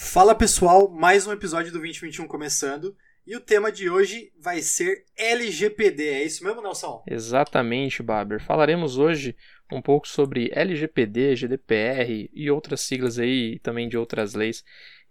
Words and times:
Fala 0.00 0.32
pessoal, 0.32 0.88
mais 0.88 1.26
um 1.26 1.32
episódio 1.32 1.72
do 1.72 1.80
2021 1.80 2.28
começando. 2.28 2.96
E 3.26 3.34
o 3.34 3.40
tema 3.40 3.72
de 3.72 3.90
hoje 3.90 4.32
vai 4.40 4.62
ser 4.62 5.04
LGPD, 5.16 6.08
é 6.10 6.22
isso 6.22 6.44
mesmo, 6.44 6.62
Nelson? 6.62 7.02
Exatamente, 7.04 8.00
Baber. 8.00 8.40
Falaremos 8.40 8.96
hoje 8.96 9.36
um 9.70 9.82
pouco 9.82 10.06
sobre 10.06 10.52
LGPD, 10.54 11.34
GDPR 11.34 12.30
e 12.32 12.48
outras 12.48 12.80
siglas 12.82 13.18
aí, 13.18 13.58
também 13.58 13.88
de 13.88 13.98
outras 13.98 14.34
leis 14.34 14.64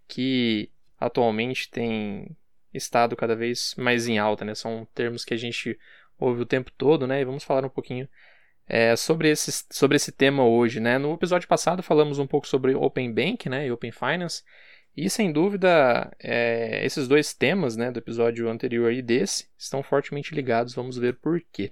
que 0.08 0.72
atualmente 0.98 1.70
têm 1.70 2.36
estado 2.74 3.14
cada 3.18 3.36
vez 3.36 3.76
mais 3.78 4.08
em 4.08 4.18
alta, 4.18 4.46
né? 4.46 4.56
São 4.56 4.88
termos 4.96 5.26
que 5.26 5.34
a 5.34 5.38
gente 5.38 5.78
ouve 6.18 6.44
o 6.44 6.46
tempo 6.46 6.72
todo, 6.72 7.06
né? 7.06 7.20
E 7.20 7.26
vamos 7.26 7.44
falar 7.44 7.66
um 7.66 7.70
pouquinho 7.70 8.08
é, 8.66 8.96
sobre, 8.96 9.30
esse, 9.30 9.66
sobre 9.70 9.98
esse 9.98 10.14
tema 10.14 10.46
hoje, 10.46 10.80
né? 10.80 10.98
No 10.98 11.14
episódio 11.14 11.48
passado 11.48 11.84
falamos 11.84 12.20
um 12.20 12.26
pouco 12.26 12.48
sobre 12.48 12.74
Open 12.74 13.14
Bank, 13.14 13.50
né? 13.50 13.68
E 13.68 13.72
Open 13.72 13.92
Finance. 13.92 14.44
E 14.98 15.12
sem 15.12 15.32
dúvida, 15.32 16.12
é, 16.20 16.84
esses 16.84 17.08
dois 17.08 17.32
temas 17.32 17.78
né, 17.78 17.92
do 17.92 18.00
episódio 18.00 18.50
anterior 18.50 18.92
e 18.92 19.04
desse 19.04 19.48
estão 19.56 19.84
fortemente 19.84 20.34
ligados, 20.34 20.74
vamos 20.74 20.98
ver 20.98 21.20
por 21.20 21.40
quê. 21.52 21.72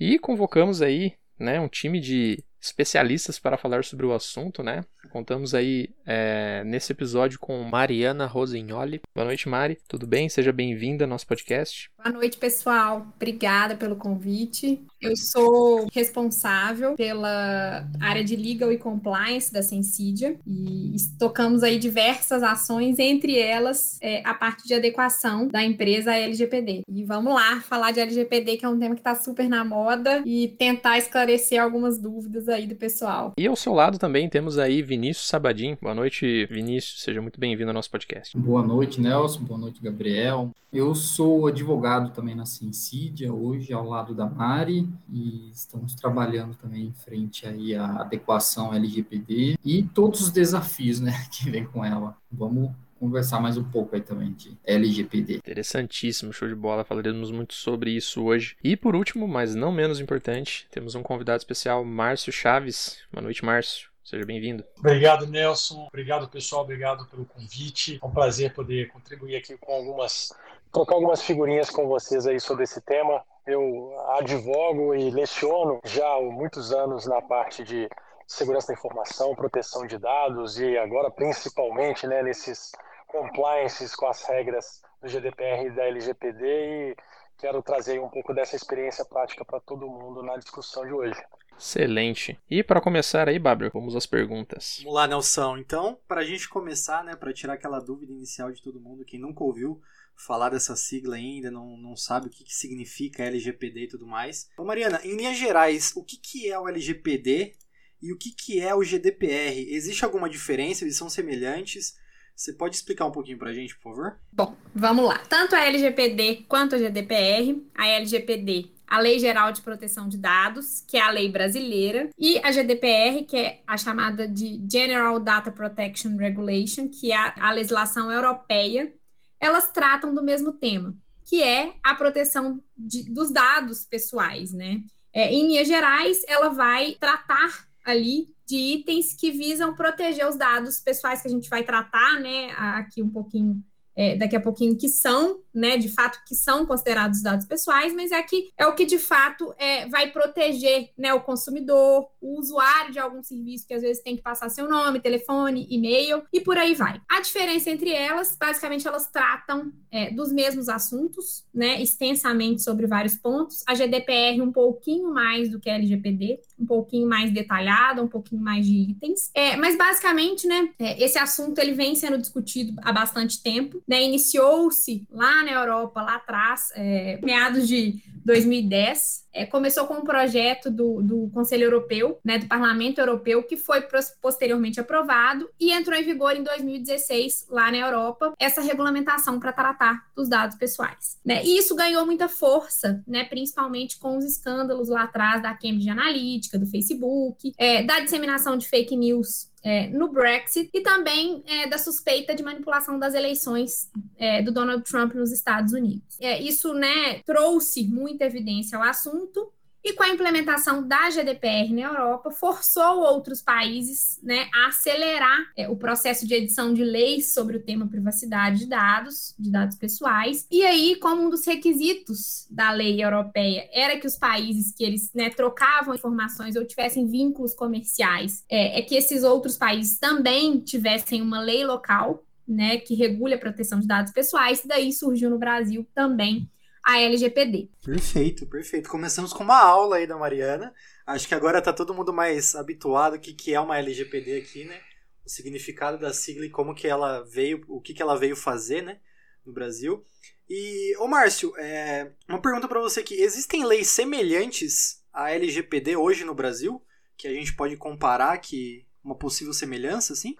E 0.00 0.18
convocamos 0.18 0.82
aí 0.82 1.14
né, 1.38 1.60
um 1.60 1.68
time 1.68 2.00
de 2.00 2.44
especialistas 2.64 3.38
para 3.38 3.58
falar 3.58 3.84
sobre 3.84 4.06
o 4.06 4.12
assunto, 4.12 4.62
né? 4.62 4.84
Contamos 5.10 5.54
aí 5.54 5.90
é, 6.06 6.64
nesse 6.64 6.92
episódio 6.92 7.38
com 7.38 7.62
Mariana 7.62 8.26
Rosignoli. 8.26 9.00
Boa 9.14 9.26
noite, 9.26 9.48
Mari. 9.48 9.78
Tudo 9.86 10.06
bem? 10.06 10.28
Seja 10.28 10.52
bem-vinda 10.52 11.04
ao 11.04 11.08
nosso 11.08 11.26
podcast. 11.26 11.90
Boa 12.02 12.12
noite, 12.12 12.36
pessoal. 12.38 13.06
Obrigada 13.14 13.76
pelo 13.76 13.96
convite. 13.96 14.82
Eu 15.00 15.16
sou 15.16 15.86
responsável 15.92 16.94
pela 16.94 17.86
área 18.00 18.24
de 18.24 18.34
Legal 18.34 18.72
e 18.72 18.78
Compliance 18.78 19.52
da 19.52 19.62
Sensidia 19.62 20.36
e 20.46 20.96
tocamos 21.18 21.62
aí 21.62 21.78
diversas 21.78 22.42
ações, 22.42 22.98
entre 22.98 23.38
elas 23.38 23.98
é, 24.00 24.22
a 24.24 24.34
parte 24.34 24.66
de 24.66 24.74
adequação 24.74 25.46
da 25.48 25.62
empresa 25.62 26.12
à 26.12 26.16
LGPD. 26.16 26.82
E 26.88 27.04
vamos 27.04 27.34
lá 27.34 27.60
falar 27.60 27.90
de 27.90 28.00
LGPD, 28.00 28.56
que 28.56 28.64
é 28.64 28.68
um 28.68 28.78
tema 28.78 28.94
que 28.94 29.00
está 29.00 29.14
super 29.14 29.48
na 29.48 29.64
moda, 29.64 30.22
e 30.24 30.48
tentar 30.58 30.98
esclarecer 30.98 31.60
algumas 31.60 31.98
dúvidas 31.98 32.48
aí 32.54 32.66
do 32.66 32.74
pessoal. 32.74 33.32
E 33.36 33.46
ao 33.46 33.56
seu 33.56 33.74
lado 33.74 33.98
também 33.98 34.28
temos 34.28 34.58
aí 34.58 34.82
Vinícius 34.82 35.28
Sabadim. 35.28 35.76
Boa 35.80 35.94
noite, 35.94 36.46
Vinícius. 36.46 37.02
Seja 37.02 37.20
muito 37.20 37.38
bem-vindo 37.38 37.70
ao 37.70 37.74
nosso 37.74 37.90
podcast. 37.90 38.36
Boa 38.38 38.62
noite, 38.62 39.00
Nelson. 39.00 39.40
Boa 39.40 39.58
noite, 39.58 39.82
Gabriel. 39.82 40.50
Eu 40.72 40.94
sou 40.94 41.46
advogado 41.46 42.10
também 42.10 42.34
na 42.34 42.46
Censídia, 42.46 43.32
hoje 43.32 43.72
ao 43.72 43.86
lado 43.88 44.12
da 44.12 44.26
Mari, 44.26 44.88
e 45.08 45.50
estamos 45.52 45.94
trabalhando 45.94 46.56
também 46.56 46.86
em 46.86 46.92
frente 46.92 47.46
aí 47.46 47.76
à 47.76 48.00
adequação 48.00 48.74
LGPD 48.74 49.56
e 49.64 49.84
todos 49.84 50.20
os 50.20 50.30
desafios, 50.30 50.98
né, 50.98 51.12
que 51.30 51.48
vem 51.48 51.64
com 51.64 51.84
ela. 51.84 52.16
Vamos 52.30 52.72
conversar 53.04 53.38
mais 53.38 53.58
um 53.58 53.64
pouco 53.64 53.94
aí 53.94 54.00
também 54.00 54.32
de 54.32 54.56
LGPD. 54.64 55.34
Interessantíssimo, 55.36 56.32
show 56.32 56.48
de 56.48 56.54
bola. 56.54 56.84
Falaremos 56.84 57.30
muito 57.30 57.52
sobre 57.52 57.90
isso 57.90 58.24
hoje. 58.24 58.56
E 58.64 58.78
por 58.78 58.96
último, 58.96 59.28
mas 59.28 59.54
não 59.54 59.70
menos 59.70 60.00
importante, 60.00 60.66
temos 60.70 60.94
um 60.94 61.02
convidado 61.02 61.36
especial, 61.36 61.84
Márcio 61.84 62.32
Chaves. 62.32 62.98
Boa 63.12 63.22
noite, 63.22 63.44
Márcio. 63.44 63.90
Seja 64.02 64.24
bem-vindo. 64.24 64.64
Obrigado, 64.78 65.26
Nelson. 65.26 65.86
Obrigado, 65.88 66.28
pessoal. 66.28 66.62
Obrigado 66.62 67.06
pelo 67.06 67.26
convite. 67.26 67.98
É 68.02 68.06
um 68.06 68.10
prazer 68.10 68.54
poder 68.54 68.88
contribuir 68.88 69.36
aqui 69.36 69.54
com 69.58 69.72
algumas, 69.74 70.32
trocar 70.72 70.94
algumas 70.94 71.20
figurinhas 71.20 71.68
com 71.68 71.86
vocês 71.86 72.26
aí 72.26 72.40
sobre 72.40 72.64
esse 72.64 72.80
tema. 72.80 73.22
Eu 73.46 73.94
advogo 74.16 74.94
e 74.94 75.10
leciono 75.10 75.78
já 75.84 76.06
há 76.06 76.22
muitos 76.22 76.72
anos 76.72 77.06
na 77.06 77.20
parte 77.20 77.62
de 77.64 77.86
segurança 78.26 78.68
da 78.68 78.74
informação, 78.74 79.34
proteção 79.34 79.86
de 79.86 79.98
dados 79.98 80.58
e 80.58 80.78
agora 80.78 81.10
principalmente 81.10 82.06
né, 82.06 82.22
nesses 82.22 82.72
compliances 83.14 83.94
com 83.94 84.06
as 84.06 84.24
regras 84.24 84.82
do 85.00 85.08
GDPR 85.08 85.66
e 85.66 85.70
da 85.70 85.84
LGPD 85.84 86.44
e 86.44 86.96
quero 87.38 87.62
trazer 87.62 88.00
um 88.00 88.08
pouco 88.08 88.34
dessa 88.34 88.56
experiência 88.56 89.04
prática 89.04 89.44
para 89.44 89.60
todo 89.60 89.86
mundo 89.86 90.22
na 90.22 90.36
discussão 90.36 90.84
de 90.84 90.92
hoje. 90.92 91.22
Excelente. 91.56 92.36
E 92.50 92.64
para 92.64 92.80
começar 92.80 93.28
aí, 93.28 93.38
Babel, 93.38 93.70
vamos 93.72 93.94
às 93.94 94.06
perguntas. 94.06 94.78
Vamos 94.78 94.94
lá, 94.94 95.06
Nelson. 95.06 95.58
Então, 95.58 95.96
para 96.08 96.22
a 96.22 96.24
gente 96.24 96.48
começar, 96.48 97.04
né, 97.04 97.14
para 97.14 97.32
tirar 97.32 97.54
aquela 97.54 97.78
dúvida 97.78 98.12
inicial 98.12 98.50
de 98.50 98.60
todo 98.60 98.80
mundo, 98.80 99.04
quem 99.04 99.20
nunca 99.20 99.44
ouviu 99.44 99.80
falar 100.16 100.50
dessa 100.50 100.74
sigla 100.74 101.14
ainda, 101.14 101.52
não, 101.52 101.76
não 101.76 101.96
sabe 101.96 102.26
o 102.26 102.30
que, 102.30 102.42
que 102.42 102.54
significa 102.54 103.24
LGPD 103.24 103.84
e 103.84 103.88
tudo 103.88 104.06
mais. 104.06 104.48
Ô 104.58 104.64
Mariana, 104.64 105.00
em 105.04 105.16
linhas 105.16 105.36
gerais, 105.36 105.92
o 105.94 106.02
que, 106.02 106.16
que 106.16 106.50
é 106.50 106.58
o 106.58 106.68
LGPD 106.68 107.54
e 108.02 108.12
o 108.12 108.18
que, 108.18 108.32
que 108.32 108.60
é 108.60 108.74
o 108.74 108.82
GDPR? 108.82 109.72
Existe 109.72 110.04
alguma 110.04 110.28
diferença? 110.28 110.84
Eles 110.84 110.96
são 110.96 111.08
semelhantes? 111.08 111.96
Você 112.34 112.52
pode 112.52 112.74
explicar 112.74 113.06
um 113.06 113.12
pouquinho 113.12 113.38
para 113.38 113.50
a 113.50 113.52
gente, 113.52 113.76
por 113.76 113.94
favor? 113.94 114.18
Bom, 114.32 114.56
vamos 114.74 115.04
lá. 115.06 115.18
Tanto 115.28 115.54
a 115.54 115.64
LGPD 115.66 116.46
quanto 116.48 116.74
a 116.74 116.78
GDPR, 116.78 117.64
a 117.74 117.86
LGPD, 117.86 118.74
a 118.86 118.98
Lei 118.98 119.18
Geral 119.18 119.52
de 119.52 119.60
Proteção 119.60 120.08
de 120.08 120.18
Dados, 120.18 120.84
que 120.86 120.96
é 120.96 121.00
a 121.00 121.10
lei 121.10 121.30
brasileira, 121.30 122.10
e 122.18 122.38
a 122.38 122.50
GDPR, 122.50 123.24
que 123.26 123.36
é 123.36 123.62
a 123.66 123.76
chamada 123.76 124.26
de 124.26 124.60
General 124.70 125.18
Data 125.20 125.50
Protection 125.50 126.16
Regulation, 126.16 126.88
que 126.88 127.12
é 127.12 127.16
a, 127.16 127.52
legislação 127.52 128.10
europeia, 128.10 128.92
elas 129.40 129.70
tratam 129.70 130.14
do 130.14 130.22
mesmo 130.22 130.52
tema, 130.52 130.96
que 131.24 131.42
é 131.42 131.74
a 131.82 131.94
proteção 131.94 132.62
de, 132.76 133.10
dos 133.10 133.30
dados 133.30 133.84
pessoais, 133.84 134.52
né? 134.52 134.82
É, 135.12 135.32
em 135.32 135.46
linhas 135.46 135.68
gerais, 135.68 136.22
ela 136.26 136.48
vai 136.48 136.96
tratar 136.98 137.68
ali 137.84 138.33
de 138.46 138.56
itens 138.56 139.14
que 139.14 139.30
visam 139.30 139.74
proteger 139.74 140.28
os 140.28 140.36
dados 140.36 140.80
pessoais 140.80 141.22
que 141.22 141.28
a 141.28 141.30
gente 141.30 141.48
vai 141.48 141.64
tratar, 141.64 142.20
né, 142.20 142.50
aqui 142.52 143.02
um 143.02 143.08
pouquinho 143.08 143.62
é, 143.96 144.16
daqui 144.16 144.36
a 144.36 144.40
pouquinho, 144.40 144.76
que 144.76 144.88
são, 144.88 145.40
né, 145.54 145.76
de 145.76 145.88
fato, 145.88 146.18
que 146.26 146.34
são 146.34 146.66
considerados 146.66 147.22
dados 147.22 147.46
pessoais, 147.46 147.94
mas 147.94 148.10
é 148.10 148.22
que 148.22 148.50
é 148.58 148.66
o 148.66 148.74
que 148.74 148.84
de 148.84 148.98
fato 148.98 149.54
é, 149.58 149.88
vai 149.88 150.10
proteger 150.10 150.90
né, 150.98 151.14
o 151.14 151.20
consumidor, 151.20 152.08
o 152.20 152.38
usuário 152.38 152.92
de 152.92 152.98
algum 152.98 153.22
serviço 153.22 153.66
que 153.66 153.74
às 153.74 153.82
vezes 153.82 154.02
tem 154.02 154.16
que 154.16 154.22
passar 154.22 154.48
seu 154.48 154.68
nome, 154.68 155.00
telefone, 155.00 155.66
e-mail 155.70 156.22
e 156.32 156.40
por 156.40 156.58
aí 156.58 156.74
vai. 156.74 157.00
A 157.08 157.20
diferença 157.20 157.70
entre 157.70 157.90
elas, 157.90 158.36
basicamente, 158.38 158.86
elas 158.88 159.08
tratam 159.10 159.72
é, 159.90 160.10
dos 160.10 160.32
mesmos 160.32 160.68
assuntos, 160.68 161.44
né, 161.54 161.80
extensamente 161.80 162.62
sobre 162.62 162.86
vários 162.86 163.14
pontos. 163.14 163.62
A 163.66 163.74
GDPR 163.74 164.40
um 164.42 164.52
pouquinho 164.52 165.12
mais 165.12 165.48
do 165.50 165.60
que 165.60 165.70
a 165.70 165.74
LGPD, 165.74 166.40
um 166.58 166.66
pouquinho 166.66 167.08
mais 167.08 167.32
detalhada, 167.32 168.02
um 168.02 168.08
pouquinho 168.08 168.42
mais 168.42 168.66
de 168.66 168.90
itens. 168.90 169.30
É, 169.34 169.56
mas 169.56 169.78
basicamente, 169.78 170.46
né, 170.46 170.70
é, 170.78 171.02
esse 171.02 171.18
assunto 171.18 171.58
ele 171.58 171.72
vem 171.72 171.94
sendo 171.94 172.18
discutido 172.18 172.74
há 172.82 172.92
bastante 172.92 173.42
tempo 173.42 173.84
né, 173.86 174.02
iniciou-se 174.02 175.06
lá 175.10 175.43
na 175.44 175.52
Europa, 175.52 176.02
lá 176.02 176.16
atrás, 176.16 176.72
é, 176.74 177.18
meados 177.22 177.68
de 177.68 178.02
2010, 178.24 179.24
é, 179.32 179.44
começou 179.44 179.86
com 179.86 179.94
um 179.94 180.04
projeto 180.04 180.70
do, 180.70 181.02
do 181.02 181.30
Conselho 181.34 181.64
Europeu, 181.64 182.18
né, 182.24 182.38
do 182.38 182.46
Parlamento 182.46 182.98
Europeu, 182.98 183.42
que 183.42 183.56
foi 183.56 183.86
posteriormente 184.22 184.80
aprovado 184.80 185.48
e 185.60 185.72
entrou 185.72 185.98
em 185.98 186.04
vigor 186.04 186.34
em 186.34 186.42
2016 186.42 187.46
lá 187.50 187.70
na 187.70 187.78
Europa, 187.78 188.32
essa 188.38 188.60
regulamentação 188.60 189.38
para 189.38 189.52
tratar 189.52 190.06
dos 190.16 190.28
dados 190.28 190.56
pessoais. 190.56 191.18
Né? 191.24 191.44
E 191.44 191.58
isso 191.58 191.74
ganhou 191.74 192.06
muita 192.06 192.28
força, 192.28 193.02
né, 193.06 193.24
principalmente 193.24 193.98
com 193.98 194.16
os 194.16 194.24
escândalos 194.24 194.88
lá 194.88 195.02
atrás 195.02 195.42
da 195.42 195.52
Cambridge 195.52 195.90
Analytica, 195.90 196.58
do 196.58 196.66
Facebook, 196.66 197.52
é, 197.58 197.82
da 197.82 198.00
disseminação 198.00 198.56
de 198.56 198.68
fake 198.68 198.96
news 198.96 199.52
é, 199.64 199.88
no 199.88 200.08
Brexit 200.08 200.68
e 200.74 200.82
também 200.82 201.42
é, 201.46 201.66
da 201.66 201.78
suspeita 201.78 202.34
de 202.34 202.42
manipulação 202.42 202.98
das 202.98 203.14
eleições 203.14 203.90
é, 204.18 204.42
do 204.42 204.52
Donald 204.52 204.84
Trump 204.84 205.14
nos 205.14 205.32
Estados 205.32 205.72
Unidos. 205.72 206.20
É, 206.20 206.40
isso 206.40 206.74
né, 206.74 207.20
trouxe 207.24 207.84
muita 207.84 208.24
evidência 208.26 208.76
ao 208.76 208.84
assunto 208.84 209.50
e 209.84 209.92
com 209.92 210.02
a 210.02 210.08
implementação 210.08 210.88
da 210.88 211.10
GDPR 211.10 211.70
na 211.74 211.82
Europa, 211.82 212.30
forçou 212.30 213.00
outros 213.00 213.42
países 213.42 214.18
né, 214.22 214.48
a 214.54 214.68
acelerar 214.68 215.52
é, 215.54 215.68
o 215.68 215.76
processo 215.76 216.26
de 216.26 216.34
edição 216.34 216.72
de 216.72 216.82
leis 216.82 217.34
sobre 217.34 217.58
o 217.58 217.62
tema 217.62 217.86
privacidade 217.86 218.60
de 218.60 218.66
dados, 218.66 219.34
de 219.38 219.50
dados 219.50 219.76
pessoais. 219.76 220.46
E 220.50 220.64
aí, 220.64 220.96
como 220.96 221.22
um 221.22 221.28
dos 221.28 221.46
requisitos 221.46 222.46
da 222.50 222.70
lei 222.70 223.04
europeia 223.04 223.68
era 223.70 224.00
que 224.00 224.06
os 224.06 224.16
países 224.16 224.74
que 224.74 224.82
eles 224.82 225.12
né, 225.12 225.28
trocavam 225.28 225.94
informações 225.94 226.56
ou 226.56 226.64
tivessem 226.64 227.06
vínculos 227.06 227.52
comerciais, 227.52 228.42
é, 228.48 228.78
é 228.78 228.82
que 228.82 228.94
esses 228.94 229.22
outros 229.22 229.58
países 229.58 229.98
também 229.98 230.60
tivessem 230.60 231.20
uma 231.20 231.42
lei 231.42 231.62
local 231.62 232.24
né, 232.48 232.78
que 232.78 232.94
regule 232.94 233.34
a 233.34 233.38
proteção 233.38 233.80
de 233.80 233.86
dados 233.86 234.12
pessoais, 234.12 234.62
daí 234.64 234.92
surgiu 234.92 235.28
no 235.28 235.38
Brasil 235.38 235.86
também 235.94 236.48
a 236.84 237.00
LGPD. 237.00 237.70
Perfeito, 237.82 238.46
perfeito. 238.46 238.90
Começamos 238.90 239.32
com 239.32 239.42
uma 239.42 239.58
aula 239.58 239.96
aí 239.96 240.06
da 240.06 240.18
Mariana. 240.18 240.74
Acho 241.06 241.26
que 241.26 241.34
agora 241.34 241.58
está 241.58 241.72
todo 241.72 241.94
mundo 241.94 242.12
mais 242.12 242.54
habituado 242.54 243.14
o 243.14 243.18
que, 243.18 243.32
que 243.32 243.54
é 243.54 243.60
uma 243.60 243.78
LGPD 243.78 244.36
aqui, 244.36 244.64
né? 244.64 244.78
O 245.24 245.28
significado 245.28 245.98
da 245.98 246.12
sigla 246.12 246.44
e 246.44 246.50
como 246.50 246.74
que 246.74 246.86
ela 246.86 247.22
veio, 247.22 247.64
o 247.68 247.80
que, 247.80 247.94
que 247.94 248.02
ela 248.02 248.18
veio 248.18 248.36
fazer, 248.36 248.82
né? 248.82 248.98
No 249.46 249.52
Brasil. 249.52 250.04
E, 250.48 250.94
ô 250.98 251.08
Márcio, 251.08 251.56
é, 251.56 252.12
uma 252.28 252.40
pergunta 252.40 252.68
para 252.68 252.80
você 252.80 253.00
aqui. 253.00 253.14
Existem 253.14 253.64
leis 253.64 253.88
semelhantes 253.88 255.02
à 255.10 255.30
LGPD 255.30 255.96
hoje 255.96 256.24
no 256.24 256.34
Brasil? 256.34 256.84
Que 257.16 257.26
a 257.26 257.32
gente 257.32 257.56
pode 257.56 257.76
comparar 257.78 258.36
que 258.38 258.86
uma 259.02 259.14
possível 259.14 259.54
semelhança, 259.54 260.12
assim? 260.12 260.36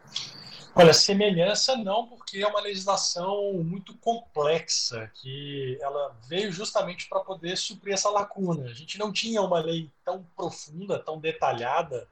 Olha, 0.76 0.92
semelhança 0.92 1.76
não, 1.76 2.08
porque 2.08 2.38
é 2.38 2.46
uma 2.48 2.60
legislação 2.60 3.54
muito 3.62 3.96
complexa, 3.98 5.08
que 5.14 5.78
ela 5.80 6.16
veio 6.28 6.50
justamente 6.50 7.08
para 7.08 7.20
poder 7.20 7.56
suprir 7.56 7.94
essa 7.94 8.10
lacuna. 8.10 8.64
A 8.64 8.74
gente 8.74 8.98
não 8.98 9.12
tinha 9.12 9.40
uma 9.40 9.60
lei 9.60 9.88
tão 10.04 10.26
profunda, 10.34 10.98
tão 10.98 11.20
detalhada, 11.20 12.08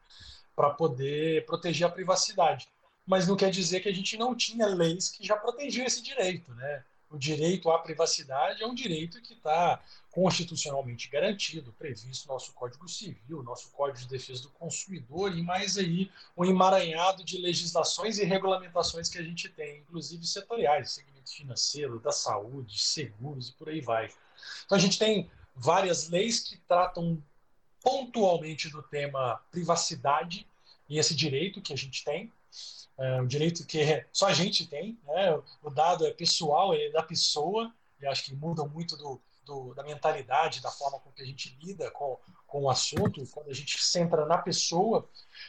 para 0.54 0.70
poder 0.70 1.44
proteger 1.44 1.88
a 1.88 1.90
privacidade. 1.90 2.68
Mas 3.04 3.26
não 3.26 3.36
quer 3.36 3.50
dizer 3.50 3.80
que 3.80 3.88
a 3.88 3.94
gente 3.94 4.16
não 4.16 4.32
tinha 4.32 4.66
leis 4.68 5.08
que 5.08 5.26
já 5.26 5.36
protegiam 5.36 5.84
esse 5.84 6.00
direito, 6.00 6.54
né? 6.54 6.84
O 7.10 7.18
direito 7.18 7.68
à 7.68 7.80
privacidade 7.80 8.62
é 8.62 8.66
um 8.66 8.74
direito 8.74 9.20
que 9.20 9.34
está 9.34 9.82
constitucionalmente 10.12 11.08
garantido, 11.08 11.72
previsto 11.72 12.28
no 12.28 12.34
nosso 12.34 12.52
Código 12.52 12.86
Civil, 12.86 13.42
nosso 13.42 13.70
Código 13.70 13.98
de 13.98 14.08
Defesa 14.08 14.42
do 14.42 14.50
Consumidor 14.50 15.36
e 15.36 15.42
mais 15.42 15.78
aí 15.78 16.10
um 16.36 16.44
emaranhado 16.44 17.24
de 17.24 17.38
legislações 17.38 18.18
e 18.18 18.24
regulamentações 18.24 19.08
que 19.08 19.16
a 19.16 19.22
gente 19.22 19.48
tem, 19.48 19.78
inclusive 19.78 20.26
setoriais, 20.26 20.92
segmento 20.92 21.32
financeiro, 21.34 21.98
da 21.98 22.12
saúde, 22.12 22.78
seguros 22.78 23.48
e 23.48 23.52
por 23.54 23.70
aí 23.70 23.80
vai. 23.80 24.10
Então 24.66 24.76
a 24.76 24.80
gente 24.80 24.98
tem 24.98 25.30
várias 25.56 26.10
leis 26.10 26.40
que 26.40 26.58
tratam 26.58 27.22
pontualmente 27.82 28.68
do 28.68 28.82
tema 28.82 29.40
privacidade 29.50 30.46
e 30.90 30.98
esse 30.98 31.14
direito 31.14 31.62
que 31.62 31.72
a 31.72 31.76
gente 31.76 32.04
tem, 32.04 32.30
é, 32.98 33.22
o 33.22 33.26
direito 33.26 33.64
que 33.64 34.06
só 34.12 34.26
a 34.26 34.34
gente 34.34 34.66
tem, 34.66 34.98
né? 35.06 35.40
o 35.62 35.70
dado 35.70 36.06
é 36.06 36.10
pessoal, 36.10 36.74
é 36.74 36.90
da 36.90 37.02
pessoa, 37.02 37.72
e 37.98 38.06
acho 38.06 38.24
que 38.24 38.34
muda 38.34 38.62
muito 38.64 38.94
do, 38.94 39.18
do, 39.44 39.74
da 39.74 39.82
mentalidade, 39.82 40.62
da 40.62 40.70
forma 40.70 40.98
com 41.00 41.10
que 41.12 41.22
a 41.22 41.26
gente 41.26 41.56
lida 41.62 41.90
com, 41.90 42.18
com 42.46 42.62
o 42.62 42.70
assunto, 42.70 43.26
quando 43.32 43.50
a 43.50 43.54
gente 43.54 43.82
centra 43.82 44.26
na 44.26 44.38
pessoa, 44.38 45.08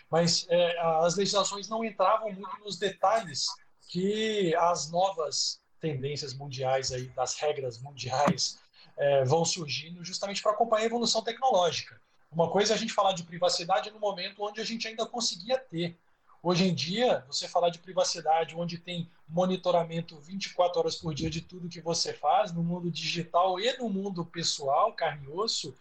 mas 0.10 0.46
é, 0.50 0.80
as 0.80 1.16
legislações 1.16 1.70
não 1.70 1.84
entravam 1.84 2.32
muito 2.32 2.58
nos 2.60 2.78
detalhes 2.78 3.48
que 3.88 4.56
as 4.56 4.90
novas 4.90 5.62
tendências 5.80 6.34
mundiais 6.34 6.92
aí 6.92 7.08
das 7.10 7.36
regras 7.36 7.78
mundiais 7.78 8.58
é, 8.98 9.24
vão 9.26 9.44
surgindo 9.44 10.04
justamente 10.04 10.42
para 10.42 10.52
acompanhar 10.52 10.84
a 10.84 10.88
evolução 10.88 11.22
tecnológica. 11.22 12.02
Uma 12.32 12.50
coisa 12.50 12.74
é 12.74 12.76
a 12.76 12.80
gente 12.80 12.94
falar 12.94 13.14
de 13.14 13.24
privacidade 13.24 13.92
no 13.92 14.00
momento 14.00 14.44
onde 14.44 14.60
a 14.60 14.64
gente 14.64 14.88
ainda 14.88 15.06
conseguia 15.06 15.60
ter 15.60 16.00
Hoje 16.46 16.66
em 16.66 16.76
dia, 16.76 17.24
você 17.26 17.48
falar 17.48 17.70
de 17.70 17.80
privacidade, 17.80 18.54
onde 18.54 18.78
tem 18.78 19.10
monitoramento 19.30 20.20
24 20.20 20.78
horas 20.78 20.98
por 20.98 21.14
dia 21.14 21.30
de 21.30 21.40
tudo 21.40 21.70
que 21.70 21.80
você 21.80 22.12
faz, 22.12 22.52
no 22.52 22.62
mundo 22.62 22.92
digital 22.92 23.58
e 23.62 23.78
no 23.78 23.90
mundo 23.90 24.26
pessoal, 24.26 24.92
carne 24.92 25.26
e 25.26 25.30
osso, 25.30 25.74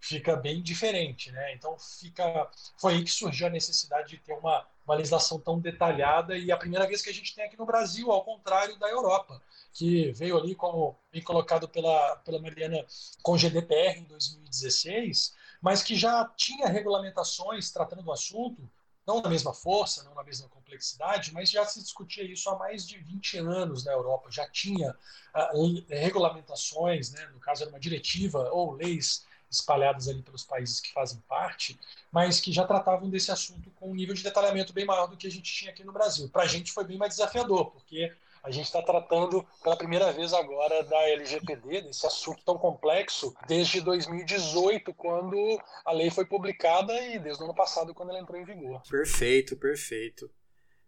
fica 0.00 0.34
bem 0.34 0.62
diferente, 0.62 1.30
né? 1.30 1.54
Então 1.54 1.78
fica, 1.78 2.50
foi 2.78 2.94
aí 2.94 3.04
que 3.04 3.10
surgiu 3.10 3.46
a 3.46 3.50
necessidade 3.50 4.08
de 4.08 4.16
ter 4.16 4.32
uma, 4.32 4.66
uma 4.86 4.94
legislação 4.94 5.38
tão 5.38 5.60
detalhada 5.60 6.34
e 6.34 6.50
a 6.50 6.56
primeira 6.56 6.86
vez 6.86 7.02
que 7.02 7.10
a 7.10 7.14
gente 7.14 7.34
tem 7.34 7.44
aqui 7.44 7.58
no 7.58 7.66
Brasil, 7.66 8.10
ao 8.10 8.24
contrário 8.24 8.78
da 8.78 8.88
Europa, 8.88 9.42
que 9.74 10.12
veio 10.12 10.38
ali 10.38 10.54
como 10.54 10.98
bem 11.12 11.20
colocado 11.20 11.68
pela 11.68 12.16
pela 12.24 12.40
Mariana 12.40 12.86
com 13.22 13.36
GDPR 13.36 13.98
em 13.98 14.04
2016, 14.04 15.34
mas 15.60 15.82
que 15.82 15.94
já 15.94 16.24
tinha 16.38 16.68
regulamentações 16.68 17.70
tratando 17.70 18.02
do 18.02 18.12
assunto 18.12 18.66
não 19.06 19.22
na 19.22 19.28
mesma 19.28 19.54
força, 19.54 20.02
não 20.02 20.14
na 20.14 20.24
mesma 20.24 20.48
complexidade, 20.48 21.32
mas 21.32 21.50
já 21.50 21.64
se 21.64 21.80
discutia 21.80 22.24
isso 22.24 22.50
há 22.50 22.58
mais 22.58 22.86
de 22.86 22.98
20 22.98 23.38
anos 23.38 23.84
na 23.84 23.92
Europa. 23.92 24.30
Já 24.30 24.48
tinha 24.48 24.90
uh, 24.90 25.84
regulamentações, 25.88 27.12
né, 27.12 27.26
no 27.32 27.38
caso 27.38 27.62
era 27.62 27.70
uma 27.70 27.80
diretiva 27.80 28.50
ou 28.50 28.72
leis 28.72 29.24
espalhadas 29.48 30.08
ali 30.08 30.22
pelos 30.22 30.44
países 30.44 30.80
que 30.80 30.92
fazem 30.92 31.22
parte, 31.28 31.78
mas 32.10 32.40
que 32.40 32.52
já 32.52 32.66
tratavam 32.66 33.08
desse 33.08 33.30
assunto 33.30 33.70
com 33.76 33.90
um 33.90 33.94
nível 33.94 34.14
de 34.14 34.22
detalhamento 34.22 34.72
bem 34.72 34.84
maior 34.84 35.06
do 35.06 35.16
que 35.16 35.26
a 35.26 35.30
gente 35.30 35.52
tinha 35.52 35.70
aqui 35.70 35.84
no 35.84 35.92
Brasil. 35.92 36.28
Para 36.28 36.42
a 36.42 36.48
gente 36.48 36.72
foi 36.72 36.84
bem 36.84 36.98
mais 36.98 37.14
desafiador, 37.14 37.70
porque 37.70 38.12
a 38.46 38.50
gente 38.52 38.66
está 38.66 38.80
tratando 38.80 39.44
pela 39.60 39.76
primeira 39.76 40.12
vez 40.12 40.32
agora 40.32 40.84
da 40.84 41.02
LGPD, 41.08 41.82
desse 41.82 42.06
assunto 42.06 42.44
tão 42.44 42.56
complexo, 42.56 43.34
desde 43.48 43.80
2018, 43.80 44.94
quando 44.94 45.36
a 45.84 45.92
lei 45.92 46.10
foi 46.10 46.24
publicada 46.24 46.94
e 47.08 47.18
desde 47.18 47.42
o 47.42 47.46
ano 47.46 47.54
passado, 47.56 47.92
quando 47.92 48.10
ela 48.10 48.20
entrou 48.20 48.40
em 48.40 48.44
vigor. 48.44 48.80
Perfeito, 48.88 49.56
perfeito. 49.56 50.30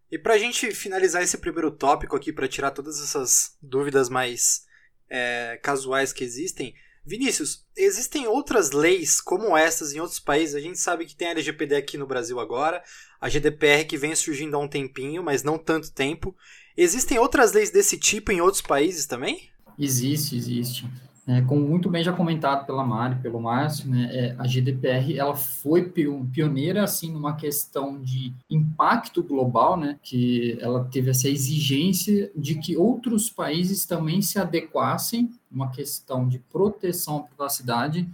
E 0.09 0.17
para 0.17 0.35
a 0.35 0.39
gente 0.39 0.71
finalizar 0.71 1.21
esse 1.21 1.37
primeiro 1.37 1.73
tópico 1.73 2.15
aqui, 2.15 2.33
para 2.33 2.47
tirar 2.47 2.71
todas 2.71 3.03
essas 3.03 3.57
dúvidas 3.61 4.09
mais 4.09 4.65
é, 5.11 5.59
casuais 5.61 6.13
que 6.13 6.23
existem, 6.23 6.73
Vinícius, 7.05 7.67
existem 7.77 8.29
outras 8.29 8.71
leis 8.71 9.21
como 9.21 9.57
essas 9.57 9.93
em 9.95 9.99
outros 9.99 10.21
países? 10.21 10.55
A 10.55 10.61
gente 10.61 10.79
sabe 10.79 11.07
que 11.07 11.17
tem 11.17 11.27
a 11.27 11.31
LGPD 11.33 11.75
aqui 11.75 11.99
no 11.99 12.07
Brasil 12.07 12.39
agora, 12.39 12.85
a 13.21 13.29
GDPR 13.29 13.85
que 13.85 13.97
vem 13.97 14.15
surgindo 14.15 14.55
há 14.55 14.61
um 14.61 14.69
tempinho, 14.69 15.25
mas 15.25 15.43
não 15.43 15.59
tanto 15.59 15.93
tempo. 15.93 16.37
Existem 16.81 17.19
outras 17.19 17.53
leis 17.53 17.73
desse 17.73 17.99
tipo 17.99 18.31
em 18.31 18.41
outros 18.41 18.63
países 18.63 19.05
também? 19.05 19.49
Existe, 19.77 20.37
existe. 20.37 20.89
É, 21.27 21.43
como 21.43 21.67
muito 21.67 21.91
bem 21.91 22.05
já 22.05 22.13
comentado 22.13 22.65
pela 22.65 22.87
Mari, 22.87 23.17
pelo 23.17 23.41
Márcio, 23.41 23.91
né, 23.91 24.09
é, 24.13 24.37
a 24.39 24.47
GDPR 24.47 25.19
ela 25.19 25.35
foi 25.35 25.93
pioneira 26.33 26.85
assim 26.85 27.13
numa 27.13 27.35
questão 27.35 28.01
de 28.01 28.33
impacto 28.49 29.25
global, 29.25 29.77
né, 29.77 29.99
que 30.03 30.57
ela 30.61 30.85
teve 30.85 31.11
essa 31.11 31.29
exigência 31.29 32.31
de 32.35 32.55
que 32.61 32.77
outros 32.77 33.29
países 33.29 33.85
também 33.85 34.23
se 34.23 34.39
adequassem, 34.39 35.33
uma 35.51 35.71
questão 35.71 36.29
de 36.29 36.39
proteção 36.39 37.19
à 37.19 37.23
privacidade 37.25 38.09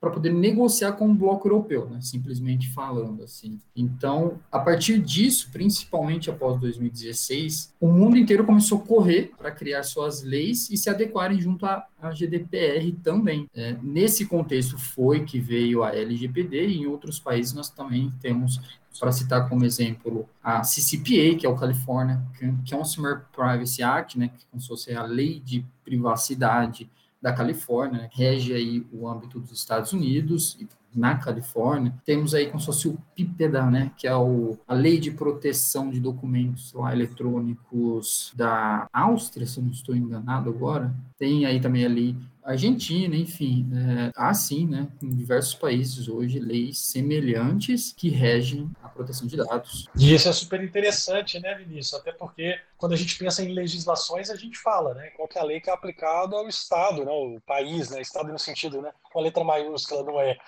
para 0.00 0.10
poder 0.10 0.32
negociar 0.32 0.92
com 0.92 1.10
o 1.10 1.14
bloco 1.14 1.46
europeu, 1.46 1.86
né, 1.90 2.00
simplesmente 2.00 2.70
falando 2.70 3.22
assim. 3.22 3.60
Então, 3.76 4.40
a 4.50 4.58
partir 4.58 4.98
disso, 4.98 5.50
principalmente 5.52 6.30
após 6.30 6.58
2016, 6.58 7.74
o 7.78 7.86
mundo 7.86 8.16
inteiro 8.16 8.46
começou 8.46 8.78
a 8.78 8.80
correr 8.80 9.32
para 9.36 9.50
criar 9.50 9.82
suas 9.82 10.22
leis 10.22 10.70
e 10.70 10.76
se 10.78 10.88
adequarem 10.88 11.38
junto 11.38 11.66
à, 11.66 11.86
à 12.00 12.10
GDPR 12.12 12.90
também. 13.02 13.46
É, 13.54 13.76
nesse 13.82 14.24
contexto 14.24 14.78
foi 14.78 15.24
que 15.24 15.38
veio 15.38 15.84
a 15.84 15.94
LGPD 15.94 16.68
e 16.68 16.78
em 16.78 16.86
outros 16.86 17.20
países 17.20 17.52
nós 17.52 17.68
também 17.68 18.10
temos 18.22 18.58
para 18.98 19.12
citar 19.12 19.48
como 19.48 19.64
exemplo 19.64 20.28
a 20.42 20.62
CCPA, 20.62 21.36
que 21.38 21.46
é 21.46 21.48
o 21.48 21.54
California 21.54 22.20
Consumer 22.68 23.22
Privacy 23.32 23.82
Act, 23.82 24.18
né, 24.18 24.28
que 24.28 24.44
como 24.50 24.60
se 24.60 24.68
fosse 24.68 24.92
a 24.94 25.02
lei 25.02 25.40
de 25.40 25.64
privacidade 25.84 26.90
da 27.20 27.32
Califórnia, 27.32 28.02
né, 28.02 28.10
rege 28.12 28.54
aí 28.54 28.86
o 28.92 29.08
âmbito 29.08 29.38
dos 29.38 29.52
Estados 29.52 29.92
Unidos 29.92 30.56
e 30.58 30.66
na 30.94 31.16
Califórnia. 31.16 31.94
Temos 32.04 32.34
aí 32.34 32.46
como 32.46 32.60
se 32.60 32.66
fosse 32.66 32.88
o 32.88 32.98
PIPEDA, 33.14 33.66
né, 33.66 33.92
que 33.96 34.06
é 34.06 34.14
o, 34.14 34.58
a 34.66 34.74
Lei 34.74 34.98
de 34.98 35.10
Proteção 35.10 35.90
de 35.90 36.00
Documentos 36.00 36.72
lá, 36.72 36.92
eletrônicos 36.92 38.32
da 38.34 38.88
Áustria, 38.92 39.46
se 39.46 39.58
eu 39.58 39.64
não 39.64 39.70
estou 39.70 39.94
enganado 39.94 40.50
agora. 40.50 40.94
Tem 41.18 41.46
aí 41.46 41.60
também 41.60 41.84
a 41.84 41.88
Lei 41.88 42.16
Argentina, 42.42 43.14
enfim, 43.14 43.68
é, 43.72 44.10
há 44.16 44.32
sim, 44.32 44.66
né, 44.66 44.88
em 45.02 45.10
diversos 45.10 45.54
países 45.54 46.08
hoje, 46.08 46.38
leis 46.38 46.78
semelhantes 46.78 47.92
que 47.96 48.08
regem 48.08 48.70
a 48.82 48.88
proteção 48.88 49.26
de 49.26 49.36
dados. 49.36 49.86
E 49.96 50.14
isso 50.14 50.28
é 50.28 50.32
super 50.32 50.62
interessante, 50.62 51.38
né, 51.38 51.54
Vinícius? 51.54 52.00
Até 52.00 52.12
porque 52.12 52.58
quando 52.76 52.92
a 52.92 52.96
gente 52.96 53.16
pensa 53.18 53.42
em 53.42 53.52
legislações, 53.52 54.30
a 54.30 54.36
gente 54.36 54.58
fala, 54.58 54.94
né, 54.94 55.10
qual 55.10 55.28
que 55.28 55.38
é 55.38 55.40
a 55.40 55.44
lei 55.44 55.60
que 55.60 55.68
é 55.68 55.72
aplicada 55.72 56.34
ao 56.34 56.48
Estado, 56.48 57.04
né, 57.04 57.12
o 57.12 57.40
país, 57.46 57.90
né, 57.90 58.00
Estado 58.00 58.32
no 58.32 58.38
sentido, 58.38 58.80
né, 58.80 58.90
com 59.12 59.18
a 59.18 59.22
letra 59.22 59.44
maiúscula, 59.44 60.02
não 60.02 60.20
é, 60.20 60.38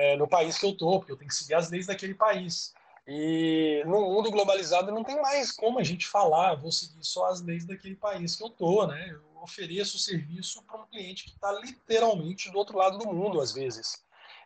é 0.00 0.16
no 0.16 0.26
país 0.26 0.56
que 0.56 0.64
eu 0.64 0.70
estou, 0.70 0.98
porque 0.98 1.12
eu 1.12 1.16
tenho 1.16 1.28
que 1.28 1.34
seguir 1.34 1.54
as 1.54 1.70
leis 1.70 1.86
daquele 1.86 2.14
país. 2.14 2.72
E 3.06 3.82
no 3.86 4.00
mundo 4.00 4.30
globalizado 4.30 4.90
não 4.90 5.04
tem 5.04 5.20
mais 5.20 5.52
como 5.52 5.78
a 5.78 5.82
gente 5.82 6.06
falar, 6.06 6.54
vou 6.54 6.72
seguir 6.72 7.04
só 7.04 7.26
as 7.26 7.42
leis 7.42 7.66
daquele 7.66 7.96
país 7.96 8.34
que 8.34 8.42
eu 8.42 8.48
estou, 8.48 8.86
né? 8.86 9.10
Eu 9.10 9.42
ofereço 9.42 9.98
serviço 9.98 10.62
para 10.62 10.80
um 10.80 10.86
cliente 10.86 11.24
que 11.24 11.30
está 11.30 11.52
literalmente 11.52 12.50
do 12.50 12.56
outro 12.56 12.78
lado 12.78 12.96
do 12.96 13.12
mundo, 13.12 13.40
às 13.40 13.52
vezes. 13.52 14.02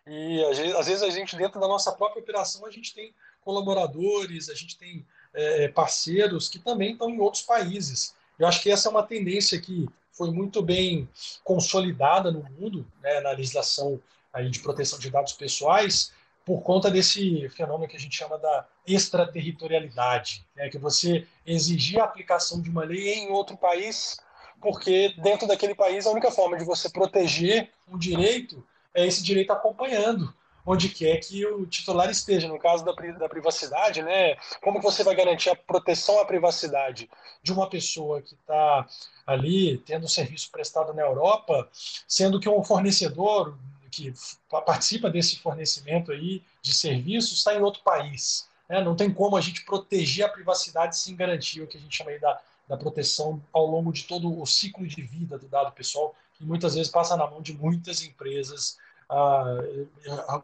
E 0.06 0.44
às 0.76 0.86
vezes 0.86 1.02
a 1.02 1.10
gente, 1.10 1.36
dentro 1.36 1.60
da 1.60 1.68
nossa 1.68 1.92
própria 1.92 2.20
operação, 2.20 2.66
a 2.66 2.70
gente 2.70 2.92
tem 2.92 3.14
colaboradores, 3.44 4.48
a 4.48 4.54
gente 4.54 4.76
tem 4.76 5.06
é, 5.32 5.68
parceiros 5.68 6.48
que 6.48 6.58
também 6.58 6.92
estão 6.92 7.10
em 7.10 7.20
outros 7.20 7.42
países. 7.42 8.14
Eu 8.38 8.46
acho 8.48 8.60
que 8.60 8.70
essa 8.70 8.88
é 8.88 8.90
uma 8.90 9.02
tendência 9.02 9.60
que 9.60 9.88
foi 10.10 10.30
muito 10.30 10.62
bem 10.62 11.08
consolidada 11.44 12.30
no 12.32 12.42
mundo, 12.42 12.86
né, 13.02 13.20
na 13.20 13.30
legislação 13.32 14.00
aí 14.34 14.50
de 14.50 14.58
proteção 14.58 14.98
de 14.98 15.08
dados 15.08 15.32
pessoais, 15.32 16.12
por 16.44 16.60
conta 16.60 16.90
desse 16.90 17.48
fenômeno 17.50 17.88
que 17.88 17.96
a 17.96 18.00
gente 18.00 18.14
chama 18.16 18.36
da 18.36 18.66
extraterritorialidade, 18.86 20.44
né, 20.54 20.68
que 20.68 20.76
você 20.76 21.26
exigir 21.46 22.00
a 22.00 22.04
aplicação 22.04 22.60
de 22.60 22.68
uma 22.68 22.84
lei 22.84 23.14
em 23.14 23.30
outro 23.30 23.56
país 23.56 24.18
porque 24.64 25.14
dentro 25.18 25.46
daquele 25.46 25.74
país 25.74 26.06
a 26.06 26.10
única 26.10 26.30
forma 26.30 26.56
de 26.56 26.64
você 26.64 26.88
proteger 26.88 27.70
um 27.86 27.98
direito 27.98 28.66
é 28.94 29.06
esse 29.06 29.22
direito 29.22 29.52
acompanhando 29.52 30.32
onde 30.66 30.88
quer 30.88 31.18
que 31.18 31.44
o 31.44 31.66
titular 31.66 32.08
esteja. 32.10 32.48
No 32.48 32.58
caso 32.58 32.82
da, 32.82 32.92
da 32.92 33.28
privacidade, 33.28 34.02
né? 34.02 34.34
Como 34.62 34.80
você 34.80 35.04
vai 35.04 35.14
garantir 35.14 35.50
a 35.50 35.56
proteção 35.56 36.18
à 36.18 36.24
privacidade 36.24 37.10
de 37.42 37.52
uma 37.52 37.68
pessoa 37.68 38.22
que 38.22 38.34
está 38.34 38.86
ali 39.26 39.76
tendo 39.78 40.08
serviço 40.08 40.50
prestado 40.50 40.94
na 40.94 41.02
Europa, 41.02 41.68
sendo 42.08 42.40
que 42.40 42.48
um 42.48 42.64
fornecedor 42.64 43.58
que 43.94 44.12
participa 44.48 45.10
desse 45.10 45.38
fornecimento 45.38 46.12
aí 46.12 46.42
de 46.62 46.74
serviços 46.74 47.38
está 47.38 47.54
em 47.54 47.60
outro 47.60 47.82
país. 47.82 48.48
Né? 48.68 48.82
Não 48.82 48.96
tem 48.96 49.12
como 49.12 49.36
a 49.36 49.40
gente 49.40 49.64
proteger 49.64 50.24
a 50.24 50.28
privacidade 50.28 50.96
sem 50.96 51.14
garantir 51.14 51.62
o 51.62 51.66
que 51.66 51.76
a 51.76 51.80
gente 51.80 51.96
chama 51.96 52.10
aí 52.10 52.18
da, 52.18 52.40
da 52.68 52.76
proteção 52.76 53.42
ao 53.52 53.66
longo 53.66 53.92
de 53.92 54.04
todo 54.04 54.40
o 54.40 54.46
ciclo 54.46 54.86
de 54.86 55.02
vida 55.02 55.38
do 55.38 55.48
dado 55.48 55.72
pessoal, 55.72 56.14
que 56.34 56.44
muitas 56.44 56.74
vezes 56.74 56.90
passa 56.90 57.16
na 57.16 57.26
mão 57.26 57.40
de 57.40 57.52
muitas 57.52 58.02
empresas 58.02 58.78
ah, 59.08 59.60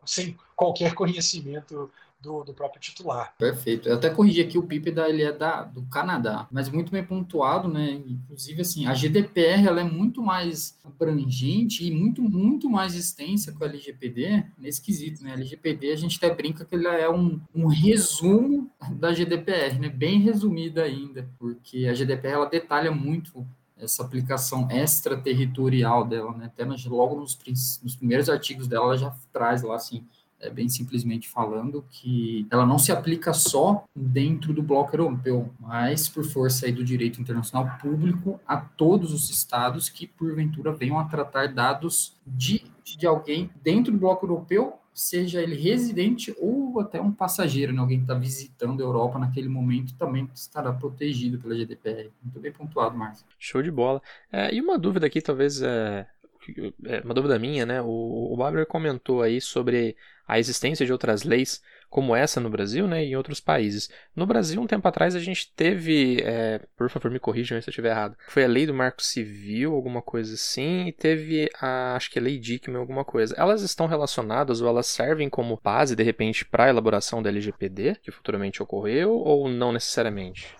sem 0.04 0.38
qualquer 0.54 0.94
conhecimento 0.94 1.90
do, 2.20 2.44
do, 2.44 2.54
próprio 2.54 2.80
titular. 2.80 3.34
Perfeito. 3.38 3.88
Eu 3.88 3.96
até 3.96 4.10
corrigi 4.10 4.40
aqui, 4.40 4.58
o 4.58 4.62
PIP 4.62 4.90
da, 4.90 5.08
ele 5.08 5.22
é 5.22 5.32
da, 5.32 5.62
do 5.62 5.82
Canadá, 5.82 6.46
mas 6.50 6.68
muito 6.68 6.92
bem 6.92 7.04
pontuado, 7.04 7.68
né? 7.68 8.00
Inclusive, 8.06 8.62
assim, 8.62 8.86
a 8.86 8.94
GDPR 8.94 9.66
ela 9.66 9.80
é 9.80 9.84
muito 9.84 10.22
mais 10.22 10.78
abrangente 10.84 11.86
e 11.86 11.90
muito, 11.90 12.22
muito 12.22 12.68
mais 12.68 12.94
extensa 12.94 13.52
que 13.52 13.62
o 13.62 13.64
LGPD 13.64 14.44
nesse 14.58 14.82
quesito, 14.82 15.22
né? 15.24 15.30
A 15.30 15.34
LGPD 15.34 15.92
a 15.92 15.96
gente 15.96 16.16
até 16.16 16.34
brinca 16.34 16.64
que 16.64 16.74
ela 16.74 16.94
é 16.94 17.08
um, 17.08 17.40
um 17.54 17.66
resumo 17.66 18.70
da 18.92 19.12
GDPR, 19.12 19.78
né? 19.78 19.88
Bem 19.88 20.20
resumida 20.20 20.82
ainda, 20.82 21.28
porque 21.38 21.86
a 21.86 21.94
GDPR 21.94 22.34
ela 22.34 22.46
detalha 22.46 22.90
muito 22.90 23.46
essa 23.82 24.02
aplicação 24.02 24.68
extraterritorial 24.70 26.06
dela, 26.06 26.36
né? 26.36 26.46
Até 26.46 26.64
logo 26.88 27.16
nos, 27.16 27.38
nos 27.82 27.96
primeiros 27.96 28.28
artigos 28.28 28.68
dela, 28.68 28.86
ela 28.86 28.98
já 28.98 29.14
traz 29.32 29.62
lá, 29.62 29.76
assim, 29.76 30.04
é, 30.40 30.50
bem 30.50 30.68
simplesmente 30.68 31.28
falando, 31.28 31.84
que 31.90 32.46
ela 32.50 32.66
não 32.66 32.78
se 32.78 32.90
aplica 32.90 33.32
só 33.32 33.84
dentro 33.94 34.52
do 34.52 34.62
bloco 34.62 34.94
europeu, 34.94 35.50
mas 35.60 36.08
por 36.08 36.24
força 36.24 36.66
aí 36.66 36.72
do 36.72 36.84
direito 36.84 37.20
internacional 37.20 37.78
público 37.80 38.40
a 38.46 38.56
todos 38.56 39.12
os 39.12 39.30
estados 39.30 39.88
que 39.88 40.06
porventura 40.06 40.72
venham 40.72 40.98
a 40.98 41.04
tratar 41.04 41.52
dados 41.52 42.16
de, 42.26 42.64
de 42.84 43.06
alguém 43.06 43.50
dentro 43.62 43.92
do 43.92 43.98
bloco 43.98 44.24
europeu 44.24 44.80
seja 44.92 45.40
ele 45.40 45.56
residente 45.56 46.34
ou 46.38 46.78
até 46.80 47.00
um 47.00 47.12
passageiro, 47.12 47.72
né? 47.72 47.80
alguém 47.80 47.98
que 47.98 48.04
está 48.04 48.14
visitando 48.14 48.82
a 48.82 48.84
Europa 48.84 49.18
naquele 49.18 49.48
momento 49.48 49.94
também 49.94 50.28
estará 50.34 50.72
protegido 50.72 51.38
pela 51.38 51.54
GDPR. 51.54 52.10
Muito 52.22 52.38
bem 52.38 52.52
pontuado, 52.52 52.96
Márcio. 52.96 53.24
Show 53.38 53.62
de 53.62 53.70
bola. 53.70 54.02
É, 54.30 54.54
e 54.54 54.60
uma 54.60 54.78
dúvida 54.78 55.06
aqui, 55.06 55.22
talvez 55.22 55.62
é, 55.62 56.06
é 56.84 57.00
uma 57.00 57.14
dúvida 57.14 57.38
minha, 57.38 57.64
né? 57.64 57.80
O, 57.80 58.32
o 58.32 58.36
Baber 58.36 58.66
comentou 58.66 59.22
aí 59.22 59.40
sobre 59.40 59.96
a 60.30 60.38
existência 60.38 60.86
de 60.86 60.92
outras 60.92 61.24
leis 61.24 61.60
como 61.88 62.14
essa 62.14 62.40
no 62.40 62.48
Brasil 62.48 62.86
né, 62.86 63.04
e 63.04 63.08
em 63.08 63.16
outros 63.16 63.40
países. 63.40 63.90
No 64.14 64.24
Brasil, 64.24 64.62
um 64.62 64.66
tempo 64.66 64.86
atrás, 64.86 65.16
a 65.16 65.18
gente 65.18 65.52
teve, 65.56 66.22
é, 66.22 66.60
por 66.76 66.88
favor 66.88 67.10
me 67.10 67.18
corrijam 67.18 67.60
se 67.60 67.68
eu 67.68 67.72
estiver 67.72 67.90
errado, 67.90 68.16
foi 68.28 68.44
a 68.44 68.48
lei 68.48 68.64
do 68.64 68.72
Marco 68.72 69.02
Civil, 69.02 69.74
alguma 69.74 70.00
coisa 70.00 70.34
assim, 70.34 70.86
e 70.86 70.92
teve 70.92 71.50
a, 71.60 71.96
acho 71.96 72.08
que 72.08 72.18
a 72.20 72.22
lei 72.22 72.38
Dickman, 72.38 72.78
alguma 72.78 73.04
coisa. 73.04 73.34
Elas 73.36 73.62
estão 73.62 73.88
relacionadas 73.88 74.60
ou 74.60 74.68
elas 74.68 74.86
servem 74.86 75.28
como 75.28 75.60
base, 75.60 75.96
de 75.96 76.04
repente, 76.04 76.44
para 76.44 76.66
a 76.66 76.68
elaboração 76.68 77.20
da 77.20 77.28
LGPD, 77.28 77.96
que 78.00 78.12
futuramente 78.12 78.62
ocorreu, 78.62 79.10
ou 79.10 79.48
não 79.48 79.72
necessariamente? 79.72 80.54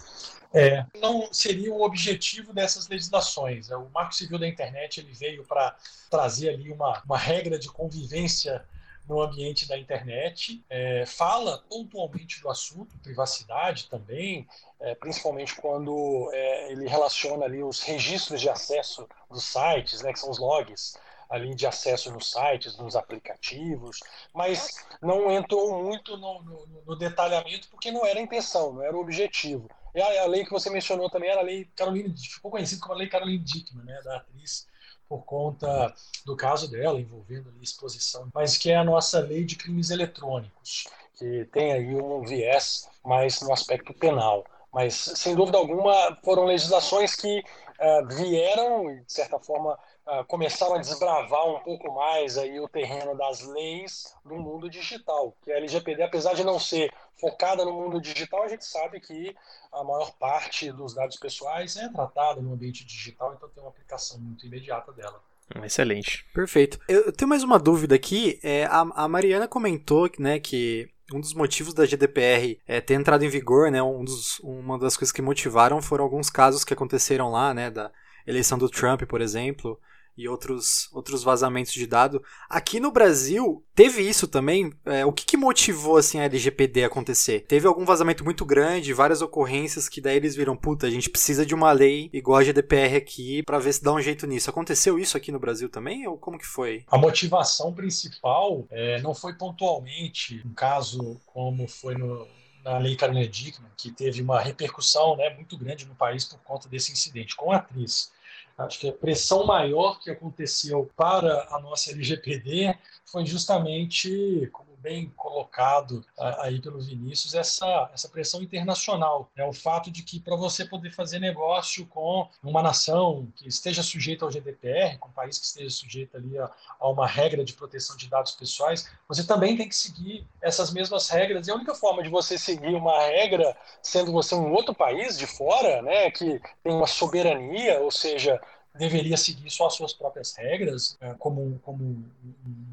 É, 0.53 0.85
não 1.01 1.33
seria 1.33 1.73
o 1.73 1.83
objetivo 1.83 2.53
dessas 2.53 2.89
legislações. 2.89 3.71
O 3.71 3.89
Marco 3.95 4.17
Civil 4.17 4.37
da 4.37 4.49
Internet 4.49 4.99
ele 4.99 5.13
veio 5.13 5.45
para 5.45 5.77
trazer 6.11 6.49
ali 6.49 6.73
uma, 6.73 7.01
uma 7.05 7.17
regra 7.17 7.57
de 7.57 7.69
convivência 7.69 8.65
no 9.11 9.21
ambiente 9.21 9.67
da 9.67 9.77
internet, 9.77 10.65
é, 10.71 11.05
fala 11.05 11.65
pontualmente 11.69 12.41
do 12.41 12.49
assunto, 12.49 12.97
privacidade 12.99 13.89
também, 13.89 14.47
é, 14.79 14.95
principalmente 14.95 15.57
quando 15.57 16.31
é, 16.33 16.71
ele 16.71 16.87
relaciona 16.87 17.45
ali 17.45 17.61
os 17.61 17.83
registros 17.83 18.41
de 18.41 18.49
acesso 18.49 19.09
dos 19.29 19.43
sites, 19.43 20.01
né, 20.01 20.13
que 20.13 20.21
são 20.21 20.31
os 20.31 20.39
logs 20.39 20.97
ali 21.29 21.57
de 21.57 21.67
acesso 21.67 22.13
nos 22.13 22.31
sites, 22.31 22.79
nos 22.79 22.95
aplicativos, 22.95 23.99
mas 24.33 24.77
não 25.03 25.29
entrou 25.33 25.83
muito 25.83 26.17
no, 26.17 26.43
no, 26.43 26.85
no 26.87 26.97
detalhamento 26.97 27.69
porque 27.69 27.91
não 27.91 28.07
era 28.07 28.21
a 28.21 28.23
intenção, 28.23 28.75
não 28.75 28.83
era 28.83 28.97
o 28.97 29.01
objetivo. 29.01 29.69
E 29.93 30.01
a, 30.01 30.23
a, 30.23 30.27
lei 30.27 30.45
que 30.45 30.53
você 30.53 30.71
mencionou 30.71 31.11
também 31.11 31.31
era 31.31 31.41
a 31.41 31.45
lei 31.45 31.65
Caroline, 31.75 32.15
ficou 32.17 32.49
conhecida 32.49 32.81
como 32.81 32.95
a 32.95 32.99
lei 32.99 33.09
Caroline 33.09 33.39
Dickman, 33.39 33.85
né, 33.85 34.01
da 34.05 34.19
atriz 34.19 34.69
por 35.11 35.25
conta 35.25 35.93
do 36.25 36.37
caso 36.37 36.71
dela, 36.71 37.01
envolvendo 37.01 37.53
exposição, 37.61 38.29
mas 38.33 38.57
que 38.57 38.71
é 38.71 38.77
a 38.77 38.85
nossa 38.85 39.19
lei 39.19 39.45
de 39.45 39.57
crimes 39.57 39.91
eletrônicos, 39.91 40.87
que 41.19 41.45
tem 41.47 41.73
aí 41.73 41.97
um 41.97 42.23
viés 42.25 42.89
mais 43.05 43.41
no 43.41 43.53
aspecto 43.53 43.93
penal. 43.93 44.45
Mas, 44.73 44.95
sem 44.95 45.35
dúvida 45.35 45.59
alguma, 45.59 46.17
foram 46.25 46.45
legislações 46.45 47.17
que 47.17 47.41
uh, 47.41 48.07
vieram, 48.07 48.87
de 49.05 49.13
certa 49.13 49.41
forma, 49.41 49.77
uh, 50.11 50.25
começaram 50.25 50.75
a 50.75 50.79
desbravar 50.79 51.47
um 51.47 51.61
pouco 51.61 51.93
mais 51.95 52.37
aí 52.37 52.59
o 52.59 52.69
terreno 52.69 53.17
das 53.17 53.41
leis 53.47 54.15
do 54.25 54.37
mundo 54.37 54.69
digital. 54.69 55.37
Que 55.43 55.53
a 55.53 55.57
LGPD, 55.57 56.03
apesar 56.03 56.35
de 56.35 56.45
não 56.45 56.59
ser 56.59 56.93
focada 57.21 57.65
no 57.65 57.73
mundo 57.73 58.01
digital, 58.01 58.43
a 58.43 58.49
gente 58.49 58.65
sabe 58.65 59.01
que 59.01 59.37
a 59.73 59.85
maior 59.85 60.13
parte 60.19 60.73
dos 60.73 60.95
dados 60.95 61.17
pessoais 61.17 61.77
é 61.77 61.89
tratada 61.89 62.41
no 62.41 62.53
ambiente 62.53 62.85
digital, 62.85 63.35
então 63.37 63.49
tem 63.49 63.63
uma 63.63 63.71
aplicação 63.71 64.19
muito 64.19 64.47
imediata 64.47 64.93
dela. 64.93 65.23
Excelente. 65.65 66.25
Perfeito. 66.33 66.79
Eu 66.89 67.13
tenho 67.13 67.29
mais 67.29 67.43
uma 67.43 67.59
dúvida 67.59 67.95
aqui. 67.95 68.39
É, 68.43 68.65
a, 68.67 68.81
a 68.81 69.09
Mariana 69.09 69.49
comentou 69.49 70.09
né, 70.19 70.39
que 70.39 70.89
um 71.13 71.21
dos 71.21 71.35
motivos 71.35 71.75
da 71.75 71.85
GDPR 71.85 72.61
é, 72.67 72.81
ter 72.81 72.95
entrado 72.95 73.25
em 73.25 73.29
vigor, 73.29 73.71
né, 73.71 73.83
um 73.83 74.05
dos, 74.05 74.39
uma 74.41 74.79
das 74.79 74.97
coisas 74.97 75.13
que 75.13 75.21
motivaram 75.21 75.83
foram 75.83 76.05
alguns 76.05 76.31
casos 76.31 76.65
que 76.65 76.73
aconteceram 76.73 77.31
lá, 77.31 77.53
né, 77.53 77.69
da 77.69 77.91
eleição 78.25 78.57
do 78.57 78.69
Trump, 78.69 79.03
por 79.03 79.21
exemplo, 79.21 79.79
e 80.17 80.29
outros, 80.29 80.89
outros 80.93 81.23
vazamentos 81.23 81.73
de 81.73 81.87
dado. 81.87 82.23
Aqui 82.49 82.79
no 82.79 82.91
Brasil, 82.91 83.65
teve 83.75 84.03
isso 84.03 84.29
também? 84.29 84.73
É, 84.85 85.05
o 85.05 85.13
que, 85.13 85.25
que, 85.25 85.37
motivou 85.37 85.97
assim, 85.97 86.19
a 86.19 86.25
LGPD 86.25 86.85
acontecer? 86.85 87.41
Teve 87.47 87.67
algum 87.67 87.85
vazamento 87.85 88.25
muito 88.25 88.45
grande, 88.45 88.93
várias 88.93 89.23
ocorrências 89.23 89.89
que 89.89 90.01
daí 90.01 90.17
eles 90.17 90.35
viram, 90.35 90.57
puta, 90.57 90.87
a 90.87 90.91
gente 90.91 91.09
precisa 91.09 91.47
de 91.47 91.55
uma 91.55 91.73
lei 91.73 92.11
igual 92.13 92.39
a 92.39 92.45
GDPR 92.45 92.97
aqui 92.97 93.43
para 93.43 93.59
ver 93.59 93.73
se 93.73 93.83
dá 93.83 93.93
um 93.93 94.01
jeito 94.01 94.27
nisso. 94.27 94.51
Aconteceu 94.51 94.99
isso 94.99 95.17
aqui 95.17 95.33
no 95.33 95.41
Brasil 95.41 95.69
também? 95.69 96.07
Ou 96.07 96.19
como 96.19 96.39
que 96.39 96.47
foi? 96.47 96.85
A 96.91 96.99
motivação 96.99 97.73
principal 97.73 98.67
é, 98.71 99.01
não 99.01 99.15
foi 99.15 99.35
pontualmente 99.35 100.43
um 100.45 100.53
caso 100.53 101.21
como 101.27 101.67
foi 101.67 101.95
no, 101.95 102.27
na 102.65 102.79
Lei 102.79 102.97
Carolina 102.97 103.27
Dickman, 103.27 103.71
que 103.77 103.91
teve 103.91 104.23
uma 104.23 104.41
repercussão 104.41 105.17
né, 105.17 105.31
muito 105.31 105.57
grande 105.57 105.87
no 105.87 105.95
país 105.95 106.25
por 106.25 106.39
conta 106.41 106.69
desse 106.69 106.93
incidente 106.93 107.35
com 107.37 107.53
a 107.53 107.57
atriz. 107.57 108.13
Acho 108.61 108.79
que 108.81 108.89
a 108.89 108.93
pressão 108.93 109.47
maior 109.47 109.99
que 110.01 110.11
aconteceu 110.11 110.91
para 110.95 111.49
a 111.51 111.61
nossa 111.61 111.93
LGPD 111.93 112.77
foi 113.07 113.25
justamente, 113.25 114.49
como 114.53 114.70
bem 114.81 115.13
colocado 115.17 116.05
aí 116.19 116.61
pelo 116.61 116.81
Vinícius, 116.81 117.35
essa, 117.35 117.91
essa 117.93 118.09
pressão 118.09 118.43
internacional. 118.43 119.31
É 119.37 119.45
o 119.45 119.53
fato 119.53 119.91
de 119.91 120.03
que 120.03 120.19
para 120.19 120.37
você 120.37 120.65
poder 120.65 120.91
fazer 120.91 121.19
negócio 121.19 121.87
com 121.87 122.29
uma 122.43 122.63
nação 122.63 123.29
que 123.37 123.49
esteja 123.49 123.83
sujeita 123.83 124.25
ao 124.25 124.31
GDPR, 124.31 124.99
com 124.99 125.09
um 125.09 125.13
país 125.13 125.39
que 125.39 125.47
esteja 125.47 125.71
sujeito 125.71 126.17
ali 126.17 126.39
a, 126.39 126.51
a 126.79 126.89
uma 126.89 127.07
regra 127.07 127.45
de 127.45 127.53
proteção 127.53 127.97
de 127.97 128.09
dados 128.09 128.33
pessoais, 128.33 128.91
você 129.09 129.25
também 129.25 129.57
tem 129.57 129.69
que 129.69 129.77
seguir 129.77 130.27
essas 130.41 130.73
mesmas 130.73 131.09
regras. 131.09 131.47
E 131.47 131.51
a 131.51 131.55
única 131.55 131.75
forma 131.75 132.03
de 132.03 132.09
você 132.09 132.39
seguir 132.39 132.75
uma 132.75 132.99
regra, 133.07 133.57
sendo 133.83 134.13
você 134.13 134.35
um 134.35 134.53
outro 134.53 134.75
país 134.75 135.19
de 135.19 135.27
fora, 135.27 135.83
né, 135.83 136.11
que 136.11 136.41
tem 136.63 136.73
uma 136.73 136.87
soberania, 136.87 137.81
ou 137.81 137.91
seja, 137.91 138.41
deveria 138.75 139.17
seguir 139.17 139.51
só 139.51 139.67
as 139.67 139.75
suas 139.75 139.93
próprias 139.93 140.35
regras, 140.37 140.97
é, 141.01 141.15
como, 141.15 141.59
como 141.63 142.05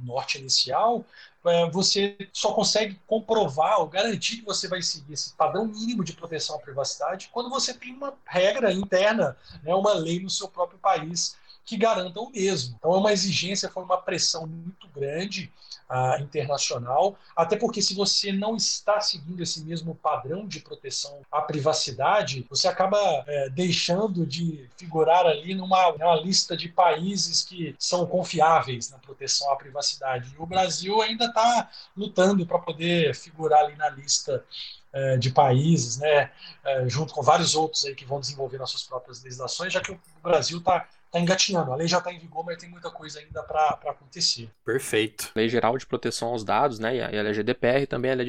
norte 0.03 0.37
inicial, 0.37 1.03
você 1.71 2.17
só 2.31 2.53
consegue 2.53 2.99
comprovar 3.05 3.79
ou 3.79 3.87
garantir 3.87 4.37
que 4.37 4.45
você 4.45 4.67
vai 4.67 4.81
seguir 4.81 5.13
esse 5.13 5.33
padrão 5.33 5.65
mínimo 5.65 6.03
de 6.03 6.13
proteção 6.13 6.55
à 6.55 6.59
privacidade 6.59 7.29
quando 7.31 7.49
você 7.49 7.73
tem 7.73 7.93
uma 7.93 8.13
regra 8.25 8.71
interna, 8.71 9.37
né, 9.63 9.73
uma 9.73 9.93
lei 9.93 10.19
no 10.19 10.29
seu 10.29 10.47
próprio 10.47 10.79
país 10.79 11.35
que 11.65 11.75
garanta 11.75 12.19
o 12.19 12.29
mesmo. 12.29 12.75
Então 12.77 12.93
é 12.93 12.97
uma 12.97 13.11
exigência, 13.11 13.69
foi 13.69 13.83
uma 13.83 13.97
pressão 13.97 14.47
muito 14.47 14.87
grande 14.89 15.51
uh, 15.89 16.21
internacional, 16.21 17.17
até 17.35 17.55
porque 17.55 17.81
se 17.81 17.93
você 17.93 18.31
não 18.31 18.55
está 18.55 18.99
seguindo 18.99 19.41
esse 19.41 19.63
mesmo 19.63 19.95
padrão 19.95 20.47
de 20.47 20.59
proteção 20.59 21.21
à 21.31 21.41
privacidade, 21.41 22.45
você 22.49 22.67
acaba 22.67 22.97
é, 23.27 23.49
deixando 23.49 24.25
de 24.25 24.69
figurar 24.77 25.25
ali 25.25 25.55
numa, 25.55 25.91
numa 25.93 26.15
lista 26.15 26.55
de 26.55 26.69
países 26.69 27.43
que 27.43 27.75
são 27.79 28.05
confiáveis 28.05 28.89
na 28.89 28.97
proteção 28.97 29.51
à 29.51 29.55
privacidade. 29.55 30.33
E 30.33 30.41
o 30.41 30.45
Brasil 30.45 31.01
ainda 31.01 31.25
está 31.25 31.69
lutando 31.95 32.45
para 32.45 32.59
poder 32.59 33.15
figurar 33.15 33.65
ali 33.65 33.75
na 33.75 33.89
lista 33.89 34.43
é, 34.93 35.17
de 35.17 35.29
países, 35.29 35.97
né, 35.97 36.31
é, 36.65 36.89
junto 36.89 37.13
com 37.13 37.21
vários 37.21 37.55
outros 37.55 37.85
aí 37.85 37.93
que 37.93 38.05
vão 38.05 38.19
desenvolver 38.19 38.61
as 38.61 38.69
suas 38.69 38.83
próprias 38.83 39.21
legislações, 39.21 39.73
já 39.73 39.81
que 39.81 39.91
o 39.91 39.99
Brasil 40.23 40.59
está 40.59 40.87
está 41.17 41.21
engatinhando. 41.23 41.71
A 41.71 41.75
lei 41.75 41.87
já 41.87 41.97
está 41.97 42.11
em 42.11 42.19
vigor, 42.19 42.45
mas 42.45 42.57
tem 42.57 42.69
muita 42.69 42.89
coisa 42.89 43.19
ainda 43.19 43.43
para 43.43 43.79
acontecer. 43.87 44.49
Perfeito. 44.65 45.31
Lei 45.35 45.49
Geral 45.49 45.77
de 45.77 45.85
Proteção 45.85 46.29
aos 46.29 46.43
Dados, 46.43 46.79
né? 46.79 46.95
E 46.95 47.01
a 47.01 47.09
LGDPR 47.09 47.85
também 47.87 48.11
ela 48.11 48.21
é 48.21 48.25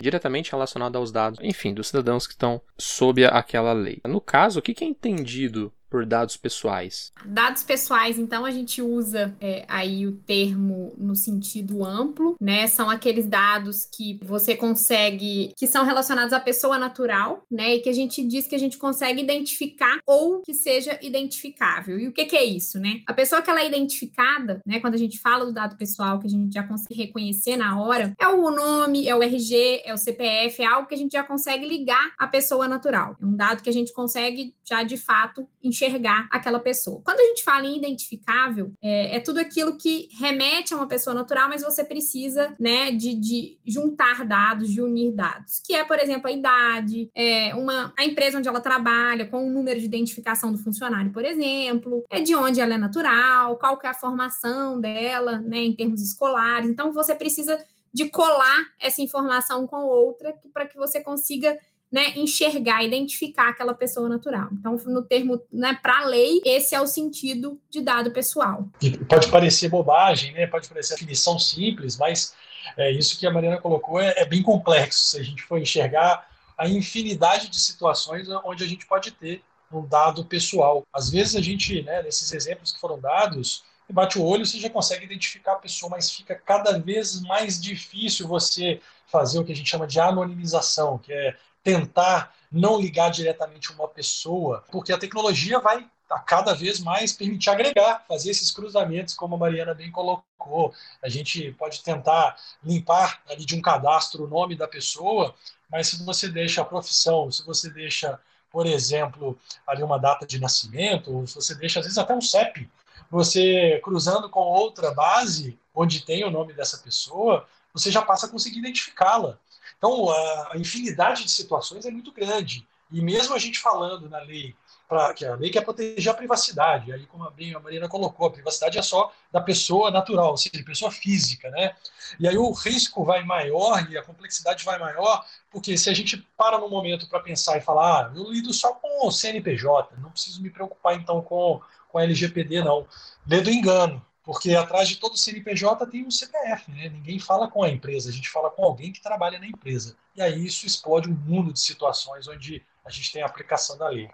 diretamente 0.00 0.50
relacionada 0.50 0.98
aos 0.98 1.10
dados, 1.10 1.38
enfim, 1.42 1.72
dos 1.72 1.88
cidadãos 1.88 2.26
que 2.26 2.34
estão 2.34 2.60
sob 2.76 3.24
aquela 3.24 3.72
lei. 3.72 4.00
No 4.04 4.20
caso, 4.20 4.58
o 4.58 4.62
que 4.62 4.84
é 4.84 4.86
entendido 4.86 5.72
por 5.90 6.04
dados 6.04 6.36
pessoais? 6.36 7.12
Dados 7.24 7.62
pessoais, 7.62 8.18
então, 8.18 8.44
a 8.44 8.50
gente 8.50 8.82
usa 8.82 9.34
é, 9.40 9.64
aí 9.68 10.06
o 10.06 10.12
termo 10.12 10.94
no 10.96 11.16
sentido 11.16 11.84
amplo, 11.84 12.36
né? 12.40 12.66
São 12.66 12.90
aqueles 12.90 13.26
dados 13.26 13.88
que 13.90 14.18
você 14.22 14.54
consegue, 14.54 15.52
que 15.56 15.66
são 15.66 15.84
relacionados 15.84 16.32
à 16.32 16.40
pessoa 16.40 16.78
natural, 16.78 17.42
né? 17.50 17.76
E 17.76 17.80
que 17.80 17.88
a 17.88 17.92
gente 17.92 18.22
diz 18.24 18.46
que 18.46 18.54
a 18.54 18.58
gente 18.58 18.78
consegue 18.78 19.22
identificar 19.22 19.98
ou 20.06 20.42
que 20.42 20.54
seja 20.54 20.98
identificável. 21.02 21.98
E 21.98 22.08
o 22.08 22.12
que, 22.12 22.24
que 22.24 22.36
é 22.36 22.44
isso, 22.44 22.78
né? 22.78 23.00
A 23.06 23.14
pessoa 23.14 23.42
que 23.42 23.50
ela 23.50 23.62
é 23.62 23.66
identificada, 23.66 24.60
né? 24.66 24.80
Quando 24.80 24.94
a 24.94 24.98
gente 24.98 25.18
fala 25.18 25.46
do 25.46 25.52
dado 25.52 25.76
pessoal, 25.76 26.18
que 26.18 26.26
a 26.26 26.30
gente 26.30 26.52
já 26.52 26.62
consegue 26.62 26.94
reconhecer 26.94 27.56
na 27.56 27.80
hora, 27.80 28.12
é 28.20 28.28
o 28.28 28.50
nome, 28.50 29.08
é 29.08 29.14
o 29.14 29.22
RG, 29.22 29.82
é 29.84 29.94
o 29.94 29.98
CPF, 29.98 30.62
é 30.62 30.66
algo 30.66 30.88
que 30.88 30.94
a 30.94 30.98
gente 30.98 31.12
já 31.12 31.24
consegue 31.24 31.66
ligar 31.66 32.12
à 32.18 32.26
pessoa 32.26 32.68
natural. 32.68 33.16
É 33.20 33.24
um 33.24 33.34
dado 33.34 33.62
que 33.62 33.70
a 33.70 33.72
gente 33.72 33.92
consegue 33.92 34.54
já 34.68 34.82
de 34.82 34.96
fato 34.96 35.48
enxergar 35.62 35.85
aquela 36.30 36.58
pessoa. 36.58 37.00
Quando 37.04 37.20
a 37.20 37.24
gente 37.24 37.44
fala 37.44 37.66
em 37.66 37.76
identificável, 37.76 38.72
é, 38.82 39.16
é 39.16 39.20
tudo 39.20 39.38
aquilo 39.38 39.76
que 39.76 40.08
remete 40.18 40.74
a 40.74 40.76
uma 40.76 40.86
pessoa 40.86 41.14
natural, 41.14 41.48
mas 41.48 41.62
você 41.62 41.84
precisa, 41.84 42.54
né, 42.58 42.90
de, 42.90 43.14
de, 43.14 43.58
juntar 43.66 44.24
dados, 44.24 44.70
de 44.70 44.80
unir 44.80 45.12
dados, 45.12 45.60
que 45.64 45.74
é, 45.74 45.84
por 45.84 45.98
exemplo, 45.98 46.28
a 46.28 46.32
idade, 46.32 47.10
é, 47.14 47.54
uma, 47.54 47.92
a 47.98 48.04
empresa 48.04 48.38
onde 48.38 48.48
ela 48.48 48.60
trabalha, 48.60 49.26
com 49.26 49.46
o 49.46 49.50
número 49.50 49.78
de 49.78 49.86
identificação 49.86 50.52
do 50.52 50.58
funcionário, 50.58 51.12
por 51.12 51.24
exemplo, 51.24 52.04
é 52.10 52.20
de 52.20 52.34
onde 52.34 52.60
ela 52.60 52.74
é 52.74 52.78
natural, 52.78 53.56
qual 53.56 53.78
que 53.78 53.86
é 53.86 53.90
a 53.90 53.94
formação 53.94 54.80
dela, 54.80 55.38
né, 55.38 55.58
em 55.58 55.74
termos 55.74 56.02
escolares. 56.02 56.68
Então, 56.68 56.92
você 56.92 57.14
precisa 57.14 57.58
de 57.96 58.10
colar 58.10 58.66
essa 58.78 59.00
informação 59.00 59.66
com 59.66 59.78
outra 59.84 60.34
para 60.52 60.66
que 60.66 60.76
você 60.76 61.00
consiga 61.00 61.58
né, 61.90 62.12
enxergar, 62.16 62.84
identificar 62.84 63.48
aquela 63.48 63.74
pessoa 63.74 64.08
natural. 64.08 64.48
Então, 64.52 64.76
no 64.86 65.02
termo, 65.02 65.40
né, 65.52 65.78
para 65.80 66.00
a 66.00 66.06
lei, 66.06 66.40
esse 66.44 66.74
é 66.74 66.80
o 66.80 66.86
sentido 66.86 67.60
de 67.70 67.80
dado 67.80 68.10
pessoal. 68.10 68.68
E 68.82 68.96
pode 68.96 69.30
parecer 69.30 69.68
bobagem, 69.68 70.32
né, 70.32 70.46
pode 70.46 70.68
parecer 70.68 70.94
definição 70.94 71.38
simples, 71.38 71.96
mas 71.96 72.34
é, 72.76 72.90
isso 72.90 73.18
que 73.18 73.26
a 73.26 73.30
Mariana 73.30 73.58
colocou 73.58 74.00
é, 74.00 74.14
é 74.16 74.24
bem 74.24 74.42
complexo. 74.42 75.10
Se 75.10 75.20
a 75.20 75.22
gente 75.22 75.42
for 75.42 75.58
enxergar 75.58 76.28
a 76.58 76.68
infinidade 76.68 77.48
de 77.48 77.60
situações 77.60 78.28
onde 78.44 78.64
a 78.64 78.66
gente 78.66 78.86
pode 78.86 79.10
ter 79.10 79.42
um 79.70 79.86
dado 79.86 80.24
pessoal. 80.24 80.84
Às 80.92 81.10
vezes 81.10 81.36
a 81.36 81.40
gente, 81.40 81.82
né, 81.82 82.02
nesses 82.02 82.32
exemplos 82.32 82.72
que 82.72 82.80
foram 82.80 82.98
dados, 82.98 83.64
bate 83.90 84.18
o 84.18 84.24
olho, 84.24 84.46
você 84.46 84.58
já 84.58 84.70
consegue 84.70 85.04
identificar 85.04 85.52
a 85.52 85.56
pessoa, 85.56 85.90
mas 85.90 86.10
fica 86.10 86.34
cada 86.34 86.78
vez 86.78 87.20
mais 87.20 87.60
difícil 87.60 88.26
você 88.26 88.80
fazer 89.06 89.38
o 89.38 89.44
que 89.44 89.52
a 89.52 89.56
gente 89.56 89.68
chama 89.68 89.86
de 89.86 90.00
anonimização, 90.00 90.98
que 90.98 91.12
é 91.12 91.36
tentar 91.66 92.32
não 92.50 92.80
ligar 92.80 93.10
diretamente 93.10 93.72
uma 93.72 93.88
pessoa, 93.88 94.64
porque 94.70 94.92
a 94.92 94.98
tecnologia 94.98 95.58
vai 95.58 95.84
a 96.08 96.20
cada 96.20 96.54
vez 96.54 96.78
mais 96.78 97.12
permitir 97.12 97.50
agregar, 97.50 98.04
fazer 98.06 98.30
esses 98.30 98.52
cruzamentos, 98.52 99.14
como 99.14 99.34
a 99.34 99.38
Mariana 99.38 99.74
bem 99.74 99.90
colocou. 99.90 100.72
A 101.02 101.08
gente 101.08 101.50
pode 101.54 101.82
tentar 101.82 102.36
limpar 102.62 103.20
ali 103.28 103.44
de 103.44 103.56
um 103.56 103.60
cadastro 103.60 104.22
o 104.22 104.28
nome 104.28 104.54
da 104.54 104.68
pessoa, 104.68 105.34
mas 105.68 105.88
se 105.88 106.04
você 106.04 106.28
deixa 106.28 106.62
a 106.62 106.64
profissão, 106.64 107.32
se 107.32 107.44
você 107.44 107.68
deixa, 107.68 108.16
por 108.48 108.64
exemplo, 108.64 109.36
ali 109.66 109.82
uma 109.82 109.98
data 109.98 110.24
de 110.24 110.38
nascimento, 110.38 111.12
ou 111.12 111.26
se 111.26 111.34
você 111.34 111.52
deixa 111.56 111.80
às 111.80 111.86
vezes 111.86 111.98
até 111.98 112.14
um 112.14 112.20
CEP, 112.20 112.70
você 113.10 113.80
cruzando 113.82 114.30
com 114.30 114.38
outra 114.38 114.94
base 114.94 115.58
onde 115.74 116.04
tem 116.04 116.22
o 116.22 116.30
nome 116.30 116.52
dessa 116.52 116.78
pessoa, 116.78 117.44
você 117.72 117.90
já 117.90 118.02
passa 118.02 118.26
a 118.26 118.28
conseguir 118.28 118.60
identificá-la. 118.60 119.36
Então, 119.78 120.10
a 120.10 120.52
infinidade 120.56 121.24
de 121.24 121.30
situações 121.30 121.84
é 121.84 121.90
muito 121.90 122.12
grande. 122.12 122.66
E 122.90 123.00
mesmo 123.00 123.34
a 123.34 123.38
gente 123.38 123.58
falando 123.58 124.08
na 124.08 124.20
lei, 124.20 124.54
pra, 124.88 125.12
que 125.12 125.24
a 125.24 125.34
lei 125.34 125.50
quer 125.50 125.62
proteger 125.62 126.12
a 126.12 126.14
privacidade, 126.14 126.92
aí 126.92 127.04
como 127.06 127.24
a, 127.24 127.60
Marina 127.60 127.88
colocou, 127.88 128.28
a 128.28 128.30
privacidade 128.30 128.78
é 128.78 128.82
só 128.82 129.12
da 129.32 129.40
pessoa 129.40 129.90
natural, 129.90 130.30
ou 130.30 130.36
seja, 130.36 130.64
pessoa 130.64 130.90
física, 130.90 131.50
né? 131.50 131.74
E 132.20 132.28
aí 132.28 132.38
o 132.38 132.52
risco 132.52 133.04
vai 133.04 133.24
maior 133.24 133.90
e 133.90 133.98
a 133.98 134.02
complexidade 134.02 134.64
vai 134.64 134.78
maior, 134.78 135.24
porque 135.50 135.76
se 135.76 135.90
a 135.90 135.94
gente 135.94 136.16
para 136.36 136.58
no 136.58 136.68
momento 136.68 137.08
para 137.08 137.20
pensar 137.20 137.58
e 137.58 137.60
falar, 137.60 138.06
ah, 138.06 138.12
eu 138.14 138.30
lido 138.30 138.52
só 138.52 138.72
com 138.74 139.06
o 139.06 139.10
CNPJ, 139.10 139.96
não 139.98 140.10
preciso 140.10 140.40
me 140.40 140.50
preocupar 140.50 140.94
então 140.94 141.20
com, 141.20 141.60
com 141.88 141.98
a 141.98 142.04
LGPD, 142.04 142.62
não. 142.62 142.86
Lê 143.26 143.40
do 143.40 143.50
engano. 143.50 144.04
Porque 144.26 144.56
atrás 144.56 144.88
de 144.88 144.96
todo 144.96 145.16
CNPJ 145.16 145.86
tem 145.86 146.04
um 146.04 146.10
CPF, 146.10 146.68
né? 146.72 146.88
Ninguém 146.88 147.16
fala 147.20 147.48
com 147.48 147.62
a 147.62 147.70
empresa, 147.70 148.10
a 148.10 148.12
gente 148.12 148.28
fala 148.28 148.50
com 148.50 148.64
alguém 148.64 148.92
que 148.92 149.00
trabalha 149.00 149.38
na 149.38 149.46
empresa. 149.46 149.96
E 150.16 150.20
aí 150.20 150.44
isso 150.44 150.66
explode 150.66 151.08
um 151.08 151.14
mundo 151.14 151.52
de 151.52 151.60
situações 151.60 152.26
onde 152.26 152.60
a 152.84 152.90
gente 152.90 153.12
tem 153.12 153.22
a 153.22 153.26
aplicação 153.26 153.78
da 153.78 153.88
lei. 153.88 154.10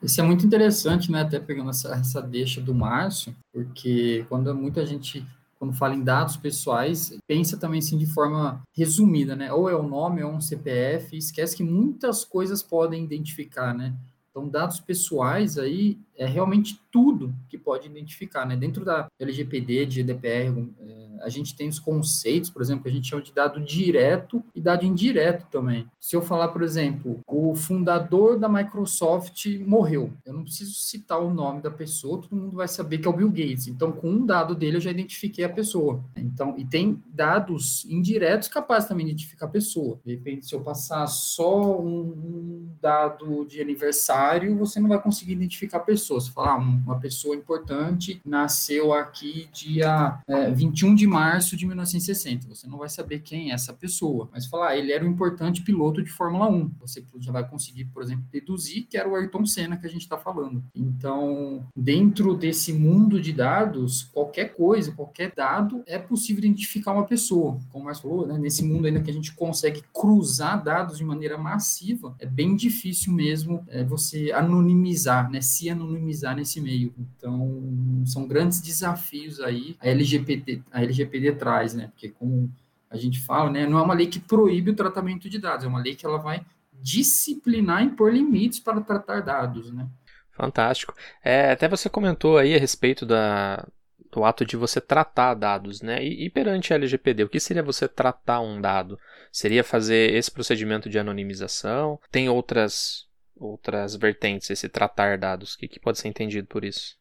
Isso 0.00 0.20
é 0.20 0.24
muito 0.24 0.46
interessante, 0.46 1.10
né? 1.10 1.22
Até 1.22 1.40
pegando 1.40 1.70
essa, 1.70 1.92
essa 1.96 2.22
deixa 2.22 2.60
do 2.60 2.72
Márcio, 2.72 3.34
porque 3.52 4.24
quando 4.28 4.54
muita 4.54 4.86
gente, 4.86 5.26
quando 5.58 5.74
fala 5.74 5.96
em 5.96 6.04
dados 6.04 6.36
pessoais, 6.36 7.18
pensa 7.26 7.56
também 7.56 7.80
assim 7.80 7.98
de 7.98 8.06
forma 8.06 8.62
resumida, 8.72 9.34
né? 9.34 9.52
Ou 9.52 9.68
é 9.68 9.74
o 9.74 9.82
nome, 9.82 10.22
ou 10.22 10.30
é 10.30 10.34
um 10.34 10.40
CPF, 10.40 11.16
esquece 11.16 11.56
que 11.56 11.64
muitas 11.64 12.24
coisas 12.24 12.62
podem 12.62 13.02
identificar, 13.02 13.74
né? 13.74 13.92
Então, 14.30 14.48
dados 14.48 14.78
pessoais 14.78 15.58
aí 15.58 15.98
é 16.18 16.26
realmente 16.26 16.80
tudo 16.90 17.32
que 17.48 17.56
pode 17.56 17.86
identificar, 17.86 18.44
né? 18.44 18.56
Dentro 18.56 18.84
da 18.84 19.08
LGPD, 19.18 19.86
de 19.86 20.02
GDPR, 20.02 20.68
é, 20.80 21.08
a 21.22 21.28
gente 21.28 21.54
tem 21.56 21.68
os 21.68 21.78
conceitos, 21.78 22.50
por 22.50 22.60
exemplo, 22.60 22.82
que 22.82 22.88
a 22.88 22.92
gente 22.92 23.08
chama 23.08 23.22
de 23.22 23.32
dado 23.32 23.60
direto 23.60 24.42
e 24.54 24.60
dado 24.60 24.84
indireto 24.84 25.46
também. 25.50 25.86
Se 26.00 26.16
eu 26.16 26.22
falar, 26.22 26.48
por 26.48 26.62
exemplo, 26.62 27.20
o 27.26 27.54
fundador 27.54 28.38
da 28.38 28.48
Microsoft 28.48 29.46
morreu, 29.60 30.12
eu 30.24 30.32
não 30.32 30.42
preciso 30.42 30.74
citar 30.74 31.20
o 31.20 31.32
nome 31.32 31.62
da 31.62 31.70
pessoa, 31.70 32.20
todo 32.20 32.36
mundo 32.36 32.56
vai 32.56 32.68
saber 32.68 32.98
que 32.98 33.06
é 33.06 33.10
o 33.10 33.16
Bill 33.16 33.30
Gates. 33.30 33.68
Então, 33.68 33.92
com 33.92 34.10
um 34.10 34.26
dado 34.26 34.54
dele, 34.54 34.76
eu 34.76 34.80
já 34.80 34.90
identifiquei 34.90 35.44
a 35.44 35.48
pessoa. 35.48 36.02
Então, 36.16 36.54
e 36.56 36.64
tem 36.64 37.02
dados 37.06 37.84
indiretos 37.84 38.48
capazes 38.48 38.88
também 38.88 39.06
de 39.06 39.12
identificar 39.12 39.46
a 39.46 39.50
pessoa. 39.50 40.00
De 40.04 40.14
repente, 40.14 40.46
se 40.46 40.54
eu 40.54 40.60
passar 40.60 41.06
só 41.06 41.80
um 41.80 42.68
dado 42.80 43.44
de 43.46 43.60
aniversário, 43.60 44.56
você 44.56 44.80
não 44.80 44.88
vai 44.88 45.00
conseguir 45.00 45.32
identificar 45.32 45.78
a 45.78 45.80
pessoa. 45.80 46.07
Se 46.20 46.30
falar, 46.30 46.52
ah, 46.52 46.56
uma 46.56 46.98
pessoa 46.98 47.36
importante 47.36 48.20
nasceu 48.24 48.92
aqui 48.92 49.48
dia 49.52 50.18
é, 50.26 50.50
21 50.50 50.94
de 50.94 51.06
março 51.06 51.56
de 51.56 51.66
1960. 51.66 52.48
Você 52.48 52.66
não 52.66 52.78
vai 52.78 52.88
saber 52.88 53.20
quem 53.20 53.50
é 53.50 53.54
essa 53.54 53.72
pessoa, 53.72 54.28
mas 54.32 54.46
falar, 54.46 54.68
ah, 54.68 54.76
ele 54.76 54.92
era 54.92 55.04
um 55.04 55.08
importante 55.08 55.62
piloto 55.62 56.02
de 56.02 56.10
Fórmula 56.10 56.48
1. 56.48 56.70
Você 56.80 57.04
já 57.18 57.32
vai 57.32 57.46
conseguir, 57.46 57.84
por 57.86 58.02
exemplo, 58.02 58.24
deduzir 58.30 58.86
que 58.88 58.96
era 58.96 59.08
o 59.08 59.14
Ayrton 59.14 59.44
Senna 59.44 59.76
que 59.76 59.86
a 59.86 59.90
gente 59.90 60.02
está 60.02 60.16
falando. 60.16 60.62
Então, 60.74 61.66
dentro 61.76 62.34
desse 62.34 62.72
mundo 62.72 63.20
de 63.20 63.32
dados, 63.32 64.04
qualquer 64.12 64.54
coisa, 64.54 64.92
qualquer 64.92 65.32
dado 65.34 65.82
é 65.86 65.98
possível 65.98 66.44
identificar 66.44 66.92
uma 66.92 67.04
pessoa. 67.04 67.58
Como 67.70 67.90
o 67.90 67.94
falou, 67.94 68.26
né? 68.26 68.38
nesse 68.38 68.64
mundo 68.64 68.86
ainda 68.86 69.00
que 69.00 69.10
a 69.10 69.14
gente 69.14 69.32
consegue 69.34 69.82
cruzar 69.92 70.62
dados 70.62 70.98
de 70.98 71.04
maneira 71.04 71.36
massiva, 71.36 72.14
é 72.18 72.26
bem 72.26 72.56
difícil 72.56 73.12
mesmo 73.12 73.64
é, 73.68 73.84
você 73.84 74.32
anonimizar, 74.32 75.30
né? 75.30 75.40
se 75.40 75.68
anonimizar 75.68 75.97
nesse 75.98 76.60
meio. 76.60 76.94
Então, 76.98 78.02
são 78.06 78.26
grandes 78.26 78.60
desafios 78.60 79.40
aí. 79.40 79.76
A 79.80 79.88
LGBT, 79.88 80.62
a 80.70 80.82
LGPD 80.82 81.32
traz, 81.32 81.74
né? 81.74 81.88
Porque 81.88 82.08
como 82.10 82.52
a 82.90 82.96
gente 82.96 83.20
fala, 83.20 83.50
né, 83.50 83.66
não 83.66 83.78
é 83.78 83.82
uma 83.82 83.94
lei 83.94 84.06
que 84.06 84.18
proíbe 84.18 84.70
o 84.70 84.76
tratamento 84.76 85.28
de 85.28 85.38
dados, 85.38 85.64
é 85.64 85.68
uma 85.68 85.82
lei 85.82 85.94
que 85.94 86.06
ela 86.06 86.18
vai 86.18 86.44
disciplinar 86.72 87.84
e 87.84 87.90
pôr 87.90 88.12
limites 88.12 88.60
para 88.60 88.80
tratar 88.80 89.20
dados, 89.20 89.72
né? 89.72 89.86
Fantástico. 90.32 90.94
É, 91.22 91.50
até 91.50 91.68
você 91.68 91.90
comentou 91.90 92.38
aí 92.38 92.54
a 92.54 92.58
respeito 92.58 93.04
da, 93.04 93.66
do 94.12 94.24
ato 94.24 94.44
de 94.44 94.56
você 94.56 94.80
tratar 94.80 95.34
dados, 95.34 95.82
né? 95.82 96.02
E, 96.02 96.26
e, 96.26 96.30
perante 96.30 96.72
a 96.72 96.76
LGPD, 96.76 97.24
o 97.24 97.28
que 97.28 97.40
seria 97.40 97.62
você 97.62 97.88
tratar 97.88 98.40
um 98.40 98.60
dado? 98.60 98.98
Seria 99.32 99.64
fazer 99.64 100.14
esse 100.14 100.30
procedimento 100.30 100.88
de 100.88 100.98
anonimização? 100.98 101.98
Tem 102.10 102.28
outras 102.28 103.07
outras 103.38 103.94
vertentes 103.94 104.50
esse 104.50 104.68
tratar 104.68 105.18
dados? 105.18 105.54
O 105.54 105.58
que, 105.58 105.68
que 105.68 105.80
pode 105.80 105.98
ser 105.98 106.08
entendido 106.08 106.46
por 106.46 106.64
isso? 106.64 106.96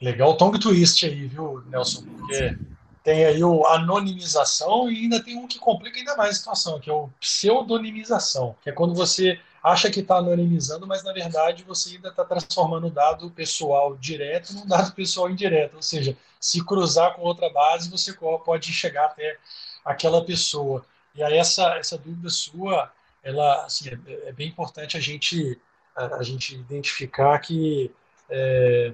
Legal 0.00 0.30
o 0.30 0.36
tongue 0.36 0.58
twist 0.58 1.04
aí, 1.04 1.26
viu, 1.26 1.62
Nelson? 1.66 2.02
Porque 2.02 2.56
tem 3.02 3.24
aí 3.24 3.42
o 3.42 3.66
anonimização 3.66 4.90
e 4.90 4.96
ainda 4.96 5.22
tem 5.22 5.36
um 5.36 5.46
que 5.46 5.58
complica 5.58 5.98
ainda 5.98 6.16
mais 6.16 6.30
a 6.30 6.38
situação, 6.38 6.80
que 6.80 6.90
é 6.90 6.92
o 6.92 7.08
pseudonimização, 7.20 8.56
que 8.62 8.70
é 8.70 8.72
quando 8.72 8.94
você 8.94 9.38
acha 9.62 9.90
que 9.90 10.00
está 10.00 10.16
anonimizando, 10.16 10.86
mas 10.86 11.02
na 11.02 11.12
verdade 11.12 11.64
você 11.64 11.96
ainda 11.96 12.08
está 12.08 12.24
transformando 12.24 12.86
o 12.86 12.90
dado 12.90 13.30
pessoal 13.30 13.96
direto 13.96 14.54
num 14.54 14.66
dado 14.66 14.92
pessoal 14.92 15.30
indireto, 15.30 15.76
ou 15.76 15.82
seja, 15.82 16.16
se 16.38 16.64
cruzar 16.64 17.14
com 17.14 17.22
outra 17.22 17.50
base, 17.50 17.90
você 17.90 18.12
pode 18.14 18.72
chegar 18.72 19.06
até 19.06 19.36
aquela 19.84 20.24
pessoa. 20.24 20.84
E 21.14 21.22
aí 21.22 21.36
essa, 21.36 21.74
essa 21.76 21.98
dúvida 21.98 22.30
sua, 22.30 22.90
ela 23.22 23.64
assim, 23.64 23.90
é, 23.90 24.28
é 24.28 24.32
bem 24.32 24.48
importante 24.48 24.96
a 24.96 25.00
gente, 25.00 25.58
a, 26.06 26.22
gente 26.22 26.54
identificar 26.54 27.38
que 27.38 27.90
é, 28.28 28.92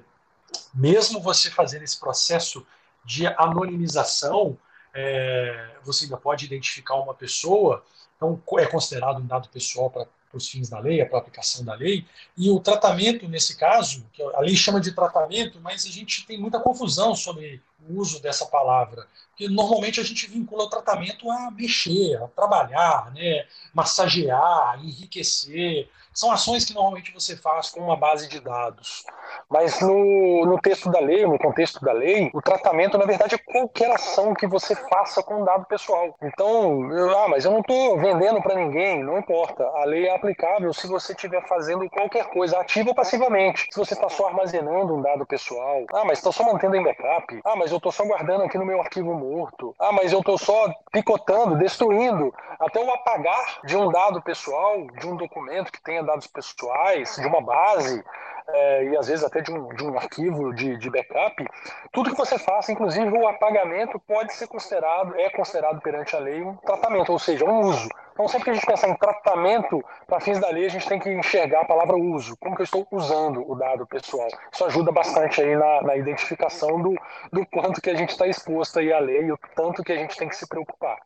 mesmo 0.75 1.21
você 1.21 1.51
fazendo 1.51 1.83
esse 1.83 1.99
processo 1.99 2.66
de 3.05 3.27
anonimização, 3.27 4.59
é, 4.95 5.77
você 5.85 6.05
ainda 6.05 6.16
pode 6.16 6.45
identificar 6.45 6.95
uma 6.95 7.14
pessoa, 7.14 7.85
então 8.16 8.40
é 8.59 8.66
considerado 8.66 9.19
um 9.19 9.27
dado 9.27 9.49
pessoal 9.49 9.90
para 9.90 10.07
os 10.33 10.49
fins 10.49 10.69
da 10.69 10.79
lei, 10.79 11.05
para 11.05 11.19
a 11.19 11.21
aplicação 11.21 11.64
da 11.64 11.75
lei, 11.75 12.05
e 12.37 12.51
o 12.51 12.59
tratamento, 12.59 13.29
nesse 13.29 13.57
caso, 13.57 14.07
que 14.12 14.23
a 14.23 14.40
lei 14.40 14.57
chama 14.57 14.81
de 14.81 14.92
tratamento, 14.92 15.61
mas 15.61 15.85
a 15.85 15.90
gente 15.90 16.27
tem 16.27 16.38
muita 16.38 16.61
confusão 16.61 17.14
sobre 17.14 17.62
o 17.88 18.01
uso 18.01 18.20
dessa 18.20 18.46
palavra, 18.46 19.07
porque 19.31 19.49
normalmente 19.49 20.01
a 20.01 20.05
gente 20.05 20.27
vincula 20.27 20.64
o 20.64 20.70
tratamento 20.70 21.31
a 21.31 21.51
mexer, 21.51 22.16
a 22.22 22.29
trabalhar, 22.29 23.12
né, 23.12 23.46
massagear, 23.75 24.79
enriquecer, 24.83 25.90
são 26.12 26.33
ações 26.33 26.64
que 26.64 26.72
normalmente 26.72 27.12
você 27.12 27.37
faz 27.37 27.68
com 27.70 27.81
uma 27.81 27.96
base 27.96 28.29
de 28.29 28.40
dados. 28.40 29.05
Mas 29.48 29.80
no, 29.80 30.44
no 30.44 30.59
texto 30.61 30.90
da 30.90 30.98
lei, 30.98 31.24
no 31.24 31.38
contexto 31.38 31.85
da 31.85 31.92
lei, 31.92 32.30
o 32.35 32.42
tratamento, 32.42 32.98
na 32.98 33.06
verdade, 33.06 33.37
é 33.37 33.38
qualquer 33.38 33.90
ação 33.92 34.35
que 34.35 34.46
você 34.46 34.74
faça 34.74 35.22
com 35.22 35.42
um 35.42 35.44
dado 35.44 35.64
pessoal. 35.66 36.16
Então, 36.20 36.92
eu, 36.92 37.16
ah, 37.16 37.28
mas 37.28 37.44
eu 37.44 37.52
não 37.52 37.61
estou 37.61 37.96
vendendo 37.98 38.42
para 38.42 38.56
ninguém, 38.56 39.04
não 39.04 39.18
importa. 39.18 39.64
A 39.76 39.85
lei 39.85 40.09
é 40.09 40.14
aplicável 40.14 40.72
se 40.72 40.88
você 40.88 41.12
estiver 41.12 41.46
fazendo 41.46 41.88
qualquer 41.90 42.26
coisa, 42.30 42.59
ativa 42.59 42.88
ou 42.88 42.94
passivamente. 42.94 43.68
Se 43.70 43.78
você 43.78 43.94
está 43.94 44.09
só 44.09 44.26
armazenando 44.26 44.94
um 44.94 45.00
dado 45.00 45.24
pessoal, 45.24 45.85
ah, 45.92 46.04
mas 46.04 46.18
estou 46.18 46.32
só 46.32 46.44
mantendo 46.44 46.76
em 46.76 46.82
backup, 46.82 47.40
ah, 47.44 47.56
mas 47.56 47.70
eu 47.70 47.76
estou 47.76 47.92
só 47.92 48.04
guardando 48.04 48.42
aqui 48.42 48.59
no 48.59 48.66
meu 48.66 48.80
arquivo 48.80 49.14
morto, 49.14 49.74
ah, 49.78 49.92
mas 49.92 50.12
eu 50.12 50.20
estou 50.20 50.37
só 50.38 50.68
picotando, 50.92 51.56
destruindo, 51.56 52.35
até 52.59 52.82
o 52.82 52.90
apagar 52.90 53.61
de 53.64 53.76
um 53.76 53.90
dado 53.90 54.20
pessoal, 54.22 54.87
de 54.98 55.06
um 55.06 55.16
documento 55.16 55.70
que 55.70 55.82
tenha 55.82 56.02
dados 56.02 56.26
pessoais, 56.26 57.16
de 57.16 57.26
uma 57.26 57.40
base, 57.40 58.02
é, 58.48 58.85
e 58.85 58.96
às 58.96 59.09
vezes 59.09 59.24
até 59.24 59.40
de 59.40 59.52
um, 59.52 59.68
de 59.68 59.85
um 59.85 59.96
arquivo 59.96 60.54
de, 60.54 60.76
de 60.76 60.90
backup, 60.90 61.44
tudo 61.92 62.11
que 62.11 62.16
você 62.16 62.38
faça, 62.38 62.72
inclusive 62.72 63.09
o 63.09 63.26
apagamento, 63.26 64.00
pode 64.06 64.35
ser 64.35 64.46
considerado, 64.46 65.14
é 65.16 65.30
considerado 65.30 65.80
perante 65.80 66.14
a 66.14 66.18
lei 66.18 66.42
um 66.42 66.54
tratamento, 66.56 67.12
ou 67.12 67.18
seja, 67.18 67.44
um 67.44 67.61
uso. 67.61 67.88
Então, 68.12 68.26
sempre 68.28 68.44
que 68.44 68.50
a 68.50 68.54
gente 68.54 68.66
pensar 68.66 68.88
em 68.88 68.96
tratamento, 68.96 69.85
para 70.06 70.20
fins 70.20 70.38
da 70.38 70.48
lei, 70.48 70.64
a 70.64 70.70
gente 70.70 70.88
tem 70.88 70.98
que 70.98 71.12
enxergar 71.12 71.61
a 71.61 71.64
palavra 71.66 71.96
uso. 71.96 72.35
Como 72.40 72.56
que 72.56 72.62
eu 72.62 72.64
estou 72.64 72.87
usando 72.90 73.44
o 73.46 73.54
dado 73.54 73.87
pessoal? 73.87 74.26
Isso 74.50 74.64
ajuda 74.64 74.90
bastante 74.90 75.42
aí 75.42 75.54
na, 75.54 75.82
na 75.82 75.96
identificação 75.96 76.80
do, 76.80 76.94
do 77.30 77.44
quanto 77.52 77.78
que 77.78 77.90
a 77.90 77.94
gente 77.94 78.11
está 78.11 78.26
exposto 78.26 78.78
aí 78.78 78.90
à 78.90 78.98
lei 79.00 79.26
e 79.26 79.32
o 79.32 79.38
tanto 79.54 79.82
que 79.82 79.92
a 79.92 79.96
gente 79.96 80.16
tem 80.16 80.30
que 80.30 80.37
se 80.37 80.48
preocupar. 80.48 80.96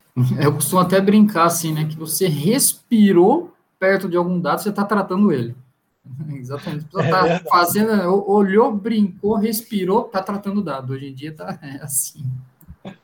Eu 0.41 0.53
costumo 0.53 0.83
até 0.83 1.01
brincar 1.01 1.47
assim, 1.47 1.75
né? 1.75 1.85
Que 1.91 1.97
você 1.97 2.29
respirou 2.29 3.51
perto 3.77 4.09
de 4.09 4.17
algum 4.17 4.39
dado, 4.39 4.63
você 4.63 4.69
está 4.69 4.85
tratando 4.85 5.33
ele. 5.33 5.57
Exatamente. 6.35 6.87
Você 6.91 7.05
está 7.05 7.29
é 7.29 7.39
fazendo, 7.41 8.31
olhou, 8.31 8.73
brincou, 8.73 9.37
respirou, 9.37 10.07
está 10.07 10.23
tratando 10.23 10.61
o 10.61 10.65
dado. 10.65 10.93
Hoje 10.93 11.09
em 11.09 11.15
dia 11.15 11.31
está 11.31 11.59
é 11.63 11.83
assim. 11.83 12.25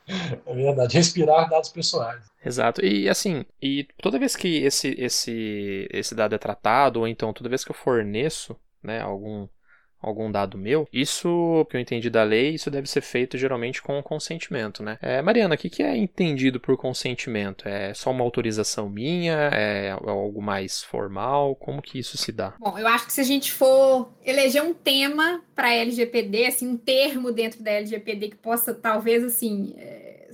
É 0.09 0.55
verdade, 0.55 0.97
respirar 0.97 1.51
dados 1.51 1.69
pessoais. 1.69 2.25
Exato. 2.45 2.85
E 2.85 3.09
assim, 3.09 3.45
e 3.61 3.87
toda 4.01 4.19
vez 4.19 4.35
que 4.35 4.63
esse, 4.63 4.95
esse, 4.99 5.89
esse 5.91 6.15
dado 6.15 6.35
é 6.35 6.39
tratado, 6.39 7.01
ou 7.01 7.09
então 7.09 7.33
toda 7.33 7.49
vez 7.49 7.65
que 7.65 7.71
eu 7.71 7.75
forneço 7.75 8.57
né, 8.83 9.01
algum, 9.01 9.49
algum 10.09 10.31
dado 10.31 10.59
meu, 10.59 10.89
isso 10.93 11.67
que 11.71 11.77
eu 11.77 11.81
entendi 11.81 12.09
da 12.09 12.23
lei, 12.23 12.55
isso 12.55 12.71
deve 12.71 12.89
ser 12.89 13.01
feito 13.01 13.37
geralmente 13.37 13.83
com 13.83 14.03
consentimento, 14.03 14.83
né? 14.83 14.99
É, 15.03 15.21
Mariana, 15.23 15.55
o 15.55 15.59
que, 15.59 15.71
que 15.71 15.83
é 15.83 15.97
entendido 15.97 16.61
por 16.61 16.77
consentimento? 16.77 17.69
É 17.69 17.93
só 17.95 18.11
uma 18.11 18.25
autorização 18.25 18.89
minha? 18.89 19.35
É 19.53 19.91
algo 19.91 20.41
mais 20.43 20.83
formal? 20.83 21.55
Como 21.57 21.83
que 21.83 21.99
isso 21.99 22.17
se 22.17 22.33
dá? 22.33 22.55
Bom, 22.59 22.79
eu 22.79 22.87
acho 22.87 23.07
que 23.07 23.13
se 23.13 23.21
a 23.21 23.25
gente 23.25 23.53
for 23.53 24.13
eleger 24.25 24.63
um 24.63 24.75
tema 24.75 25.43
para 25.55 25.75
LGPD, 25.75 26.47
assim, 26.47 26.69
um 26.69 26.77
termo 26.77 27.33
dentro 27.33 27.63
da 27.63 27.71
LGPD 27.73 28.31
que 28.31 28.37
possa, 28.37 28.75
talvez, 28.75 29.25
assim, 29.25 29.75
é, 29.77 30.29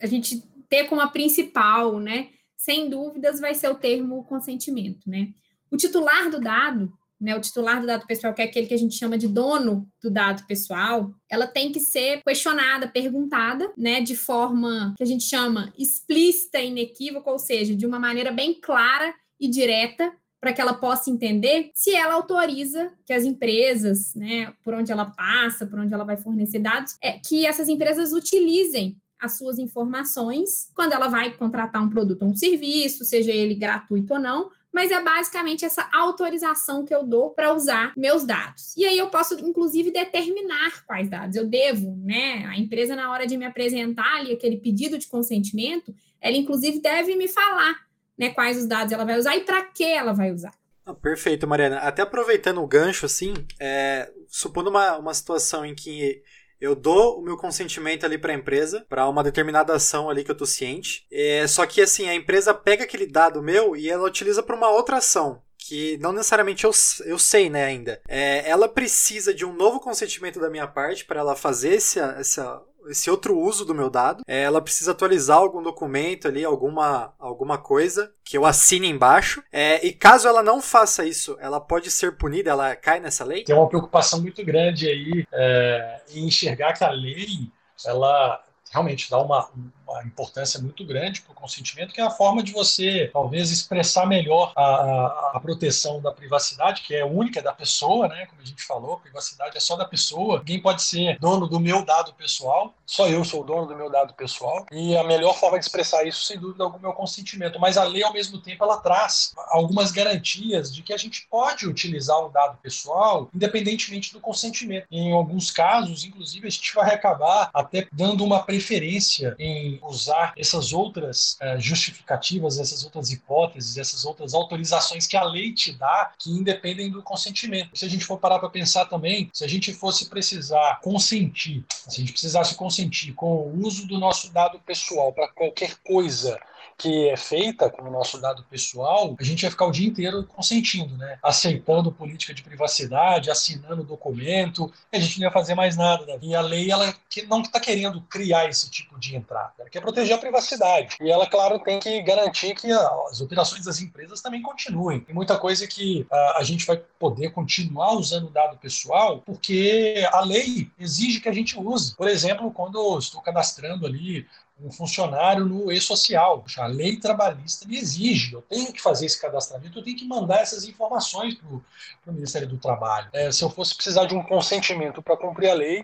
a 0.00 0.06
gente 0.06 0.42
ter 0.68 0.84
como 0.84 1.00
a 1.00 1.08
principal, 1.08 1.98
né? 1.98 2.28
Sem 2.56 2.88
dúvidas, 2.88 3.40
vai 3.40 3.54
ser 3.54 3.68
o 3.68 3.74
termo 3.74 4.24
consentimento, 4.24 5.08
né? 5.08 5.28
O 5.70 5.76
titular 5.76 6.30
do 6.30 6.40
dado, 6.40 6.92
né, 7.20 7.36
o 7.36 7.40
titular 7.40 7.80
do 7.80 7.86
dado 7.86 8.06
pessoal, 8.06 8.32
que 8.32 8.40
é 8.40 8.46
aquele 8.46 8.66
que 8.66 8.74
a 8.74 8.78
gente 8.78 8.94
chama 8.94 9.18
de 9.18 9.28
dono 9.28 9.86
do 10.02 10.10
dado 10.10 10.46
pessoal, 10.46 11.12
ela 11.28 11.46
tem 11.46 11.70
que 11.70 11.80
ser 11.80 12.22
questionada, 12.22 12.88
perguntada, 12.88 13.70
né, 13.76 14.00
de 14.00 14.16
forma 14.16 14.94
que 14.96 15.02
a 15.02 15.06
gente 15.06 15.24
chama 15.24 15.72
explícita 15.78 16.58
inequívoca, 16.60 17.30
ou 17.30 17.38
seja, 17.38 17.76
de 17.76 17.86
uma 17.86 17.98
maneira 17.98 18.32
bem 18.32 18.58
clara 18.58 19.14
e 19.38 19.48
direta, 19.48 20.12
para 20.40 20.54
que 20.54 20.60
ela 20.60 20.72
possa 20.72 21.10
entender 21.10 21.70
se 21.74 21.94
ela 21.94 22.14
autoriza 22.14 22.90
que 23.04 23.12
as 23.12 23.24
empresas, 23.24 24.14
né, 24.14 24.54
por 24.64 24.72
onde 24.72 24.90
ela 24.90 25.04
passa, 25.04 25.66
por 25.66 25.78
onde 25.78 25.92
ela 25.92 26.04
vai 26.04 26.16
fornecer 26.16 26.60
dados, 26.60 26.96
é, 27.02 27.18
que 27.18 27.44
essas 27.44 27.68
empresas 27.68 28.12
utilizem 28.12 28.96
as 29.20 29.36
suas 29.36 29.58
informações 29.58 30.70
quando 30.74 30.94
ela 30.94 31.08
vai 31.08 31.30
contratar 31.36 31.82
um 31.82 31.90
produto 31.90 32.22
ou 32.22 32.30
um 32.30 32.34
serviço, 32.34 33.04
seja 33.04 33.30
ele 33.30 33.54
gratuito 33.54 34.14
ou 34.14 34.18
não, 34.18 34.50
mas 34.72 34.90
é 34.90 35.02
basicamente 35.02 35.64
essa 35.64 35.88
autorização 35.92 36.84
que 36.84 36.94
eu 36.94 37.04
dou 37.04 37.30
para 37.30 37.52
usar 37.52 37.92
meus 37.96 38.24
dados. 38.24 38.74
E 38.76 38.84
aí 38.84 38.96
eu 38.96 39.08
posso, 39.08 39.34
inclusive, 39.40 39.90
determinar 39.90 40.84
quais 40.86 41.08
dados 41.08 41.36
eu 41.36 41.46
devo, 41.46 41.96
né? 42.04 42.44
A 42.46 42.58
empresa, 42.58 42.94
na 42.94 43.10
hora 43.10 43.26
de 43.26 43.36
me 43.36 43.44
apresentar 43.44 44.16
ali 44.16 44.32
aquele 44.32 44.56
pedido 44.56 44.96
de 44.96 45.08
consentimento, 45.08 45.94
ela, 46.20 46.36
inclusive, 46.36 46.80
deve 46.80 47.16
me 47.16 47.26
falar 47.26 47.74
né, 48.16 48.30
quais 48.30 48.58
os 48.58 48.66
dados 48.66 48.92
ela 48.92 49.04
vai 49.04 49.18
usar 49.18 49.36
e 49.36 49.40
para 49.40 49.64
que 49.64 49.84
ela 49.84 50.12
vai 50.12 50.30
usar. 50.30 50.52
Ah, 50.84 50.94
perfeito, 50.94 51.46
Mariana. 51.46 51.78
Até 51.78 52.02
aproveitando 52.02 52.62
o 52.62 52.66
gancho, 52.66 53.06
assim, 53.06 53.32
é, 53.58 54.10
supondo 54.28 54.70
uma, 54.70 54.98
uma 54.98 55.14
situação 55.14 55.64
em 55.64 55.74
que 55.74 56.22
eu 56.60 56.74
dou 56.74 57.18
o 57.18 57.22
meu 57.22 57.36
consentimento 57.36 58.04
ali 58.04 58.18
para 58.18 58.32
a 58.32 58.36
empresa, 58.36 58.84
para 58.88 59.08
uma 59.08 59.24
determinada 59.24 59.74
ação 59.74 60.10
ali 60.10 60.24
que 60.24 60.30
eu 60.30 60.36
tô 60.36 60.46
ciente. 60.46 61.06
É, 61.10 61.46
só 61.46 61.64
que 61.66 61.80
assim, 61.80 62.08
a 62.08 62.14
empresa 62.14 62.52
pega 62.52 62.84
aquele 62.84 63.06
dado 63.06 63.42
meu 63.42 63.76
e 63.76 63.88
ela 63.88 64.06
utiliza 64.06 64.42
para 64.42 64.56
uma 64.56 64.68
outra 64.68 64.98
ação 64.98 65.42
que 65.62 65.98
não 65.98 66.12
necessariamente 66.12 66.64
eu, 66.64 66.70
eu 67.04 67.18
sei, 67.18 67.50
né, 67.50 67.64
ainda. 67.64 68.00
É, 68.08 68.48
ela 68.48 68.66
precisa 68.66 69.32
de 69.32 69.44
um 69.44 69.52
novo 69.52 69.78
consentimento 69.78 70.40
da 70.40 70.50
minha 70.50 70.66
parte 70.66 71.04
para 71.04 71.20
ela 71.20 71.36
fazer 71.36 71.74
esse, 71.74 72.00
essa, 72.00 72.62
esse 72.88 73.10
outro 73.10 73.38
uso 73.38 73.64
do 73.64 73.74
meu 73.74 73.90
dado. 73.90 74.22
É, 74.26 74.42
ela 74.42 74.60
precisa 74.60 74.92
atualizar 74.92 75.38
algum 75.38 75.62
documento 75.62 76.28
ali, 76.28 76.44
alguma, 76.44 77.14
alguma 77.18 77.58
coisa 77.58 78.12
que 78.24 78.36
eu 78.36 78.46
assine 78.46 78.88
embaixo. 78.88 79.42
É, 79.52 79.84
e 79.84 79.92
caso 79.92 80.28
ela 80.28 80.42
não 80.42 80.60
faça 80.60 81.04
isso, 81.04 81.36
ela 81.40 81.60
pode 81.60 81.90
ser 81.90 82.16
punida, 82.16 82.50
ela 82.50 82.76
cai 82.76 83.00
nessa 83.00 83.24
lei? 83.24 83.44
Tem 83.44 83.54
uma 83.54 83.68
preocupação 83.68 84.20
muito 84.20 84.44
grande 84.44 84.88
aí 84.88 85.26
é, 85.32 86.00
em 86.14 86.26
enxergar 86.26 86.72
que 86.72 86.84
a 86.84 86.90
lei 86.90 87.50
ela 87.84 88.42
realmente 88.70 89.10
dá 89.10 89.18
uma, 89.18 89.50
uma 89.90 90.04
importância 90.04 90.60
muito 90.60 90.84
grande 90.84 91.20
para 91.20 91.32
o 91.32 91.34
consentimento, 91.34 91.92
que 91.92 92.00
é 92.00 92.04
a 92.04 92.10
forma 92.10 92.42
de 92.42 92.52
você, 92.52 93.10
talvez, 93.12 93.50
expressar 93.50 94.06
melhor 94.06 94.52
a, 94.56 95.32
a, 95.34 95.40
proteção 95.40 96.00
da 96.00 96.12
privacidade, 96.12 96.82
que 96.82 96.94
é 96.94 97.04
única 97.04 97.42
da 97.42 97.52
pessoa, 97.52 98.08
né? 98.08 98.26
Como 98.26 98.40
a 98.40 98.44
gente 98.44 98.62
falou, 98.62 98.98
privacidade 98.98 99.56
é 99.56 99.60
só 99.60 99.76
da 99.76 99.84
pessoa. 99.84 100.38
Ninguém 100.38 100.60
pode 100.60 100.82
ser 100.82 101.18
dono 101.18 101.46
do 101.46 101.58
meu 101.58 101.84
dado 101.84 102.12
pessoal, 102.14 102.74
só 102.86 103.08
eu 103.08 103.24
sou 103.24 103.42
dono 103.42 103.66
do 103.66 103.76
meu 103.76 103.90
dado 103.90 104.14
pessoal. 104.14 104.66
E 104.70 104.96
a 104.96 105.04
melhor 105.04 105.36
forma 105.38 105.58
de 105.58 105.64
expressar 105.64 106.04
isso, 106.04 106.24
sem 106.24 106.38
dúvida, 106.38 106.64
é 106.64 106.66
o 106.66 106.92
consentimento. 106.92 107.58
Mas 107.58 107.76
a 107.76 107.84
lei, 107.84 108.02
ao 108.02 108.12
mesmo 108.12 108.38
tempo, 108.38 108.64
ela 108.64 108.78
traz 108.78 109.32
algumas 109.48 109.90
garantias 109.90 110.74
de 110.74 110.82
que 110.82 110.92
a 110.92 110.96
gente 110.96 111.26
pode 111.30 111.66
utilizar 111.66 112.18
o 112.18 112.28
dado 112.28 112.58
pessoal 112.58 113.28
independentemente 113.34 114.12
do 114.12 114.20
consentimento. 114.20 114.86
Em 114.90 115.12
alguns 115.12 115.50
casos, 115.50 116.04
inclusive, 116.04 116.46
a 116.46 116.50
gente 116.50 116.74
vai 116.74 116.94
acabar 116.94 117.50
até 117.52 117.86
dando 117.92 118.24
uma 118.24 118.42
preferência 118.42 119.34
em 119.38 119.79
usar 119.82 120.32
essas 120.36 120.72
outras 120.72 121.38
uh, 121.42 121.60
justificativas, 121.60 122.58
essas 122.58 122.84
outras 122.84 123.10
hipóteses, 123.10 123.76
essas 123.76 124.04
outras 124.04 124.34
autorizações 124.34 125.06
que 125.06 125.16
a 125.16 125.24
lei 125.24 125.52
te 125.52 125.72
dá, 125.72 126.12
que 126.18 126.30
independem 126.30 126.90
do 126.90 127.02
consentimento. 127.02 127.76
Se 127.76 127.84
a 127.84 127.88
gente 127.88 128.04
for 128.04 128.18
parar 128.18 128.38
para 128.38 128.50
pensar 128.50 128.86
também, 128.86 129.30
se 129.32 129.44
a 129.44 129.48
gente 129.48 129.72
fosse 129.72 130.08
precisar 130.08 130.80
consentir, 130.82 131.64
se 131.68 131.88
a 131.88 132.00
gente 132.00 132.12
precisasse 132.12 132.54
consentir 132.54 133.12
com 133.14 133.48
o 133.48 133.66
uso 133.66 133.86
do 133.86 133.98
nosso 133.98 134.32
dado 134.32 134.58
pessoal 134.60 135.12
para 135.12 135.28
qualquer 135.28 135.76
coisa 135.84 136.38
que 136.80 137.10
é 137.10 137.16
feita 137.16 137.68
com 137.68 137.82
o 137.82 137.90
nosso 137.90 138.18
dado 138.18 138.42
pessoal, 138.44 139.14
a 139.20 139.22
gente 139.22 139.42
vai 139.42 139.50
ficar 139.50 139.66
o 139.66 139.70
dia 139.70 139.86
inteiro 139.86 140.24
consentindo, 140.24 140.96
né? 140.96 141.18
Aceitando 141.22 141.92
política 141.92 142.32
de 142.32 142.42
privacidade, 142.42 143.30
assinando 143.30 143.84
documento, 143.84 144.72
a 144.90 144.98
gente 144.98 145.20
não 145.20 145.26
ia 145.26 145.30
fazer 145.30 145.54
mais 145.54 145.76
nada. 145.76 146.18
E 146.22 146.34
a 146.34 146.40
lei, 146.40 146.70
ela 146.70 146.94
não 147.28 147.42
está 147.42 147.60
querendo 147.60 148.00
criar 148.02 148.48
esse 148.48 148.70
tipo 148.70 148.98
de 148.98 149.14
entrada, 149.14 149.52
ela 149.58 149.68
quer 149.68 149.82
proteger 149.82 150.14
a 150.14 150.18
privacidade. 150.18 150.96
E 151.02 151.10
ela, 151.10 151.26
claro, 151.26 151.58
tem 151.58 151.78
que 151.78 152.00
garantir 152.00 152.54
que 152.54 152.72
as 152.72 153.20
operações 153.20 153.66
das 153.66 153.80
empresas 153.82 154.22
também 154.22 154.40
continuem. 154.40 155.00
Tem 155.00 155.14
muita 155.14 155.38
coisa 155.38 155.66
que 155.66 156.06
a, 156.10 156.38
a 156.38 156.42
gente 156.42 156.64
vai 156.64 156.78
poder 156.98 157.30
continuar 157.30 157.92
usando 157.92 158.28
o 158.28 158.30
dado 158.30 158.56
pessoal, 158.56 159.22
porque 159.26 160.08
a 160.12 160.22
lei 160.22 160.70
exige 160.78 161.20
que 161.20 161.28
a 161.28 161.32
gente 161.32 161.58
use. 161.58 161.94
Por 161.94 162.08
exemplo, 162.08 162.50
quando 162.50 162.78
eu 162.78 162.98
estou 162.98 163.20
cadastrando 163.20 163.84
ali 163.84 164.26
um 164.62 164.70
funcionário 164.70 165.44
no 165.44 165.70
e-social. 165.72 166.44
A 166.58 166.66
lei 166.66 166.96
trabalhista 166.96 167.66
me 167.66 167.78
exige, 167.78 168.34
eu 168.34 168.42
tenho 168.42 168.72
que 168.72 168.80
fazer 168.80 169.06
esse 169.06 169.20
cadastramento, 169.20 169.78
eu 169.78 169.84
tenho 169.84 169.96
que 169.96 170.06
mandar 170.06 170.40
essas 170.40 170.64
informações 170.64 171.34
para 171.34 171.48
o 171.48 172.12
Ministério 172.12 172.48
do 172.48 172.58
Trabalho. 172.58 173.08
É, 173.12 173.30
se 173.32 173.42
eu 173.42 173.50
fosse 173.50 173.74
precisar 173.74 174.06
de 174.06 174.14
um 174.14 174.22
consentimento 174.22 175.02
para 175.02 175.16
cumprir 175.16 175.50
a 175.50 175.54
lei, 175.54 175.82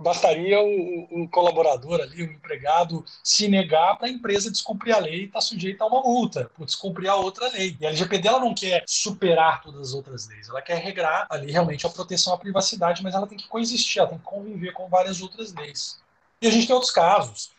bastaria 0.00 0.60
o, 0.60 1.22
o, 1.22 1.28
colaborador 1.28 2.00
ali, 2.00 2.22
o 2.22 2.32
empregado, 2.32 3.04
se 3.22 3.48
negar 3.48 3.96
para 3.96 4.06
a 4.06 4.10
empresa 4.10 4.50
descumprir 4.50 4.94
a 4.94 4.98
lei 4.98 5.20
e 5.20 5.24
estar 5.24 5.38
tá 5.38 5.40
sujeita 5.40 5.84
a 5.84 5.86
uma 5.86 6.02
multa 6.02 6.50
por 6.56 6.64
descumprir 6.64 7.10
a 7.10 7.16
outra 7.16 7.48
lei. 7.50 7.76
E 7.80 7.86
a 7.86 7.90
LGPD 7.90 8.28
ela 8.28 8.40
não 8.40 8.54
quer 8.54 8.82
superar 8.86 9.60
todas 9.62 9.88
as 9.88 9.94
outras 9.94 10.26
leis, 10.28 10.48
ela 10.48 10.62
quer 10.62 10.78
regrar 10.78 11.26
ali 11.30 11.50
realmente 11.50 11.86
a 11.86 11.90
proteção 11.90 12.32
à 12.32 12.38
privacidade, 12.38 13.02
mas 13.02 13.14
ela 13.14 13.26
tem 13.26 13.38
que 13.38 13.48
coexistir, 13.48 14.00
ela 14.00 14.08
tem 14.08 14.18
que 14.18 14.24
conviver 14.24 14.72
com 14.72 14.88
várias 14.88 15.20
outras 15.20 15.52
leis. 15.52 16.00
E 16.40 16.46
a 16.46 16.50
gente 16.50 16.66
tem 16.66 16.74
outros 16.74 16.92
casos, 16.92 17.50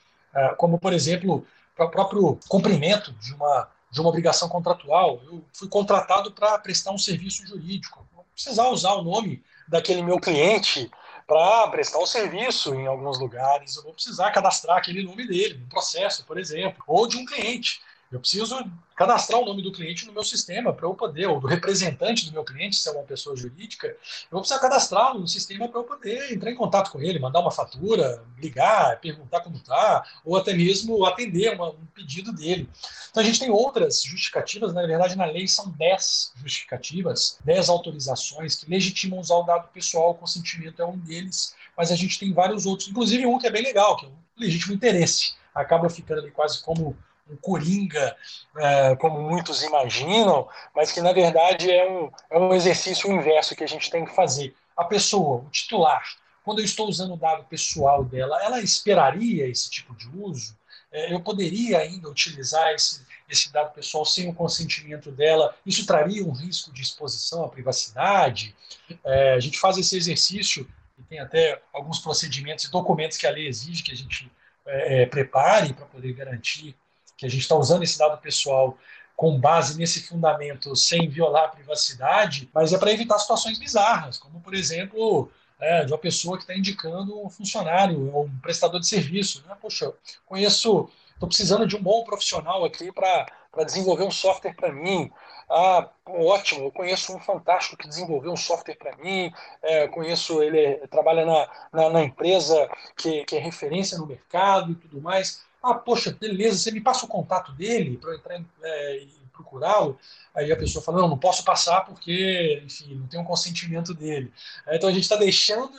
como 0.58 0.80
por 0.80 0.94
exemplo, 0.94 1.46
o 1.78 1.90
próprio 1.90 2.40
cumprimento 2.48 3.12
de 3.14 3.34
uma 3.34 3.68
de 3.92 4.00
uma 4.00 4.10
obrigação 4.10 4.48
contratual. 4.48 5.20
Eu 5.26 5.44
fui 5.52 5.68
contratado 5.68 6.32
para 6.32 6.58
prestar 6.60 6.92
um 6.92 6.98
serviço 6.98 7.46
jurídico. 7.48 8.06
Não 8.16 8.24
precisar 8.34 8.70
usar 8.70 8.94
o 8.94 9.04
nome 9.04 9.44
daquele 9.68 10.02
meu 10.02 10.20
cliente 10.20 10.90
para 11.28 11.68
prestar 11.68 12.00
o 12.00 12.08
serviço 12.08 12.74
em 12.74 12.88
alguns 12.88 13.20
lugares, 13.20 13.76
eu 13.76 13.84
vou 13.84 13.94
precisar 13.94 14.32
cadastrar 14.32 14.78
aquele 14.78 15.04
nome 15.04 15.28
dele, 15.28 15.60
no 15.60 15.68
processo, 15.68 16.26
por 16.26 16.40
exemplo, 16.40 16.84
ou 16.88 17.08
de 17.08 17.18
um 17.18 17.26
cliente. 17.26 17.80
Eu 18.12 18.20
preciso 18.20 18.56
cadastrar 18.96 19.40
o 19.40 19.46
nome 19.46 19.62
do 19.62 19.72
cliente 19.72 20.06
no 20.08 20.12
meu 20.12 20.24
sistema 20.24 20.74
para 20.74 20.88
eu 20.88 20.96
poder, 20.96 21.28
ou 21.28 21.40
do 21.40 21.46
representante 21.46 22.26
do 22.26 22.34
meu 22.34 22.44
cliente, 22.44 22.76
se 22.76 22.90
é 22.90 22.92
uma 22.92 23.04
pessoa 23.04 23.36
jurídica, 23.36 23.88
eu 23.88 23.96
vou 24.32 24.42
precisar 24.42 24.60
cadastrá-lo 24.60 25.20
no 25.20 25.28
sistema 25.28 25.70
para 25.70 25.80
eu 25.80 25.84
poder 25.84 26.34
entrar 26.34 26.52
em 26.52 26.56
contato 26.56 26.92
com 26.92 27.00
ele, 27.00 27.20
mandar 27.20 27.40
uma 27.40 27.52
fatura, 27.52 28.24
ligar, 28.38 29.00
perguntar 29.00 29.42
como 29.42 29.58
está, 29.58 30.04
ou 30.26 30.36
até 30.36 30.54
mesmo 30.54 31.06
atender 31.06 31.54
uma, 31.54 31.70
um 31.70 31.86
pedido 31.94 32.34
dele. 32.34 32.68
Então 33.12 33.22
a 33.22 33.26
gente 33.26 33.40
tem 33.40 33.52
outras 33.52 34.02
justificativas, 34.02 34.74
na 34.74 34.86
verdade 34.86 35.16
na 35.16 35.26
lei 35.26 35.48
são 35.48 35.70
10 35.70 36.34
justificativas, 36.38 37.38
10 37.46 37.70
autorizações 37.70 38.56
que 38.56 38.70
legitimam 38.70 39.20
usar 39.20 39.36
o 39.36 39.44
dado 39.44 39.68
pessoal, 39.72 40.12
o 40.12 40.16
consentimento 40.16 40.82
é 40.82 40.86
um 40.86 40.98
deles, 40.98 41.56
mas 41.78 41.92
a 41.92 41.96
gente 41.96 42.18
tem 42.18 42.34
vários 42.34 42.66
outros, 42.66 42.90
inclusive 42.90 43.26
um 43.28 43.38
que 43.38 43.46
é 43.46 43.52
bem 43.52 43.64
legal, 43.64 43.96
que 43.96 44.08
é 44.08 44.10
o 44.10 44.14
legítimo 44.36 44.74
interesse. 44.74 45.36
Acaba 45.54 45.90
ficando 45.90 46.22
ali 46.22 46.32
quase 46.32 46.62
como 46.62 46.98
um 47.30 47.38
coringa, 47.38 48.16
é, 48.58 48.96
como 48.96 49.22
muitos 49.22 49.64
imaginam, 49.64 50.48
mas 50.76 50.92
que 50.92 51.02
na 51.02 51.14
verdade 51.14 51.72
é 51.72 51.90
um, 51.90 52.12
é 52.30 52.40
um 52.40 52.54
exercício 52.54 53.12
inverso 53.12 53.56
que 53.56 53.64
a 53.64 53.68
gente 53.68 53.90
tem 53.90 54.06
que 54.06 54.16
fazer. 54.16 54.56
A 54.76 54.84
pessoa, 54.84 55.38
o 55.38 55.50
titular, 55.50 56.04
quando 56.44 56.60
eu 56.60 56.66
estou 56.66 56.88
usando 56.88 57.14
o 57.14 57.18
dado 57.18 57.44
pessoal 57.46 58.04
dela, 58.04 58.42
ela 58.44 58.60
esperaria 58.60 59.48
esse 59.48 59.70
tipo 59.70 59.96
de 59.96 60.10
uso? 60.10 60.58
É, 60.92 61.14
eu 61.14 61.20
poderia 61.20 61.80
ainda 61.80 62.10
utilizar 62.10 62.74
esse, 62.74 63.06
esse 63.30 63.54
dado 63.54 63.72
pessoal 63.74 64.04
sem 64.04 64.28
o 64.28 64.34
consentimento 64.34 65.12
dela? 65.12 65.56
Isso 65.66 65.86
traria 65.86 66.26
um 66.26 66.32
risco 66.32 66.74
de 66.74 66.82
exposição 66.82 67.44
à 67.44 67.50
privacidade? 67.50 68.56
É, 69.04 69.34
a 69.34 69.40
gente 69.40 69.60
faz 69.60 69.78
esse 69.78 69.96
exercício 69.96 70.68
e 70.98 71.04
tem 71.04 71.20
até 71.20 71.62
alguns 71.72 72.00
procedimentos 72.00 72.66
e 72.66 72.72
documentos 72.72 73.18
que 73.18 73.28
a 73.28 73.32
lei 73.32 73.48
exige 73.48 73.84
que 73.84 73.92
a 73.92 73.96
gente 73.96 74.32
é 74.66 75.06
prepare 75.06 75.74
para 75.74 75.86
poder 75.86 76.14
garantir 76.14 76.76
que 77.20 77.26
a 77.26 77.30
gente 77.30 77.42
está 77.42 77.56
usando 77.56 77.84
esse 77.84 77.98
dado 77.98 78.18
pessoal 78.22 78.78
com 79.14 79.38
base 79.38 79.78
nesse 79.78 80.02
fundamento 80.08 80.74
sem 80.78 81.10
violar 81.10 81.44
a 81.44 81.50
privacidade, 81.50 82.50
mas 82.54 82.72
é 82.72 82.78
para 82.78 82.94
evitar 82.94 83.20
situações 83.20 83.60
bizarras, 83.60 84.18
como, 84.18 84.40
por 84.40 84.54
exemplo, 84.54 85.30
é, 85.60 85.84
de 85.84 85.92
uma 85.92 85.98
pessoa 85.98 86.38
que 86.38 86.44
está 86.44 86.56
indicando 86.56 87.22
um 87.22 87.30
funcionário 87.30 88.14
ou 88.14 88.24
um 88.24 88.40
prestador 88.40 88.80
de 88.80 88.88
serviço. 88.88 89.44
Né? 89.46 89.58
Poxa, 89.62 89.92
conheço, 90.26 90.90
estou 91.14 91.28
precisando 91.28 91.68
de 91.68 91.76
um 91.76 91.84
bom 91.84 92.06
profissional 92.06 92.64
aqui 92.64 92.94
para 92.94 93.26
desenvolver 93.66 94.06
um 94.06 94.12
software 94.12 94.56
para 94.56 94.72
mim. 94.72 95.12
Ah, 95.50 95.90
ótimo, 96.06 96.68
eu 96.68 96.72
conheço 96.72 97.14
um 97.14 97.20
fantástico 97.20 97.76
que 97.76 97.90
desenvolveu 97.90 98.32
um 98.32 98.38
software 98.38 98.76
para 98.76 98.96
mim, 98.96 99.34
é, 99.62 99.90
conheço 99.90 100.42
ele, 100.42 100.78
trabalha 100.88 101.26
na, 101.26 101.50
na, 101.74 101.90
na 101.90 102.04
empresa 102.04 102.70
que, 102.96 103.26
que 103.26 103.36
é 103.36 103.40
referência 103.40 103.98
no 103.98 104.06
mercado 104.06 104.72
e 104.72 104.76
tudo 104.76 105.02
mais. 105.02 105.44
Ah, 105.62 105.74
poxa, 105.74 106.16
beleza, 106.20 106.58
você 106.58 106.72
me 106.72 106.82
passa 106.82 107.06
o 107.06 107.10
contato 107.10 107.52
dele 107.52 107.98
para 107.98 108.16
entrar 108.16 108.42
é, 108.64 108.98
e 108.98 109.20
procurá-lo. 109.34 109.98
Aí 110.36 110.52
a 110.52 110.58
pessoa 110.58 110.84
fala, 110.84 111.02
não, 111.02 111.10
não 111.10 111.18
posso 111.18 111.44
passar 111.44 111.82
porque, 111.86 112.62
enfim, 112.66 112.96
não 112.96 113.08
tem 113.08 113.20
um 113.20 113.26
consentimento 113.26 113.94
dele. 113.94 114.32
Então 114.70 114.90
a 114.90 114.92
gente 114.92 115.04
está 115.04 115.16
deixando 115.16 115.72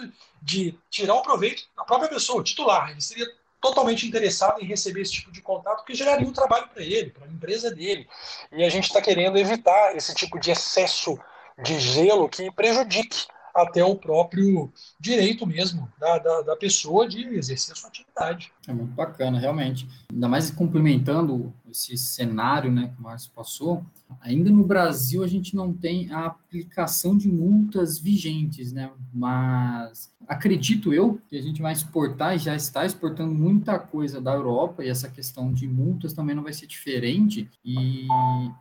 de 0.43 0.75
tirar 0.89 1.15
o 1.15 1.23
proveito 1.23 1.65
da 1.77 1.85
própria 1.85 2.09
pessoa, 2.09 2.41
o 2.41 2.45
titular. 2.45 2.91
Ele 2.91 3.01
seria 3.01 3.27
totalmente 3.61 4.07
interessado 4.07 4.61
em 4.61 4.67
receber 4.67 5.03
esse 5.03 5.13
tipo 5.13 5.31
de 5.31 5.43
contato, 5.43 5.79
porque 5.79 5.95
geraria 5.95 6.27
um 6.27 6.33
trabalho 6.33 6.69
para 6.69 6.83
ele, 6.83 7.11
para 7.11 7.27
a 7.27 7.31
empresa 7.31 7.71
dele. 7.71 8.09
E 8.51 8.65
a 8.65 8.71
gente 8.71 8.85
está 8.85 9.03
querendo 9.03 9.37
evitar 9.37 9.95
esse 9.95 10.15
tipo 10.15 10.41
de 10.41 10.51
excesso 10.51 11.19
de 11.63 11.79
gelo 11.79 12.29
que 12.29 12.51
prejudique 12.51 13.27
até 13.55 13.85
o 13.85 13.97
próprio 13.97 14.73
direito 14.99 15.47
mesmo 15.47 15.89
da, 15.99 16.19
da, 16.19 16.43
da, 16.43 16.57
pessoa 16.57 17.09
de 17.09 17.25
exercer 17.35 17.73
a 17.73 17.77
sua 17.77 17.89
atividade. 17.89 18.53
É 18.67 18.73
muito 18.73 18.93
bacana, 18.93 19.39
realmente. 19.39 19.89
Ainda 20.11 20.29
mais 20.29 20.51
complementando 20.51 21.53
esse 21.71 21.97
cenário 21.97 22.71
né, 22.71 22.93
que 22.95 23.01
o 23.01 23.03
Márcio 23.03 23.31
passou, 23.35 23.85
ainda 24.21 24.51
no 24.51 24.65
Brasil 24.65 25.23
a 25.23 25.27
gente 25.27 25.55
não 25.55 25.73
tem 25.73 26.13
a 26.13 26.27
aplicação 26.27 27.17
de 27.17 27.29
multas 27.29 27.99
vigentes, 27.99 28.73
né? 28.73 28.91
Mas 29.13 30.13
acredito 30.27 30.93
eu 30.93 31.21
que 31.29 31.37
a 31.37 31.43
gente 31.43 31.63
vai 31.63 31.73
exportar 31.73 32.35
e 32.35 32.39
já 32.39 32.55
está 32.55 32.85
exportando 32.85 33.35
muita 33.35 33.79
coisa 33.79 34.21
da 34.21 34.33
Europa 34.33 34.85
e 34.85 34.89
essa 34.89 35.09
questão 35.09 35.53
de 35.53 35.67
multas 35.67 36.13
também 36.13 36.35
não 36.35 36.43
vai 36.43 36.53
ser 36.53 36.67
diferente. 36.67 37.49
E 37.65 38.07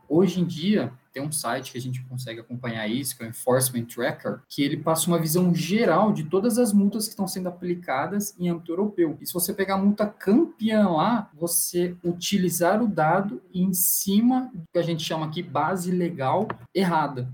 hoje 0.08 0.42
em 0.42 0.46
dia 0.46 0.92
tem 1.12 1.24
um 1.24 1.32
site 1.32 1.72
que 1.72 1.78
a 1.78 1.82
gente 1.82 2.04
consegue 2.04 2.40
acompanhar 2.40 2.88
isso, 2.88 3.16
que 3.16 3.24
é 3.24 3.26
o 3.26 3.30
Enforcement 3.30 3.86
Tracker, 3.86 4.42
que 4.48 4.64
ele 4.64 4.78
passa 4.78 5.08
uma 5.08 5.20
visão 5.20 5.54
geral 5.54 6.12
de 6.14 6.24
todas 6.24 6.58
as 6.58 6.72
multas 6.72 7.06
que 7.06 7.12
estão 7.12 7.28
sendo 7.28 7.50
aplicadas 7.50 8.36
em 8.40 8.50
âmbito 8.50 8.72
europeu. 8.72 9.18
E 9.20 9.26
se 9.26 9.34
você 9.34 9.54
pegar 9.54 9.76
a 9.76 9.78
multa 9.78 10.08
campeã 10.08 10.88
lá, 10.88 11.30
você 11.34 11.96
utilizar 12.04 12.82
o 12.82 12.88
dado 12.88 13.42
em 13.54 13.74
cima 13.74 14.50
do 14.54 14.64
que 14.72 14.80
a 14.80 14.84
gente 14.84 15.04
chama 15.04 15.26
aqui 15.26 15.42
base 15.42 15.92
legal 15.92 16.48
errada. 16.74 17.32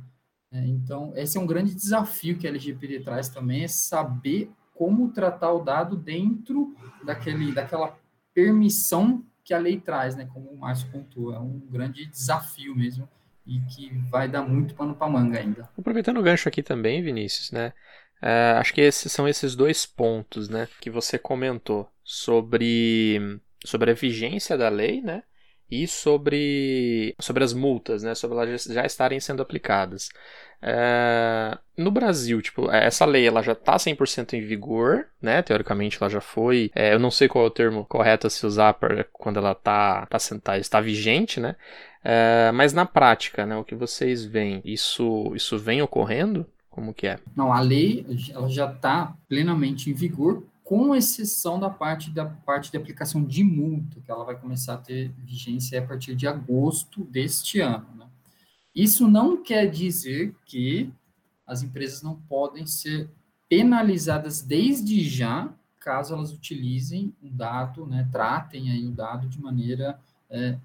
É, 0.52 0.66
então, 0.66 1.12
esse 1.16 1.38
é 1.38 1.42
um 1.42 1.48
grande 1.48 1.76
desafio 1.76 2.38
que 2.38 2.48
a 2.48 2.50
LGPD 2.50 3.02
traz 3.02 3.28
também, 3.28 3.64
é 3.64 3.68
saber 3.68 4.50
como 4.74 5.12
tratar 5.12 5.52
o 5.52 5.64
dado 5.64 5.96
dentro 5.96 6.76
daquele, 7.04 7.54
daquela 7.54 7.98
permissão 8.34 9.24
que 9.44 9.54
a 9.54 9.60
lei 9.60 9.80
traz, 9.80 10.16
né? 10.16 10.26
Como 10.26 10.50
o 10.50 10.58
Márcio 10.58 10.90
pontuou, 10.92 11.34
é 11.34 11.40
um 11.40 11.60
grande 11.60 12.06
desafio 12.06 12.76
mesmo 12.76 13.08
e 13.46 13.60
que 13.62 13.90
vai 14.10 14.28
dar 14.28 14.44
muito 14.44 14.74
pano 14.76 14.96
para 14.96 15.08
manga 15.08 15.40
ainda. 15.40 15.70
Aproveitando 15.78 16.18
o 16.20 16.24
gancho 16.24 16.50
aqui 16.50 16.64
também, 16.64 17.02
Vinícius, 17.02 17.52
né? 17.52 17.74
É, 18.22 18.56
acho 18.58 18.74
que 18.74 18.82
esses 18.82 19.12
são 19.12 19.28
esses 19.28 19.56
dois 19.56 19.86
pontos, 19.86 20.50
né, 20.50 20.68
que 20.80 20.90
você 20.90 21.20
comentou 21.20 21.88
sobre 22.04 23.40
sobre 23.64 23.92
a 23.92 23.94
vigência 23.94 24.58
da 24.58 24.70
lei, 24.70 25.02
né, 25.02 25.24
e 25.70 25.88
sobre 25.88 27.16
sobre 27.20 27.44
as 27.44 27.54
multas, 27.54 28.04
né, 28.04 28.16
sobre 28.16 28.38
elas 28.38 28.64
já 28.66 28.86
estarem 28.86 29.20
sendo 29.20 29.42
aplicadas. 29.42 30.10
É, 30.62 31.58
no 31.78 31.92
Brasil, 31.92 32.42
tipo, 32.42 32.72
essa 32.72 33.06
lei 33.06 33.28
ela 33.28 33.44
já 33.44 33.52
está 33.52 33.78
100% 33.78 34.34
em 34.34 34.42
vigor, 34.42 35.06
né? 35.22 35.42
Teoricamente 35.42 35.98
ela 36.02 36.10
já 36.10 36.22
foi. 36.22 36.72
É, 36.74 36.94
eu 36.94 37.00
não 37.00 37.12
sei 37.12 37.28
qual 37.28 37.44
é 37.46 37.48
o 37.48 37.52
termo 37.52 37.86
correto 37.86 38.26
a 38.26 38.30
se 38.30 38.46
usar 38.46 38.74
para 38.74 39.04
quando 39.14 39.38
ela 39.38 39.52
está 39.52 40.06
tá, 40.08 40.18
tá, 40.42 40.58
está 40.58 40.82
vigente, 40.82 41.40
né? 41.40 41.56
É, 42.04 42.52
mas 42.52 42.74
na 42.74 42.86
prática, 42.86 43.46
né, 43.46 43.56
o 43.58 43.64
que 43.64 43.76
vocês 43.76 44.24
veem, 44.24 44.62
isso, 44.64 45.34
isso 45.36 45.58
vem 45.58 45.82
ocorrendo? 45.82 46.46
Como 46.70 46.94
que 46.94 47.08
é? 47.08 47.20
Não, 47.36 47.54
a 47.54 47.62
lei 47.62 48.06
ela 48.32 48.50
já 48.50 48.72
está 48.72 49.16
plenamente 49.30 49.90
em 49.90 49.94
vigor, 49.94 50.44
com 50.66 50.96
exceção 50.96 51.60
da 51.60 51.70
parte 51.70 52.10
da 52.10 52.26
parte 52.26 52.72
de 52.72 52.78
aplicação 52.78 53.24
de 53.24 53.44
multa, 53.44 54.02
que 54.02 54.10
ela 54.10 54.26
vai 54.26 54.36
começar 54.36 54.74
a 54.74 54.78
ter 54.78 55.14
vigência 55.20 55.80
a 55.80 55.86
partir 55.86 56.16
de 56.16 56.28
agosto 56.28 57.04
deste 57.04 57.60
ano. 57.60 57.88
Né? 57.96 58.08
Isso 58.76 59.08
não 59.08 59.44
quer 59.44 59.68
dizer 59.68 60.36
que 60.44 60.92
as 61.46 61.62
empresas 61.62 62.02
não 62.02 62.16
podem 62.16 62.66
ser 62.66 63.08
penalizadas 63.48 64.42
desde 64.42 65.08
já, 65.08 65.54
caso 65.80 66.16
elas 66.16 66.34
utilizem 66.34 67.14
um 67.22 67.30
dado, 67.30 67.86
né, 67.86 68.10
tratem 68.12 68.72
aí 68.72 68.88
o 68.88 68.92
dado 68.92 69.28
de 69.30 69.40
maneira 69.40 70.00
é, 70.28 70.58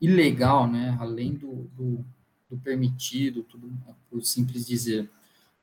ilegal, 0.00 0.70
né, 0.70 0.96
além 1.00 1.34
do, 1.34 1.68
do, 1.76 2.04
do, 2.48 2.56
permitido, 2.58 3.42
tudo 3.42 3.68
por 4.08 4.24
simples 4.24 4.64
dizer. 4.64 5.10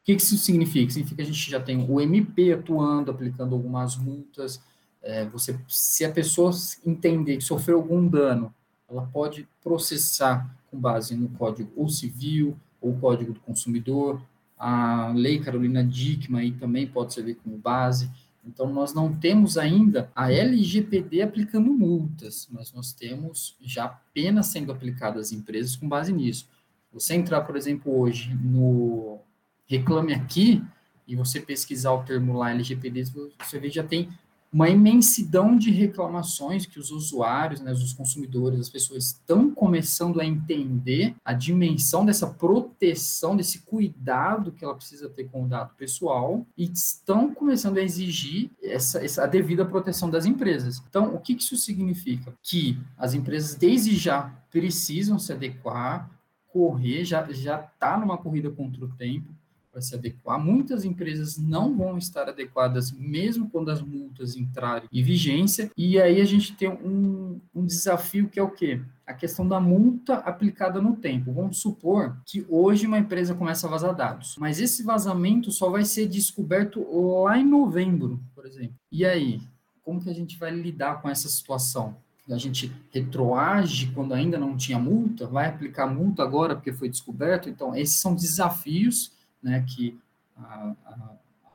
O 0.03 0.05
que, 0.05 0.11
isso 0.11 0.37
significa? 0.37 0.91
Significa 0.91 1.15
que 1.15 1.21
a 1.21 1.33
gente 1.33 1.49
já 1.49 1.61
tem 1.61 1.89
o 1.89 2.01
MP 2.01 2.51
atuando, 2.51 3.09
aplicando 3.09 3.55
algumas 3.55 3.95
multas. 3.95 4.61
É, 5.01 5.23
você, 5.23 5.57
se 5.65 6.03
a 6.03 6.11
pessoa 6.11 6.51
entender 6.85 7.37
que 7.37 7.43
sofreu 7.43 7.77
algum 7.77 8.05
dano, 8.05 8.53
ela 8.89 9.03
pode 9.03 9.47
processar 9.63 10.53
com 10.69 10.77
base 10.77 11.15
no 11.15 11.29
código 11.29 11.71
ou 11.73 11.87
civil 11.87 12.53
ou 12.81 12.97
código 12.97 13.31
do 13.31 13.39
consumidor. 13.39 14.21
A 14.59 15.13
lei 15.15 15.39
Carolina 15.39 15.81
Dickmann 15.81 16.41
aí 16.41 16.51
também 16.51 16.85
pode 16.85 17.13
servir 17.13 17.35
como 17.35 17.57
base. 17.57 18.11
Então, 18.45 18.73
nós 18.73 18.93
não 18.93 19.13
temos 19.15 19.57
ainda 19.57 20.11
a 20.13 20.29
LGPD 20.29 21.21
aplicando 21.21 21.71
multas, 21.71 22.49
mas 22.51 22.73
nós 22.73 22.91
temos 22.91 23.55
já 23.61 23.87
penas 24.13 24.47
sendo 24.47 24.69
aplicadas 24.69 25.27
às 25.27 25.31
empresas 25.31 25.77
com 25.77 25.87
base 25.87 26.11
nisso. 26.11 26.49
Você 26.91 27.13
entrar, 27.13 27.39
por 27.41 27.55
exemplo, 27.55 27.97
hoje 27.97 28.35
no 28.35 29.21
Reclame 29.65 30.13
Aqui, 30.13 30.63
e 31.08 31.15
você 31.15 31.39
pesquisar 31.39 31.91
o 31.91 32.04
termo 32.04 32.38
lá 32.38 32.52
LGPD, 32.52 33.06
você 33.39 33.60
vê 33.60 33.69
já 33.69 33.84
tem 33.84 34.10
uma 34.54 34.69
imensidão 34.69 35.58
de 35.58 35.71
reclamações 35.71 36.67
que 36.67 36.78
os 36.78 36.91
usuários, 36.91 37.60
né, 37.60 37.71
os 37.71 37.91
consumidores, 37.91 38.60
as 38.60 38.69
pessoas 38.69 39.08
estão 39.08 39.49
começando 39.49 40.21
a 40.21 40.26
entender 40.26 41.15
a 41.26 41.34
dimensão 41.34 42.06
dessa 42.06 42.28
proteção, 42.28 43.36
desse 43.36 43.63
cuidado 43.63 44.52
que 44.52 44.63
ela 44.63 44.76
precisa 44.76 45.10
ter 45.10 45.23
com 45.23 45.43
o 45.43 45.47
dado 45.47 45.73
pessoal 45.76 46.45
e 46.56 46.65
estão 46.71 47.34
começando 47.34 47.80
a 47.80 47.82
exigir 47.82 48.52
essa, 48.62 49.04
essa 49.04 49.23
a 49.23 49.28
devida 49.28 49.65
proteção 49.65 50.08
das 50.08 50.28
empresas. 50.28 50.84
Então, 50.88 51.15
o 51.15 51.19
que 51.19 51.34
isso 51.34 51.58
significa? 51.58 52.32
Que 52.43 52.78
as 52.95 53.15
empresas 53.15 53.56
desde 53.56 53.95
já 53.95 54.32
precisam 54.52 55.17
se 55.17 55.34
adequar, 55.34 56.12
correr, 56.47 57.04
já 57.04 57.28
já 57.32 57.60
está 57.60 57.97
numa 57.97 58.19
corrida 58.19 58.52
contra 58.52 58.86
o 58.86 58.89
tempo, 58.89 59.34
para 59.73 59.81
se 59.81 59.95
adequar. 59.95 60.39
Muitas 60.39 60.86
empresas 60.86 61.36
não 61.36 61.75
vão 61.75 61.97
estar 61.97 62.29
adequadas, 62.29 62.91
mesmo 62.91 63.49
quando 63.49 63.69
as 63.69 63.81
multas 63.81 64.38
entrarem 64.38 64.88
em 64.93 65.03
vigência. 65.03 65.71
E 65.75 65.99
aí 65.99 66.21
a 66.21 66.25
gente 66.25 66.55
tem 66.55 66.69
um, 66.69 67.41
um 67.53 67.65
desafio 67.65 68.29
que 68.29 68.39
é 68.39 68.43
o 68.43 68.51
quê? 68.51 68.79
A 69.05 69.13
questão 69.15 69.47
da 69.47 69.59
multa 69.59 70.17
aplicada 70.17 70.79
no 70.79 70.95
tempo. 70.95 71.33
Vamos 71.33 71.57
supor 71.57 72.21
que 72.23 72.45
hoje 72.47 72.86
uma 72.86 72.99
empresa 72.99 73.33
começa 73.33 73.65
a 73.65 73.69
vazar 73.69 73.95
dados, 73.95 74.36
mas 74.38 74.62
esse 74.62 74.83
vazamento 74.83 75.51
só 75.51 75.69
vai 75.69 75.83
ser 75.83 76.07
descoberto 76.07 76.86
lá 77.23 77.38
em 77.38 77.45
novembro, 77.45 78.21
por 78.36 78.45
exemplo. 78.45 78.75
E 78.91 79.03
aí, 79.03 79.41
como 79.81 79.99
que 79.99 80.09
a 80.09 80.13
gente 80.13 80.38
vai 80.38 80.51
lidar 80.51 81.01
com 81.01 81.09
essa 81.09 81.27
situação? 81.27 81.97
a 82.31 82.38
gente 82.38 82.71
retroage 82.89 83.88
quando 83.88 84.13
ainda 84.13 84.38
não 84.38 84.55
tinha 84.55 84.79
multa, 84.79 85.27
vai 85.27 85.47
aplicar 85.47 85.88
multa 85.88 86.23
agora 86.23 86.55
porque 86.55 86.71
foi 86.71 86.88
descoberto. 86.88 87.49
Então, 87.49 87.75
esses 87.75 87.99
são 87.99 88.15
desafios 88.15 89.12
né, 89.43 89.63
que 89.67 89.99
a, 90.38 90.73
a 90.86 91.10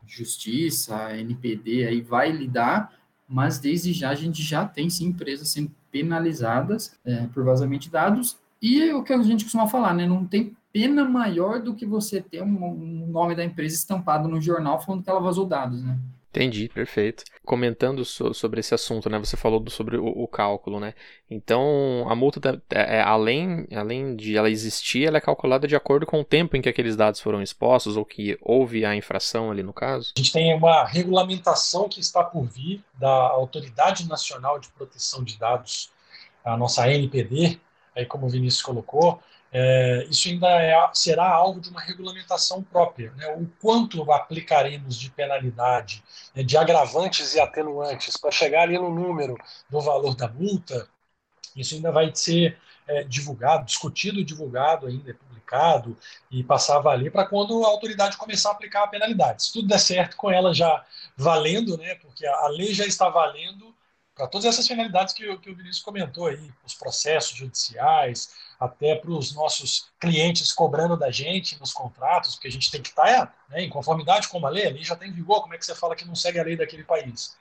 justiça, 0.06 0.96
a 0.96 1.18
NPD 1.18 1.86
aí 1.86 2.00
vai 2.00 2.30
lidar, 2.30 2.92
mas 3.28 3.58
desde 3.58 3.92
já 3.92 4.10
a 4.10 4.14
gente 4.14 4.42
já 4.42 4.66
tem 4.66 4.88
sim 4.88 5.06
empresas 5.06 5.48
sendo 5.48 5.70
penalizadas 5.90 6.98
é, 7.04 7.26
por 7.28 7.44
vazamento 7.44 7.84
de 7.84 7.90
dados 7.90 8.38
e 8.60 8.82
é 8.82 8.94
o 8.94 9.02
que 9.02 9.12
a 9.12 9.22
gente 9.22 9.44
costuma 9.44 9.66
falar, 9.66 9.94
né, 9.94 10.06
não 10.06 10.26
tem 10.26 10.56
pena 10.72 11.04
maior 11.04 11.60
do 11.60 11.74
que 11.74 11.86
você 11.86 12.20
ter 12.20 12.42
um, 12.42 12.64
um 12.64 13.06
nome 13.06 13.34
da 13.34 13.44
empresa 13.44 13.74
estampado 13.74 14.28
no 14.28 14.40
jornal 14.40 14.80
falando 14.80 15.02
que 15.02 15.10
ela 15.10 15.20
vazou 15.20 15.46
dados, 15.46 15.82
né? 15.82 15.98
Entendi, 16.30 16.68
perfeito. 16.68 17.24
Comentando 17.44 18.04
so, 18.04 18.34
sobre 18.34 18.60
esse 18.60 18.74
assunto, 18.74 19.08
né? 19.08 19.18
Você 19.18 19.36
falou 19.36 19.58
do, 19.58 19.70
sobre 19.70 19.96
o, 19.96 20.06
o, 20.06 20.28
cálculo, 20.28 20.78
né? 20.78 20.94
Então, 21.30 22.06
a 22.08 22.14
multa, 22.14 22.62
é, 22.70 22.98
é, 22.98 23.00
além, 23.00 23.66
além 23.74 24.14
de 24.14 24.36
ela 24.36 24.50
existir, 24.50 25.06
ela 25.06 25.16
é 25.16 25.20
calculada 25.22 25.66
de 25.66 25.74
acordo 25.74 26.04
com 26.04 26.20
o 26.20 26.24
tempo 26.24 26.56
em 26.56 26.60
que 26.60 26.68
aqueles 26.68 26.96
dados 26.96 27.20
foram 27.20 27.42
expostos 27.42 27.96
ou 27.96 28.04
que 28.04 28.38
houve 28.42 28.84
a 28.84 28.94
infração 28.94 29.50
ali 29.50 29.62
no 29.62 29.72
caso? 29.72 30.12
A 30.16 30.20
gente 30.20 30.32
tem 30.32 30.54
uma 30.54 30.84
regulamentação 30.84 31.88
que 31.88 32.00
está 32.00 32.22
por 32.22 32.44
vir 32.44 32.84
da 32.94 33.08
Autoridade 33.08 34.06
Nacional 34.06 34.58
de 34.58 34.68
Proteção 34.68 35.24
de 35.24 35.38
Dados, 35.38 35.90
a 36.44 36.56
nossa 36.56 36.84
ANPD, 36.84 37.58
aí 37.96 38.04
como 38.04 38.26
o 38.26 38.28
Vinícius 38.28 38.62
colocou, 38.62 39.20
é, 39.50 40.06
isso 40.10 40.28
ainda 40.28 40.48
é, 40.48 40.90
será 40.92 41.26
alvo 41.26 41.60
de 41.60 41.70
uma 41.70 41.80
regulamentação 41.80 42.62
própria. 42.62 43.12
Né? 43.12 43.26
O 43.36 43.46
quanto 43.60 44.10
aplicaremos 44.12 44.96
de 44.96 45.10
penalidade, 45.10 46.02
né, 46.34 46.42
de 46.42 46.56
agravantes 46.56 47.34
e 47.34 47.40
atenuantes, 47.40 48.16
para 48.16 48.30
chegar 48.30 48.62
ali 48.62 48.78
no 48.78 48.90
número 48.90 49.36
do 49.70 49.80
valor 49.80 50.14
da 50.14 50.28
multa, 50.28 50.88
isso 51.56 51.74
ainda 51.74 51.90
vai 51.90 52.14
ser 52.14 52.58
é, 52.86 53.04
divulgado, 53.04 53.64
discutido 53.64 54.24
divulgado 54.24 54.86
ainda, 54.86 55.14
publicado 55.14 55.96
e 56.30 56.44
passar 56.44 56.76
a 56.76 56.80
valer 56.80 57.10
para 57.10 57.26
quando 57.26 57.64
a 57.64 57.68
autoridade 57.68 58.16
começar 58.16 58.50
a 58.50 58.52
aplicar 58.52 58.84
a 58.84 58.88
penalidade. 58.88 59.44
Se 59.44 59.52
tudo 59.52 59.68
der 59.68 59.78
certo 59.78 60.16
com 60.16 60.30
ela 60.30 60.54
já 60.54 60.84
valendo, 61.16 61.76
né, 61.78 61.94
porque 61.96 62.26
a 62.26 62.48
lei 62.48 62.74
já 62.74 62.84
está 62.84 63.08
valendo 63.08 63.74
para 64.14 64.26
todas 64.26 64.46
essas 64.46 64.66
finalidades 64.66 65.14
que, 65.14 65.24
que 65.38 65.50
o 65.50 65.54
Vinícius 65.54 65.80
comentou 65.80 66.26
aí, 66.26 66.50
os 66.64 66.74
processos 66.74 67.36
judiciais, 67.36 68.30
até 68.58 68.96
para 68.96 69.10
os 69.10 69.34
nossos 69.34 69.88
clientes 70.00 70.52
cobrando 70.52 70.96
da 70.96 71.10
gente 71.10 71.58
nos 71.60 71.72
contratos, 71.72 72.34
porque 72.34 72.48
a 72.48 72.50
gente 72.50 72.70
tem 72.70 72.82
que 72.82 72.88
estar 72.88 73.34
né, 73.48 73.62
em 73.62 73.68
conformidade 73.68 74.28
com 74.28 74.38
uma 74.38 74.48
lei, 74.48 74.66
a 74.66 74.70
lei 74.70 74.82
já 74.82 74.96
tem 74.96 75.12
vigor, 75.12 75.42
como 75.42 75.54
é 75.54 75.58
que 75.58 75.64
você 75.64 75.74
fala 75.74 75.94
que 75.94 76.04
não 76.04 76.14
segue 76.14 76.40
a 76.40 76.44
lei 76.44 76.56
daquele 76.56 76.82
país? 76.82 77.36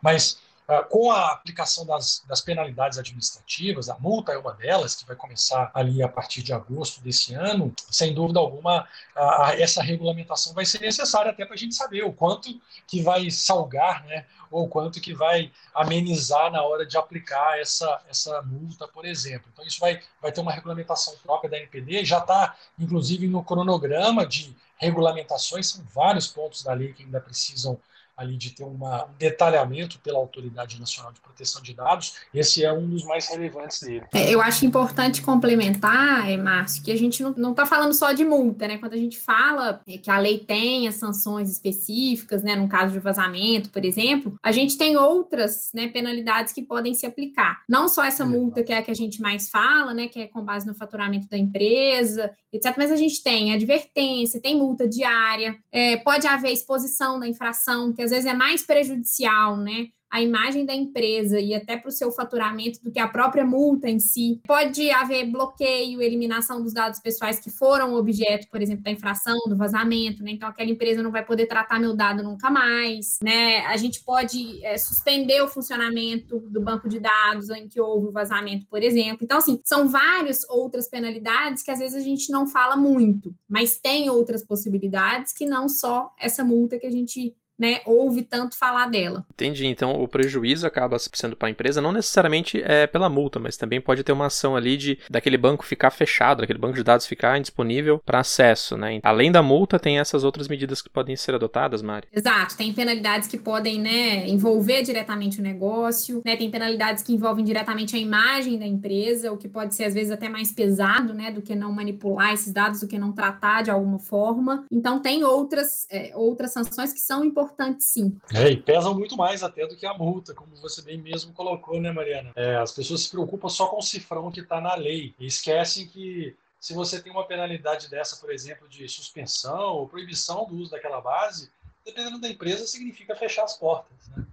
Mas 0.00 0.38
com 0.88 1.10
a 1.10 1.32
aplicação 1.32 1.84
das, 1.84 2.22
das, 2.26 2.40
penalidades 2.40 2.96
administrativas, 2.98 3.88
a 3.88 3.98
multa 3.98 4.32
é 4.32 4.38
uma 4.38 4.54
delas, 4.54 4.94
que 4.94 5.04
vai 5.04 5.16
começar 5.16 5.70
ali 5.74 6.02
a 6.02 6.08
partir 6.08 6.42
de 6.42 6.52
agosto 6.52 7.00
desse 7.02 7.34
ano, 7.34 7.74
sem 7.90 8.14
dúvida 8.14 8.38
alguma, 8.38 8.86
a, 9.14 9.54
essa 9.58 9.82
regulamentação 9.82 10.54
vai 10.54 10.64
ser 10.64 10.80
necessária 10.80 11.30
até 11.30 11.44
para 11.44 11.54
a 11.54 11.58
gente 11.58 11.74
saber 11.74 12.04
o 12.04 12.12
quanto 12.12 12.48
que 12.86 13.02
vai 13.02 13.30
salgar, 13.30 14.04
né, 14.04 14.24
ou 14.50 14.68
quanto 14.68 15.00
que 15.00 15.12
vai 15.12 15.50
amenizar 15.74 16.50
na 16.50 16.62
hora 16.62 16.86
de 16.86 16.96
aplicar 16.96 17.58
essa, 17.58 18.00
essa 18.08 18.40
multa, 18.42 18.86
por 18.86 19.04
exemplo. 19.04 19.48
Então, 19.52 19.66
isso 19.66 19.80
vai, 19.80 20.00
vai 20.20 20.30
ter 20.30 20.40
uma 20.40 20.52
regulamentação 20.52 21.14
própria 21.22 21.50
da 21.50 21.58
NPD, 21.58 22.04
já 22.04 22.18
está, 22.18 22.54
inclusive, 22.78 23.26
no 23.26 23.42
cronograma 23.42 24.24
de 24.26 24.54
regulamentações, 24.76 25.68
são 25.68 25.84
vários 25.94 26.26
pontos 26.26 26.62
da 26.62 26.72
lei 26.72 26.92
que 26.92 27.04
ainda 27.04 27.20
precisam 27.20 27.80
ali 28.16 28.36
de 28.36 28.50
ter 28.50 28.64
uma, 28.64 29.04
um 29.04 29.14
detalhamento 29.18 29.98
pela 30.00 30.18
Autoridade 30.18 30.78
Nacional 30.78 31.12
de 31.12 31.20
Proteção 31.20 31.62
de 31.62 31.74
Dados, 31.74 32.14
esse 32.32 32.64
é 32.64 32.72
um 32.72 32.88
dos 32.88 33.04
mais 33.04 33.28
relevantes 33.28 33.80
dele. 33.80 34.04
É, 34.12 34.32
eu 34.32 34.40
acho 34.40 34.64
importante 34.64 35.22
complementar, 35.22 36.30
é, 36.30 36.36
Márcio, 36.36 36.82
que 36.82 36.92
a 36.92 36.96
gente 36.96 37.22
não 37.22 37.50
está 37.50 37.66
falando 37.66 37.92
só 37.94 38.12
de 38.12 38.24
multa, 38.24 38.68
né? 38.68 38.78
Quando 38.78 38.94
a 38.94 38.98
gente 38.98 39.18
fala 39.18 39.80
que 39.84 40.10
a 40.10 40.18
lei 40.18 40.38
tem 40.38 40.88
as 40.88 40.96
sanções 40.96 41.50
específicas, 41.50 42.42
né, 42.42 42.54
no 42.56 42.68
caso 42.68 42.92
de 42.92 42.98
vazamento, 42.98 43.70
por 43.70 43.84
exemplo, 43.84 44.36
a 44.42 44.52
gente 44.52 44.76
tem 44.76 44.96
outras 44.96 45.70
né, 45.74 45.88
penalidades 45.88 46.52
que 46.52 46.62
podem 46.62 46.94
se 46.94 47.06
aplicar. 47.06 47.62
Não 47.68 47.88
só 47.88 48.04
essa 48.04 48.24
multa 48.24 48.62
que 48.62 48.72
é 48.72 48.78
a 48.78 48.82
que 48.82 48.90
a 48.90 48.94
gente 48.94 49.20
mais 49.20 49.48
fala, 49.48 49.94
né, 49.94 50.08
que 50.08 50.20
é 50.20 50.26
com 50.26 50.44
base 50.44 50.66
no 50.66 50.74
faturamento 50.74 51.28
da 51.28 51.38
empresa, 51.38 52.30
etc. 52.52 52.74
Mas 52.76 52.90
a 52.90 52.96
gente 52.96 53.22
tem 53.22 53.54
advertência, 53.54 54.40
tem 54.40 54.56
multa 54.56 54.86
diária, 54.88 55.56
é, 55.70 55.96
pode 55.96 56.26
haver 56.26 56.52
exposição 56.52 57.18
da 57.18 57.26
infração, 57.26 57.92
que 57.92 58.01
às 58.02 58.10
vezes 58.10 58.26
é 58.26 58.34
mais 58.34 58.62
prejudicial, 58.62 59.56
né? 59.56 59.88
a 60.12 60.20
imagem 60.20 60.66
da 60.66 60.74
empresa 60.74 61.40
e 61.40 61.54
até 61.54 61.74
para 61.74 61.88
o 61.88 61.92
seu 61.92 62.12
faturamento 62.12 62.78
do 62.82 62.92
que 62.92 63.00
a 63.00 63.08
própria 63.08 63.46
multa 63.46 63.88
em 63.88 63.98
si. 63.98 64.42
Pode 64.46 64.90
haver 64.90 65.24
bloqueio, 65.24 66.02
eliminação 66.02 66.62
dos 66.62 66.74
dados 66.74 67.00
pessoais 67.00 67.40
que 67.40 67.50
foram 67.50 67.94
objeto, 67.94 68.46
por 68.50 68.60
exemplo, 68.60 68.84
da 68.84 68.90
infração, 68.90 69.38
do 69.48 69.56
vazamento, 69.56 70.22
né? 70.22 70.32
Então 70.32 70.46
aquela 70.46 70.68
empresa 70.68 71.02
não 71.02 71.10
vai 71.10 71.24
poder 71.24 71.46
tratar 71.46 71.80
meu 71.80 71.96
dado 71.96 72.22
nunca 72.22 72.50
mais, 72.50 73.16
né? 73.24 73.64
A 73.64 73.76
gente 73.78 74.04
pode 74.04 74.62
é, 74.62 74.76
suspender 74.76 75.40
o 75.40 75.48
funcionamento 75.48 76.40
do 76.40 76.60
banco 76.60 76.90
de 76.90 77.00
dados 77.00 77.48
em 77.48 77.66
que 77.66 77.80
houve 77.80 78.08
o 78.08 78.12
vazamento, 78.12 78.66
por 78.66 78.82
exemplo. 78.82 79.20
Então, 79.22 79.38
assim, 79.38 79.62
são 79.64 79.88
várias 79.88 80.46
outras 80.50 80.90
penalidades 80.90 81.62
que 81.62 81.70
às 81.70 81.78
vezes 81.78 81.96
a 81.96 82.04
gente 82.04 82.30
não 82.30 82.46
fala 82.46 82.76
muito, 82.76 83.34
mas 83.48 83.78
tem 83.78 84.10
outras 84.10 84.44
possibilidades 84.44 85.32
que 85.32 85.46
não 85.46 85.70
só 85.70 86.12
essa 86.20 86.44
multa 86.44 86.78
que 86.78 86.86
a 86.86 86.90
gente 86.90 87.34
né, 87.62 87.80
ouve 87.86 88.22
tanto 88.22 88.58
falar 88.58 88.86
dela. 88.86 89.24
Entendi. 89.32 89.68
Então 89.68 90.02
o 90.02 90.08
prejuízo 90.08 90.66
acaba 90.66 90.98
sendo 90.98 91.36
para 91.36 91.46
a 91.46 91.50
empresa, 91.52 91.80
não 91.80 91.92
necessariamente 91.92 92.60
é 92.60 92.88
pela 92.88 93.08
multa, 93.08 93.38
mas 93.38 93.56
também 93.56 93.80
pode 93.80 94.02
ter 94.02 94.10
uma 94.10 94.26
ação 94.26 94.56
ali 94.56 94.76
de 94.76 94.98
daquele 95.08 95.38
banco 95.38 95.64
ficar 95.64 95.92
fechado, 95.92 96.40
daquele 96.40 96.58
banco 96.58 96.74
de 96.74 96.82
dados 96.82 97.06
ficar 97.06 97.38
indisponível 97.38 98.00
para 98.04 98.18
acesso, 98.18 98.76
né? 98.76 98.98
Além 99.04 99.30
da 99.30 99.44
multa, 99.44 99.78
tem 99.78 100.00
essas 100.00 100.24
outras 100.24 100.48
medidas 100.48 100.82
que 100.82 100.90
podem 100.90 101.14
ser 101.14 101.36
adotadas, 101.36 101.82
Mari. 101.82 102.08
Exato. 102.12 102.56
Tem 102.56 102.72
penalidades 102.72 103.28
que 103.28 103.38
podem, 103.38 103.80
né, 103.80 104.28
envolver 104.28 104.82
diretamente 104.82 105.38
o 105.38 105.42
negócio, 105.42 106.20
né? 106.24 106.34
Tem 106.34 106.50
penalidades 106.50 107.04
que 107.04 107.12
envolvem 107.12 107.44
diretamente 107.44 107.94
a 107.94 107.98
imagem 107.98 108.58
da 108.58 108.66
empresa, 108.66 109.30
o 109.30 109.36
que 109.36 109.48
pode 109.48 109.76
ser 109.76 109.84
às 109.84 109.94
vezes 109.94 110.10
até 110.10 110.28
mais 110.28 110.50
pesado, 110.50 111.14
né, 111.14 111.30
do 111.30 111.40
que 111.40 111.54
não 111.54 111.70
manipular 111.70 112.32
esses 112.32 112.52
dados, 112.52 112.80
do 112.80 112.88
que 112.88 112.98
não 112.98 113.12
tratar 113.12 113.62
de 113.62 113.70
alguma 113.70 114.00
forma. 114.00 114.64
Então 114.68 115.00
tem 115.00 115.22
outras 115.22 115.86
é, 115.88 116.10
outras 116.16 116.52
sanções 116.52 116.92
que 116.92 116.98
são 116.98 117.24
importantes 117.24 117.51
importante, 117.52 117.84
sim. 117.84 118.18
É, 118.34 118.50
e 118.50 118.56
pesam 118.56 118.94
muito 118.94 119.16
mais 119.16 119.42
até 119.42 119.66
do 119.66 119.76
que 119.76 119.86
a 119.86 119.94
multa, 119.94 120.34
como 120.34 120.56
você 120.56 120.82
bem 120.82 120.98
mesmo 120.98 121.32
colocou, 121.32 121.80
né, 121.80 121.92
Mariana? 121.92 122.32
É, 122.34 122.56
as 122.56 122.72
pessoas 122.72 123.02
se 123.02 123.10
preocupam 123.10 123.48
só 123.48 123.66
com 123.66 123.78
o 123.78 123.82
cifrão 123.82 124.30
que 124.30 124.40
está 124.40 124.60
na 124.60 124.74
lei 124.74 125.14
e 125.18 125.26
esquecem 125.26 125.86
que 125.86 126.36
se 126.58 126.74
você 126.74 127.02
tem 127.02 127.12
uma 127.12 127.26
penalidade 127.26 127.90
dessa, 127.90 128.16
por 128.16 128.32
exemplo, 128.32 128.68
de 128.68 128.88
suspensão 128.88 129.74
ou 129.74 129.88
proibição 129.88 130.46
do 130.46 130.56
uso 130.56 130.70
daquela 130.70 131.00
base, 131.00 131.50
dependendo 131.84 132.20
da 132.20 132.28
empresa, 132.28 132.66
significa 132.66 133.16
fechar 133.16 133.44
as 133.44 133.56
portas. 133.56 134.08
Né? 134.08 134.24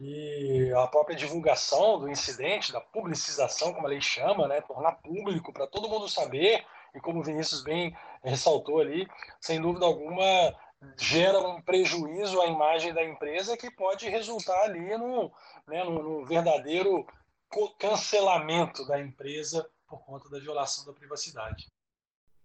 E 0.00 0.72
a 0.74 0.86
própria 0.86 1.14
divulgação 1.14 2.00
do 2.00 2.08
incidente, 2.08 2.72
da 2.72 2.80
publicização, 2.80 3.72
como 3.72 3.86
a 3.86 3.90
lei 3.90 4.00
chama, 4.00 4.48
né? 4.48 4.62
tornar 4.62 4.92
público 4.92 5.52
para 5.52 5.66
todo 5.66 5.88
mundo 5.88 6.08
saber, 6.08 6.64
e 6.94 7.00
como 7.00 7.20
o 7.20 7.22
Vinícius 7.22 7.62
bem 7.62 7.94
ressaltou 8.22 8.80
ali, 8.80 9.06
sem 9.40 9.60
dúvida 9.60 9.84
alguma, 9.84 10.54
gera 10.98 11.38
um 11.38 11.60
prejuízo 11.60 12.40
à 12.40 12.46
imagem 12.46 12.92
da 12.92 13.04
empresa 13.04 13.56
que 13.56 13.70
pode 13.70 14.08
resultar 14.08 14.62
ali 14.62 14.96
no, 14.96 15.30
né, 15.66 15.84
no, 15.84 16.02
no 16.02 16.26
verdadeiro 16.26 17.06
cancelamento 17.78 18.86
da 18.86 19.00
empresa 19.00 19.68
por 19.88 20.04
conta 20.04 20.28
da 20.28 20.38
violação 20.38 20.84
da 20.84 20.92
privacidade. 20.92 21.66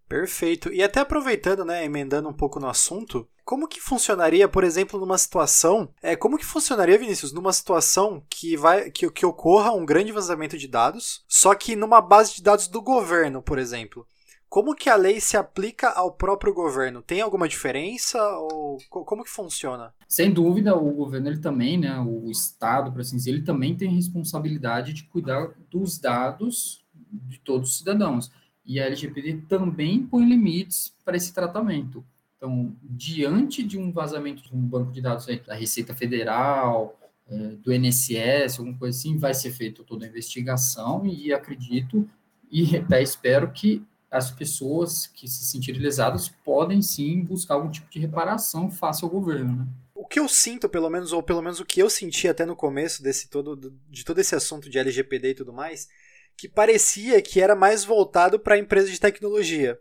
Perfeito. 0.07 0.73
E 0.73 0.81
até 0.81 0.99
aproveitando, 0.99 1.63
né, 1.63 1.85
emendando 1.85 2.27
um 2.27 2.33
pouco 2.33 2.59
no 2.59 2.67
assunto, 2.67 3.29
como 3.45 3.67
que 3.67 3.79
funcionaria, 3.79 4.49
por 4.49 4.63
exemplo, 4.63 4.99
numa 4.99 5.17
situação, 5.19 5.93
é, 6.01 6.15
como 6.15 6.37
que 6.37 6.45
funcionaria, 6.45 6.97
Vinícius, 6.97 7.31
numa 7.31 7.53
situação 7.53 8.23
que 8.27 8.57
vai 8.57 8.89
que, 8.89 9.09
que 9.11 9.25
ocorra 9.25 9.71
um 9.71 9.85
grande 9.85 10.11
vazamento 10.11 10.57
de 10.57 10.67
dados, 10.67 11.23
só 11.27 11.53
que 11.53 11.75
numa 11.75 12.01
base 12.01 12.35
de 12.35 12.43
dados 12.43 12.67
do 12.67 12.81
governo, 12.81 13.41
por 13.41 13.59
exemplo? 13.59 14.07
Como 14.49 14.75
que 14.75 14.89
a 14.89 14.95
lei 14.95 15.21
se 15.21 15.37
aplica 15.37 15.89
ao 15.89 16.11
próprio 16.11 16.51
governo? 16.51 17.03
Tem 17.03 17.21
alguma 17.21 17.47
diferença 17.47 18.19
ou 18.39 18.79
como 18.89 19.23
que 19.23 19.29
funciona? 19.29 19.93
Sem 20.07 20.33
dúvida, 20.33 20.75
o 20.75 20.91
governo 20.91 21.27
ele 21.27 21.37
também, 21.37 21.77
né, 21.77 21.99
o 21.99 22.31
estado, 22.31 22.91
para 22.91 23.01
assim 23.01 23.17
dizer, 23.17 23.29
ele 23.29 23.43
também 23.43 23.75
tem 23.75 23.93
responsabilidade 23.93 24.91
de 24.91 25.03
cuidar 25.03 25.51
dos 25.69 25.99
dados 25.99 26.83
de 27.11 27.39
todos 27.39 27.69
os 27.69 27.77
cidadãos. 27.77 28.31
E 28.65 28.79
a 28.79 28.85
LGPD 28.85 29.43
também 29.47 30.03
põe 30.03 30.25
limites 30.25 30.95
para 31.05 31.15
esse 31.15 31.31
tratamento. 31.31 32.03
Então, 32.35 32.75
diante 32.81 33.61
de 33.61 33.77
um 33.77 33.91
vazamento 33.91 34.41
de 34.41 34.55
um 34.55 34.61
banco 34.61 34.91
de 34.91 35.01
dados 35.01 35.27
da 35.45 35.53
Receita 35.53 35.93
Federal, 35.93 36.97
é, 37.27 37.37
do 37.57 37.71
INSS, 37.71 38.57
alguma 38.57 38.77
coisa 38.77 38.97
assim, 38.97 39.15
vai 39.17 39.35
ser 39.35 39.51
feita 39.51 39.83
toda 39.83 40.05
a 40.05 40.09
investigação 40.09 41.05
e 41.05 41.31
acredito 41.31 42.09
e 42.51 42.77
até 42.77 43.03
espero 43.03 43.51
que 43.51 43.85
as 44.11 44.31
pessoas 44.31 45.07
que 45.07 45.27
se 45.27 45.45
sentirem 45.45 45.81
lesadas 45.81 46.29
podem 46.43 46.81
sim 46.81 47.23
buscar 47.23 47.55
algum 47.55 47.69
tipo 47.69 47.89
de 47.89 47.99
reparação 47.99 48.71
face 48.71 49.03
ao 49.03 49.09
governo, 49.09 49.57
né? 49.57 49.67
O 49.93 50.05
que 50.07 50.19
eu 50.19 50.27
sinto, 50.27 50.67
pelo 50.67 50.89
menos, 50.89 51.11
ou 51.11 51.21
pelo 51.21 51.41
menos 51.41 51.59
o 51.59 51.65
que 51.65 51.81
eu 51.81 51.89
senti 51.89 52.27
até 52.27 52.45
no 52.45 52.55
começo 52.55 53.03
desse 53.03 53.29
todo, 53.29 53.73
de 53.89 54.03
todo 54.03 54.19
esse 54.19 54.33
assunto 54.33 54.69
de 54.69 54.79
LGPD 54.79 55.29
e 55.31 55.35
tudo 55.35 55.53
mais, 55.53 55.89
que 56.35 56.47
parecia 56.47 57.21
que 57.21 57.41
era 57.41 57.53
mais 57.53 57.83
voltado 57.83 58.39
para 58.39 58.57
empresas 58.57 58.89
de 58.89 58.99
tecnologia. 58.99 59.77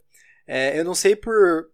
É, 0.46 0.78
eu 0.78 0.84
não 0.84 0.94
sei 0.94 1.14
por 1.14 1.70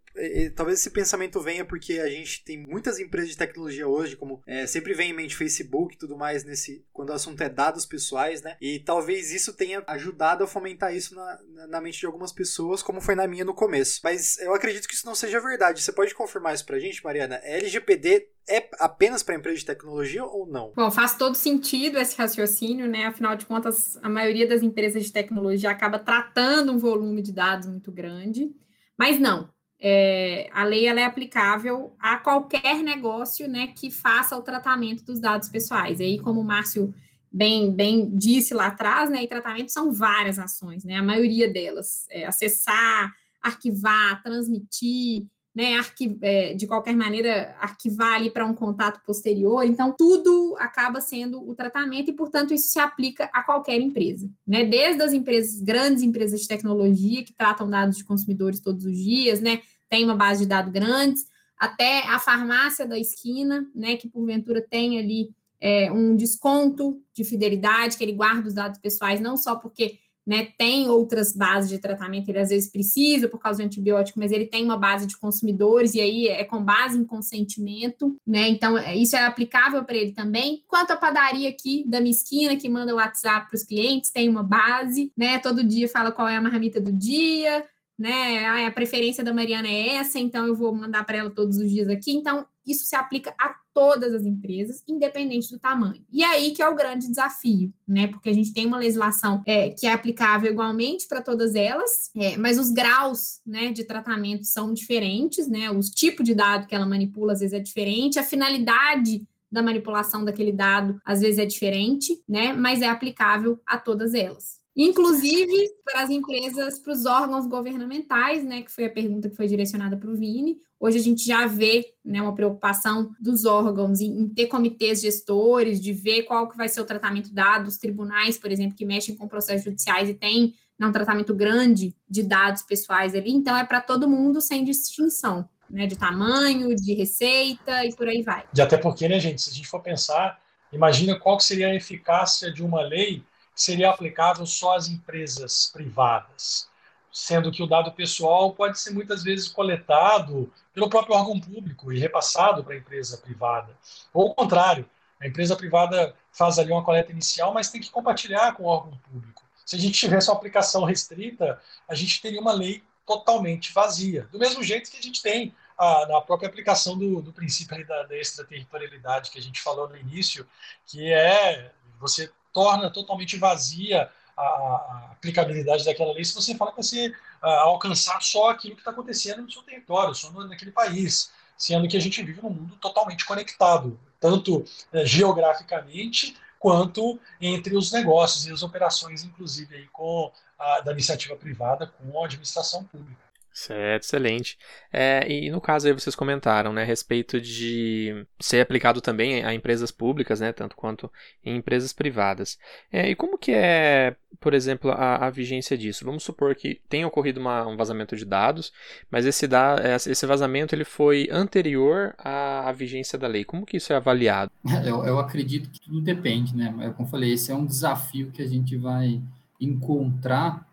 talvez 0.54 0.80
esse 0.80 0.90
pensamento 0.90 1.40
venha 1.40 1.64
porque 1.64 1.98
a 1.98 2.08
gente 2.08 2.44
tem 2.44 2.58
muitas 2.58 2.98
empresas 2.98 3.30
de 3.30 3.36
tecnologia 3.36 3.86
hoje, 3.86 4.16
como 4.16 4.42
é, 4.46 4.66
sempre 4.66 4.94
vem 4.94 5.10
em 5.10 5.14
mente 5.14 5.36
Facebook 5.36 5.94
e 5.94 5.98
tudo 5.98 6.16
mais, 6.16 6.44
nesse, 6.44 6.84
quando 6.92 7.10
o 7.10 7.12
assunto 7.12 7.40
é 7.42 7.48
dados 7.48 7.84
pessoais, 7.84 8.42
né? 8.42 8.56
E 8.60 8.78
talvez 8.78 9.32
isso 9.32 9.52
tenha 9.52 9.82
ajudado 9.86 10.44
a 10.44 10.46
fomentar 10.46 10.94
isso 10.94 11.14
na, 11.14 11.38
na 11.68 11.80
mente 11.80 12.00
de 12.00 12.06
algumas 12.06 12.32
pessoas, 12.32 12.82
como 12.82 13.00
foi 13.00 13.14
na 13.14 13.26
minha 13.26 13.44
no 13.44 13.54
começo. 13.54 14.00
Mas 14.04 14.38
eu 14.38 14.54
acredito 14.54 14.86
que 14.86 14.94
isso 14.94 15.06
não 15.06 15.14
seja 15.14 15.40
verdade. 15.40 15.82
Você 15.82 15.92
pode 15.92 16.14
confirmar 16.14 16.54
isso 16.54 16.64
pra 16.64 16.78
gente, 16.78 17.02
Mariana? 17.02 17.40
LGPD 17.42 18.28
é 18.48 18.68
apenas 18.78 19.22
para 19.22 19.34
empresas 19.34 19.60
de 19.60 19.66
tecnologia 19.66 20.24
ou 20.24 20.46
não? 20.46 20.72
Bom, 20.76 20.90
faz 20.90 21.16
todo 21.16 21.34
sentido 21.34 21.98
esse 21.98 22.16
raciocínio, 22.16 22.86
né? 22.86 23.06
Afinal 23.06 23.36
de 23.36 23.46
contas, 23.46 23.96
a 24.02 24.08
maioria 24.08 24.46
das 24.46 24.62
empresas 24.62 25.04
de 25.04 25.12
tecnologia 25.12 25.70
acaba 25.70 25.98
tratando 25.98 26.72
um 26.72 26.78
volume 26.78 27.22
de 27.22 27.32
dados 27.32 27.66
muito 27.66 27.90
grande. 27.90 28.50
Mas 28.96 29.18
não, 29.18 29.48
é, 29.80 30.48
a 30.52 30.64
lei 30.64 30.86
ela 30.86 31.00
é 31.00 31.04
aplicável 31.04 31.94
a 31.98 32.16
qualquer 32.16 32.82
negócio 32.82 33.48
né, 33.48 33.68
que 33.68 33.90
faça 33.90 34.36
o 34.36 34.42
tratamento 34.42 35.04
dos 35.04 35.20
dados 35.20 35.48
pessoais. 35.48 36.00
E 36.00 36.04
aí, 36.04 36.18
como 36.18 36.40
o 36.40 36.44
Márcio 36.44 36.94
bem, 37.30 37.74
bem 37.74 38.10
disse 38.16 38.54
lá 38.54 38.68
atrás, 38.68 39.10
né, 39.10 39.22
e 39.22 39.28
tratamento 39.28 39.72
são 39.72 39.92
várias 39.92 40.38
ações, 40.38 40.84
né, 40.84 40.96
a 40.96 41.02
maioria 41.02 41.52
delas, 41.52 42.06
é 42.08 42.24
acessar, 42.24 43.12
arquivar, 43.42 44.22
transmitir, 44.22 45.26
né, 45.55 45.74
é, 46.20 46.52
de 46.55 46.66
qualquer 46.66 46.96
maneira, 46.96 47.55
arquivar 47.61 48.14
ali 48.14 48.28
para 48.28 48.44
um 48.44 48.52
contato 48.52 49.00
posterior. 49.05 49.64
Então, 49.64 49.94
tudo 49.96 50.57
acaba 50.59 51.00
sendo 51.00 51.48
o 51.48 51.55
tratamento 51.55 52.11
e, 52.11 52.14
portanto, 52.14 52.52
isso 52.52 52.68
se 52.68 52.80
aplica 52.80 53.30
a 53.32 53.42
qualquer 53.42 53.80
empresa, 53.80 54.28
né? 54.44 54.64
Desde 54.64 55.00
as 55.02 55.12
empresas, 55.12 55.61
grandes 55.61 56.02
empresas 56.02 56.40
de 56.40 56.48
tecnologia 56.48 57.22
que 57.22 57.32
tratam 57.32 57.70
dados 57.70 57.96
de 57.96 58.05
consumidores 58.05 58.59
todos 58.59 58.84
os 58.84 58.98
dias, 58.98 59.40
né? 59.40 59.61
Tem 59.88 60.05
uma 60.05 60.16
base 60.16 60.40
de 60.40 60.48
dados 60.48 60.72
grandes, 60.72 61.24
até 61.57 62.00
a 62.09 62.18
farmácia 62.18 62.84
da 62.84 62.98
esquina, 62.98 63.64
né? 63.72 63.96
Que 63.96 64.09
porventura 64.09 64.61
tem 64.61 64.98
ali 64.98 65.30
é, 65.61 65.90
um 65.92 66.16
desconto 66.16 67.00
de 67.14 67.22
fidelidade, 67.22 67.96
que 67.96 68.02
ele 68.02 68.12
guarda 68.12 68.48
os 68.48 68.55
dados 68.55 68.80
pessoais, 68.80 69.20
não 69.20 69.36
só 69.36 69.55
porque 69.55 69.98
né, 70.26 70.48
tem 70.58 70.88
outras 70.88 71.34
bases 71.34 71.70
de 71.70 71.78
tratamento, 71.78 72.28
ele 72.28 72.38
às 72.38 72.48
vezes 72.48 72.70
precisa 72.70 73.28
por 73.28 73.38
causa 73.38 73.62
do 73.62 73.66
antibiótico, 73.66 74.18
mas 74.18 74.32
ele 74.32 74.46
tem 74.46 74.64
uma 74.64 74.76
base 74.76 75.06
de 75.06 75.16
consumidores 75.18 75.94
e 75.94 76.00
aí 76.00 76.28
é 76.28 76.44
com 76.44 76.62
base 76.62 76.98
em 76.98 77.04
consentimento, 77.04 78.16
né? 78.26 78.48
Então, 78.48 78.78
é, 78.78 78.96
isso 78.96 79.16
é 79.16 79.24
aplicável 79.24 79.84
para 79.84 79.96
ele 79.96 80.12
também. 80.12 80.62
Quanto 80.66 80.92
à 80.92 80.96
padaria 80.96 81.48
aqui 81.48 81.84
da 81.86 82.00
minha 82.00 82.10
esquina, 82.10 82.56
que 82.56 82.68
manda 82.68 82.92
o 82.92 82.96
WhatsApp 82.96 83.48
para 83.48 83.56
os 83.56 83.64
clientes, 83.64 84.10
tem 84.10 84.28
uma 84.28 84.42
base, 84.42 85.12
né? 85.16 85.38
Todo 85.38 85.64
dia 85.64 85.88
fala 85.88 86.12
qual 86.12 86.28
é 86.28 86.36
a 86.36 86.40
marmita 86.40 86.80
do 86.80 86.92
dia, 86.92 87.64
né? 87.98 88.46
Ah, 88.46 88.66
a 88.66 88.72
preferência 88.72 89.22
da 89.22 89.32
Mariana 89.32 89.68
é 89.68 89.96
essa, 89.96 90.18
então 90.18 90.46
eu 90.46 90.54
vou 90.54 90.74
mandar 90.74 91.04
para 91.04 91.18
ela 91.18 91.30
todos 91.30 91.58
os 91.58 91.70
dias 91.70 91.88
aqui. 91.88 92.12
Então, 92.12 92.46
isso 92.66 92.84
se 92.84 92.96
aplica 92.96 93.34
a 93.38 93.54
todas 93.72 94.14
as 94.14 94.22
empresas, 94.22 94.82
independente 94.86 95.50
do 95.50 95.58
tamanho. 95.58 96.04
E 96.12 96.22
aí 96.22 96.52
que 96.52 96.62
é 96.62 96.68
o 96.68 96.76
grande 96.76 97.08
desafio, 97.08 97.72
né? 97.86 98.06
Porque 98.06 98.30
a 98.30 98.32
gente 98.32 98.52
tem 98.52 98.66
uma 98.66 98.78
legislação 98.78 99.42
é, 99.46 99.70
que 99.70 99.86
é 99.86 99.92
aplicável 99.92 100.52
igualmente 100.52 101.06
para 101.08 101.20
todas 101.20 101.54
elas, 101.54 102.10
é, 102.14 102.36
mas 102.36 102.58
os 102.58 102.70
graus 102.70 103.40
né, 103.44 103.72
de 103.72 103.84
tratamento 103.84 104.44
são 104.44 104.72
diferentes, 104.72 105.48
né? 105.48 105.70
Os 105.70 105.90
tipos 105.90 106.24
de 106.24 106.34
dado 106.34 106.66
que 106.66 106.74
ela 106.74 106.86
manipula 106.86 107.32
às 107.32 107.40
vezes 107.40 107.54
é 107.54 107.60
diferente, 107.60 108.18
a 108.18 108.22
finalidade 108.22 109.26
da 109.50 109.62
manipulação 109.62 110.24
daquele 110.24 110.52
dado 110.52 111.00
às 111.04 111.20
vezes 111.20 111.38
é 111.38 111.46
diferente, 111.46 112.22
né? 112.28 112.52
Mas 112.52 112.82
é 112.82 112.88
aplicável 112.88 113.60
a 113.66 113.78
todas 113.78 114.14
elas. 114.14 114.63
Inclusive 114.76 115.70
para 115.84 116.02
as 116.02 116.10
empresas, 116.10 116.80
para 116.80 116.92
os 116.92 117.06
órgãos 117.06 117.46
governamentais, 117.46 118.44
né? 118.44 118.62
Que 118.62 118.72
foi 118.72 118.86
a 118.86 118.90
pergunta 118.90 119.30
que 119.30 119.36
foi 119.36 119.46
direcionada 119.46 119.96
para 119.96 120.10
o 120.10 120.16
Vini. 120.16 120.58
Hoje 120.80 120.98
a 120.98 121.02
gente 121.02 121.24
já 121.24 121.46
vê 121.46 121.94
né, 122.04 122.20
uma 122.20 122.34
preocupação 122.34 123.14
dos 123.20 123.44
órgãos 123.44 124.00
em, 124.00 124.22
em, 124.22 124.28
ter 124.28 124.48
comitês 124.48 125.00
gestores, 125.00 125.80
de 125.80 125.92
ver 125.92 126.24
qual 126.24 126.48
que 126.48 126.56
vai 126.56 126.68
ser 126.68 126.80
o 126.80 126.84
tratamento 126.84 127.32
dado, 127.32 127.68
os 127.68 127.78
tribunais, 127.78 128.36
por 128.36 128.50
exemplo, 128.50 128.76
que 128.76 128.84
mexem 128.84 129.14
com 129.14 129.28
processos 129.28 129.64
judiciais 129.64 130.08
e 130.08 130.14
têm 130.14 130.54
né, 130.78 130.86
um 130.86 130.92
tratamento 130.92 131.32
grande 131.34 131.94
de 132.10 132.22
dados 132.24 132.62
pessoais 132.62 133.14
ali. 133.14 133.30
Então, 133.30 133.56
é 133.56 133.64
para 133.64 133.80
todo 133.80 134.10
mundo 134.10 134.40
sem 134.40 134.64
distinção, 134.64 135.48
né? 135.70 135.86
De 135.86 135.96
tamanho, 135.96 136.74
de 136.74 136.94
receita 136.94 137.84
e 137.84 137.94
por 137.94 138.08
aí 138.08 138.22
vai. 138.22 138.44
E 138.54 138.60
até 138.60 138.76
porque, 138.76 139.08
né, 139.08 139.20
gente, 139.20 139.40
se 139.40 139.50
a 139.50 139.52
gente 139.52 139.68
for 139.68 139.80
pensar, 139.80 140.38
imagina 140.72 141.18
qual 141.18 141.38
seria 141.38 141.68
a 141.68 141.74
eficácia 141.74 142.52
de 142.52 142.64
uma 142.64 142.82
lei 142.82 143.22
seria 143.55 143.90
aplicável 143.90 144.44
só 144.46 144.76
às 144.76 144.88
empresas 144.88 145.70
privadas, 145.72 146.68
sendo 147.12 147.52
que 147.52 147.62
o 147.62 147.66
dado 147.66 147.92
pessoal 147.92 148.52
pode 148.52 148.78
ser 148.78 148.90
muitas 148.90 149.22
vezes 149.22 149.48
coletado 149.48 150.52
pelo 150.72 150.90
próprio 150.90 151.14
órgão 151.14 151.38
público 151.38 151.92
e 151.92 151.98
repassado 151.98 152.64
para 152.64 152.74
a 152.74 152.78
empresa 152.78 153.16
privada. 153.18 153.76
Ou 154.12 154.30
o 154.30 154.34
contrário, 154.34 154.88
a 155.20 155.26
empresa 155.26 155.55
privada 155.55 156.14
faz 156.32 156.59
ali 156.59 156.72
uma 156.72 156.84
coleta 156.84 157.12
inicial, 157.12 157.55
mas 157.55 157.70
tem 157.70 157.80
que 157.80 157.90
compartilhar 157.90 158.55
com 158.55 158.64
o 158.64 158.66
órgão 158.66 158.98
público. 159.11 159.42
Se 159.64 159.76
a 159.76 159.78
gente 159.78 159.98
tivesse 159.98 160.28
uma 160.28 160.36
aplicação 160.36 160.84
restrita, 160.84 161.61
a 161.88 161.94
gente 161.94 162.20
teria 162.20 162.40
uma 162.40 162.52
lei 162.52 162.82
totalmente 163.07 163.72
vazia. 163.72 164.28
Do 164.32 164.38
mesmo 164.38 164.62
jeito 164.62 164.90
que 164.90 164.98
a 164.98 165.02
gente 165.02 165.22
tem 165.22 165.55
a, 165.78 166.07
na 166.07 166.20
própria 166.20 166.48
aplicação 166.48 166.98
do, 166.98 167.22
do 167.22 167.32
princípio 167.32 167.86
da, 167.86 168.02
da 168.02 168.16
extraterritorialidade 168.16 169.30
que 169.30 169.38
a 169.38 169.42
gente 169.42 169.61
falou 169.61 169.88
no 169.88 169.96
início, 169.96 170.46
que 170.86 171.12
é 171.12 171.72
você 172.00 172.30
torna 172.55 172.88
totalmente 172.88 173.36
vazia 173.36 174.09
a, 174.36 175.11
aplicabilidade 175.12 175.84
daquela 175.84 176.12
lei 176.12 176.24
se 176.24 176.34
você 176.34 176.55
fala 176.55 176.70
que 176.70 176.82
você 176.82 177.09
uh, 177.09 177.46
alcançar 177.46 178.22
só 178.22 178.50
aquilo 178.50 178.74
que 178.74 178.80
está 178.80 178.90
acontecendo 178.90 179.42
no 179.42 179.50
seu 179.50 179.62
território, 179.62 180.14
só 180.14 180.30
no, 180.30 180.46
naquele 180.46 180.70
país, 180.70 181.30
sendo 181.59 181.88
que 181.88 181.96
a 181.96 182.00
gente 182.00 182.22
vive 182.22 182.40
num 182.40 182.50
mundo 182.50 182.76
totalmente 182.76 183.24
conectado, 183.24 183.98
tanto 184.20 184.59
uh, 184.59 184.66
geograficamente 185.05 186.36
quanto 186.59 187.18
entre 187.40 187.76
os 187.76 187.92
negócios 187.92 188.46
e 188.46 188.52
as 188.52 188.62
operações, 188.62 189.22
inclusive 189.22 189.76
aí 189.76 189.86
com 189.88 190.32
a, 190.59 190.80
da 190.80 190.92
iniciativa 190.92 191.36
privada 191.36 191.86
com 191.86 192.22
a 192.22 192.24
administração 192.24 192.84
pública. 192.84 193.23
Certo, 193.55 194.02
excelente. 194.02 194.59
É, 194.92 195.24
e 195.30 195.48
no 195.48 195.61
caso 195.61 195.86
aí 195.86 195.92
vocês 195.92 196.16
comentaram, 196.16 196.72
né, 196.72 196.82
a 196.82 196.84
respeito 196.84 197.40
de 197.40 198.26
ser 198.40 198.61
aplicado 198.61 199.00
também 199.00 199.44
a 199.44 199.55
empresas 199.55 199.92
públicas, 199.92 200.40
né, 200.40 200.52
tanto 200.52 200.74
quanto 200.74 201.09
em 201.44 201.57
empresas 201.59 201.92
privadas. 201.92 202.59
É, 202.90 203.09
e 203.09 203.14
como 203.14 203.38
que 203.38 203.52
é, 203.52 204.16
por 204.40 204.55
exemplo, 204.55 204.90
a, 204.90 205.24
a, 205.24 205.30
vigência 205.30 205.78
disso? 205.78 206.05
Vamos 206.05 206.24
supor 206.24 206.57
que 206.57 206.80
tenha 206.88 207.07
ocorrido 207.07 207.38
uma, 207.38 207.64
um 207.64 207.76
vazamento 207.76 208.16
de 208.16 208.24
dados, 208.24 208.72
mas 209.09 209.24
esse, 209.24 209.46
da, 209.46 209.76
esse 210.05 210.26
vazamento 210.26 210.74
ele 210.74 210.84
foi 210.84 211.28
anterior 211.30 212.12
à, 212.18 212.68
à, 212.68 212.72
vigência 212.72 213.16
da 213.16 213.28
lei. 213.28 213.44
Como 213.44 213.64
que 213.64 213.76
isso 213.76 213.92
é 213.92 213.96
avaliado? 213.96 214.50
Eu, 214.84 215.05
eu 215.05 215.18
acredito 215.20 215.70
que 215.70 215.80
tudo 215.80 216.00
depende, 216.00 216.57
né? 216.57 216.72
Como 216.96 217.07
eu 217.07 217.11
falei, 217.11 217.32
esse 217.32 217.52
é 217.52 217.55
um 217.55 217.64
desafio 217.64 218.32
que 218.32 218.42
a 218.42 218.46
gente 218.46 218.76
vai 218.76 219.22
encontrar 219.61 220.66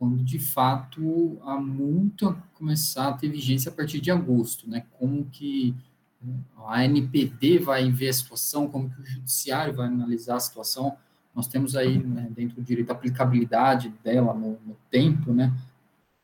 quando 0.00 0.24
de 0.24 0.38
fato 0.38 1.38
a 1.42 1.60
multa 1.60 2.34
começar 2.54 3.08
a 3.08 3.12
ter 3.12 3.28
vigência 3.28 3.70
a 3.70 3.74
partir 3.74 4.00
de 4.00 4.10
agosto, 4.10 4.66
né? 4.66 4.86
Como 4.98 5.26
que 5.26 5.76
a 6.66 6.82
NPD 6.86 7.58
vai 7.58 7.90
ver 7.90 8.08
a 8.08 8.12
situação, 8.14 8.66
como 8.66 8.88
que 8.88 8.98
o 8.98 9.04
judiciário 9.04 9.74
vai 9.74 9.88
analisar 9.88 10.36
a 10.36 10.40
situação. 10.40 10.96
Nós 11.34 11.46
temos 11.46 11.76
aí 11.76 11.98
né, 11.98 12.28
dentro 12.30 12.56
do 12.56 12.62
direito 12.62 12.88
a 12.88 12.94
aplicabilidade 12.94 13.90
dela 14.02 14.32
no, 14.32 14.58
no, 14.64 14.74
tempo, 14.90 15.34
né? 15.34 15.52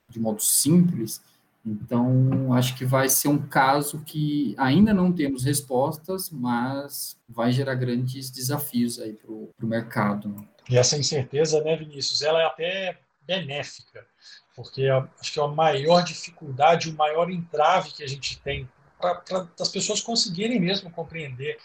De 0.08 0.18
modo 0.18 0.40
simples. 0.40 1.22
Então, 1.64 2.54
acho 2.54 2.74
que 2.78 2.84
vai 2.86 3.10
ser 3.10 3.28
um 3.28 3.46
caso 3.46 4.00
que 4.06 4.54
ainda 4.56 4.94
não 4.94 5.12
temos 5.12 5.44
respostas, 5.44 6.30
mas 6.30 7.14
vai 7.28 7.52
gerar 7.52 7.74
grandes 7.74 8.30
desafios 8.30 8.98
aí 8.98 9.12
para 9.12 9.30
o 9.30 9.52
mercado. 9.60 10.30
Né? 10.30 10.48
E 10.70 10.78
essa 10.78 10.96
incerteza, 10.96 11.62
né, 11.62 11.76
Vinícius, 11.76 12.22
ela 12.22 12.40
é 12.40 12.46
até 12.46 13.05
benéfica, 13.26 14.06
porque 14.54 14.88
acho 15.20 15.32
que 15.32 15.40
é 15.40 15.42
a 15.42 15.48
maior 15.48 16.02
dificuldade, 16.02 16.90
o 16.90 16.94
maior 16.94 17.30
entrave 17.30 17.90
que 17.90 18.02
a 18.02 18.08
gente 18.08 18.38
tem 18.40 18.68
para 18.98 19.22
as 19.60 19.68
pessoas 19.68 20.00
conseguirem 20.00 20.58
mesmo 20.58 20.90
compreender 20.90 21.58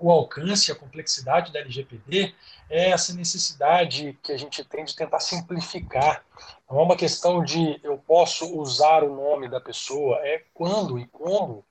o 0.00 0.10
alcance, 0.10 0.72
a 0.72 0.74
complexidade 0.74 1.52
da 1.52 1.60
LGPD 1.60 2.34
é 2.68 2.90
essa 2.90 3.14
necessidade 3.14 4.18
que 4.22 4.32
a 4.32 4.36
gente 4.36 4.64
tem 4.64 4.84
de 4.84 4.96
tentar 4.96 5.20
simplificar. 5.20 6.24
Não 6.68 6.80
é 6.80 6.82
uma 6.82 6.96
questão 6.96 7.42
de 7.44 7.80
eu 7.82 7.96
posso 7.96 8.58
usar 8.58 9.04
o 9.04 9.14
nome 9.14 9.48
da 9.48 9.60
pessoa, 9.60 10.18
é 10.26 10.42
quando 10.52 10.98
e 10.98 11.06
como 11.06 11.64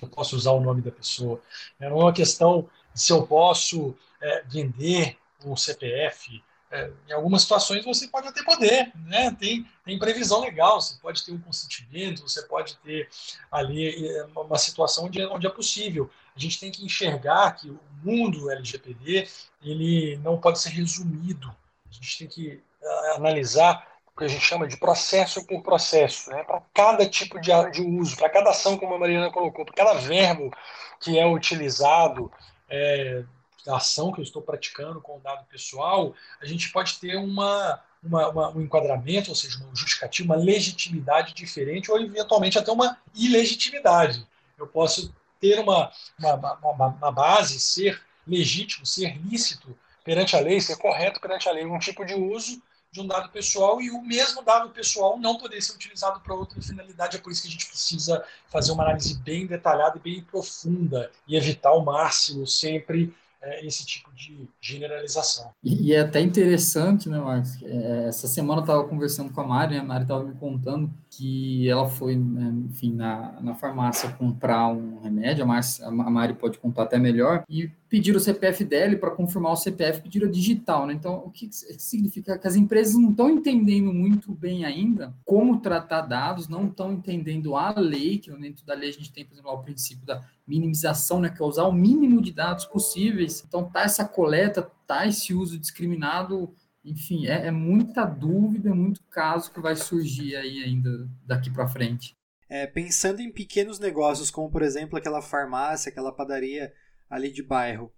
eu 0.00 0.08
posso 0.08 0.34
usar 0.34 0.52
o 0.52 0.60
nome 0.60 0.80
da 0.80 0.90
pessoa. 0.90 1.40
Não 1.78 1.88
é 1.88 1.92
uma 1.92 2.12
questão 2.12 2.68
se 2.94 3.12
eu 3.12 3.26
posso 3.26 3.94
é, 4.20 4.42
vender 4.44 5.18
um 5.44 5.54
CPF, 5.56 6.42
é, 6.70 6.90
em 7.08 7.12
algumas 7.12 7.42
situações 7.42 7.84
você 7.84 8.06
pode 8.06 8.28
até 8.28 8.44
poder, 8.44 8.92
né? 9.06 9.34
tem, 9.38 9.66
tem 9.84 9.98
previsão 9.98 10.40
legal, 10.40 10.80
você 10.80 10.96
pode 11.00 11.24
ter 11.24 11.32
um 11.32 11.40
consentimento, 11.40 12.22
você 12.22 12.42
pode 12.42 12.76
ter 12.76 13.08
ali 13.50 14.08
é, 14.08 14.24
uma 14.36 14.56
situação 14.56 15.06
onde, 15.06 15.20
é, 15.20 15.26
onde 15.26 15.46
é 15.46 15.50
possível. 15.50 16.08
A 16.34 16.38
gente 16.38 16.60
tem 16.60 16.70
que 16.70 16.84
enxergar 16.84 17.52
que 17.56 17.68
o 17.68 17.80
mundo 18.04 18.50
LGPD 18.50 19.28
ele 19.62 20.16
não 20.18 20.38
pode 20.38 20.60
ser 20.60 20.70
resumido. 20.70 21.48
A 21.90 21.92
gente 21.92 22.18
tem 22.18 22.28
que 22.28 22.62
é, 22.80 23.16
analisar 23.16 23.88
o 24.06 24.18
que 24.18 24.24
a 24.24 24.28
gente 24.28 24.44
chama 24.44 24.68
de 24.68 24.76
processo 24.76 25.44
por 25.46 25.62
processo, 25.62 26.30
né? 26.30 26.44
para 26.44 26.62
cada 26.72 27.08
tipo 27.08 27.40
de, 27.40 27.50
de 27.72 27.82
uso, 27.82 28.16
para 28.16 28.30
cada 28.30 28.50
ação, 28.50 28.78
como 28.78 28.94
a 28.94 28.98
Mariana 28.98 29.30
colocou, 29.32 29.64
para 29.64 29.74
cada 29.74 29.94
verbo 29.94 30.52
que 31.00 31.18
é 31.18 31.26
utilizado, 31.26 32.30
é, 32.68 33.24
da 33.64 33.76
ação 33.76 34.12
que 34.12 34.20
eu 34.20 34.24
estou 34.24 34.42
praticando 34.42 35.00
com 35.00 35.16
o 35.16 35.20
dado 35.20 35.44
pessoal, 35.46 36.14
a 36.40 36.46
gente 36.46 36.70
pode 36.70 36.98
ter 36.98 37.16
uma, 37.16 37.80
uma, 38.02 38.28
uma, 38.28 38.50
um 38.50 38.62
enquadramento, 38.62 39.30
ou 39.30 39.36
seja, 39.36 39.58
uma 39.58 39.74
justificativa, 39.74 40.34
uma 40.34 40.42
legitimidade 40.42 41.34
diferente, 41.34 41.90
ou 41.90 42.00
eventualmente 42.00 42.58
até 42.58 42.70
uma 42.70 42.96
ilegitimidade. 43.14 44.26
Eu 44.58 44.66
posso 44.66 45.14
ter 45.40 45.58
uma, 45.58 45.90
uma, 46.18 46.58
uma, 46.62 46.86
uma 46.86 47.12
base, 47.12 47.58
ser 47.60 48.00
legítimo, 48.26 48.84
ser 48.84 49.16
lícito 49.18 49.76
perante 50.04 50.36
a 50.36 50.40
lei, 50.40 50.60
ser 50.60 50.76
correto 50.76 51.20
perante 51.20 51.48
a 51.48 51.52
lei, 51.52 51.64
um 51.64 51.78
tipo 51.78 52.04
de 52.04 52.14
uso 52.14 52.62
de 52.92 53.00
um 53.00 53.06
dado 53.06 53.30
pessoal 53.30 53.80
e 53.80 53.90
o 53.90 54.02
mesmo 54.02 54.42
dado 54.42 54.70
pessoal 54.70 55.16
não 55.16 55.38
poder 55.38 55.62
ser 55.62 55.74
utilizado 55.74 56.20
para 56.20 56.34
outra 56.34 56.60
finalidade. 56.60 57.16
É 57.16 57.20
por 57.20 57.30
isso 57.30 57.42
que 57.42 57.48
a 57.48 57.50
gente 57.50 57.66
precisa 57.66 58.24
fazer 58.48 58.72
uma 58.72 58.82
análise 58.82 59.16
bem 59.18 59.46
detalhada 59.46 59.96
e 59.96 60.00
bem 60.00 60.22
profunda 60.22 61.10
e 61.26 61.36
evitar 61.36 61.70
ao 61.70 61.84
máximo 61.84 62.46
sempre 62.46 63.14
é, 63.42 63.66
esse 63.66 63.86
tipo 63.86 64.12
de 64.12 64.48
generalização. 64.60 65.50
E, 65.62 65.94
é 65.94 66.00
até 66.00 66.20
interessante, 66.20 67.08
né, 67.08 67.18
Marcos? 67.18 67.62
É, 67.62 68.08
essa 68.08 68.28
semana 68.28 68.60
eu 68.60 68.64
estava 68.64 68.84
conversando 68.84 69.32
com 69.32 69.40
a 69.40 69.46
Mari, 69.46 69.74
né? 69.74 69.80
a 69.80 69.84
Mari 69.84 70.02
estava 70.02 70.24
me 70.24 70.34
contando 70.34 70.90
que 71.10 71.68
ela 71.68 71.88
foi, 71.88 72.14
né, 72.14 72.54
enfim, 72.68 72.94
na, 72.94 73.40
na 73.40 73.54
farmácia 73.54 74.12
comprar 74.12 74.68
um 74.68 75.00
remédio, 75.00 75.42
a 75.42 75.46
Mari, 75.46 75.66
a 75.82 75.90
Mari 75.90 76.34
pode 76.34 76.58
contar 76.58 76.84
até 76.84 76.98
melhor, 76.98 77.44
e 77.48 77.68
pediram 77.88 78.18
o 78.18 78.20
CPF 78.20 78.64
dela 78.64 78.96
para 78.96 79.10
confirmar 79.10 79.52
o 79.52 79.56
CPF, 79.56 80.02
pediram 80.02 80.28
a 80.28 80.30
digital, 80.30 80.86
né? 80.86 80.94
Então, 80.94 81.24
o 81.26 81.30
que 81.30 81.48
significa 81.50 82.38
que 82.38 82.46
as 82.46 82.54
empresas 82.54 82.94
não 82.94 83.10
estão 83.10 83.28
entendendo 83.28 83.92
muito 83.92 84.32
bem 84.32 84.64
ainda 84.64 85.12
como 85.24 85.60
tratar 85.60 86.02
dados, 86.02 86.48
não 86.48 86.68
estão 86.68 86.92
entendendo 86.92 87.56
a 87.56 87.74
lei, 87.76 88.18
que 88.18 88.30
dentro 88.30 88.64
da 88.64 88.74
lei 88.74 88.90
a 88.90 88.92
gente 88.92 89.12
tem, 89.12 89.24
por 89.24 89.34
exemplo, 89.34 89.50
o 89.50 89.58
princípio 89.58 90.06
da 90.06 90.22
minimização, 90.46 91.20
né, 91.20 91.28
que 91.28 91.42
é 91.42 91.44
usar 91.44 91.64
o 91.64 91.72
mínimo 91.72 92.22
de 92.22 92.32
dados 92.32 92.64
possíveis. 92.64 93.44
Então, 93.46 93.64
tá 93.64 93.82
essa 93.82 94.04
coleta, 94.04 94.70
tá 94.86 95.06
esse 95.06 95.34
uso 95.34 95.58
discriminado, 95.58 96.54
enfim, 96.84 97.26
é, 97.26 97.46
é 97.46 97.50
muita 97.50 98.04
dúvida, 98.04 98.74
muito 98.74 99.02
caso 99.04 99.52
que 99.52 99.60
vai 99.60 99.76
surgir 99.76 100.36
aí 100.36 100.62
ainda 100.62 100.90
daqui 101.26 101.50
para 101.50 101.68
frente. 101.68 102.16
É, 102.48 102.66
pensando 102.66 103.20
em 103.20 103.30
pequenos 103.30 103.78
negócios, 103.78 104.30
como 104.30 104.50
por 104.50 104.62
exemplo 104.62 104.98
aquela 104.98 105.22
farmácia, 105.22 105.90
aquela 105.90 106.12
padaria 106.12 106.72
ali 107.08 107.30
de 107.30 107.42
bairro, 107.42 107.92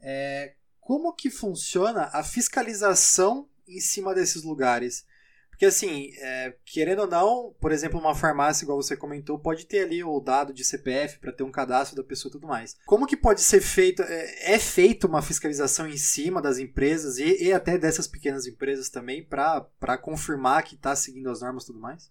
é, 0.00 0.54
como 0.80 1.14
que 1.14 1.30
funciona 1.30 2.10
a 2.12 2.22
fiscalização 2.22 3.48
em 3.66 3.80
cima 3.80 4.14
desses 4.14 4.42
lugares? 4.42 5.06
Porque, 5.54 5.66
assim, 5.66 6.10
é, 6.18 6.56
querendo 6.66 7.02
ou 7.02 7.06
não, 7.06 7.54
por 7.60 7.70
exemplo, 7.70 7.98
uma 7.98 8.14
farmácia, 8.14 8.64
igual 8.64 8.82
você 8.82 8.96
comentou, 8.96 9.38
pode 9.38 9.66
ter 9.66 9.84
ali 9.84 10.02
o 10.02 10.18
dado 10.18 10.52
de 10.52 10.64
CPF 10.64 11.20
para 11.20 11.32
ter 11.32 11.44
um 11.44 11.50
cadastro 11.50 11.96
da 11.96 12.02
pessoa 12.02 12.28
e 12.28 12.32
tudo 12.32 12.48
mais. 12.48 12.76
Como 12.84 13.06
que 13.06 13.16
pode 13.16 13.40
ser 13.40 13.60
feito? 13.60 14.02
É, 14.02 14.54
é 14.54 14.58
feita 14.58 15.06
uma 15.06 15.22
fiscalização 15.22 15.86
em 15.86 15.96
cima 15.96 16.42
das 16.42 16.58
empresas 16.58 17.18
e, 17.18 17.44
e 17.44 17.52
até 17.52 17.78
dessas 17.78 18.08
pequenas 18.08 18.48
empresas 18.48 18.88
também 18.88 19.24
para 19.24 19.96
confirmar 20.02 20.64
que 20.64 20.74
está 20.74 20.96
seguindo 20.96 21.30
as 21.30 21.40
normas 21.40 21.62
e 21.62 21.66
tudo 21.66 21.78
mais? 21.78 22.10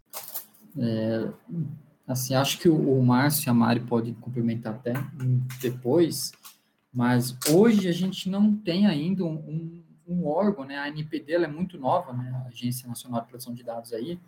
É, 0.78 1.30
assim, 2.08 2.36
acho 2.36 2.58
que 2.60 2.70
o, 2.70 2.98
o 2.98 3.06
Márcio 3.06 3.48
e 3.48 3.50
a 3.50 3.54
Mari 3.54 3.82
podem 3.82 4.14
complementar 4.14 4.76
até 4.76 4.94
depois, 5.60 6.32
mas 6.94 7.38
hoje 7.50 7.90
a 7.90 7.92
gente 7.92 8.30
não 8.30 8.56
tem 8.56 8.88
ainda 8.88 9.26
um, 9.26 9.36
um 9.36 9.83
um 10.08 10.26
órgão, 10.26 10.66
né? 10.66 10.78
A 10.78 10.88
NPD 10.88 11.34
é 11.34 11.48
muito 11.48 11.78
nova, 11.78 12.14
né? 12.14 12.32
A 12.44 12.48
Agência 12.48 12.88
Nacional 12.88 13.22
de 13.22 13.28
Proteção 13.28 13.54
de 13.54 13.64
Dados 13.64 13.94
aí, 13.94 14.20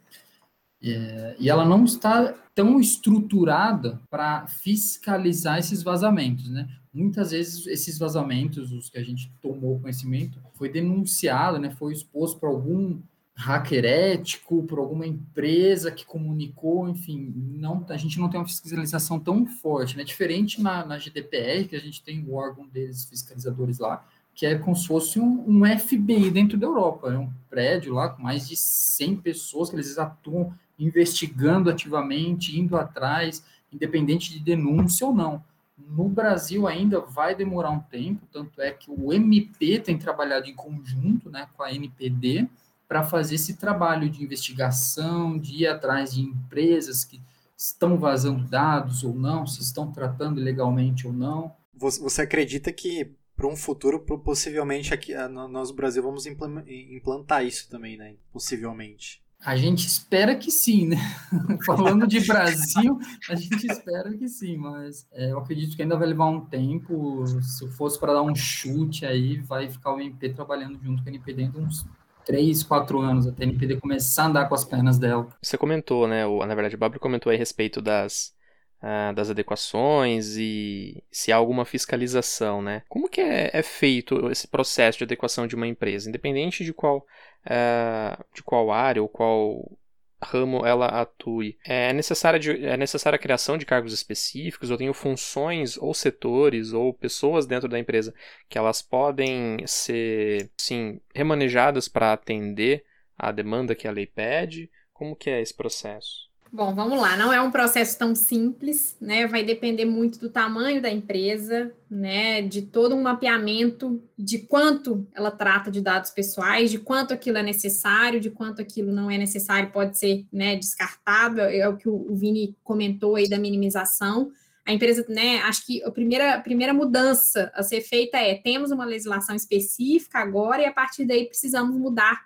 é, 0.82 1.36
e 1.40 1.50
ela 1.50 1.66
não 1.66 1.84
está 1.84 2.34
tão 2.54 2.80
estruturada 2.80 4.00
para 4.10 4.46
fiscalizar 4.48 5.58
esses 5.58 5.82
vazamentos, 5.82 6.50
né? 6.50 6.70
Muitas 6.94 7.32
vezes 7.32 7.66
esses 7.68 7.98
vazamentos, 7.98 8.72
os 8.72 8.90
que 8.90 8.98
a 8.98 9.04
gente 9.04 9.32
tomou 9.42 9.80
conhecimento, 9.80 10.40
foi 10.54 10.70
denunciado, 10.70 11.58
né? 11.58 11.72
Foi 11.72 11.92
exposto 11.92 12.40
para 12.40 12.50
algum 12.50 13.00
hacker 13.38 13.84
ético, 13.84 14.64
por 14.64 14.80
alguma 14.80 15.06
empresa 15.06 15.92
que 15.92 16.06
comunicou, 16.06 16.88
enfim, 16.88 17.34
não, 17.36 17.86
a 17.90 17.98
gente 17.98 18.18
não 18.18 18.30
tem 18.30 18.40
uma 18.40 18.48
fiscalização 18.48 19.20
tão 19.20 19.46
forte, 19.46 19.98
né? 19.98 20.04
Diferente 20.04 20.62
na, 20.62 20.86
na 20.86 20.98
GDPR, 20.98 21.68
que 21.68 21.76
a 21.76 21.82
gente 21.82 22.02
tem 22.02 22.24
o 22.24 22.34
órgão 22.34 22.66
deles, 22.68 23.06
fiscalizadores 23.06 23.80
lá, 23.80 24.08
que 24.36 24.46
é 24.46 24.58
como 24.58 24.76
se 24.76 24.86
fosse 24.86 25.18
um, 25.18 25.46
um, 25.48 25.80
FBI 25.80 26.30
dentro 26.30 26.58
da 26.58 26.68
Europa. 26.68 27.14
É 27.14 27.18
um 27.18 27.32
prédio 27.50 27.94
lá 27.94 28.10
com 28.10 28.22
mais 28.22 28.48
de 28.48 28.58
100 28.58 29.16
pessoas 29.18 29.70
que 29.70 29.78
eles 29.78 29.98
atuam 29.98 30.54
investigando 30.78 31.70
ativamente, 31.70 32.60
indo 32.60 32.76
atrás, 32.76 33.44
independente 33.72 34.34
de 34.34 34.40
denúncia 34.42 35.08
ou 35.08 35.16
não. 35.16 35.42
No 35.78 36.10
Brasil 36.10 36.68
ainda 36.68 37.00
vai 37.00 37.34
demorar 37.34 37.72
um 37.72 37.80
tempo, 37.80 38.28
tanto 38.32 38.62
é 38.62 38.72
que 38.72 38.92
o 38.92 39.14
MP 39.14 39.80
tem 39.80 39.98
trabalhado 39.98 40.48
em 40.48 40.56
conjunto 40.56 41.30
né, 41.30 41.48
com 41.56 41.64
a 41.64 41.74
NPD 41.74 42.48
para 42.88 43.04
fazer 43.04 43.36
esse 43.36 43.56
trabalho 43.56 44.10
de 44.10 44.22
investigação, 44.22 45.38
de 45.38 45.64
ir 45.64 45.68
atrás 45.68 46.14
de 46.14 46.22
empresas 46.22 47.06
que 47.06 47.22
estão 47.58 47.98
vazando 47.98 48.44
dados 48.44 49.04
ou 49.04 49.14
não, 49.14 49.48
se 49.48 49.62
estão 49.62 49.92
tratando 49.92 50.42
ilegalmente 50.42 51.08
ou 51.08 51.14
não. 51.14 51.54
Você 51.74 52.22
acredita 52.22 52.72
que 52.72 53.16
para 53.36 53.48
um 53.48 53.56
futuro, 53.56 54.00
possivelmente 54.00 54.94
aqui 54.94 55.14
nós 55.30 55.70
no 55.70 55.76
Brasil 55.76 56.02
vamos 56.02 56.26
implantar 56.26 57.46
isso 57.46 57.70
também, 57.70 57.98
né? 57.98 58.16
Possivelmente. 58.32 59.24
A 59.46 59.56
gente 59.56 59.86
espera 59.86 60.36
que 60.36 60.50
sim, 60.50 60.88
né? 60.88 60.98
Falando 61.66 62.08
de 62.08 62.20
Brasil, 62.26 62.98
a 63.30 63.36
gente 63.36 63.68
espera 63.68 64.12
que 64.18 64.28
sim, 64.28 64.58
mas 64.58 65.06
é, 65.12 65.32
eu 65.32 65.38
acredito 65.38 65.76
que 65.76 65.84
ainda 65.84 65.96
vai 65.96 66.08
levar 66.08 66.26
um 66.26 66.42
tempo. 66.42 67.24
Se 67.28 67.68
fosse 67.74 68.00
para 68.00 68.14
dar 68.14 68.24
um 68.24 68.34
chute 68.34 69.06
aí, 69.06 69.38
vai 69.42 69.70
ficar 69.70 69.94
o 69.94 70.00
MP 70.00 70.30
trabalhando 70.30 70.80
junto 70.82 71.04
com 71.04 71.10
a 71.10 71.12
NPD 71.12 71.44
dentro 71.44 71.62
uns 71.62 71.86
3, 72.26 72.64
4 72.64 73.00
anos, 73.00 73.28
até 73.28 73.44
a 73.44 73.48
NPD 73.48 73.80
começar 73.80 74.24
a 74.24 74.28
andar 74.28 74.50
com 74.50 74.56
as 74.56 74.66
pernas 74.66 74.98
dela. 74.98 75.28
Você 75.40 75.58
comentou, 75.58 76.08
né? 76.08 76.26
O, 76.26 76.44
na 76.44 76.56
verdade, 76.56 76.76
o 76.76 76.80
Babro 76.80 77.00
comentou 77.00 77.30
aí 77.30 77.36
a 77.36 77.40
respeito 77.40 77.82
das 77.82 78.35
uh, 78.82 79.14
das 79.14 79.30
adequações 79.30 80.38
e 80.38 81.04
se 81.12 81.32
há 81.32 81.36
alguma 81.36 81.66
fiscalização, 81.66 82.62
né? 82.62 82.84
Como 82.88 83.10
que 83.10 83.22
é, 83.22 83.50
é 83.54 83.62
feito 83.62 84.30
esse 84.32 84.48
processo 84.48 85.00
de 85.00 85.04
adequação 85.04 85.48
de 85.48 85.56
uma 85.56 85.68
empresa, 85.68 86.10
independente 86.10 86.64
de 86.64 86.74
qual, 86.74 87.00
uh, 87.46 88.24
de 88.34 88.44
qual 88.44 88.72
área 88.72 89.02
ou 89.02 89.10
qual 89.10 89.78
ramo 90.22 90.66
ela 90.66 90.88
atue. 90.88 91.58
É 91.64 91.94
necessária, 91.94 92.40
é 92.68 92.78
necessária 92.78 93.16
a 93.16 93.22
criação 93.22 93.58
de 93.58 93.66
cargos 93.66 93.94
específicos, 93.94 94.70
eu 94.70 94.78
tenho 94.78 94.94
funções 94.94 95.78
ou 95.78 95.94
setores 95.94 96.74
ou 96.74 96.94
pessoas 96.94 97.46
dentro 97.46 97.70
da 97.70 97.80
empresa 97.80 98.14
que 98.50 98.58
elas 98.58 98.82
podem 98.82 99.58
ser, 99.68 100.50
sim, 100.58 101.00
remanejadas 101.14 101.88
para 101.88 102.14
atender 102.14 102.84
a 103.18 103.32
demanda 103.32 103.76
que 103.76 103.88
a 103.88 103.92
lei 103.92 104.08
pede. 104.08 104.70
Como 104.94 105.16
que 105.16 105.30
é 105.30 105.42
esse 105.42 105.54
processo? 105.54 106.30
Bom, 106.56 106.74
vamos 106.74 106.98
lá. 107.02 107.18
Não 107.18 107.34
é 107.34 107.42
um 107.42 107.52
processo 107.52 107.98
tão 108.00 108.16
simples, 108.16 108.96
né? 109.02 109.28
Vai 109.28 109.44
depender 109.44 109.84
muito 109.84 110.18
do 110.18 110.30
tamanho 110.30 110.82
da 110.82 110.90
empresa, 110.90 111.76
né? 111.92 112.42
De 112.42 112.62
todo 112.62 112.96
um 112.96 113.02
mapeamento 113.02 114.02
de 114.18 114.40
quanto 114.40 115.06
ela 115.14 115.30
trata 115.32 115.70
de 115.70 115.82
dados 115.82 116.12
pessoais, 116.12 116.72
de 116.72 116.80
quanto 116.80 117.14
aquilo 117.14 117.38
é 117.38 117.44
necessário, 117.44 118.22
de 118.22 118.30
quanto 118.30 118.62
aquilo 118.62 118.94
não 118.94 119.12
é 119.12 119.18
necessário, 119.18 119.70
pode 119.70 120.00
ser, 120.00 120.26
né, 120.32 120.56
descartado. 120.56 121.42
É 121.42 121.68
o 121.68 121.76
que 121.76 121.90
o 121.90 122.16
Vini 122.16 122.56
comentou 122.64 123.18
aí 123.18 123.28
da 123.28 123.38
minimização. 123.38 124.32
A 124.66 124.72
empresa, 124.72 125.06
né? 125.10 125.40
Acho 125.40 125.66
que 125.66 125.84
a 125.84 125.92
primeira, 125.92 126.36
a 126.36 126.40
primeira 126.40 126.74
mudança 126.74 127.52
a 127.54 127.64
ser 127.64 127.82
feita 127.82 128.18
é 128.18 128.34
temos 128.34 128.72
uma 128.72 128.86
legislação 128.86 129.36
específica 129.36 130.20
agora 130.20 130.62
e 130.62 130.66
a 130.66 130.72
partir 130.72 131.04
daí 131.04 131.26
precisamos 131.26 131.78
mudar 131.78 132.18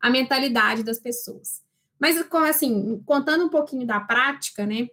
a 0.00 0.08
mentalidade 0.08 0.84
das 0.84 1.00
pessoas. 1.00 1.62
Mas, 2.02 2.16
assim, 2.48 3.00
contando 3.06 3.44
um 3.44 3.48
pouquinho 3.48 3.86
da 3.86 4.00
prática, 4.00 4.66
né? 4.66 4.88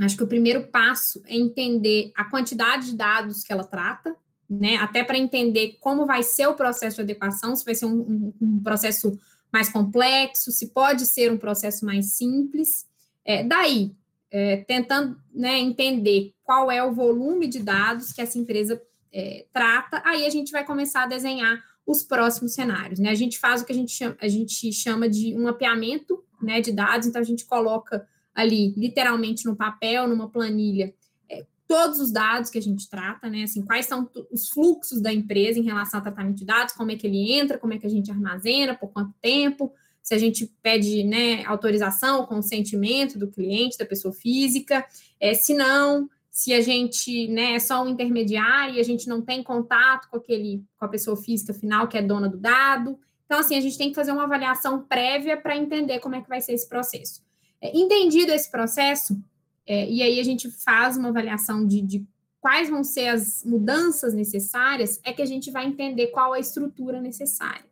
Acho 0.00 0.16
que 0.16 0.22
o 0.22 0.28
primeiro 0.28 0.68
passo 0.68 1.20
é 1.26 1.36
entender 1.36 2.12
a 2.14 2.22
quantidade 2.22 2.86
de 2.86 2.96
dados 2.96 3.42
que 3.42 3.52
ela 3.52 3.64
trata, 3.64 4.14
né? 4.48 4.76
Até 4.76 5.02
para 5.02 5.18
entender 5.18 5.76
como 5.80 6.06
vai 6.06 6.22
ser 6.22 6.46
o 6.46 6.54
processo 6.54 6.98
de 6.98 7.02
adequação, 7.02 7.56
se 7.56 7.64
vai 7.64 7.74
ser 7.74 7.86
um, 7.86 7.98
um, 8.00 8.34
um 8.40 8.62
processo 8.62 9.18
mais 9.52 9.70
complexo, 9.70 10.52
se 10.52 10.68
pode 10.68 11.04
ser 11.04 11.32
um 11.32 11.36
processo 11.36 11.84
mais 11.84 12.12
simples. 12.12 12.86
É, 13.24 13.42
daí, 13.42 13.92
é, 14.30 14.58
tentando 14.58 15.20
né, 15.34 15.58
entender 15.58 16.32
qual 16.44 16.70
é 16.70 16.80
o 16.80 16.92
volume 16.92 17.48
de 17.48 17.58
dados 17.58 18.12
que 18.12 18.22
essa 18.22 18.38
empresa 18.38 18.80
é, 19.12 19.46
trata, 19.52 20.00
aí 20.04 20.24
a 20.24 20.30
gente 20.30 20.52
vai 20.52 20.64
começar 20.64 21.02
a 21.02 21.08
desenhar 21.08 21.60
os 21.86 22.02
próximos 22.02 22.54
cenários. 22.54 22.98
Né? 22.98 23.10
A 23.10 23.14
gente 23.14 23.38
faz 23.38 23.62
o 23.62 23.66
que 23.66 23.72
a 23.72 23.74
gente 23.74 23.92
chama, 23.92 24.16
a 24.20 24.28
gente 24.28 24.72
chama 24.72 25.08
de 25.08 25.34
um 25.34 25.44
mapeamento 25.44 26.22
né, 26.40 26.60
de 26.60 26.72
dados, 26.72 27.06
então 27.06 27.20
a 27.20 27.24
gente 27.24 27.44
coloca 27.44 28.06
ali, 28.34 28.72
literalmente 28.76 29.44
no 29.44 29.56
papel, 29.56 30.08
numa 30.08 30.28
planilha, 30.28 30.94
é, 31.28 31.44
todos 31.66 32.00
os 32.00 32.10
dados 32.10 32.50
que 32.50 32.58
a 32.58 32.62
gente 32.62 32.88
trata, 32.88 33.28
né? 33.28 33.42
Assim, 33.42 33.62
quais 33.62 33.86
são 33.86 34.08
os 34.30 34.48
fluxos 34.48 35.00
da 35.00 35.12
empresa 35.12 35.58
em 35.58 35.64
relação 35.64 35.98
ao 35.98 36.04
tratamento 36.04 36.36
de 36.36 36.44
dados, 36.44 36.74
como 36.74 36.90
é 36.90 36.96
que 36.96 37.06
ele 37.06 37.32
entra, 37.32 37.58
como 37.58 37.74
é 37.74 37.78
que 37.78 37.86
a 37.86 37.90
gente 37.90 38.10
armazena, 38.10 38.74
por 38.74 38.88
quanto 38.90 39.12
tempo, 39.20 39.72
se 40.02 40.14
a 40.14 40.18
gente 40.18 40.46
pede 40.62 41.04
né, 41.04 41.44
autorização, 41.44 42.26
consentimento 42.26 43.18
do 43.18 43.28
cliente, 43.28 43.76
da 43.76 43.84
pessoa 43.84 44.12
física, 44.14 44.84
é, 45.18 45.34
se 45.34 45.54
não, 45.54 46.08
se 46.30 46.52
a 46.52 46.60
gente 46.60 47.28
né, 47.28 47.54
é 47.54 47.58
só 47.58 47.82
um 47.82 47.88
intermediário 47.88 48.76
e 48.76 48.80
a 48.80 48.84
gente 48.84 49.08
não 49.08 49.20
tem 49.20 49.42
contato 49.42 50.08
com 50.08 50.16
aquele 50.16 50.64
com 50.78 50.84
a 50.84 50.88
pessoa 50.88 51.16
física 51.16 51.52
final 51.52 51.88
que 51.88 51.98
é 51.98 52.02
dona 52.02 52.28
do 52.28 52.38
dado. 52.38 52.98
Então, 53.26 53.38
assim, 53.38 53.56
a 53.56 53.60
gente 53.60 53.76
tem 53.76 53.90
que 53.90 53.94
fazer 53.94 54.12
uma 54.12 54.24
avaliação 54.24 54.82
prévia 54.82 55.36
para 55.36 55.56
entender 55.56 55.98
como 56.00 56.14
é 56.14 56.20
que 56.20 56.28
vai 56.28 56.40
ser 56.40 56.52
esse 56.52 56.68
processo. 56.68 57.22
É, 57.60 57.76
entendido 57.76 58.32
esse 58.32 58.50
processo, 58.50 59.20
é, 59.66 59.88
e 59.88 60.02
aí 60.02 60.18
a 60.18 60.24
gente 60.24 60.50
faz 60.50 60.96
uma 60.96 61.10
avaliação 61.10 61.66
de, 61.66 61.80
de 61.82 62.06
quais 62.40 62.70
vão 62.70 62.82
ser 62.82 63.08
as 63.08 63.44
mudanças 63.44 64.14
necessárias, 64.14 64.98
é 65.04 65.12
que 65.12 65.22
a 65.22 65.26
gente 65.26 65.50
vai 65.50 65.66
entender 65.66 66.08
qual 66.08 66.32
a 66.32 66.40
estrutura 66.40 67.00
necessária. 67.00 67.68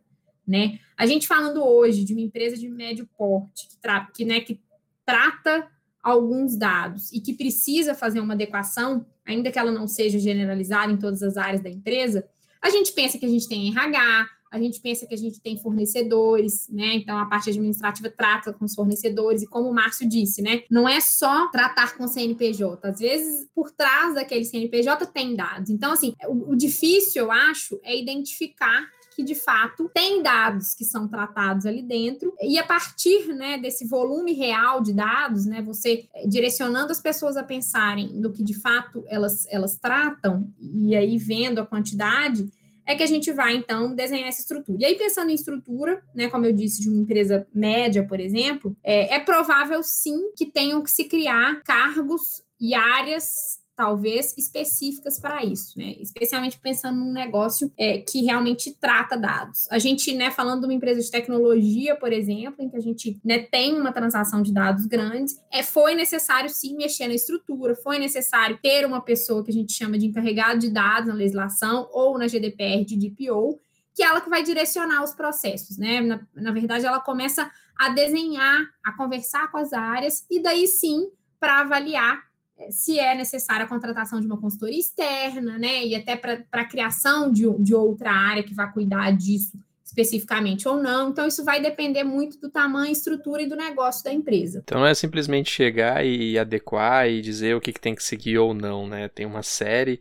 Né? 0.47 0.79
A 0.97 1.05
gente 1.05 1.27
falando 1.27 1.63
hoje 1.63 2.03
de 2.03 2.13
uma 2.13 2.21
empresa 2.21 2.55
de 2.55 2.69
médio 2.69 3.07
porte 3.17 3.67
que, 3.67 3.77
tra 3.77 4.05
que, 4.05 4.25
né, 4.25 4.39
que 4.39 4.59
trata 5.05 5.67
alguns 6.09 6.55
dados 6.55 7.11
e 7.11 7.19
que 7.19 7.33
precisa 7.33 7.95
fazer 7.95 8.19
uma 8.19 8.33
adequação, 8.33 9.05
ainda 9.25 9.51
que 9.51 9.59
ela 9.59 9.71
não 9.71 9.87
seja 9.87 10.19
generalizada 10.19 10.91
em 10.91 10.97
todas 10.97 11.23
as 11.23 11.37
áreas 11.37 11.61
da 11.61 11.69
empresa, 11.69 12.27
a 12.61 12.69
gente 12.69 12.91
pensa 12.91 13.17
que 13.17 13.25
a 13.25 13.29
gente 13.29 13.47
tem 13.47 13.69
RH, 13.69 14.27
a 14.51 14.59
gente 14.59 14.81
pensa 14.81 15.05
que 15.05 15.13
a 15.13 15.17
gente 15.17 15.39
tem 15.39 15.57
fornecedores, 15.57 16.67
né? 16.69 16.95
Então 16.95 17.17
a 17.17 17.25
parte 17.25 17.49
administrativa 17.49 18.09
trata 18.09 18.51
com 18.51 18.65
os 18.65 18.73
fornecedores, 18.73 19.43
e 19.43 19.47
como 19.47 19.69
o 19.69 19.73
Márcio 19.73 20.09
disse, 20.09 20.41
né? 20.41 20.63
Não 20.69 20.89
é 20.89 20.99
só 20.99 21.47
tratar 21.47 21.95
com 21.95 22.07
CNPJ, 22.07 22.87
às 22.87 22.99
vezes 22.99 23.47
por 23.53 23.71
trás 23.71 24.15
daquele 24.15 24.45
CNPJ 24.45 25.05
tem 25.07 25.35
dados. 25.35 25.69
Então, 25.69 25.91
assim, 25.91 26.15
o, 26.27 26.51
o 26.51 26.55
difícil, 26.55 27.25
eu 27.25 27.31
acho, 27.31 27.79
é 27.83 27.97
identificar 27.97 28.87
que 29.19 29.23
de 29.25 29.35
fato 29.35 29.91
tem 29.93 30.23
dados 30.23 30.73
que 30.73 30.85
são 30.85 31.05
tratados 31.05 31.65
ali 31.65 31.81
dentro, 31.81 32.33
e 32.41 32.57
a 32.57 32.63
partir 32.63 33.27
né, 33.33 33.57
desse 33.57 33.85
volume 33.85 34.31
real 34.31 34.81
de 34.81 34.93
dados, 34.93 35.45
né, 35.45 35.61
você 35.61 36.07
eh, 36.15 36.25
direcionando 36.25 36.93
as 36.93 37.01
pessoas 37.01 37.35
a 37.35 37.43
pensarem 37.43 38.13
no 38.13 38.31
que 38.31 38.41
de 38.41 38.53
fato 38.53 39.03
elas, 39.09 39.45
elas 39.49 39.77
tratam, 39.77 40.49
e 40.57 40.95
aí 40.95 41.17
vendo 41.17 41.59
a 41.59 41.65
quantidade, 41.65 42.49
é 42.85 42.95
que 42.95 43.03
a 43.03 43.07
gente 43.07 43.29
vai, 43.33 43.57
então, 43.57 43.93
desenhar 43.93 44.29
essa 44.29 44.39
estrutura. 44.39 44.77
E 44.81 44.85
aí, 44.85 44.95
pensando 44.95 45.29
em 45.29 45.35
estrutura, 45.35 46.01
né, 46.15 46.27
como 46.29 46.45
eu 46.45 46.53
disse, 46.53 46.81
de 46.81 46.89
uma 46.89 47.01
empresa 47.01 47.45
média, 47.53 48.07
por 48.07 48.21
exemplo, 48.21 48.75
é, 48.81 49.15
é 49.15 49.19
provável, 49.19 49.83
sim, 49.83 50.31
que 50.35 50.45
tenham 50.45 50.81
que 50.81 50.89
se 50.89 51.03
criar 51.03 51.61
cargos 51.61 52.41
e 52.59 52.73
áreas 52.73 53.58
talvez 53.79 54.37
específicas 54.37 55.21
para 55.21 55.41
isso, 55.45 55.79
né? 55.79 55.95
Especialmente 56.01 56.59
pensando 56.59 56.99
num 56.99 57.13
negócio 57.13 57.71
é, 57.77 57.99
que 57.99 58.25
realmente 58.25 58.75
trata 58.77 59.15
dados. 59.15 59.71
A 59.71 59.79
gente, 59.79 60.13
né, 60.13 60.29
falando 60.29 60.59
de 60.59 60.65
uma 60.65 60.73
empresa 60.73 60.99
de 60.99 61.09
tecnologia, 61.09 61.95
por 61.95 62.11
exemplo, 62.11 62.61
em 62.61 62.69
que 62.69 62.75
a 62.75 62.81
gente 62.81 63.17
né, 63.23 63.39
tem 63.39 63.79
uma 63.79 63.93
transação 63.93 64.41
de 64.41 64.51
dados 64.51 64.85
grandes, 64.85 65.39
é, 65.49 65.63
foi 65.63 65.95
necessário 65.95 66.49
sim 66.49 66.75
mexer 66.75 67.07
na 67.07 67.13
estrutura, 67.13 67.73
foi 67.73 67.97
necessário 67.99 68.59
ter 68.61 68.85
uma 68.85 68.99
pessoa 68.99 69.45
que 69.45 69.49
a 69.49 69.53
gente 69.53 69.71
chama 69.71 69.97
de 69.97 70.07
encarregado 70.07 70.59
de 70.59 70.69
dados 70.69 71.07
na 71.07 71.13
legislação 71.13 71.87
ou 71.93 72.17
na 72.17 72.27
GDPR 72.27 72.83
de 72.83 72.97
DPO, 72.97 73.61
que 73.95 74.03
é 74.03 74.07
ela 74.07 74.19
que 74.19 74.29
vai 74.29 74.43
direcionar 74.43 75.05
os 75.05 75.13
processos, 75.13 75.77
né? 75.77 76.01
Na, 76.01 76.19
na 76.35 76.51
verdade, 76.51 76.85
ela 76.85 76.99
começa 76.99 77.49
a 77.79 77.87
desenhar, 77.87 78.59
a 78.83 78.91
conversar 78.91 79.49
com 79.49 79.57
as 79.57 79.71
áreas, 79.71 80.25
e 80.29 80.41
daí 80.41 80.67
sim 80.67 81.07
para 81.39 81.61
avaliar 81.61 82.28
se 82.69 82.99
é 82.99 83.15
necessária 83.15 83.65
a 83.65 83.69
contratação 83.69 84.19
de 84.19 84.27
uma 84.27 84.39
consultoria 84.39 84.79
externa, 84.79 85.57
né? 85.57 85.85
E 85.85 85.95
até 85.95 86.15
para 86.15 86.43
a 86.51 86.65
criação 86.65 87.31
de, 87.31 87.47
de 87.59 87.73
outra 87.73 88.11
área 88.11 88.43
que 88.43 88.53
vai 88.53 88.71
cuidar 88.71 89.11
disso 89.11 89.57
especificamente 89.89 90.67
ou 90.67 90.77
não. 90.77 91.09
Então, 91.09 91.25
isso 91.25 91.43
vai 91.43 91.59
depender 91.59 92.03
muito 92.03 92.39
do 92.39 92.49
tamanho, 92.49 92.91
estrutura 92.91 93.41
e 93.41 93.47
do 93.47 93.55
negócio 93.55 94.03
da 94.03 94.13
empresa. 94.13 94.61
Então, 94.63 94.85
é 94.85 94.93
simplesmente 94.93 95.49
chegar 95.49 96.05
e 96.05 96.37
adequar 96.37 97.09
e 97.09 97.21
dizer 97.21 97.55
o 97.55 97.61
que, 97.61 97.73
que 97.73 97.81
tem 97.81 97.95
que 97.95 98.03
seguir 98.03 98.37
ou 98.37 98.53
não, 98.53 98.87
né? 98.87 99.07
Tem 99.07 99.25
uma 99.25 99.41
série 99.41 99.99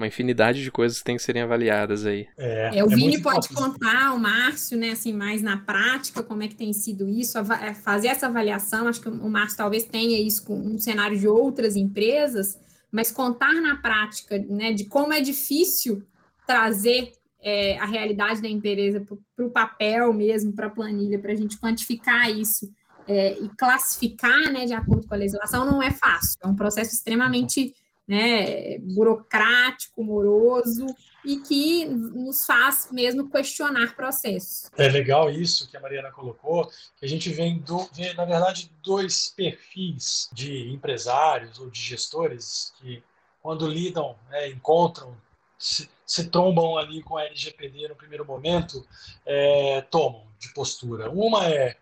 uma 0.00 0.06
infinidade 0.06 0.62
de 0.62 0.70
coisas 0.70 0.98
que 0.98 1.04
têm 1.04 1.16
que 1.16 1.22
serem 1.22 1.42
avaliadas 1.42 2.06
aí. 2.06 2.26
É, 2.36 2.78
é 2.78 2.84
o 2.84 2.90
é 2.90 2.94
Vini 2.94 3.20
pode 3.20 3.48
contar, 3.50 4.14
o 4.14 4.18
Márcio, 4.18 4.78
né, 4.78 4.92
assim, 4.92 5.12
mais 5.12 5.42
na 5.42 5.58
prática, 5.58 6.22
como 6.22 6.42
é 6.42 6.48
que 6.48 6.54
tem 6.54 6.72
sido 6.72 7.08
isso, 7.08 7.38
é, 7.38 7.74
fazer 7.74 8.08
essa 8.08 8.26
avaliação, 8.26 8.88
acho 8.88 9.00
que 9.00 9.08
o 9.08 9.28
Márcio 9.28 9.58
talvez 9.58 9.84
tenha 9.84 10.18
isso 10.18 10.44
com 10.44 10.58
um 10.58 10.78
cenário 10.78 11.18
de 11.18 11.28
outras 11.28 11.76
empresas, 11.76 12.58
mas 12.90 13.12
contar 13.12 13.54
na 13.54 13.76
prática, 13.76 14.38
né, 14.48 14.72
de 14.72 14.84
como 14.84 15.12
é 15.12 15.20
difícil 15.20 16.02
trazer 16.46 17.12
é, 17.42 17.78
a 17.78 17.84
realidade 17.84 18.42
da 18.42 18.48
empresa 18.48 19.06
para 19.36 19.46
o 19.46 19.50
papel 19.50 20.12
mesmo, 20.12 20.52
para 20.52 20.66
a 20.66 20.70
planilha, 20.70 21.18
para 21.18 21.32
a 21.32 21.36
gente 21.36 21.58
quantificar 21.58 22.30
isso 22.30 22.70
é, 23.06 23.38
e 23.38 23.48
classificar, 23.50 24.52
né, 24.52 24.64
de 24.64 24.72
acordo 24.72 25.06
com 25.06 25.14
a 25.14 25.18
legislação, 25.18 25.64
não 25.64 25.82
é 25.82 25.90
fácil, 25.90 26.38
é 26.42 26.46
um 26.46 26.56
processo 26.56 26.94
extremamente 26.94 27.74
né, 28.10 28.76
burocrático, 28.80 30.02
moroso, 30.02 30.84
e 31.24 31.36
que 31.36 31.84
nos 31.84 32.44
faz 32.44 32.88
mesmo 32.90 33.30
questionar 33.30 33.94
processos. 33.94 34.68
É 34.76 34.88
legal 34.88 35.30
isso 35.30 35.70
que 35.70 35.76
a 35.76 35.80
Mariana 35.80 36.10
colocou, 36.10 36.66
que 36.96 37.04
a 37.04 37.08
gente 37.08 37.30
vê, 37.30 37.48
do, 37.54 37.88
vê 37.94 38.12
na 38.14 38.24
verdade, 38.24 38.68
dois 38.82 39.28
perfis 39.28 40.28
de 40.32 40.72
empresários 40.72 41.60
ou 41.60 41.70
de 41.70 41.80
gestores 41.80 42.72
que, 42.80 43.00
quando 43.40 43.68
lidam, 43.68 44.16
né, 44.28 44.48
encontram, 44.48 45.16
se, 45.56 45.88
se, 46.04 46.28
trombam 46.30 46.76
ali 46.76 47.04
com 47.04 47.16
a 47.16 47.24
LGPD 47.26 47.90
no 47.90 47.94
primeiro 47.94 48.24
momento, 48.24 48.84
é, 49.24 49.82
tomam 49.82 50.26
de 50.36 50.52
postura. 50.52 51.08
Uma 51.10 51.46
é 51.46 51.76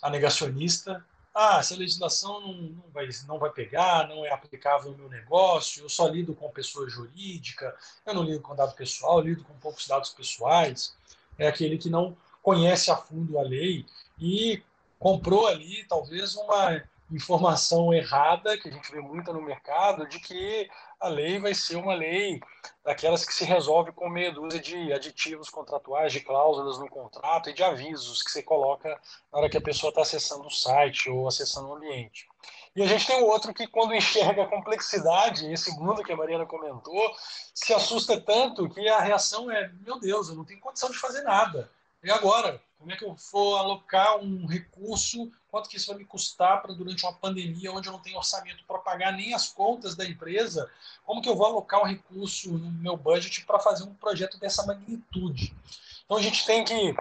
a 0.00 0.08
negacionista, 0.08 1.04
ah, 1.34 1.58
essa 1.58 1.74
legislação 1.74 2.40
não, 2.40 2.52
não, 2.52 2.84
vai, 2.92 3.08
não 3.26 3.38
vai 3.38 3.50
pegar, 3.50 4.08
não 4.08 4.24
é 4.24 4.30
aplicável 4.30 4.92
no 4.92 4.98
meu 4.98 5.08
negócio, 5.08 5.82
eu 5.82 5.88
só 5.88 6.06
lido 6.06 6.34
com 6.34 6.48
pessoa 6.50 6.88
jurídica, 6.88 7.74
eu 8.06 8.14
não 8.14 8.22
lido 8.22 8.40
com 8.40 8.54
dado 8.54 8.74
pessoal, 8.74 9.20
lido 9.20 9.42
com 9.42 9.52
poucos 9.54 9.88
dados 9.88 10.10
pessoais. 10.10 10.94
É 11.36 11.48
aquele 11.48 11.76
que 11.76 11.90
não 11.90 12.16
conhece 12.40 12.90
a 12.90 12.96
fundo 12.96 13.38
a 13.38 13.42
lei 13.42 13.84
e 14.18 14.62
comprou 14.98 15.48
ali 15.48 15.84
talvez 15.88 16.36
uma 16.36 16.82
informação 17.10 17.92
errada, 17.92 18.56
que 18.56 18.68
a 18.68 18.72
gente 18.72 18.90
vê 18.92 19.00
muito 19.00 19.32
no 19.32 19.42
mercado, 19.42 20.06
de 20.06 20.20
que 20.20 20.70
a 21.04 21.08
lei 21.08 21.38
vai 21.38 21.54
ser 21.54 21.76
uma 21.76 21.94
lei 21.94 22.40
daquelas 22.82 23.26
que 23.26 23.34
se 23.34 23.44
resolve 23.44 23.92
com 23.92 24.08
meia 24.08 24.32
dúzia 24.32 24.58
de 24.58 24.90
aditivos 24.90 25.50
contratuais, 25.50 26.10
de 26.10 26.20
cláusulas 26.20 26.78
no 26.78 26.88
contrato 26.88 27.50
e 27.50 27.52
de 27.52 27.62
avisos 27.62 28.22
que 28.22 28.30
você 28.30 28.42
coloca 28.42 28.88
na 29.30 29.38
hora 29.38 29.50
que 29.50 29.58
a 29.58 29.60
pessoa 29.60 29.90
está 29.90 30.00
acessando 30.00 30.46
o 30.46 30.50
site 30.50 31.10
ou 31.10 31.28
acessando 31.28 31.68
o 31.68 31.74
ambiente. 31.74 32.26
E 32.74 32.82
a 32.82 32.86
gente 32.86 33.06
tem 33.06 33.22
o 33.22 33.26
outro 33.26 33.52
que, 33.52 33.66
quando 33.66 33.94
enxerga 33.94 34.44
a 34.44 34.48
complexidade, 34.48 35.52
esse 35.52 35.70
mundo 35.78 36.02
que 36.02 36.12
a 36.12 36.16
Mariana 36.16 36.46
comentou, 36.46 37.14
se 37.54 37.74
assusta 37.74 38.18
tanto 38.18 38.68
que 38.70 38.88
a 38.88 39.00
reação 39.00 39.50
é: 39.50 39.70
meu 39.82 40.00
Deus, 40.00 40.30
eu 40.30 40.34
não 40.34 40.44
tenho 40.44 40.60
condição 40.60 40.90
de 40.90 40.98
fazer 40.98 41.20
nada. 41.22 41.70
E 42.02 42.10
agora? 42.10 42.60
Como 42.84 42.92
é 42.92 42.98
que 42.98 43.04
eu 43.06 43.16
vou 43.32 43.56
alocar 43.56 44.18
um 44.18 44.44
recurso? 44.44 45.32
Quanto 45.50 45.70
que 45.70 45.78
isso 45.78 45.86
vai 45.86 45.96
me 45.96 46.04
custar 46.04 46.60
para 46.60 46.74
durante 46.74 47.02
uma 47.02 47.14
pandemia 47.14 47.72
onde 47.72 47.88
eu 47.88 47.92
não 47.92 47.98
tenho 47.98 48.18
orçamento 48.18 48.62
para 48.66 48.76
pagar 48.76 49.10
nem 49.10 49.32
as 49.32 49.48
contas 49.48 49.96
da 49.96 50.04
empresa? 50.04 50.70
Como 51.02 51.22
que 51.22 51.28
eu 51.30 51.34
vou 51.34 51.46
alocar 51.46 51.80
um 51.80 51.86
recurso 51.86 52.52
no 52.52 52.70
meu 52.70 52.94
budget 52.94 53.46
para 53.46 53.58
fazer 53.58 53.84
um 53.84 53.94
projeto 53.94 54.38
dessa 54.38 54.66
magnitude? 54.66 55.56
Então 56.04 56.18
a 56.18 56.20
gente 56.20 56.44
tem 56.44 56.62
que 56.62 56.94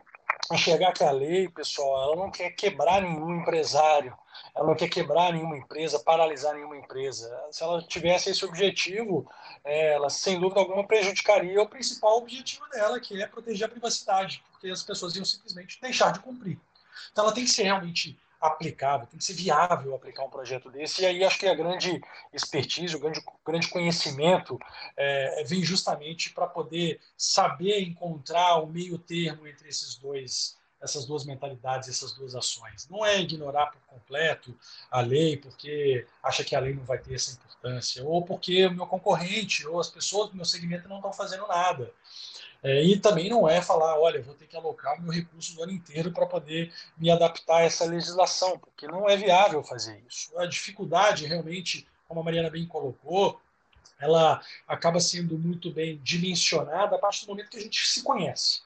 enxergar 0.54 0.94
que 0.94 1.04
a 1.04 1.12
lei, 1.12 1.50
pessoal, 1.50 2.04
ela 2.04 2.16
não 2.16 2.32
quer 2.32 2.52
quebrar 2.52 3.02
nenhum 3.02 3.42
empresário, 3.42 4.18
ela 4.56 4.68
não 4.68 4.76
quer 4.76 4.88
quebrar 4.88 5.34
nenhuma 5.34 5.58
empresa, 5.58 6.00
paralisar 6.00 6.54
nenhuma 6.54 6.78
empresa. 6.78 7.30
Se 7.52 7.62
ela 7.62 7.82
tivesse 7.82 8.30
esse 8.30 8.46
objetivo, 8.46 9.30
é, 9.66 9.96
ela 9.96 10.10
sem 10.10 10.40
dúvida 10.40 10.62
alguma 10.62 10.88
prejudicaria 10.88 11.62
o 11.62 11.68
principal 11.68 12.20
objetivo 12.20 12.66
dela, 12.70 13.02
que 13.02 13.22
é 13.22 13.28
proteger 13.28 13.68
a 13.68 13.72
privacidade, 13.72 14.42
porque 14.64 14.72
as 14.72 14.82
pessoas 14.82 15.14
iam 15.18 15.26
simplesmente 15.26 15.78
deixar 15.82 16.14
de 16.14 16.22
cumprir. 16.22 16.58
Então 17.12 17.26
ela 17.26 17.34
tem 17.34 17.44
que 17.44 17.52
ser 17.52 17.64
realmente 17.64 18.18
aplicável, 18.40 19.08
tem 19.08 19.18
que 19.18 19.26
ser 19.26 19.34
viável 19.34 19.94
aplicar 19.94 20.24
um 20.24 20.30
projeto 20.30 20.70
desse. 20.70 21.02
E 21.02 21.06
aí 21.06 21.24
acho 21.24 21.38
que 21.38 21.48
a 21.48 21.54
grande 21.54 22.02
expertise, 22.32 22.96
o 22.96 23.00
grande, 23.00 23.22
grande 23.46 23.68
conhecimento 23.70 24.58
é, 24.96 25.44
vem 25.46 25.64
justamente 25.64 26.30
para 26.30 26.48
poder 26.48 27.02
saber 27.18 27.82
encontrar 27.82 28.58
o 28.58 28.68
meio 28.68 28.98
termo 28.98 29.46
entre 29.46 29.68
esses 29.68 29.96
dois 29.96 30.58
essas 30.82 31.06
duas 31.06 31.24
mentalidades, 31.24 31.88
essas 31.88 32.12
duas 32.12 32.36
ações. 32.36 32.90
Não 32.90 33.06
é 33.06 33.18
ignorar 33.22 33.68
por 33.68 33.80
completo 33.88 34.54
a 34.92 35.00
lei 35.00 35.38
porque 35.38 36.06
acha 36.22 36.44
que 36.44 36.58
a 36.58 36.60
lei 36.60 36.74
não 36.74 36.84
vai 36.84 36.98
ter 36.98 37.16
essa 37.16 37.32
importância, 37.32 38.04
ou 38.04 38.22
porque 38.26 38.66
o 38.66 38.74
meu 38.74 38.86
concorrente 38.86 39.66
ou 39.66 39.80
as 39.80 39.90
pessoas 39.90 40.30
do 40.30 40.36
meu 40.36 40.44
segmento 40.44 40.90
não 40.90 40.98
estão 40.98 41.14
fazendo 41.14 41.48
nada. 41.48 41.90
É, 42.64 42.82
e 42.82 42.98
também 42.98 43.30
não 43.30 43.48
é 43.48 43.62
falar, 43.62 44.00
olha, 44.00 44.22
vou 44.22 44.36
ter 44.36 44.48
que 44.48 44.56
alocar 44.56 45.02
meu 45.02 45.12
recurso 45.12 45.60
o 45.60 45.64
ano 45.64 45.74
inteiro 45.74 46.12
para 46.12 46.26
poder 46.26 46.74
me 46.98 47.12
adaptar 47.12 47.58
a 47.58 47.64
essa 47.64 47.84
legislação, 47.84 48.58
porque 48.58 48.88
não 48.88 49.10
é 49.10 49.18
viável 49.18 49.62
fazer 49.64 50.02
isso. 50.10 50.38
A 50.40 50.46
dificuldade, 50.46 51.26
realmente, 51.26 51.86
como 52.08 52.22
a 52.22 52.24
Mariana 52.24 52.50
bem 52.50 52.66
colocou, 52.66 53.42
ela 54.00 54.42
acaba 54.68 55.00
sendo 55.00 55.38
muito 55.38 55.72
bem 55.72 56.00
dimensionada 56.04 56.96
a 56.96 57.00
partir 57.00 57.26
do 57.26 57.30
momento 57.30 57.50
que 57.50 57.58
a 57.58 57.62
gente 57.62 57.86
se 57.86 58.02
conhece 58.02 58.62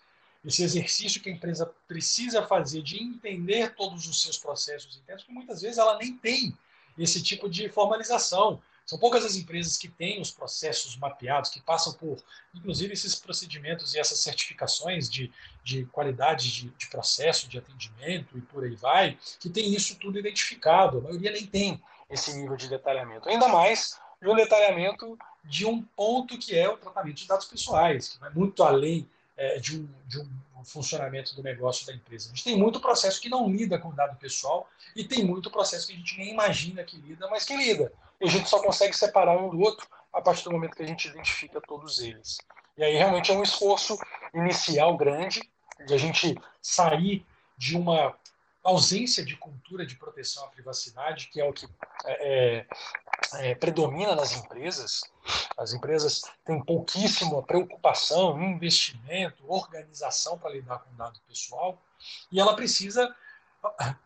esse 0.48 0.64
exercício 0.64 1.22
que 1.22 1.30
a 1.30 1.34
empresa 1.34 1.70
precisa 1.88 2.42
fazer 2.42 2.82
de 2.82 3.04
entender 3.04 3.76
todos 3.76 4.08
os 4.08 4.22
seus 4.22 4.38
processos 4.38 4.98
internos, 4.98 5.24
que 5.24 5.32
muitas 5.32 5.62
vezes 5.62 5.78
ela 5.78 5.98
nem 5.98 6.16
tem 6.18 6.58
esse 6.98 7.22
tipo 7.22 7.50
de 7.50 7.68
formalização. 7.70 8.62
São 8.88 8.98
poucas 8.98 9.26
as 9.26 9.36
empresas 9.36 9.78
que 9.78 9.90
têm 9.90 10.22
os 10.22 10.32
processos 10.32 10.96
mapeados, 10.96 11.50
que 11.50 11.60
passam 11.60 11.92
por, 11.92 12.24
inclusive, 12.56 12.94
esses 12.94 13.16
procedimentos 13.16 13.94
e 13.94 14.00
essas 14.00 14.22
certificações 14.22 15.10
de, 15.10 15.30
de 15.62 15.86
qualidade 15.88 16.50
de, 16.50 16.70
de 16.70 16.88
processo, 16.88 17.50
de 17.50 17.58
atendimento 17.58 18.38
e 18.38 18.42
por 18.42 18.64
aí 18.64 18.76
vai, 18.76 19.20
que 19.42 19.50
tem 19.50 19.76
isso 19.76 19.98
tudo 19.98 20.18
identificado. 20.18 21.00
A 21.00 21.02
maioria 21.02 21.32
nem 21.32 21.46
tem 21.46 21.84
esse 22.10 22.34
nível 22.34 22.56
de 22.56 22.70
detalhamento. 22.70 23.28
Ainda 23.28 23.50
mais 23.50 24.00
de 24.22 24.30
um 24.30 24.36
detalhamento 24.36 25.18
de 25.44 25.66
um 25.66 25.82
ponto 25.82 26.38
que 26.38 26.58
é 26.58 26.70
o 26.70 26.78
tratamento 26.78 27.18
de 27.18 27.28
dados 27.28 27.46
pessoais, 27.46 28.08
que 28.08 28.20
vai 28.20 28.30
muito 28.30 28.64
além 28.64 29.06
é, 29.36 29.60
de, 29.60 29.82
um, 29.82 29.90
de 30.08 30.20
um 30.20 30.64
funcionamento 30.64 31.36
do 31.36 31.44
negócio 31.44 31.86
da 31.86 31.94
empresa. 31.94 32.28
A 32.28 32.30
gente 32.30 32.46
tem 32.46 32.58
muito 32.58 32.80
processo 32.80 33.20
que 33.20 33.28
não 33.28 33.50
lida 33.50 33.78
com 33.78 33.94
dado 33.94 34.18
pessoal 34.18 34.70
e 34.96 35.04
tem 35.04 35.26
muito 35.26 35.52
processo 35.52 35.88
que 35.88 35.94
a 35.94 35.98
gente 35.98 36.18
nem 36.18 36.32
imagina 36.32 36.86
que 36.86 36.96
lida, 36.98 37.28
mas 37.30 37.44
que 37.44 37.56
lida. 37.56 37.92
E 38.20 38.26
a 38.26 38.30
gente 38.30 38.50
só 38.50 38.62
consegue 38.62 38.96
separar 38.96 39.38
um 39.38 39.50
do 39.50 39.60
outro 39.60 39.88
a 40.14 40.22
partir 40.22 40.44
do 40.44 40.52
momento 40.52 40.76
que 40.76 40.84
a 40.84 40.88
gente 40.88 41.08
identifica 41.08 41.62
todos 41.62 42.00
eles. 42.00 42.38
E 42.78 42.84
aí 42.84 42.96
realmente 42.96 43.32
é 43.32 43.36
um 43.36 43.44
esforço 43.44 43.98
inicial 44.34 44.96
grande 44.98 45.42
de 45.86 45.94
a 45.94 45.98
gente 45.98 46.36
sair 46.62 47.26
de 47.58 47.76
uma 47.78 48.16
ausência 48.64 49.24
de 49.24 49.36
cultura 49.38 49.86
de 49.86 49.96
proteção 49.96 50.44
à 50.44 50.48
privacidade, 50.50 51.28
que 51.28 51.40
é 51.40 51.46
o 51.46 51.54
que 51.54 51.66
é, 52.06 52.66
é, 53.36 53.52
é, 53.52 53.56
predomina 53.56 54.14
nas 54.14 54.34
empresas. 54.34 55.02
As 55.58 55.74
empresas 55.74 56.22
têm 56.44 56.62
pouquíssima 56.64 57.42
preocupação, 57.42 58.42
investimento, 58.42 59.44
organização 59.48 60.38
para 60.38 60.52
lidar 60.52 60.80
com 60.80 60.96
dado 60.96 61.20
pessoal, 61.28 61.82
e 62.32 62.40
ela 62.40 62.56
precisa, 62.56 63.16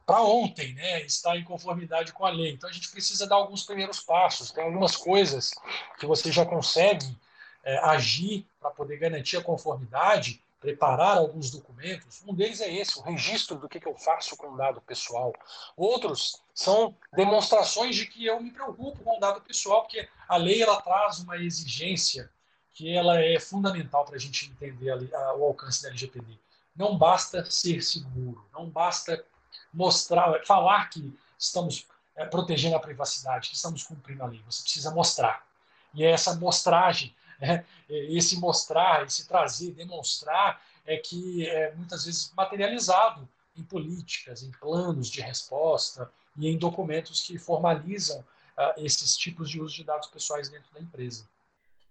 para 0.06 0.22
ontem, 0.22 0.74
né, 0.74 1.02
estar 1.02 1.38
em 1.38 1.44
conformidade 1.44 2.14
com 2.14 2.26
a 2.26 2.30
lei. 2.30 2.52
Então 2.52 2.70
a 2.70 2.74
gente 2.74 2.90
precisa 2.90 3.28
dar 3.28 3.36
alguns 3.36 3.64
primeiros 3.64 4.00
passos. 4.00 4.52
Tem 4.52 4.64
algumas 4.64 4.96
coisas 4.96 5.52
que 6.00 6.06
você 6.06 6.32
já 6.32 6.46
consegue 6.46 7.18
é, 7.64 7.78
agir 7.80 8.48
para 8.60 8.72
poder 8.72 8.98
garantir 8.98 9.38
a 9.38 9.44
conformidade 9.44 10.42
preparar 10.62 11.18
alguns 11.18 11.50
documentos. 11.50 12.22
Um 12.26 12.36
deles 12.36 12.62
é 12.62 12.72
esse, 12.72 13.00
o 13.00 13.02
registro 13.02 13.58
do 13.58 13.68
que, 13.68 13.80
que 13.80 13.88
eu 13.88 13.96
faço 13.96 14.38
com 14.38 14.52
o 14.52 14.56
dado 14.56 14.80
pessoal. 14.82 15.34
Outros 15.76 16.40
são 16.54 16.96
demonstrações 17.14 17.96
de 17.96 18.06
que 18.06 18.28
eu 18.28 18.40
me 18.40 18.52
preocupo 18.52 19.04
com 19.04 19.18
o 19.18 19.20
dado 19.20 19.42
pessoal, 19.42 19.82
porque 19.82 20.08
a 20.30 20.38
lei 20.38 20.62
ela 20.62 20.80
traz 20.80 21.20
uma 21.20 21.36
exigência 21.38 22.30
que 22.74 22.96
ela 22.96 23.20
é 23.20 23.40
fundamental 23.40 24.06
para 24.06 24.16
a 24.16 24.20
gente 24.20 24.52
entender 24.52 24.92
a, 24.92 25.18
a, 25.18 25.36
o 25.36 25.46
alcance 25.46 25.82
da 25.82 25.90
LGPD. 25.90 26.38
Não 26.76 26.96
basta 26.96 27.44
ser 27.50 27.82
seguro, 27.82 28.48
não 28.54 28.70
basta 28.70 29.26
mostrar, 29.74 30.44
falar 30.46 30.90
que 30.90 31.18
estamos 31.38 31.86
é, 32.16 32.26
protegendo 32.26 32.76
a 32.76 32.80
privacidade, 32.80 33.50
que 33.50 33.56
estamos 33.56 33.84
cumprindo 33.84 34.24
a 34.24 34.28
lei. 34.28 34.42
Você 34.46 34.64
precisa 34.64 34.92
mostrar. 34.92 35.46
E 35.94 36.04
é 36.04 36.12
essa 36.12 36.36
mostragem 36.36 37.14
né? 37.42 37.66
Esse 37.90 38.38
mostrar, 38.40 39.04
esse 39.04 39.28
trazer, 39.28 39.74
demonstrar 39.74 40.62
é 40.86 40.96
que 40.98 41.48
é 41.50 41.74
muitas 41.76 42.06
vezes 42.06 42.32
materializado 42.38 43.28
em 43.58 43.64
políticas, 43.64 44.44
em 44.44 44.52
planos 44.52 45.10
de 45.10 45.22
resposta 45.22 46.10
e 46.38 46.48
em 46.48 46.58
documentos 46.58 47.24
que 47.24 47.38
formalizam 47.38 48.20
uh, 48.20 48.74
esses 48.78 49.18
tipos 49.18 49.50
de 49.50 49.60
uso 49.60 49.76
de 49.76 49.84
dados 49.84 50.08
pessoais 50.08 50.50
dentro 50.50 50.72
da 50.74 50.80
empresa. 50.80 51.28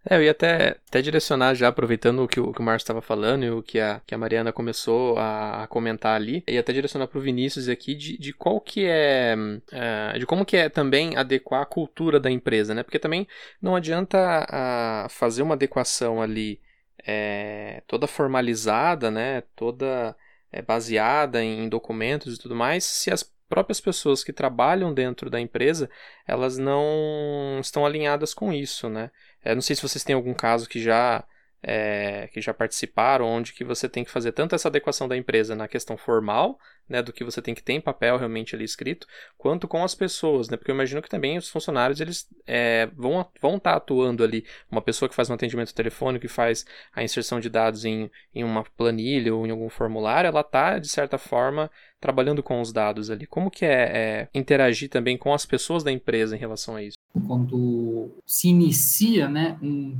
É, 0.08 0.16
eu 0.16 0.22
ia 0.22 0.30
até, 0.30 0.78
até 0.88 1.02
direcionar 1.02 1.54
já, 1.54 1.68
aproveitando 1.68 2.22
o 2.22 2.28
que 2.28 2.40
o, 2.40 2.52
que 2.52 2.60
o 2.60 2.62
Márcio 2.62 2.84
estava 2.84 3.02
falando 3.02 3.44
e 3.44 3.50
o 3.50 3.62
que 3.62 3.78
a, 3.78 4.00
que 4.06 4.14
a 4.14 4.18
Mariana 4.18 4.50
começou 4.50 5.18
a, 5.18 5.64
a 5.64 5.66
comentar 5.66 6.16
ali, 6.16 6.42
e 6.48 6.56
até 6.56 6.72
direcionar 6.72 7.06
para 7.06 7.18
o 7.18 7.20
Vinícius 7.20 7.68
aqui 7.68 7.94
de, 7.94 8.16
de 8.16 8.32
qual 8.32 8.60
que 8.60 8.86
é, 8.86 9.36
é, 9.70 10.18
de 10.18 10.24
como 10.24 10.44
que 10.44 10.56
é 10.56 10.70
também 10.70 11.16
adequar 11.16 11.62
a 11.62 11.66
cultura 11.66 12.18
da 12.18 12.30
empresa, 12.30 12.74
né? 12.74 12.82
Porque 12.82 12.98
também 12.98 13.28
não 13.60 13.76
adianta 13.76 15.06
fazer 15.10 15.42
uma 15.42 15.54
adequação 15.54 16.22
ali 16.22 16.60
é, 17.06 17.82
toda 17.86 18.06
formalizada, 18.06 19.10
né? 19.10 19.42
Toda 19.54 20.16
é, 20.50 20.62
baseada 20.62 21.42
em 21.42 21.68
documentos 21.68 22.34
e 22.36 22.38
tudo 22.38 22.54
mais, 22.54 22.84
se 22.84 23.10
as 23.12 23.22
próprias 23.50 23.80
pessoas 23.80 24.22
que 24.22 24.32
trabalham 24.32 24.94
dentro 24.94 25.28
da 25.28 25.40
empresa, 25.40 25.90
elas 26.26 26.56
não 26.56 27.58
estão 27.60 27.84
alinhadas 27.84 28.32
com 28.32 28.52
isso, 28.52 28.88
né? 28.88 29.10
Eu 29.44 29.54
não 29.54 29.62
sei 29.62 29.74
se 29.76 29.82
vocês 29.82 30.04
têm 30.04 30.14
algum 30.14 30.34
caso 30.34 30.68
que 30.68 30.82
já 30.82 31.24
é, 31.62 32.28
que 32.32 32.40
já 32.40 32.54
participaram, 32.54 33.26
onde 33.26 33.52
que 33.52 33.64
você 33.64 33.88
tem 33.88 34.04
que 34.04 34.10
fazer 34.10 34.32
tanto 34.32 34.54
essa 34.54 34.68
adequação 34.68 35.06
da 35.06 35.16
empresa 35.16 35.54
na 35.54 35.68
questão 35.68 35.96
formal, 35.96 36.58
né, 36.88 37.02
do 37.02 37.12
que 37.12 37.22
você 37.22 37.40
tem 37.40 37.54
que 37.54 37.62
ter 37.62 37.74
em 37.74 37.80
papel 37.80 38.16
realmente 38.16 38.54
ali 38.54 38.64
escrito, 38.64 39.06
quanto 39.38 39.68
com 39.68 39.84
as 39.84 39.94
pessoas, 39.94 40.48
né, 40.48 40.56
porque 40.56 40.70
eu 40.70 40.74
imagino 40.74 41.00
que 41.00 41.08
também 41.08 41.38
os 41.38 41.48
funcionários 41.48 42.00
eles 42.00 42.28
é, 42.46 42.86
vão 42.96 43.24
vão 43.40 43.56
estar 43.56 43.72
tá 43.72 43.76
atuando 43.76 44.24
ali, 44.24 44.44
uma 44.70 44.82
pessoa 44.82 45.08
que 45.08 45.14
faz 45.14 45.30
um 45.30 45.34
atendimento 45.34 45.74
telefônico, 45.74 46.22
que 46.22 46.32
faz 46.32 46.66
a 46.92 47.02
inserção 47.02 47.38
de 47.38 47.48
dados 47.48 47.84
em, 47.84 48.10
em 48.34 48.42
uma 48.42 48.64
planilha 48.64 49.34
ou 49.34 49.46
em 49.46 49.50
algum 49.50 49.68
formulário, 49.68 50.28
ela 50.28 50.40
está 50.40 50.78
de 50.78 50.88
certa 50.88 51.16
forma 51.16 51.70
trabalhando 52.00 52.42
com 52.42 52.60
os 52.60 52.72
dados 52.72 53.10
ali. 53.10 53.26
Como 53.26 53.50
que 53.50 53.64
é, 53.64 53.82
é 53.92 54.28
interagir 54.34 54.88
também 54.88 55.18
com 55.18 55.34
as 55.34 55.44
pessoas 55.44 55.84
da 55.84 55.92
empresa 55.92 56.34
em 56.34 56.38
relação 56.38 56.74
a 56.76 56.82
isso? 56.82 56.96
Quando 57.26 58.10
se 58.26 58.48
inicia, 58.48 59.28
né, 59.28 59.58
um 59.62 59.98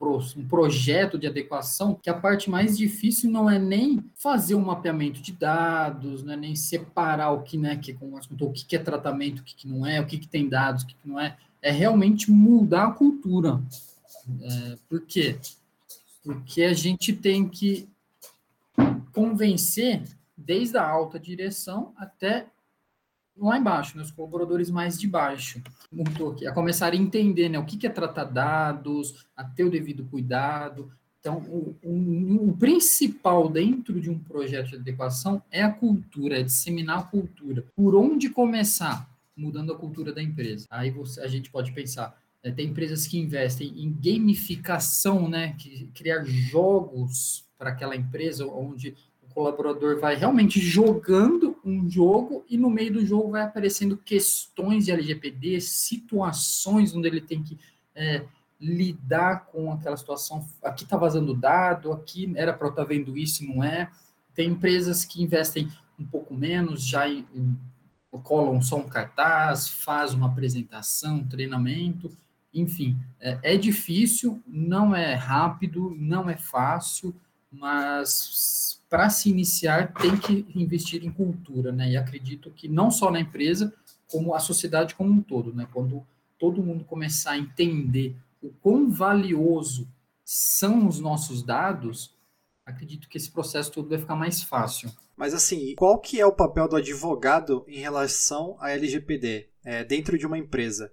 um 0.00 0.46
projeto 0.46 1.18
de 1.18 1.26
adequação, 1.26 1.94
que 1.94 2.10
a 2.10 2.14
parte 2.14 2.50
mais 2.50 2.76
difícil 2.76 3.30
não 3.30 3.48
é 3.48 3.58
nem 3.58 4.04
fazer 4.14 4.54
um 4.54 4.64
mapeamento 4.64 5.22
de 5.22 5.32
dados, 5.32 6.22
não 6.22 6.34
é 6.34 6.36
nem 6.36 6.54
separar 6.54 7.30
o 7.30 7.42
que, 7.42 7.56
né, 7.56 7.76
que 7.76 7.94
como 7.94 8.20
contou, 8.28 8.50
o 8.50 8.52
que 8.52 8.76
é 8.76 8.78
tratamento, 8.78 9.40
o 9.40 9.42
que 9.42 9.66
não 9.66 9.86
é, 9.86 10.00
o 10.00 10.06
que, 10.06 10.18
tem 10.26 10.48
dados, 10.48 10.82
o 10.82 10.86
que 10.86 10.96
não 11.04 11.18
é, 11.18 11.36
é 11.62 11.70
realmente 11.70 12.30
mudar 12.30 12.88
a 12.88 12.92
cultura. 12.92 13.60
É, 14.42 14.76
por 14.88 15.00
quê? 15.00 15.38
Porque 16.22 16.62
a 16.62 16.74
gente 16.74 17.12
tem 17.14 17.48
que 17.48 17.88
convencer 19.12 20.02
desde 20.36 20.76
a 20.76 20.86
alta 20.86 21.18
direção 21.18 21.94
até 21.96 22.46
lá 23.38 23.58
embaixo, 23.58 23.96
né, 23.96 24.02
os 24.02 24.10
colaboradores 24.10 24.70
mais 24.70 24.98
de 24.98 25.06
baixo, 25.06 25.62
a 26.46 26.52
começar 26.52 26.92
a 26.92 26.96
entender 26.96 27.48
né, 27.48 27.58
o 27.58 27.64
que 27.64 27.86
é 27.86 27.90
tratar 27.90 28.24
dados, 28.24 29.26
a 29.36 29.44
ter 29.44 29.64
o 29.64 29.70
devido 29.70 30.04
cuidado. 30.04 30.90
Então, 31.20 31.38
o, 31.38 31.76
o, 31.82 32.50
o, 32.50 32.56
principal 32.56 33.48
dentro 33.48 34.00
de 34.00 34.08
um 34.08 34.18
projeto 34.18 34.68
de 34.68 34.76
adequação 34.76 35.42
é 35.50 35.62
a 35.62 35.72
cultura, 35.72 36.38
é 36.38 36.42
disseminar 36.42 36.98
a 37.00 37.02
cultura. 37.02 37.64
Por 37.74 37.94
onde 37.94 38.30
começar? 38.30 39.10
Mudando 39.36 39.72
a 39.72 39.76
cultura 39.76 40.12
da 40.12 40.22
empresa. 40.22 40.66
Aí 40.70 40.90
você, 40.90 41.20
a 41.20 41.26
gente 41.26 41.50
pode 41.50 41.72
pensar, 41.72 42.16
né, 42.42 42.52
tem 42.52 42.68
empresas 42.68 43.06
que 43.06 43.18
investem 43.18 43.68
em 43.76 43.92
gamificação, 43.92 45.28
né, 45.28 45.54
que 45.58 45.86
criar 45.94 46.24
jogos 46.24 47.44
para 47.58 47.70
aquela 47.70 47.96
empresa 47.96 48.46
onde 48.46 48.94
colaborador 49.36 50.00
vai 50.00 50.16
realmente 50.16 50.58
jogando 50.58 51.58
um 51.62 51.90
jogo 51.90 52.42
e 52.48 52.56
no 52.56 52.70
meio 52.70 52.94
do 52.94 53.04
jogo 53.04 53.32
vai 53.32 53.42
aparecendo 53.42 53.94
questões 53.98 54.86
de 54.86 54.92
LGPD, 54.92 55.60
situações 55.60 56.94
onde 56.94 57.06
ele 57.06 57.20
tem 57.20 57.42
que 57.42 57.58
é, 57.94 58.24
lidar 58.58 59.44
com 59.44 59.70
aquela 59.70 59.94
situação. 59.98 60.48
Aqui 60.62 60.84
está 60.84 60.96
vazando 60.96 61.34
dado, 61.34 61.92
aqui 61.92 62.32
era 62.34 62.50
para 62.54 62.66
eu 62.66 62.70
estar 62.70 62.82
tá 62.82 62.88
vendo 62.88 63.14
isso 63.14 63.44
e 63.44 63.46
não 63.46 63.62
é. 63.62 63.90
Tem 64.34 64.48
empresas 64.48 65.04
que 65.04 65.22
investem 65.22 65.70
um 66.00 66.06
pouco 66.06 66.34
menos, 66.34 66.82
já 66.82 67.06
em, 67.06 67.26
em, 67.34 67.58
colam 68.22 68.62
só 68.62 68.78
um 68.78 68.88
cartaz, 68.88 69.68
faz 69.68 70.14
uma 70.14 70.28
apresentação, 70.28 71.16
um 71.16 71.28
treinamento, 71.28 72.10
enfim, 72.54 72.98
é, 73.20 73.38
é 73.42 73.56
difícil, 73.58 74.42
não 74.46 74.96
é 74.96 75.12
rápido, 75.12 75.94
não 75.94 76.30
é 76.30 76.38
fácil, 76.38 77.14
mas 77.52 78.75
para 78.88 79.10
se 79.10 79.28
iniciar 79.28 79.92
tem 79.94 80.16
que 80.16 80.46
investir 80.54 81.04
em 81.04 81.10
cultura, 81.10 81.72
né? 81.72 81.90
E 81.90 81.96
acredito 81.96 82.50
que 82.50 82.68
não 82.68 82.90
só 82.90 83.10
na 83.10 83.20
empresa, 83.20 83.74
como 84.08 84.34
a 84.34 84.38
sociedade 84.38 84.94
como 84.94 85.12
um 85.12 85.22
todo, 85.22 85.52
né? 85.52 85.66
Quando 85.72 86.06
todo 86.38 86.62
mundo 86.62 86.84
começar 86.84 87.32
a 87.32 87.38
entender 87.38 88.16
o 88.42 88.50
quão 88.60 88.90
valioso 88.90 89.88
são 90.24 90.86
os 90.86 91.00
nossos 91.00 91.42
dados, 91.42 92.14
acredito 92.64 93.08
que 93.08 93.16
esse 93.16 93.30
processo 93.30 93.72
todo 93.72 93.88
vai 93.88 93.98
ficar 93.98 94.16
mais 94.16 94.42
fácil. 94.42 94.90
Mas 95.16 95.32
assim, 95.32 95.74
qual 95.76 95.98
que 95.98 96.20
é 96.20 96.26
o 96.26 96.32
papel 96.32 96.68
do 96.68 96.76
advogado 96.76 97.64
em 97.66 97.78
relação 97.78 98.56
à 98.60 98.70
LGPD 98.70 99.48
é, 99.64 99.82
dentro 99.82 100.18
de 100.18 100.26
uma 100.26 100.36
empresa? 100.36 100.92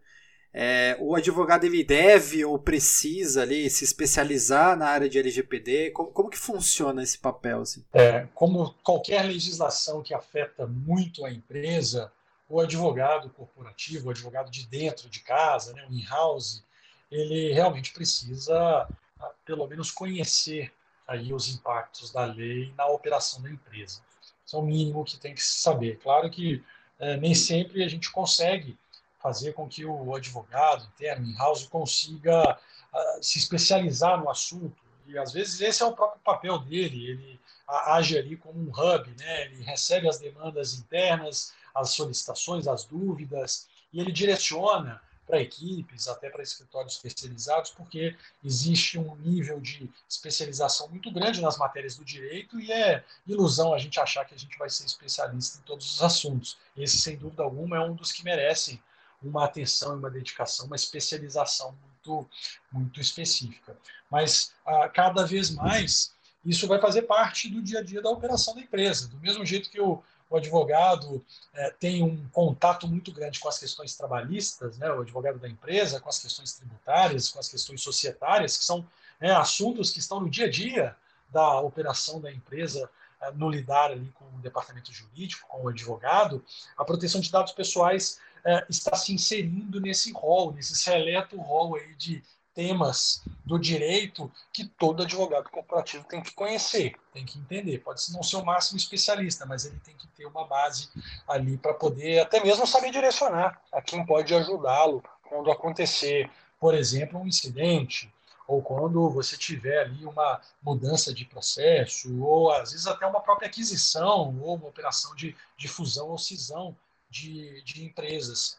É, 0.54 0.96
o 1.00 1.16
advogado 1.16 1.64
ele 1.64 1.84
deve 1.84 2.46
ou 2.46 2.60
precisa 2.60 3.42
ali 3.42 3.68
se 3.72 3.84
especializar 3.84 4.78
na 4.78 4.88
área 4.88 5.10
de 5.10 5.18
LGPD? 5.18 5.90
Como, 5.92 6.12
como 6.12 6.30
que 6.30 6.38
funciona 6.38 7.02
esse 7.02 7.18
papel? 7.18 7.62
Assim? 7.62 7.84
É, 7.92 8.28
como 8.36 8.74
qualquer 8.84 9.24
legislação 9.24 10.04
que 10.04 10.14
afeta 10.14 10.68
muito 10.68 11.26
a 11.26 11.32
empresa, 11.32 12.12
o 12.48 12.60
advogado 12.60 13.32
corporativo, 13.32 14.08
o 14.08 14.12
advogado 14.12 14.52
de 14.52 14.68
dentro 14.68 15.10
de 15.10 15.22
casa, 15.22 15.74
né, 15.74 15.88
o 15.90 15.94
in-house, 15.94 16.64
ele 17.12 17.52
realmente 17.52 17.92
precisa, 17.92 18.88
ah, 19.20 19.32
pelo 19.44 19.68
menos, 19.68 19.90
conhecer 19.90 20.72
aí 21.08 21.34
os 21.34 21.50
impactos 21.50 22.12
da 22.12 22.26
lei 22.26 22.72
na 22.78 22.86
operação 22.88 23.42
da 23.42 23.50
empresa. 23.50 24.02
Isso 24.46 24.56
é 24.56 24.60
o 24.60 24.62
mínimo 24.62 25.04
que 25.04 25.18
tem 25.18 25.34
que 25.34 25.42
se 25.44 25.62
saber. 25.62 25.98
Claro 25.98 26.30
que 26.30 26.64
é, 27.00 27.18
nem 27.18 27.34
sempre 27.34 27.84
a 27.84 27.88
gente 27.88 28.12
consegue 28.12 28.78
fazer 29.24 29.54
com 29.54 29.70
que 29.70 29.86
o 29.86 30.14
advogado 30.14 30.86
interno, 30.94 31.26
in-house, 31.26 31.66
consiga 31.66 32.60
uh, 32.94 33.24
se 33.24 33.40
especializar 33.40 34.22
no 34.22 34.30
assunto. 34.30 34.84
E 35.08 35.18
às 35.18 35.32
vezes 35.32 35.62
esse 35.62 35.82
é 35.82 35.86
o 35.86 35.94
próprio 35.94 36.22
papel 36.22 36.60
dele, 36.60 37.10
ele 37.10 37.40
age 37.68 38.18
ali 38.18 38.36
como 38.36 38.60
um 38.60 38.70
hub, 38.70 39.10
né? 39.18 39.46
ele 39.46 39.64
recebe 39.64 40.10
as 40.10 40.20
demandas 40.20 40.74
internas, 40.74 41.54
as 41.74 41.92
solicitações, 41.92 42.68
as 42.68 42.84
dúvidas, 42.84 43.68
e 43.94 44.00
ele 44.00 44.12
direciona 44.12 45.02
para 45.26 45.42
equipes, 45.42 46.10
até 46.10 46.30
para 46.30 46.44
escritórios 46.44 46.96
especializados, 46.96 47.72
porque 47.72 48.16
existe 48.44 49.00
um 49.00 49.16
nível 49.16 49.60
de 49.62 49.90
especialização 50.08 50.90
muito 50.90 51.10
grande 51.12 51.42
nas 51.42 51.58
matérias 51.58 51.96
do 51.96 52.04
direito 52.04 52.60
e 52.60 52.72
é 52.72 53.04
ilusão 53.26 53.74
a 53.74 53.78
gente 53.78 54.00
achar 54.00 54.26
que 54.26 54.34
a 54.34 54.38
gente 54.38 54.58
vai 54.58 54.70
ser 54.70 54.86
especialista 54.86 55.60
em 55.60 55.62
todos 55.62 55.94
os 55.94 56.04
assuntos. 56.04 56.58
Esse, 56.76 56.98
sem 56.98 57.18
dúvida 57.18 57.42
alguma, 57.42 57.78
é 57.78 57.80
um 57.80 57.96
dos 57.96 58.12
que 58.12 58.24
merecem 58.24 58.82
uma 59.28 59.46
atenção, 59.46 59.96
uma 59.96 60.10
dedicação, 60.10 60.66
uma 60.66 60.76
especialização 60.76 61.76
muito, 61.82 62.30
muito 62.72 63.00
específica. 63.00 63.78
Mas 64.10 64.54
ah, 64.66 64.90
cada 64.90 65.26
vez 65.26 65.50
mais 65.50 66.14
isso 66.46 66.68
vai 66.68 66.80
fazer 66.80 67.04
parte 67.04 67.50
do 67.50 67.62
dia 67.62 67.80
a 67.80 67.84
dia 67.84 68.02
da 68.02 68.10
operação 68.10 68.54
da 68.54 68.62
empresa. 68.62 69.08
Do 69.08 69.18
mesmo 69.18 69.46
jeito 69.46 69.70
que 69.70 69.80
o, 69.80 70.04
o 70.30 70.36
advogado 70.36 71.24
é, 71.54 71.70
tem 71.72 72.04
um 72.04 72.28
contato 72.30 72.88
muito 72.88 73.12
grande 73.12 73.40
com 73.40 73.48
as 73.48 73.58
questões 73.58 73.96
trabalhistas, 73.96 74.78
né, 74.78 74.92
o 74.92 75.02
advogado 75.02 75.40
da 75.40 75.48
empresa, 75.48 76.02
com 76.02 76.10
as 76.10 76.20
questões 76.20 76.54
tributárias, 76.54 77.30
com 77.30 77.40
as 77.40 77.48
questões 77.48 77.82
societárias, 77.82 78.58
que 78.58 78.66
são 78.66 78.86
né, 79.20 79.32
assuntos 79.32 79.92
que 79.92 80.00
estão 80.00 80.20
no 80.20 80.30
dia 80.30 80.48
a 80.48 80.50
dia 80.50 80.96
da 81.30 81.60
operação 81.62 82.20
da 82.20 82.32
empresa 82.32 82.90
é, 83.22 83.32
no 83.32 83.50
lidar 83.50 83.92
ali 83.92 84.12
com 84.14 84.26
o 84.26 84.42
departamento 84.42 84.92
jurídico, 84.92 85.48
com 85.48 85.64
o 85.64 85.70
advogado, 85.70 86.44
a 86.78 86.84
proteção 86.84 87.22
de 87.22 87.32
dados 87.32 87.54
pessoais 87.54 88.20
é, 88.46 88.66
está 88.70 88.96
se 88.96 89.14
inserindo 89.14 89.80
nesse 89.80 90.12
rol, 90.12 90.54
nesse 90.54 90.76
seleto 90.76 91.38
rol 91.38 91.76
aí 91.76 91.96
de 91.96 92.24
temas 92.54 93.24
do 93.44 93.58
direito 93.58 94.32
que 94.52 94.66
todo 94.66 95.04
advogado 95.04 95.50
corporativo 95.50 96.04
tem 96.06 96.22
que 96.22 96.34
conhecer, 96.34 96.96
tem 97.12 97.26
que 97.26 97.40
entender. 97.40 97.80
Pode 97.80 98.02
não 98.12 98.22
ser 98.22 98.38
o 98.38 98.46
máximo 98.46 98.78
especialista, 98.78 99.46
mas 99.46 99.66
ele 99.66 99.80
tem 99.84 99.96
que 99.96 100.08
ter 100.08 100.26
uma 100.26 100.46
base 100.46 100.90
ali 101.28 101.58
para 101.58 101.74
poder 101.74 102.20
até 102.20 102.44
mesmo 102.44 102.68
saber 102.68 102.92
direcionar 102.92 103.60
a 103.72 103.82
quem 103.82 104.06
pode 104.06 104.34
ajudá-lo 104.36 105.04
quando 105.28 105.52
acontecer, 105.52 106.30
por 106.60 106.76
exemplo, 106.76 107.20
um 107.20 107.28
incidente, 107.28 108.14
ou 108.48 108.62
quando 108.62 109.10
você 109.10 109.38
tiver 109.38 109.80
ali 109.80 110.06
uma 110.06 110.40
mudança 110.62 111.14
de 111.14 111.26
processo, 111.26 112.22
ou 112.22 112.52
às 112.52 112.72
vezes 112.72 112.86
até 112.86 113.06
uma 113.06 113.22
própria 113.22 113.48
aquisição, 113.48 114.38
ou 114.42 114.56
uma 114.56 114.68
operação 114.68 115.16
de, 115.16 115.36
de 115.58 115.68
fusão 115.68 116.10
ou 116.10 116.18
cisão 116.18 116.76
de, 117.14 117.62
de 117.62 117.86
empresas. 117.86 118.58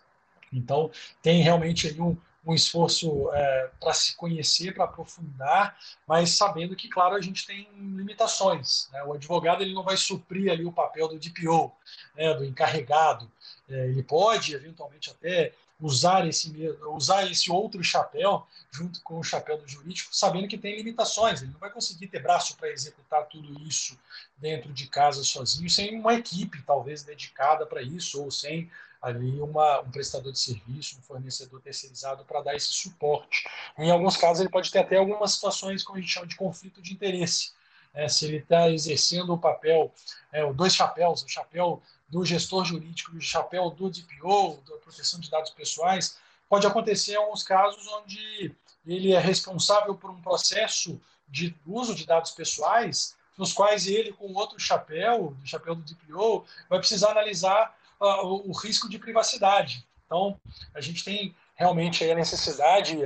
Então, 0.52 0.90
tem 1.20 1.42
realmente 1.42 1.88
aí 1.88 2.00
um, 2.00 2.16
um 2.46 2.54
esforço 2.54 3.28
é, 3.32 3.70
para 3.80 3.92
se 3.92 4.14
conhecer, 4.14 4.72
para 4.72 4.84
aprofundar, 4.84 5.76
mas 6.06 6.30
sabendo 6.30 6.76
que, 6.76 6.88
claro, 6.88 7.16
a 7.16 7.20
gente 7.20 7.44
tem 7.44 7.68
limitações. 7.74 8.88
Né? 8.92 9.02
O 9.02 9.14
advogado 9.14 9.62
ele 9.62 9.74
não 9.74 9.82
vai 9.82 9.96
suprir 9.96 10.52
ali 10.52 10.64
o 10.64 10.72
papel 10.72 11.08
do 11.08 11.18
DPO, 11.18 11.72
né, 12.14 12.32
do 12.34 12.44
encarregado. 12.44 13.30
É, 13.68 13.88
ele 13.88 14.02
pode, 14.02 14.54
eventualmente, 14.54 15.10
até 15.10 15.52
usar 15.84 16.26
esse, 16.26 16.50
usar 16.94 17.30
esse 17.30 17.52
outro 17.52 17.84
chapéu 17.84 18.46
junto 18.70 19.02
com 19.02 19.18
o 19.18 19.22
chapéu 19.22 19.58
do 19.58 19.68
jurídico, 19.68 20.16
sabendo 20.16 20.48
que 20.48 20.56
tem 20.56 20.76
limitações. 20.76 21.42
Ele 21.42 21.52
não 21.52 21.60
vai 21.60 21.70
conseguir 21.70 22.06
ter 22.06 22.22
braço 22.22 22.56
para 22.56 22.70
executar 22.70 23.26
tudo 23.26 23.60
isso 23.60 23.98
dentro 24.38 24.72
de 24.72 24.86
casa 24.86 25.22
sozinho, 25.22 25.68
sem 25.68 25.98
uma 25.98 26.14
equipe 26.14 26.62
talvez 26.62 27.02
dedicada 27.02 27.66
para 27.66 27.82
isso, 27.82 28.22
ou 28.22 28.30
sem 28.30 28.70
ali 29.02 29.38
uma, 29.38 29.80
um 29.80 29.90
prestador 29.90 30.32
de 30.32 30.38
serviço, 30.38 30.96
um 30.98 31.02
fornecedor 31.02 31.60
terceirizado 31.60 32.24
para 32.24 32.40
dar 32.40 32.56
esse 32.56 32.72
suporte. 32.72 33.46
Em 33.76 33.90
alguns 33.90 34.16
casos, 34.16 34.40
ele 34.40 34.48
pode 34.48 34.72
ter 34.72 34.78
até 34.78 34.96
algumas 34.96 35.32
situações, 35.32 35.84
como 35.84 35.98
a 35.98 36.00
gente 36.00 36.10
chama 36.10 36.26
de 36.26 36.36
conflito 36.36 36.80
de 36.80 36.94
interesse. 36.94 37.52
É, 37.92 38.08
se 38.08 38.24
ele 38.24 38.38
está 38.38 38.70
exercendo 38.70 39.34
o 39.34 39.38
papel, 39.38 39.92
é, 40.32 40.50
dois 40.54 40.74
chapéus, 40.74 41.22
o 41.22 41.28
chapéu 41.28 41.82
do 42.14 42.24
gestor 42.24 42.64
jurídico 42.64 43.12
e 43.12 43.18
o 43.18 43.20
chapéu 43.20 43.70
do 43.70 43.90
DPO, 43.90 44.62
da 44.68 44.76
proteção 44.76 45.18
de 45.18 45.28
dados 45.28 45.50
pessoais, 45.50 46.16
pode 46.48 46.64
acontecer 46.64 47.14
em 47.14 47.16
alguns 47.16 47.42
casos 47.42 47.84
onde 47.88 48.54
ele 48.86 49.12
é 49.12 49.18
responsável 49.18 49.96
por 49.96 50.10
um 50.10 50.22
processo 50.22 51.00
de 51.28 51.52
uso 51.66 51.92
de 51.92 52.06
dados 52.06 52.30
pessoais, 52.30 53.16
nos 53.36 53.52
quais 53.52 53.88
ele, 53.88 54.12
com 54.12 54.32
outro 54.32 54.60
chapéu, 54.60 55.36
o 55.42 55.46
chapéu 55.46 55.74
do 55.74 55.82
DPO, 55.82 56.46
vai 56.70 56.78
precisar 56.78 57.10
analisar 57.10 57.76
uh, 58.00 58.24
o, 58.24 58.50
o, 58.50 58.52
risco 58.52 58.88
de 58.88 58.96
privacidade. 58.96 59.84
Então, 60.06 60.38
a 60.72 60.80
gente 60.80 61.02
tem 61.02 61.34
realmente 61.56 62.08
a 62.08 62.14
necessidade, 62.14 62.96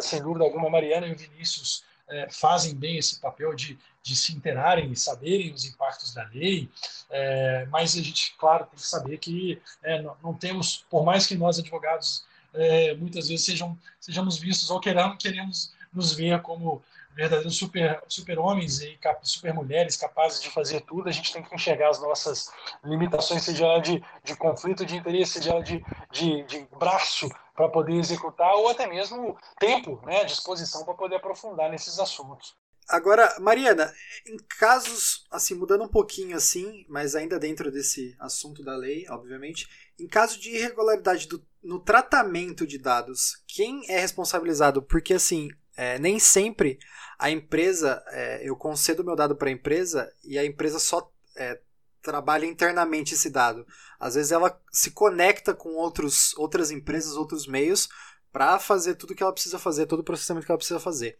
sem 0.00 0.22
dúvida 0.22 0.42
alguma, 0.42 0.70
Mariana 0.70 1.06
e 1.06 1.12
o 1.12 1.18
Vinícius 1.18 1.84
é, 2.08 2.30
fazem 2.30 2.74
bem 2.74 2.96
esse 2.96 3.20
papel 3.20 3.52
de, 3.54 3.78
de 4.04 4.14
se 4.14 4.34
interarem 4.34 4.92
e 4.92 4.96
saberem 4.96 5.50
os 5.50 5.64
impactos 5.64 6.12
da 6.12 6.24
lei, 6.24 6.68
é, 7.08 7.66
mas 7.70 7.96
a 7.96 8.02
gente, 8.02 8.34
claro, 8.38 8.66
tem 8.66 8.76
que 8.76 8.86
saber 8.86 9.16
que 9.16 9.60
é, 9.82 10.02
não, 10.02 10.14
não, 10.22 10.34
temos, 10.34 10.84
por 10.90 11.04
mais 11.06 11.26
que 11.26 11.34
nós 11.34 11.58
advogados 11.58 12.22
é, 12.52 12.94
muitas 12.96 13.28
vezes 13.28 13.46
sejam, 13.46 13.78
sejamos 13.98 14.36
vistos 14.36 14.70
ou 14.70 14.78
queramos, 14.78 15.16
queremos 15.16 15.72
nos 15.90 16.12
ver 16.12 16.42
como 16.42 16.82
verdadeiros 17.14 17.56
super, 17.56 18.02
super 18.06 18.38
homens 18.38 18.82
e 18.82 18.98
super 19.22 19.54
mulheres 19.54 19.96
capazes 19.96 20.42
de 20.42 20.50
fazer 20.50 20.82
tudo, 20.82 21.08
a 21.08 21.12
gente 21.12 21.32
tem 21.32 21.42
que 21.42 21.54
enxergar 21.54 21.88
as 21.88 22.00
nossas 22.00 22.52
limitações, 22.84 23.42
seja 23.42 23.64
ela 23.64 23.80
de, 23.80 24.04
de 24.22 24.36
conflito 24.36 24.84
de 24.84 24.96
interesse, 24.96 25.34
seja 25.34 25.52
ela 25.52 25.62
de, 25.62 25.82
de, 26.12 26.42
de 26.42 26.68
braço 26.78 27.30
para 27.54 27.70
poder 27.70 27.94
executar, 27.94 28.52
ou 28.54 28.68
até 28.68 28.86
mesmo 28.86 29.38
tempo, 29.58 29.98
né, 30.04 30.24
disposição 30.24 30.84
para 30.84 30.92
poder 30.92 31.16
aprofundar 31.16 31.70
nesses 31.70 31.98
assuntos. 31.98 32.54
Agora, 32.88 33.34
Mariana, 33.40 33.92
em 34.26 34.36
casos, 34.58 35.26
assim, 35.30 35.54
mudando 35.54 35.84
um 35.84 35.88
pouquinho 35.88 36.36
assim, 36.36 36.84
mas 36.88 37.14
ainda 37.14 37.38
dentro 37.38 37.70
desse 37.70 38.14
assunto 38.18 38.62
da 38.62 38.76
lei, 38.76 39.06
obviamente, 39.08 39.66
em 39.98 40.06
caso 40.06 40.38
de 40.38 40.50
irregularidade 40.50 41.26
do, 41.26 41.44
no 41.62 41.78
tratamento 41.78 42.66
de 42.66 42.78
dados, 42.78 43.42
quem 43.46 43.90
é 43.90 43.98
responsabilizado? 43.98 44.82
Porque, 44.82 45.14
assim, 45.14 45.48
é, 45.76 45.98
nem 45.98 46.18
sempre 46.18 46.78
a 47.18 47.30
empresa, 47.30 48.02
é, 48.08 48.48
eu 48.48 48.54
concedo 48.54 49.04
meu 49.04 49.16
dado 49.16 49.34
para 49.34 49.48
a 49.48 49.52
empresa 49.52 50.12
e 50.22 50.38
a 50.38 50.44
empresa 50.44 50.78
só 50.78 51.10
é, 51.36 51.60
trabalha 52.02 52.44
internamente 52.44 53.14
esse 53.14 53.30
dado. 53.30 53.66
Às 53.98 54.14
vezes 54.14 54.30
ela 54.30 54.60
se 54.70 54.90
conecta 54.90 55.54
com 55.54 55.70
outros, 55.70 56.36
outras 56.36 56.70
empresas, 56.70 57.16
outros 57.16 57.46
meios, 57.46 57.88
para 58.30 58.58
fazer 58.58 58.96
tudo 58.96 59.14
que 59.14 59.22
ela 59.22 59.32
precisa 59.32 59.58
fazer, 59.58 59.86
todo 59.86 60.00
o 60.00 60.04
processamento 60.04 60.44
que 60.44 60.52
ela 60.52 60.58
precisa 60.58 60.80
fazer. 60.80 61.18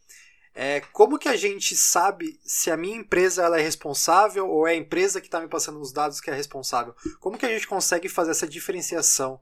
É, 0.55 0.81
como 0.93 1.19
que 1.19 1.29
a 1.29 1.37
gente 1.37 1.75
sabe 1.75 2.39
se 2.45 2.71
a 2.71 2.77
minha 2.77 2.97
empresa 2.97 3.43
ela 3.43 3.59
é 3.59 3.63
responsável 3.63 4.49
ou 4.49 4.69
é 4.69 4.73
a 4.73 4.77
empresa 4.77 5.21
que 5.21 5.27
está 5.27 5.41
me 5.41 5.49
passando 5.49 5.81
os 5.81 5.93
dados 5.93 6.21
que 6.21 6.31
é 6.31 6.35
responsável? 6.35 6.95
Como 7.19 7.37
que 7.37 7.45
a 7.45 7.49
gente 7.49 7.67
consegue 7.67 8.09
fazer 8.09 8.31
essa 8.31 8.47
diferenciação 8.47 9.41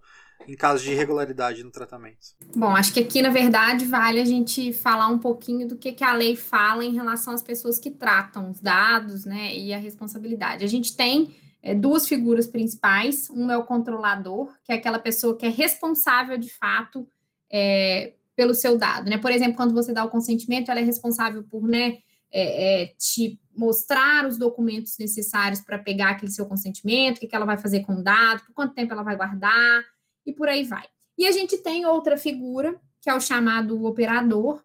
em 0.48 0.56
caso 0.56 0.82
de 0.82 0.92
irregularidade 0.92 1.62
no 1.62 1.70
tratamento? 1.70 2.34
Bom, 2.56 2.74
acho 2.74 2.94
que 2.94 3.00
aqui, 3.00 3.20
na 3.20 3.28
verdade, 3.28 3.84
vale 3.84 4.20
a 4.20 4.24
gente 4.24 4.72
falar 4.72 5.08
um 5.08 5.18
pouquinho 5.18 5.68
do 5.68 5.76
que, 5.76 5.92
que 5.92 6.02
a 6.02 6.14
lei 6.14 6.34
fala 6.34 6.84
em 6.84 6.94
relação 6.94 7.34
às 7.34 7.42
pessoas 7.42 7.78
que 7.78 7.90
tratam 7.90 8.50
os 8.50 8.60
dados 8.60 9.26
né, 9.26 9.54
e 9.54 9.72
a 9.74 9.78
responsabilidade. 9.78 10.64
A 10.64 10.68
gente 10.68 10.96
tem 10.96 11.36
é, 11.62 11.74
duas 11.74 12.08
figuras 12.08 12.46
principais. 12.46 13.28
Um 13.30 13.50
é 13.50 13.56
o 13.56 13.64
controlador, 13.64 14.52
que 14.64 14.72
é 14.72 14.76
aquela 14.76 14.98
pessoa 14.98 15.36
que 15.36 15.46
é 15.46 15.50
responsável 15.50 16.36
de 16.38 16.50
fato 16.52 17.06
é, 17.50 18.14
pelo 18.34 18.54
seu 18.54 18.78
dado. 18.78 19.08
Né? 19.08 19.18
Por 19.18 19.30
exemplo, 19.30 19.56
quando 19.56 19.74
você 19.74 19.92
dá 19.92 20.04
o 20.04 20.10
consentimento, 20.10 20.70
ela 20.70 20.80
é 20.80 20.84
responsável 20.84 21.42
por 21.44 21.66
né, 21.66 21.98
é, 22.30 22.82
é 22.82 22.86
te 22.98 23.38
mostrar 23.54 24.26
os 24.26 24.38
documentos 24.38 24.96
necessários 24.98 25.60
para 25.60 25.78
pegar 25.78 26.10
aquele 26.10 26.32
seu 26.32 26.46
consentimento, 26.46 27.18
o 27.18 27.20
que, 27.20 27.26
que 27.26 27.36
ela 27.36 27.44
vai 27.44 27.58
fazer 27.58 27.80
com 27.80 27.94
o 27.94 28.02
dado, 28.02 28.44
por 28.46 28.54
quanto 28.54 28.74
tempo 28.74 28.92
ela 28.92 29.02
vai 29.02 29.16
guardar, 29.16 29.84
e 30.24 30.32
por 30.32 30.48
aí 30.48 30.64
vai. 30.64 30.86
E 31.18 31.26
a 31.26 31.32
gente 31.32 31.58
tem 31.58 31.84
outra 31.84 32.16
figura, 32.16 32.80
que 33.00 33.10
é 33.10 33.14
o 33.14 33.20
chamado 33.20 33.84
operador, 33.84 34.62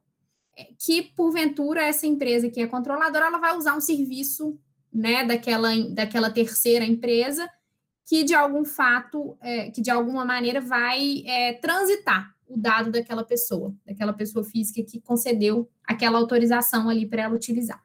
é, 0.56 0.70
que 0.80 1.02
porventura 1.02 1.84
essa 1.84 2.08
empresa 2.08 2.50
que 2.50 2.62
é 2.62 2.68
controladora, 2.68 3.26
ela 3.26 3.40
vai 3.40 3.58
usar 3.58 3.76
um 3.76 3.82
serviço 3.82 4.58
né, 4.94 5.26
daquela, 5.26 5.70
daquela 5.90 6.32
terceira 6.32 6.86
empresa 6.86 7.48
que 8.06 8.24
de 8.24 8.34
algum 8.34 8.64
fato, 8.64 9.38
é, 9.42 9.70
que 9.70 9.82
de 9.82 9.92
alguma 9.92 10.24
maneira 10.24 10.62
vai 10.62 11.24
é, 11.26 11.54
transitar 11.54 12.37
o 12.48 12.58
dado 12.58 12.92
daquela 12.92 13.24
pessoa, 13.24 13.74
daquela 13.86 14.14
pessoa 14.14 14.44
física 14.44 14.84
que 14.84 15.02
concedeu 15.02 15.70
aquela 15.84 16.18
autorização 16.18 16.90
ali 16.90 17.06
para 17.06 17.24
ela 17.24 17.36
utilizar. 17.36 17.82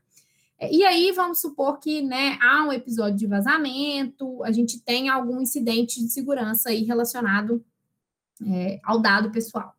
É, 0.59 0.73
e 0.73 0.85
aí 0.85 1.11
vamos 1.11 1.41
supor 1.41 1.81
que 1.81 2.03
né, 2.03 2.39
há 2.41 2.65
um 2.65 2.73
episódio 2.73 3.19
de 3.19 3.27
vazamento, 3.27 4.43
a 4.45 4.53
gente 4.53 4.81
tem 4.81 5.09
algum 5.09 5.41
incidente 5.41 6.01
de 6.01 6.09
segurança 6.09 6.71
aí 6.71 6.85
relacionado 6.85 7.65
é, 8.47 8.81
ao 8.85 9.01
dado 9.01 9.31
pessoal. 9.33 9.75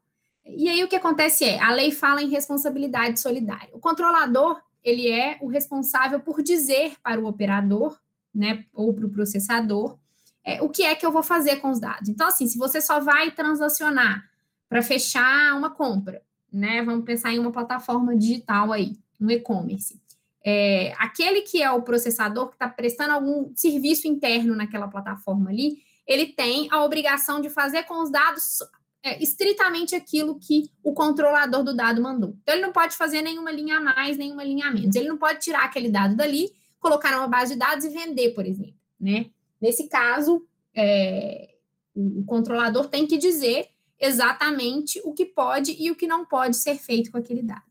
E 0.46 0.68
aí 0.68 0.84
o 0.84 0.88
que 0.90 0.96
acontece 0.98 1.46
é, 1.46 1.58
a 1.62 1.72
lei 1.72 1.92
fala 1.92 2.22
em 2.22 2.30
responsabilidade 2.30 3.20
solidária. 3.20 3.70
O 3.72 3.80
controlador, 3.80 4.62
ele 4.84 5.10
é 5.10 5.38
o 5.42 5.48
responsável 5.48 6.20
por 6.20 6.44
dizer 6.44 6.96
para 7.02 7.22
o 7.22 7.28
operador, 7.28 7.98
né, 8.36 8.66
ou 8.74 8.94
para 8.94 9.06
o 9.06 9.10
processador, 9.10 9.98
é, 10.44 10.62
o 10.62 10.68
que 10.68 10.84
é 10.84 10.96
que 10.96 11.06
eu 11.06 11.12
vou 11.14 11.24
fazer 11.24 11.58
com 11.58 11.72
os 11.72 11.80
dados. 11.80 12.10
Então, 12.10 12.28
assim, 12.28 12.48
se 12.48 12.58
você 12.58 12.82
só 12.82 13.00
vai 13.00 13.32
transacionar 13.32 14.30
para 14.74 14.82
fechar 14.82 15.56
uma 15.56 15.70
compra, 15.70 16.24
né, 16.52 16.82
vamos 16.82 17.06
pensar 17.06 17.32
em 17.32 17.38
uma 17.38 17.52
plataforma 17.52 18.18
digital 18.18 18.74
aí, 18.74 18.98
um 19.22 19.30
e-commerce. 19.30 20.02
É, 20.44 20.96
aquele 20.98 21.42
que 21.42 21.62
é 21.62 21.70
o 21.70 21.84
processador 21.84 22.48
que 22.48 22.56
está 22.56 22.68
prestando 22.68 23.14
algum 23.14 23.56
serviço 23.56 24.08
interno 24.08 24.56
naquela 24.56 24.88
plataforma 24.88 25.52
ali, 25.52 25.84
ele 26.08 26.26
tem 26.26 26.68
a 26.72 26.84
obrigação 26.84 27.40
de 27.40 27.52
fazer 27.52 27.84
com 27.84 28.02
os 28.02 28.10
dados 28.10 28.64
é, 29.04 29.22
estritamente 29.22 29.94
aquilo 29.94 30.40
que 30.40 30.72
o 30.82 30.92
controlador 30.92 31.64
do 31.64 31.76
dado 31.76 32.02
mandou. 32.02 32.36
Então, 32.42 32.56
ele 32.56 32.66
não 32.66 32.74
pode 32.74 32.96
fazer 32.96 33.22
nenhuma 33.22 33.52
linha 33.52 33.78
a 33.78 33.80
mais, 33.80 34.18
nenhuma 34.18 34.44
linha 34.44 34.70
a 34.70 34.72
menos. 34.72 34.96
Ele 34.96 35.08
não 35.08 35.20
pode 35.20 35.40
tirar 35.40 35.66
aquele 35.66 35.90
dado 35.90 36.16
dali, 36.16 36.52
colocar 36.80 37.12
numa 37.12 37.28
base 37.28 37.54
de 37.54 37.60
dados 37.60 37.86
e 37.86 37.90
vender, 37.90 38.32
por 38.32 38.44
exemplo. 38.44 38.74
Né? 39.00 39.28
Nesse 39.62 39.88
caso, 39.88 40.44
é, 40.76 41.54
o 41.96 42.24
controlador 42.26 42.88
tem 42.88 43.06
que 43.06 43.20
dizer 43.20 43.68
exatamente 44.04 45.01
o 45.06 45.14
que 45.14 45.26
pode 45.26 45.76
e 45.80 45.89
o 45.89 45.95
que 45.95 46.06
não 46.06 46.26
pode 46.26 46.58
ser 46.58 46.76
feito 46.76 47.10
com 47.10 47.18
aquele 47.18 47.41
dado. 47.41 47.64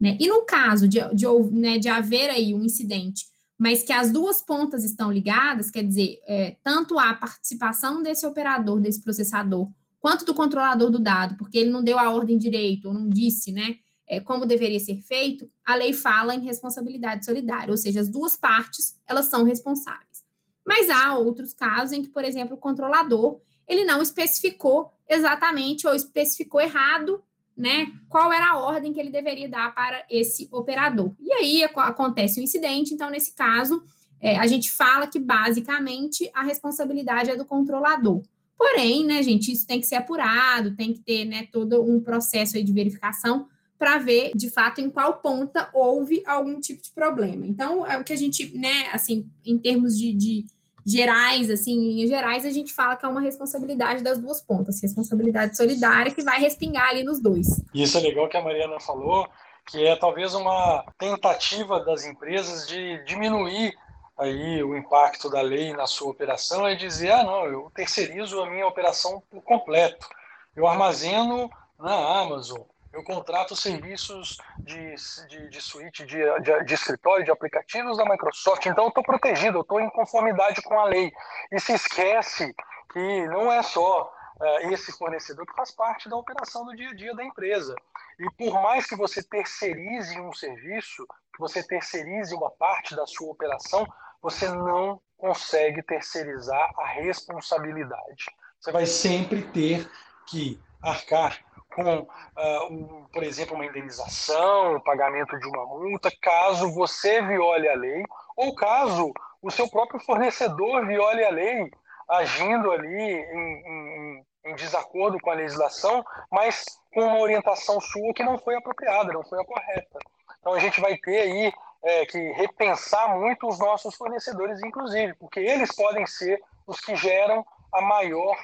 Né? 0.00 0.16
E 0.18 0.26
no 0.26 0.42
caso 0.42 0.88
de, 0.88 0.98
de, 1.14 1.26
né, 1.52 1.78
de 1.78 1.88
haver 1.88 2.30
aí 2.30 2.54
um 2.54 2.62
incidente, 2.62 3.26
mas 3.58 3.82
que 3.82 3.92
as 3.92 4.10
duas 4.10 4.42
pontas 4.42 4.82
estão 4.82 5.12
ligadas, 5.12 5.70
quer 5.70 5.84
dizer, 5.84 6.18
é, 6.26 6.56
tanto 6.62 6.98
a 6.98 7.14
participação 7.14 8.02
desse 8.02 8.26
operador, 8.26 8.80
desse 8.80 9.00
processador, 9.00 9.70
quanto 10.00 10.24
do 10.24 10.34
controlador 10.34 10.90
do 10.90 10.98
dado, 10.98 11.36
porque 11.36 11.58
ele 11.58 11.70
não 11.70 11.84
deu 11.84 11.98
a 11.98 12.10
ordem 12.10 12.38
direito, 12.38 12.88
ou 12.88 12.94
não 12.94 13.08
disse, 13.08 13.52
né, 13.52 13.76
é, 14.06 14.20
como 14.20 14.46
deveria 14.46 14.80
ser 14.80 15.00
feito, 15.02 15.50
a 15.64 15.74
lei 15.74 15.92
fala 15.92 16.34
em 16.34 16.40
responsabilidade 16.40 17.24
solidária, 17.24 17.70
ou 17.70 17.76
seja, 17.76 18.00
as 18.00 18.08
duas 18.08 18.36
partes, 18.36 18.98
elas 19.06 19.26
são 19.26 19.44
responsáveis. 19.44 20.24
Mas 20.66 20.88
há 20.88 21.16
outros 21.16 21.52
casos 21.52 21.92
em 21.92 22.02
que, 22.02 22.08
por 22.08 22.24
exemplo, 22.24 22.56
o 22.56 22.60
controlador, 22.60 23.40
ele 23.68 23.84
não 23.84 24.02
especificou 24.02 24.92
exatamente 25.08 25.86
ou 25.86 25.94
especificou 25.94 26.60
errado, 26.60 27.22
né, 27.56 27.92
qual 28.08 28.32
era 28.32 28.50
a 28.50 28.58
ordem 28.58 28.92
que 28.92 28.98
ele 28.98 29.10
deveria 29.10 29.48
dar 29.48 29.74
para 29.74 30.04
esse 30.10 30.48
operador. 30.50 31.14
E 31.20 31.32
aí 31.32 31.64
acontece 31.64 32.38
o 32.38 32.40
um 32.40 32.44
incidente, 32.44 32.92
então, 32.92 33.10
nesse 33.10 33.32
caso, 33.32 33.82
é, 34.20 34.36
a 34.38 34.46
gente 34.46 34.72
fala 34.72 35.06
que, 35.06 35.18
basicamente, 35.18 36.30
a 36.34 36.42
responsabilidade 36.42 37.30
é 37.30 37.36
do 37.36 37.44
controlador. 37.44 38.22
Porém, 38.56 39.04
né, 39.04 39.22
gente, 39.22 39.52
isso 39.52 39.66
tem 39.66 39.80
que 39.80 39.86
ser 39.86 39.96
apurado, 39.96 40.74
tem 40.74 40.92
que 40.92 41.00
ter 41.00 41.24
né, 41.24 41.46
todo 41.52 41.82
um 41.82 42.00
processo 42.00 42.62
de 42.62 42.72
verificação 42.72 43.46
para 43.78 43.98
ver, 43.98 44.32
de 44.34 44.48
fato, 44.50 44.80
em 44.80 44.88
qual 44.88 45.18
ponta 45.18 45.68
houve 45.74 46.22
algum 46.24 46.58
tipo 46.58 46.82
de 46.82 46.90
problema. 46.92 47.46
Então, 47.46 47.86
é 47.86 47.98
o 47.98 48.04
que 48.04 48.12
a 48.12 48.16
gente, 48.16 48.56
né, 48.56 48.88
assim, 48.92 49.28
em 49.44 49.58
termos 49.58 49.98
de, 49.98 50.12
de 50.14 50.46
gerais, 50.84 51.50
assim, 51.50 51.72
em 51.72 51.94
linhas 51.94 52.10
gerais, 52.10 52.44
a 52.44 52.50
gente 52.50 52.72
fala 52.72 52.96
que 52.96 53.06
é 53.06 53.08
uma 53.08 53.20
responsabilidade 53.20 54.02
das 54.02 54.18
duas 54.18 54.40
pontas, 54.42 54.82
responsabilidade 54.82 55.56
solidária 55.56 56.12
que 56.12 56.22
vai 56.22 56.40
respingar 56.40 56.90
ali 56.90 57.02
nos 57.02 57.20
dois. 57.20 57.62
Isso 57.72 57.96
é 57.96 58.00
legal 58.00 58.28
que 58.28 58.36
a 58.36 58.42
Mariana 58.42 58.78
falou, 58.80 59.26
que 59.66 59.84
é 59.86 59.96
talvez 59.96 60.34
uma 60.34 60.84
tentativa 60.98 61.80
das 61.80 62.04
empresas 62.04 62.68
de 62.68 63.02
diminuir 63.04 63.74
aí 64.16 64.62
o 64.62 64.76
impacto 64.76 65.28
da 65.28 65.40
lei 65.40 65.72
na 65.72 65.86
sua 65.86 66.10
operação 66.10 66.66
é 66.66 66.74
dizer, 66.74 67.10
ah, 67.10 67.24
não, 67.24 67.46
eu 67.46 67.70
terceirizo 67.74 68.40
a 68.40 68.50
minha 68.50 68.66
operação 68.66 69.22
por 69.30 69.42
completo. 69.42 70.06
Eu 70.54 70.66
armazeno 70.66 71.50
na 71.78 72.20
Amazon, 72.20 72.60
eu 72.94 73.02
contrato 73.02 73.56
serviços 73.56 74.38
de, 74.58 74.94
de, 75.28 75.48
de 75.50 75.60
suíte, 75.60 76.06
de, 76.06 76.18
de, 76.40 76.64
de, 76.64 76.74
escritório, 76.74 77.24
de 77.24 77.30
aplicativos 77.30 77.96
da 77.96 78.04
Microsoft, 78.04 78.64
então 78.66 78.84
eu 78.84 78.88
estou 78.88 79.02
protegido, 79.02 79.58
eu 79.58 79.62
estou 79.62 79.80
em 79.80 79.90
conformidade 79.90 80.62
com 80.62 80.78
a 80.78 80.84
lei. 80.84 81.12
E 81.50 81.58
se 81.58 81.72
esquece 81.72 82.54
que 82.92 83.26
não 83.26 83.52
é 83.52 83.62
só 83.64 84.04
uh, 84.40 84.72
esse 84.72 84.92
fornecedor 84.92 85.44
que 85.44 85.54
faz 85.54 85.72
parte 85.72 86.08
da 86.08 86.16
operação 86.16 86.64
do 86.64 86.76
dia 86.76 86.90
a 86.90 86.94
dia 86.94 87.14
da 87.14 87.24
empresa. 87.24 87.74
E 88.20 88.30
por 88.38 88.62
mais 88.62 88.86
que 88.86 88.94
você 88.94 89.20
terceirize 89.24 90.20
um 90.20 90.32
serviço, 90.32 91.04
que 91.34 91.40
você 91.40 91.66
terceirize 91.66 92.32
uma 92.32 92.50
parte 92.52 92.94
da 92.94 93.06
sua 93.08 93.32
operação, 93.32 93.84
você 94.22 94.48
não 94.48 95.00
consegue 95.18 95.82
terceirizar 95.82 96.70
a 96.78 96.86
responsabilidade. 96.86 98.26
Você 98.60 98.70
vai 98.70 98.86
sempre 98.86 99.42
ter 99.42 99.90
que 100.28 100.60
arcar 100.80 101.40
com, 101.74 101.98
uh, 101.98 102.64
um, 102.70 103.06
por 103.12 103.22
exemplo, 103.22 103.54
uma 103.54 103.66
indenização, 103.66 104.76
o 104.76 104.80
pagamento 104.80 105.38
de 105.38 105.46
uma 105.48 105.66
multa, 105.66 106.10
caso 106.22 106.72
você 106.72 107.20
viole 107.22 107.68
a 107.68 107.74
lei, 107.74 108.04
ou 108.36 108.54
caso 108.54 109.12
o 109.42 109.50
seu 109.50 109.68
próprio 109.68 110.00
fornecedor 110.00 110.86
viole 110.86 111.24
a 111.24 111.30
lei, 111.30 111.70
agindo 112.08 112.70
ali 112.70 112.86
em, 112.88 113.62
em, 113.66 114.24
em 114.46 114.54
desacordo 114.54 115.18
com 115.20 115.30
a 115.30 115.34
legislação, 115.34 116.04
mas 116.30 116.64
com 116.92 117.02
uma 117.02 117.20
orientação 117.20 117.80
sua 117.80 118.14
que 118.14 118.22
não 118.22 118.38
foi 118.38 118.54
apropriada, 118.56 119.12
não 119.12 119.24
foi 119.24 119.40
a 119.40 119.44
correta. 119.44 119.98
Então 120.40 120.54
a 120.54 120.58
gente 120.58 120.80
vai 120.80 120.96
ter 120.98 121.20
aí 121.20 121.52
é, 121.82 122.06
que 122.06 122.18
repensar 122.32 123.18
muito 123.18 123.46
os 123.48 123.58
nossos 123.58 123.94
fornecedores, 123.96 124.62
inclusive, 124.62 125.14
porque 125.14 125.40
eles 125.40 125.74
podem 125.74 126.06
ser 126.06 126.40
os 126.66 126.80
que 126.80 126.94
geram 126.96 127.44
a 127.72 127.82
maior 127.82 128.36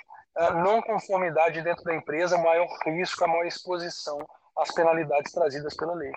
não 0.62 0.81
conformidade 0.83 1.62
dentro 1.62 1.85
da 1.85 1.95
empresa, 1.95 2.39
maior 2.39 2.68
risco, 2.87 3.24
a 3.24 3.28
maior 3.28 3.47
exposição 3.47 4.18
às 4.57 4.72
penalidades 4.72 5.33
trazidas 5.33 5.76
pela 5.76 5.95
lei. 5.95 6.12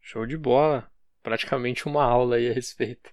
Show 0.00 0.26
de 0.26 0.36
bola! 0.36 0.90
Praticamente 1.22 1.86
uma 1.86 2.04
aula 2.04 2.36
aí 2.36 2.48
a 2.48 2.52
respeito. 2.52 3.10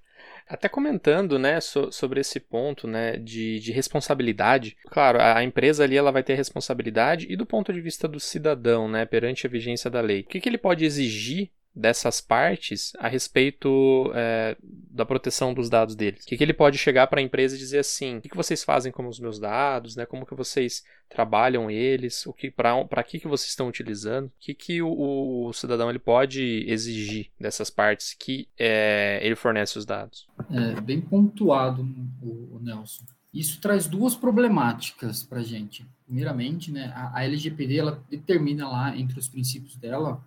Até 0.47 0.67
comentando, 0.67 1.39
né, 1.39 1.59
so, 1.59 1.91
sobre 1.91 2.19
esse 2.19 2.39
ponto, 2.39 2.87
né, 2.87 3.17
de, 3.17 3.59
de 3.59 3.71
responsabilidade. 3.71 4.77
Claro, 4.89 5.19
a, 5.21 5.43
empresa 5.43 5.83
ali 5.83 5.97
ela 5.97 6.11
vai 6.11 6.21
ter 6.21 6.35
responsabilidade 6.35 7.25
e 7.29 7.35
do 7.35 7.45
ponto 7.45 7.71
de 7.71 7.81
vista 7.81 8.07
do 8.07 8.19
cidadão, 8.19 8.87
né, 8.87 9.05
perante 9.05 9.47
a 9.47 9.49
vigência 9.49 9.89
da 9.89 10.01
lei. 10.01 10.21
O 10.21 10.25
que, 10.25 10.39
que 10.39 10.49
ele 10.49 10.57
pode 10.57 10.85
exigir 10.85 11.49
dessas 11.75 12.21
partes 12.21 12.93
a 12.99 13.07
respeito 13.07 14.11
é, 14.13 14.55
da 14.61 15.05
proteção 15.05 15.53
dos 15.53 15.69
dados 15.69 15.95
deles. 15.95 16.23
O 16.23 16.27
que, 16.27 16.37
que 16.37 16.43
ele 16.43 16.53
pode 16.53 16.77
chegar 16.77 17.07
para 17.07 17.19
a 17.19 17.23
empresa 17.23 17.55
e 17.55 17.59
dizer 17.59 17.79
assim, 17.79 18.17
o 18.17 18.21
que, 18.21 18.29
que 18.29 18.37
vocês 18.37 18.63
fazem 18.63 18.91
com 18.91 19.07
os 19.07 19.19
meus 19.19 19.39
dados, 19.39 19.95
né? 19.95 20.05
Como 20.05 20.25
que 20.25 20.35
vocês 20.35 20.83
trabalham 21.09 21.69
eles, 21.69 22.25
o 22.25 22.33
que 22.33 22.51
para 22.51 23.03
que, 23.03 23.19
que 23.19 23.27
vocês 23.27 23.49
estão 23.49 23.67
utilizando, 23.67 24.27
o 24.27 24.31
que, 24.39 24.53
que 24.53 24.81
o, 24.81 25.47
o, 25.47 25.53
cidadão 25.53 25.89
ele 25.89 25.99
pode 25.99 26.63
exigir 26.67 27.29
dessas 27.39 27.69
partes 27.69 28.13
que 28.13 28.47
é, 28.57 29.19
ele 29.23 29.35
fornece 29.35 29.77
os 29.77 29.85
dados. 29.85 30.27
É 30.51 30.79
bem 30.79 31.01
pontuado 31.01 31.81
o, 32.21 32.55
o 32.55 32.59
Nelson. 32.61 33.03
Isso 33.33 33.59
traz 33.59 33.87
duas 33.87 34.15
problemáticas 34.15 35.23
para 35.23 35.39
a 35.39 35.43
gente. 35.43 35.83
Primeiramente, 36.05 36.71
né, 36.71 36.93
a, 36.95 37.17
a 37.17 37.25
LGPD 37.25 37.77
ela 37.77 38.03
determina 38.09 38.69
lá 38.69 38.95
entre 38.95 39.17
os 39.17 39.27
princípios 39.27 39.75
dela 39.75 40.23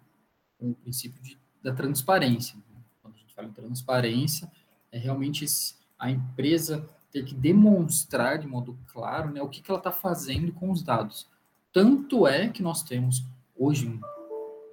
o 0.59 0.75
princípio 0.75 1.23
de 1.23 1.39
da 1.67 1.73
transparência. 1.73 2.57
Quando 3.03 3.15
a 3.17 3.19
gente 3.19 3.35
fala 3.35 3.49
em 3.49 3.53
transparência, 3.53 4.51
é 4.93 4.99
realmente 4.99 5.45
a 5.99 6.09
empresa 6.09 6.89
ter 7.11 7.25
que 7.25 7.35
demonstrar 7.35 8.39
de 8.39 8.47
modo 8.47 8.79
claro 8.93 9.33
né, 9.33 9.43
o 9.43 9.49
que, 9.49 9.61
que 9.61 9.71
ela 9.71 9.81
está 9.81 9.91
fazendo 9.91 10.53
com 10.53 10.71
os 10.71 10.83
dados. 10.83 11.27
Tanto 11.73 12.27
é 12.27 12.49
que 12.49 12.63
nós 12.63 12.85
temos 12.85 13.25
hoje 13.59 13.99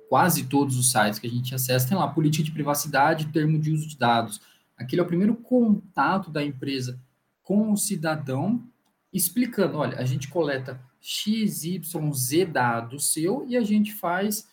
quase 0.08 0.46
todos 0.46 0.78
os 0.78 0.92
sites 0.92 1.18
que 1.18 1.26
a 1.26 1.30
gente 1.30 1.56
acessa 1.56 1.90
tem 1.90 1.98
lá 1.98 2.08
política 2.08 2.44
de 2.44 2.52
privacidade, 2.52 3.32
termo 3.32 3.58
de 3.58 3.72
uso 3.72 3.88
de 3.88 3.98
dados. 3.98 4.40
Aquele 4.78 5.02
é 5.02 5.04
o 5.04 5.08
primeiro 5.08 5.36
contato 5.36 6.30
da 6.30 6.44
empresa 6.44 7.00
com 7.42 7.72
o 7.72 7.78
cidadão, 7.78 8.64
explicando, 9.12 9.80
olha, 9.80 9.98
a 9.98 10.06
gente 10.06 10.28
coleta 10.28 10.80
X, 11.02 11.64
Y, 11.64 12.14
Z 12.14 12.46
dados 12.46 13.12
seu 13.12 13.46
e 13.48 13.58
a 13.58 13.62
gente 13.62 13.94
faz 13.94 14.48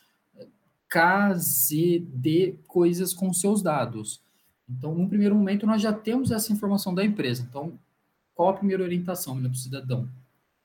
K, 0.90 1.34
Z, 1.34 2.04
D 2.12 2.58
coisas 2.66 3.14
com 3.14 3.32
seus 3.32 3.62
dados. 3.62 4.20
Então, 4.68 4.94
no 4.94 5.08
primeiro 5.08 5.34
momento, 5.34 5.66
nós 5.66 5.80
já 5.80 5.92
temos 5.92 6.30
essa 6.30 6.52
informação 6.52 6.94
da 6.94 7.04
empresa. 7.04 7.46
Então, 7.48 7.78
qual 8.34 8.50
a 8.50 8.54
primeira 8.54 8.82
orientação 8.82 9.40
para 9.40 9.50
o 9.50 9.54
cidadão? 9.54 10.08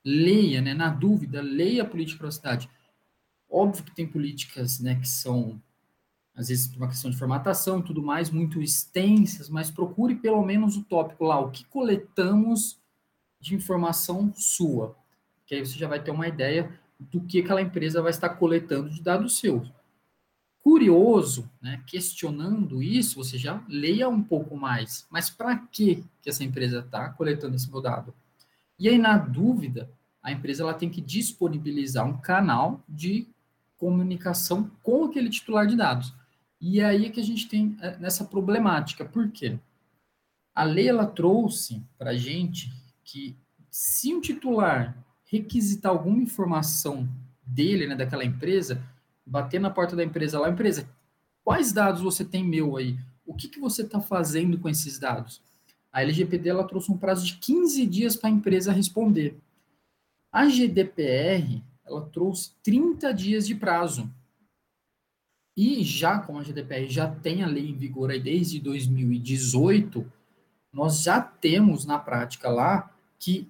Leia, 0.03 0.61
né? 0.61 0.73
Na 0.73 0.89
dúvida, 0.89 1.41
leia 1.41 1.83
a 1.83 1.85
política 1.85 2.15
de 2.15 2.17
privacidade. 2.17 2.69
Óbvio 3.49 3.85
que 3.85 3.95
tem 3.95 4.07
políticas, 4.07 4.79
né, 4.79 4.95
que 4.95 5.07
são 5.07 5.61
às 6.35 6.49
vezes 6.49 6.75
uma 6.75 6.89
questão 6.89 7.09
de 7.09 7.17
formatação 7.17 7.79
e 7.79 7.83
tudo 7.83 8.03
mais, 8.03 8.29
muito 8.29 8.61
extensas, 8.61 9.47
mas 9.47 9.71
procure 9.71 10.15
pelo 10.15 10.43
menos 10.43 10.75
o 10.75 10.83
tópico 10.83 11.23
lá, 11.23 11.39
o 11.39 11.49
que 11.49 11.63
coletamos 11.65 12.77
de 13.39 13.55
informação 13.55 14.33
sua, 14.35 14.95
que 15.45 15.55
aí 15.55 15.65
você 15.65 15.77
já 15.77 15.87
vai 15.87 16.03
ter 16.03 16.11
uma 16.11 16.27
ideia 16.27 16.77
do 16.99 17.21
que 17.21 17.39
aquela 17.39 17.61
empresa 17.61 18.01
vai 18.01 18.11
estar 18.11 18.29
coletando 18.29 18.89
de 18.89 19.01
dados 19.01 19.39
seus. 19.39 19.71
Curioso, 20.65 21.47
né, 21.61 21.83
questionando 21.85 22.81
isso, 22.81 23.23
você 23.23 23.37
já 23.37 23.63
leia 23.69 24.09
um 24.09 24.23
pouco 24.23 24.57
mais. 24.57 25.05
Mas 25.11 25.29
para 25.29 25.55
que 25.57 26.03
essa 26.25 26.43
empresa 26.43 26.79
está 26.79 27.07
coletando 27.09 27.55
esse 27.55 27.69
meu 27.69 27.79
dado? 27.79 28.11
E 28.79 28.89
aí, 28.89 28.97
na 28.97 29.15
dúvida, 29.15 29.87
a 30.23 30.31
empresa 30.31 30.63
ela 30.63 30.73
tem 30.73 30.89
que 30.89 31.01
disponibilizar 31.01 32.03
um 32.03 32.17
canal 32.17 32.83
de 32.89 33.27
comunicação 33.77 34.71
com 34.81 35.05
aquele 35.05 35.29
titular 35.29 35.67
de 35.67 35.75
dados. 35.75 36.15
E 36.59 36.79
é 36.79 36.85
aí 36.85 37.11
que 37.11 37.19
a 37.19 37.23
gente 37.23 37.47
tem 37.47 37.77
é, 37.79 37.95
nessa 37.97 38.25
problemática. 38.25 39.05
Por 39.05 39.29
quê? 39.29 39.59
A 40.55 40.63
lei 40.63 40.89
ela 40.89 41.05
trouxe 41.05 41.79
para 41.95 42.09
a 42.09 42.17
gente 42.17 42.73
que 43.03 43.37
se 43.69 44.15
um 44.15 44.19
titular 44.19 44.97
requisitar 45.25 45.91
alguma 45.91 46.23
informação 46.23 47.07
dele, 47.45 47.85
né, 47.85 47.95
daquela 47.95 48.25
empresa, 48.25 48.81
bater 49.25 49.59
na 49.59 49.69
porta 49.69 49.95
da 49.95 50.03
empresa 50.03 50.39
lá, 50.39 50.49
empresa, 50.49 50.87
quais 51.43 51.71
dados 51.71 52.01
você 52.01 52.23
tem 52.23 52.43
meu 52.43 52.77
aí? 52.77 52.97
O 53.25 53.33
que, 53.33 53.47
que 53.47 53.59
você 53.59 53.81
está 53.81 53.99
fazendo 53.99 54.59
com 54.59 54.69
esses 54.69 54.99
dados? 54.99 55.41
A 55.91 56.01
LGPD 56.01 56.49
ela 56.49 56.67
trouxe 56.67 56.91
um 56.91 56.97
prazo 56.97 57.25
de 57.25 57.37
15 57.37 57.85
dias 57.85 58.15
para 58.15 58.29
a 58.29 58.33
empresa 58.33 58.71
responder. 58.71 59.37
A 60.31 60.45
GDPR 60.45 61.63
ela 61.85 62.01
trouxe 62.09 62.51
30 62.61 63.13
dias 63.13 63.47
de 63.47 63.55
prazo. 63.55 64.11
E 65.55 65.83
já 65.83 66.19
com 66.19 66.37
a 66.37 66.43
GDPR 66.43 66.89
já 66.89 67.09
tem 67.09 67.41
a 67.41 67.47
lei 67.47 67.69
em 67.69 67.77
vigor 67.77 68.11
aí 68.11 68.19
desde 68.19 68.59
2018, 68.59 70.05
nós 70.73 71.03
já 71.03 71.21
temos 71.21 71.85
na 71.85 71.97
prática 71.97 72.49
lá 72.49 72.93
que 73.17 73.49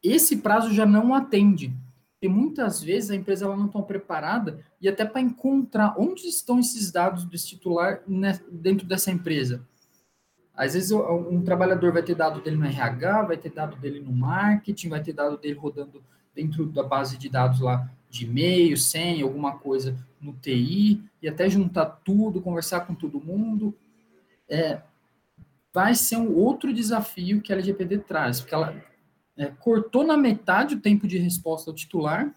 esse 0.00 0.36
prazo 0.36 0.72
já 0.72 0.86
não 0.86 1.12
atende. 1.12 1.74
E 2.22 2.28
muitas 2.28 2.80
vezes 2.80 3.10
a 3.10 3.16
empresa 3.16 3.44
ela 3.44 3.56
não 3.56 3.66
está 3.66 3.82
preparada 3.82 4.64
e 4.80 4.88
até 4.88 5.04
para 5.04 5.20
encontrar 5.20 5.96
onde 5.98 6.28
estão 6.28 6.60
esses 6.60 6.92
dados 6.92 7.24
desse 7.24 7.48
titular 7.48 8.00
dentro 8.48 8.86
dessa 8.86 9.10
empresa. 9.10 9.66
Às 10.54 10.74
vezes 10.74 10.92
um 10.92 11.42
trabalhador 11.42 11.92
vai 11.92 12.02
ter 12.02 12.14
dado 12.14 12.40
dele 12.40 12.56
no 12.56 12.64
RH, 12.64 13.22
vai 13.22 13.36
ter 13.36 13.50
dado 13.50 13.76
dele 13.76 13.98
no 13.98 14.12
marketing, 14.12 14.88
vai 14.88 15.02
ter 15.02 15.12
dado 15.12 15.36
dele 15.36 15.58
rodando 15.58 16.00
dentro 16.32 16.64
da 16.66 16.84
base 16.84 17.18
de 17.18 17.28
dados 17.28 17.58
lá 17.58 17.90
de 18.08 18.24
e-mail, 18.24 18.76
senha, 18.76 19.24
alguma 19.24 19.58
coisa 19.58 19.96
no 20.20 20.32
TI, 20.34 21.02
e 21.20 21.28
até 21.28 21.50
juntar 21.50 21.86
tudo, 22.04 22.40
conversar 22.40 22.82
com 22.82 22.94
todo 22.94 23.20
mundo. 23.20 23.74
É, 24.48 24.80
vai 25.72 25.94
ser 25.94 26.18
um 26.18 26.36
outro 26.36 26.72
desafio 26.72 27.40
que 27.40 27.52
a 27.52 27.56
LGPD 27.56 27.98
traz, 28.00 28.40
porque 28.40 28.54
ela 28.54 28.76
é, 29.36 29.46
cortou 29.46 30.04
na 30.04 30.16
metade 30.16 30.74
o 30.74 30.80
tempo 30.80 31.06
de 31.06 31.18
resposta 31.18 31.70
ao 31.70 31.74
titular 31.74 32.34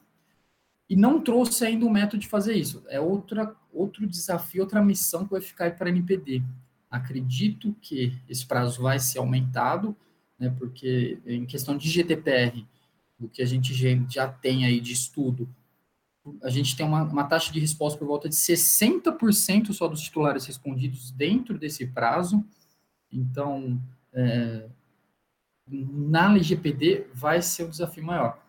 e 0.90 0.96
não 0.96 1.20
trouxe 1.20 1.66
ainda 1.66 1.86
um 1.86 1.90
método 1.90 2.20
de 2.20 2.28
fazer 2.28 2.54
isso. 2.54 2.84
É 2.88 3.00
outra, 3.00 3.56
outro 3.74 4.06
desafio, 4.08 4.62
outra 4.62 4.84
missão 4.84 5.26
que 5.26 5.32
vai 5.32 5.42
ficar 5.42 5.76
para 5.76 5.88
a 5.88 5.90
NPD. 5.90 6.44
Acredito 6.90 7.76
que 7.82 8.14
esse 8.30 8.46
prazo 8.46 8.82
vai 8.82 9.00
ser 9.00 9.20
aumentado, 9.20 9.96
né, 10.40 10.54
porque 10.58 11.20
em 11.26 11.46
questão 11.46 11.76
de 11.76 11.90
GDPR, 11.90 12.66
o 13.20 13.28
que 13.28 13.42
a 13.42 13.46
gente 13.46 13.74
já 14.10 14.28
tem 14.28 14.66
aí 14.66 14.80
de 14.80 14.94
estudo, 14.94 15.50
a 16.42 16.50
gente 16.50 16.76
tem 16.76 16.86
uma, 16.86 17.04
uma 17.04 17.24
taxa 17.24 17.52
de 17.52 17.60
resposta 17.60 18.00
por 18.00 18.08
volta 18.08 18.28
de 18.28 18.36
60% 18.36 19.74
só 19.74 19.88
dos 19.88 20.02
titulares 20.02 20.46
respondidos 20.46 21.12
dentro 21.12 21.58
desse 21.58 21.86
prazo. 21.86 22.44
Então, 23.12 23.80
é, 24.12 24.68
na 25.68 26.30
LGPD 26.30 27.08
vai 27.14 27.42
ser 27.42 27.66
um 27.66 27.70
desafio 27.70 28.04
maior. 28.04 28.40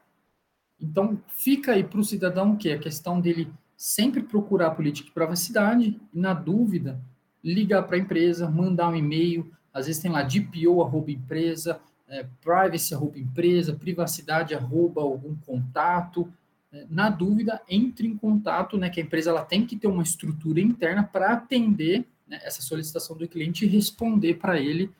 Então, 0.80 1.18
fica 1.28 1.72
aí 1.72 1.82
para 1.82 2.00
o 2.00 2.04
cidadão 2.04 2.56
que 2.56 2.68
é 2.68 2.74
a 2.74 2.78
questão 2.78 3.20
dele 3.20 3.50
sempre 3.76 4.22
procurar 4.22 4.68
a 4.68 4.74
política 4.74 5.08
de 5.08 5.14
privacidade 5.14 6.00
e, 6.12 6.18
na 6.18 6.34
dúvida, 6.34 7.00
ligar 7.42 7.82
para 7.84 7.96
a 7.96 8.00
empresa, 8.00 8.50
mandar 8.50 8.88
um 8.88 8.96
e-mail, 8.96 9.50
às 9.72 9.86
vezes 9.86 10.00
tem 10.00 10.10
lá 10.10 10.22
DPO, 10.22 10.82
arroba 10.82 11.10
empresa, 11.10 11.80
é, 12.08 12.26
privacy 12.40 12.94
arroba 12.94 13.18
empresa, 13.18 13.74
privacidade 13.74 14.54
arroba 14.54 15.02
algum 15.02 15.34
contato. 15.36 16.32
É, 16.72 16.86
na 16.88 17.10
dúvida, 17.10 17.60
entre 17.68 18.06
em 18.06 18.16
contato, 18.16 18.76
né, 18.76 18.88
que 18.88 19.00
a 19.00 19.02
empresa 19.02 19.30
ela 19.30 19.44
tem 19.44 19.66
que 19.66 19.76
ter 19.76 19.86
uma 19.86 20.02
estrutura 20.02 20.60
interna 20.60 21.02
para 21.02 21.32
atender 21.32 22.04
né, 22.26 22.40
essa 22.42 22.62
solicitação 22.62 23.16
do 23.16 23.28
cliente 23.28 23.64
e 23.64 23.68
responder 23.68 24.34
para 24.34 24.58
ele 24.58 24.90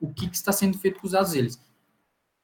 o 0.00 0.12
que, 0.12 0.28
que, 0.28 0.36
está 0.36 0.52
sendo 0.52 0.78
feito 0.78 1.00
com 1.00 1.06
os 1.06 1.12
dados 1.12 1.32
deles. 1.32 1.62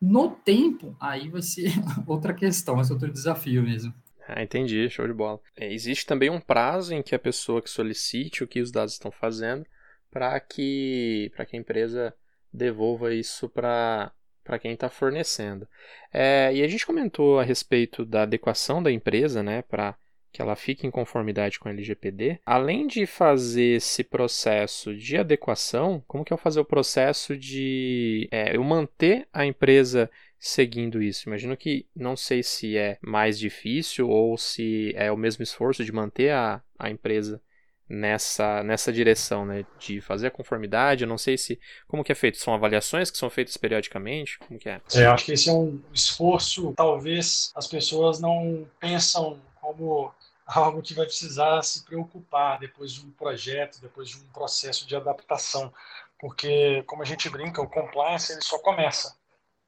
No 0.01 0.31
tempo, 0.31 0.97
aí 1.01 1.29
vai 1.29 1.43
ser 1.43 1.73
outra 2.07 2.35
questão, 2.35 2.77
vai 2.77 2.85
ser 2.85 2.93
outro 2.93 3.13
desafio 3.13 3.63
mesmo. 3.63 3.95
Ah, 4.27 4.43
entendi, 4.43 4.89
show 4.89 5.07
de 5.07 5.13
bola. 5.13 5.41
É, 5.57 5.73
existe 5.73 6.07
também 6.07 6.31
um 6.31 6.41
prazo 6.41 6.95
em 6.95 7.03
que 7.03 7.15
a 7.15 7.19
pessoa 7.19 7.61
que 7.61 7.69
solicite 7.69 8.43
o 8.43 8.49
que 8.49 8.61
os 8.61 8.71
dados 8.71 8.95
estão 8.95 9.11
fazendo 9.11 9.67
para 10.11 10.39
que, 10.41 11.31
que 11.49 11.57
a 11.57 11.59
empresa 11.59 12.15
devolva 12.53 13.13
isso 13.13 13.49
para 13.49 14.13
quem 14.61 14.73
está 14.73 14.89
fornecendo. 14.89 15.67
É, 16.13 16.55
e 16.55 16.63
a 16.63 16.69
gente 16.69 16.87
comentou 16.87 17.41
a 17.41 17.43
respeito 17.43 18.05
da 18.05 18.23
adequação 18.23 18.83
da 18.83 18.93
empresa, 18.93 19.43
né, 19.43 19.63
para 19.63 19.97
que 20.35 20.43
ela 20.43 20.57
fique 20.57 20.85
em 20.85 20.91
conformidade 20.91 21.61
com 21.61 21.69
a 21.69 21.71
LGPD. 21.71 22.41
Além 22.45 22.89
de 22.89 23.07
fazer 23.07 23.77
esse 23.77 24.03
processo 24.03 24.93
de 24.93 25.17
adequação, 25.17 26.03
como 26.09 26.25
que 26.25 26.35
é 26.35 26.37
fazer 26.37 26.59
o 26.59 26.65
processo 26.65 27.37
de 27.37 28.29
é, 28.33 28.57
eu 28.57 28.65
manter 28.65 29.29
a 29.33 29.47
empresa 29.47 30.11
seguindo 30.37 31.01
isso? 31.01 31.29
Imagino 31.29 31.57
que 31.57 31.87
não 31.95 32.17
sei 32.17 32.43
se 32.43 32.77
é 32.77 32.99
mais 33.01 33.39
difícil 33.39 34.11
ou 34.11 34.37
se 34.37 34.93
é 34.97 35.13
o 35.13 35.17
mesmo 35.17 35.45
esforço 35.45 35.85
de 35.85 35.93
manter 35.93 36.33
a, 36.33 36.61
a 36.77 36.91
empresa 36.91 37.41
nessa, 37.89 38.65
nessa 38.65 38.93
direção, 38.93 39.47
né? 39.47 39.65
De 39.79 40.01
fazer 40.01 40.27
a 40.27 40.33
conformidade. 40.33 41.05
Eu 41.05 41.09
não 41.09 41.19
sei 41.19 41.39
se. 41.39 41.61
Como 41.87 42.03
que 42.03 42.11
é 42.11 42.15
feito? 42.15 42.39
São 42.39 42.55
avaliações 42.55 43.09
que 43.09 43.19
são 43.19 43.31
feitas 43.31 43.57
periodicamente? 43.57 44.37
Como 44.41 44.59
que 44.59 44.69
é? 44.69 44.81
é 44.95 45.05
eu 45.05 45.13
acho 45.13 45.27
que 45.27 45.33
esse 45.33 45.49
é 45.49 45.53
um 45.53 45.81
esforço, 45.93 46.75
talvez 46.77 47.53
as 47.55 47.69
pessoas 47.69 48.21
não 48.21 48.67
pensam 48.81 49.41
como 49.61 50.13
algo 50.55 50.83
que 50.83 50.95
vai 50.95 51.07
precisar 51.07 51.63
se 51.63 51.85
preocupar 51.85 52.59
depois 52.59 52.93
de 52.93 53.05
um 53.05 53.11
projeto, 53.11 53.81
depois 53.81 54.09
de 54.09 54.19
um 54.19 54.27
processo 54.29 54.87
de 54.87 54.95
adaptação. 54.95 55.73
Porque, 56.19 56.83
como 56.87 57.03
a 57.03 57.07
gente 57.07 57.29
brinca, 57.29 57.61
o 57.61 57.69
compliance 57.69 58.33
ele 58.33 58.43
só 58.43 58.59
começa, 58.59 59.17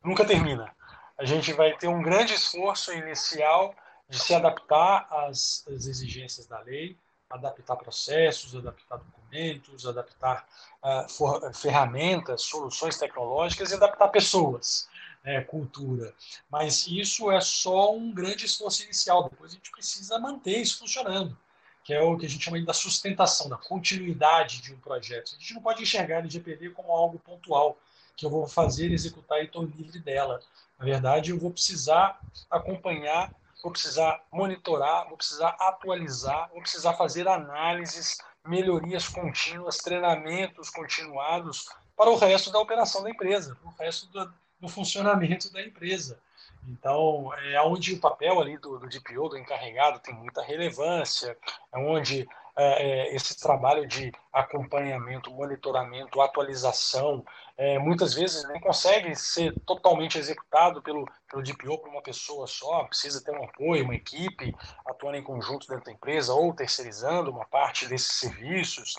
nunca 0.02 0.24
termina. 0.24 0.74
A 1.18 1.24
gente 1.24 1.52
vai 1.52 1.76
ter 1.76 1.88
um 1.88 2.02
grande 2.02 2.34
esforço 2.34 2.92
inicial 2.92 3.74
de 4.08 4.18
se 4.18 4.34
adaptar 4.34 5.06
às, 5.10 5.64
às 5.66 5.86
exigências 5.86 6.46
da 6.46 6.60
lei, 6.60 6.96
adaptar 7.28 7.76
processos, 7.76 8.54
adaptar 8.54 8.98
documentos, 8.98 9.86
adaptar 9.86 10.46
uh, 10.82 11.08
for, 11.08 11.52
ferramentas, 11.54 12.42
soluções 12.42 12.96
tecnológicas 12.98 13.70
e 13.70 13.74
adaptar 13.74 14.08
pessoas, 14.08 14.88
né, 15.26 15.40
cultura. 15.40 16.14
Mas 16.48 16.86
isso 16.86 17.32
é 17.32 17.40
só 17.40 17.92
um 17.92 18.14
grande 18.14 18.46
esforço 18.46 18.84
inicial. 18.84 19.28
Depois 19.28 19.50
a 19.50 19.54
gente 19.56 19.72
precisa 19.72 20.20
manter 20.20 20.58
isso 20.58 20.78
funcionando, 20.78 21.36
que 21.82 21.92
é 21.92 22.00
o 22.00 22.16
que 22.16 22.26
a 22.26 22.28
gente 22.28 22.44
chama 22.44 22.62
da 22.64 22.72
sustentação, 22.72 23.48
da 23.48 23.56
continuidade 23.56 24.62
de 24.62 24.72
um 24.72 24.78
projeto. 24.78 25.34
A 25.34 25.38
gente 25.40 25.54
não 25.54 25.60
pode 25.60 25.82
enxergar 25.82 26.16
a 26.16 26.18
LGPD 26.20 26.70
como 26.70 26.92
algo 26.92 27.18
pontual, 27.18 27.76
que 28.16 28.24
eu 28.24 28.30
vou 28.30 28.46
fazer, 28.46 28.92
executar 28.92 29.40
e 29.40 29.46
estou 29.46 29.64
livre 29.64 29.98
dela. 29.98 30.40
Na 30.78 30.84
verdade, 30.84 31.32
eu 31.32 31.38
vou 31.38 31.50
precisar 31.50 32.20
acompanhar 32.48 33.34
vou 33.62 33.72
precisar 33.72 34.22
monitorar, 34.30 35.08
vou 35.08 35.16
precisar 35.16 35.48
atualizar, 35.58 36.48
vou 36.52 36.60
precisar 36.60 36.92
fazer 36.92 37.26
análises 37.26 38.18
melhorias 38.46 39.08
contínuas, 39.08 39.78
treinamentos 39.78 40.70
continuados 40.70 41.66
para 41.96 42.10
o 42.10 42.16
resto 42.16 42.52
da 42.52 42.60
operação 42.60 43.02
da 43.02 43.10
empresa, 43.10 43.56
para 43.56 43.68
o 43.68 43.74
resto 43.74 44.06
do, 44.06 44.32
do 44.60 44.68
funcionamento 44.68 45.52
da 45.52 45.62
empresa. 45.62 46.20
Então, 46.68 47.32
é 47.52 47.60
onde 47.62 47.94
o 47.94 48.00
papel 48.00 48.40
ali 48.40 48.58
do, 48.58 48.78
do 48.78 48.88
DPO, 48.88 49.28
do 49.28 49.38
encarregado, 49.38 50.00
tem 50.00 50.14
muita 50.14 50.42
relevância, 50.42 51.36
é 51.72 51.78
onde 51.78 52.26
é, 52.58 52.82
é, 52.82 53.14
esse 53.14 53.38
trabalho 53.38 53.86
de 53.86 54.10
acompanhamento, 54.32 55.30
monitoramento, 55.30 56.20
atualização, 56.22 57.22
é, 57.56 57.78
muitas 57.78 58.14
vezes 58.14 58.48
nem 58.48 58.58
consegue 58.60 59.14
ser 59.14 59.54
totalmente 59.66 60.18
executado 60.18 60.80
pelo, 60.80 61.06
pelo 61.28 61.42
DPO 61.42 61.78
por 61.78 61.90
uma 61.90 62.02
pessoa 62.02 62.46
só, 62.46 62.84
precisa 62.84 63.22
ter 63.22 63.30
um 63.30 63.44
apoio, 63.44 63.84
uma 63.84 63.94
equipe 63.94 64.54
atuando 64.86 65.18
em 65.18 65.22
conjunto 65.22 65.68
dentro 65.68 65.84
da 65.84 65.92
empresa 65.92 66.32
ou 66.32 66.54
terceirizando 66.54 67.30
uma 67.30 67.44
parte 67.44 67.86
desses 67.86 68.12
serviços 68.12 68.94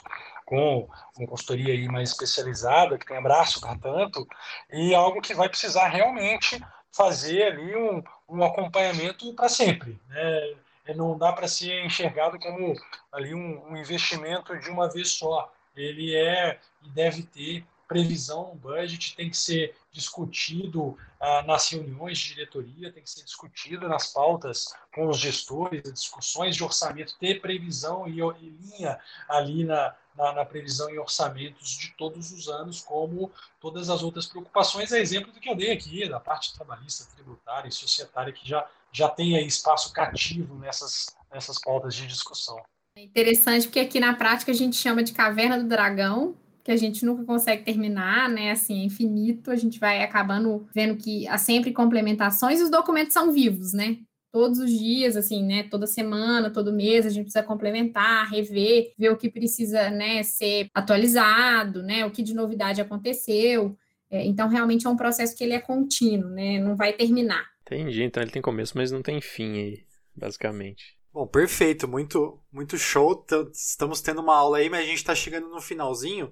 com 0.46 0.88
uma 1.18 1.28
consultoria 1.28 1.74
aí 1.74 1.88
mais 1.88 2.12
especializada, 2.12 2.98
que 2.98 3.06
tem 3.08 3.18
abraço 3.18 3.60
para 3.60 3.78
tanto, 3.78 4.28
e 4.72 4.94
algo 4.94 5.20
que 5.20 5.34
vai 5.34 5.50
precisar 5.50 5.88
realmente 5.88 6.64
fazer 6.96 7.44
ali 7.44 7.76
um, 7.76 8.04
um 8.30 8.44
acompanhamento 8.44 9.34
para 9.34 9.50
sempre. 9.50 10.00
Né? 10.08 10.56
Não 10.96 11.18
dá 11.18 11.34
para 11.34 11.48
ser 11.48 11.86
enxergado 11.86 12.40
como 12.40 12.74
ali 13.12 13.34
um, 13.34 13.72
um 13.72 13.78
investimento 13.78 14.58
de 14.60 14.70
uma 14.70 14.90
vez 14.90 15.10
só. 15.12 15.52
Ele 15.76 16.16
é 16.16 16.60
e 16.84 16.90
deve 16.90 17.24
ter 17.24 17.66
previsão, 17.88 18.56
budget 18.58 19.16
tem 19.16 19.30
que 19.30 19.38
ser 19.38 19.74
discutido 19.92 20.98
ah, 21.20 21.42
nas 21.44 21.70
reuniões 21.70 22.18
de 22.18 22.34
diretoria, 22.34 22.92
tem 22.92 23.02
que 23.02 23.10
ser 23.10 23.24
discutido 23.24 23.88
nas 23.88 24.12
pautas 24.12 24.76
com 24.94 25.08
os 25.08 25.18
gestores, 25.18 25.82
discussões 25.94 26.56
de 26.56 26.64
orçamento, 26.64 27.18
ter 27.18 27.40
previsão 27.40 28.08
e, 28.08 28.20
e 28.20 28.50
linha 28.50 29.00
ali 29.30 29.64
na, 29.64 29.96
na, 30.16 30.34
na, 30.34 30.46
previsão 30.46 30.90
e 30.90 31.00
orçamentos 31.00 31.70
de 31.78 31.92
todos 31.92 32.32
os 32.32 32.50
anos, 32.50 32.82
como 32.82 33.32
todas 33.60 33.90
as 33.90 34.04
outras 34.04 34.28
preocupações, 34.28 34.92
é 34.92 35.00
exemplo 35.00 35.32
do 35.32 35.40
que 35.40 35.50
eu 35.50 35.56
dei 35.56 35.72
aqui, 35.72 36.08
da 36.10 36.20
parte 36.20 36.54
trabalhista, 36.54 37.08
tributária 37.16 37.70
e 37.70 37.72
societária, 37.72 38.34
que 38.34 38.48
já, 38.48 38.68
já 38.92 39.14
aí 39.18 39.46
espaço 39.46 39.94
cativo 39.94 40.56
nessas, 40.56 41.08
nessas 41.32 41.60
pautas 41.60 41.96
de 41.96 42.08
discussão. 42.08 42.58
É 42.96 43.04
interessante 43.04 43.68
porque 43.68 43.80
aqui 43.80 44.00
na 44.00 44.16
prática 44.16 44.52
a 44.52 44.56
gente 44.56 44.76
chama 44.76 45.04
de 45.04 45.14
caverna 45.14 45.60
do 45.60 45.68
dragão, 45.68 46.36
que 46.64 46.72
a 46.72 46.76
gente 46.76 47.06
nunca 47.06 47.24
consegue 47.24 47.64
terminar, 47.64 48.28
né? 48.28 48.52
Assim, 48.52 48.82
é 48.82 48.84
infinito, 48.84 49.52
a 49.52 49.56
gente 49.56 49.80
vai 49.80 50.04
acabando 50.04 50.68
vendo 50.74 50.98
que 50.98 51.28
há 51.28 51.38
sempre 51.38 51.72
complementações 51.72 52.60
e 52.60 52.64
os 52.64 52.70
documentos 52.70 53.14
são 53.14 53.32
vivos, 53.32 53.72
né? 53.72 54.00
Todos 54.34 54.60
os 54.60 54.70
dias, 54.70 55.16
assim, 55.16 55.46
né? 55.46 55.64
Toda 55.64 55.88
semana, 55.88 56.50
todo 56.50 56.74
mês, 56.74 57.06
a 57.06 57.10
gente 57.10 57.24
precisa 57.24 57.44
complementar, 57.44 58.30
rever, 58.30 58.92
ver 58.98 59.12
o 59.12 59.18
que 59.18 59.30
precisa, 59.30 59.90
né, 59.90 60.24
ser 60.24 60.68
atualizado, 60.74 61.82
né? 61.84 62.06
O 62.06 62.12
que 62.12 62.22
de 62.22 62.34
novidade 62.34 62.82
aconteceu. 62.82 63.78
É, 64.10 64.26
então, 64.26 64.48
realmente 64.48 64.88
é 64.88 64.90
um 64.90 64.96
processo 64.96 65.36
que 65.36 65.44
ele 65.44 65.54
é 65.54 65.60
contínuo, 65.60 66.30
né? 66.30 66.60
Não 66.60 66.76
vai 66.76 66.94
terminar. 66.94 67.46
Entendi, 67.62 68.04
então 68.04 68.24
ele 68.24 68.32
tem 68.32 68.42
começo, 68.42 68.78
mas 68.78 68.92
não 68.92 69.02
tem 69.02 69.20
fim 69.20 69.58
aí, 69.58 69.86
basicamente. 70.16 70.98
Bom, 71.12 71.28
perfeito, 71.28 71.88
muito, 71.88 72.40
muito 72.52 72.78
show. 72.78 73.26
Estamos 73.52 74.02
tendo 74.02 74.22
uma 74.22 74.36
aula 74.36 74.60
aí, 74.60 74.70
mas 74.70 74.82
a 74.82 74.86
gente 74.86 74.98
está 74.98 75.16
chegando 75.16 75.50
no 75.50 75.60
finalzinho. 75.60 76.32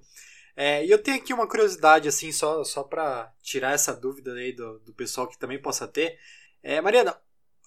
É, 0.56 0.86
e 0.86 0.90
eu 0.90 1.02
tenho 1.02 1.18
aqui 1.18 1.34
uma 1.34 1.48
curiosidade, 1.48 2.08
assim, 2.08 2.32
só, 2.32 2.64
só 2.64 2.84
para 2.84 3.34
tirar 3.42 3.74
essa 3.74 3.94
dúvida 3.94 4.34
aí 4.34 4.54
do, 4.54 4.80
do 4.80 4.94
pessoal 4.94 5.28
que 5.28 5.38
também 5.38 5.62
possa 5.62 5.88
ter. 5.88 6.18
É, 6.64 6.80
Mariana, 6.80 7.18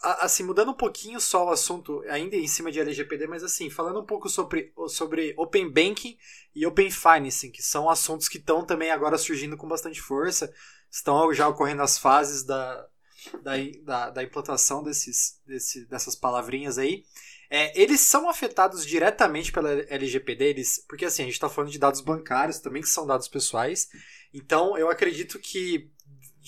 assim, 0.02 0.42
mudando 0.42 0.70
um 0.70 0.76
pouquinho 0.76 1.20
só 1.20 1.46
o 1.46 1.50
assunto, 1.50 2.02
ainda 2.08 2.36
em 2.36 2.46
cima 2.46 2.70
de 2.70 2.80
LGPD, 2.80 3.26
mas 3.26 3.42
assim, 3.42 3.68
falando 3.68 4.00
um 4.00 4.06
pouco 4.06 4.28
sobre, 4.28 4.72
sobre 4.88 5.34
Open 5.36 5.70
Banking 5.70 6.16
e 6.54 6.66
Open 6.66 6.90
Financing, 6.90 7.50
que 7.50 7.62
são 7.62 7.88
assuntos 7.90 8.28
que 8.28 8.38
estão 8.38 8.64
também 8.64 8.90
agora 8.90 9.18
surgindo 9.18 9.56
com 9.56 9.68
bastante 9.68 10.00
força, 10.00 10.52
estão 10.90 11.32
já 11.32 11.48
ocorrendo 11.48 11.82
as 11.82 11.98
fases 11.98 12.44
da, 12.44 12.86
da, 13.42 13.52
da, 13.82 14.10
da 14.10 14.22
implantação 14.22 14.82
desses, 14.82 15.40
desse, 15.46 15.86
dessas 15.86 16.14
palavrinhas 16.14 16.78
aí. 16.78 17.04
É, 17.50 17.80
eles 17.80 18.00
são 18.00 18.28
afetados 18.28 18.84
diretamente 18.84 19.50
pela 19.50 19.70
LGPD, 19.70 20.44
eles, 20.44 20.84
porque 20.86 21.06
assim, 21.06 21.22
a 21.22 21.24
gente 21.24 21.34
está 21.34 21.48
falando 21.48 21.70
de 21.70 21.78
dados 21.78 22.02
bancários 22.02 22.58
também, 22.58 22.82
que 22.82 22.88
são 22.88 23.06
dados 23.06 23.26
pessoais. 23.26 23.88
Então, 24.32 24.76
eu 24.76 24.90
acredito 24.90 25.38
que, 25.38 25.90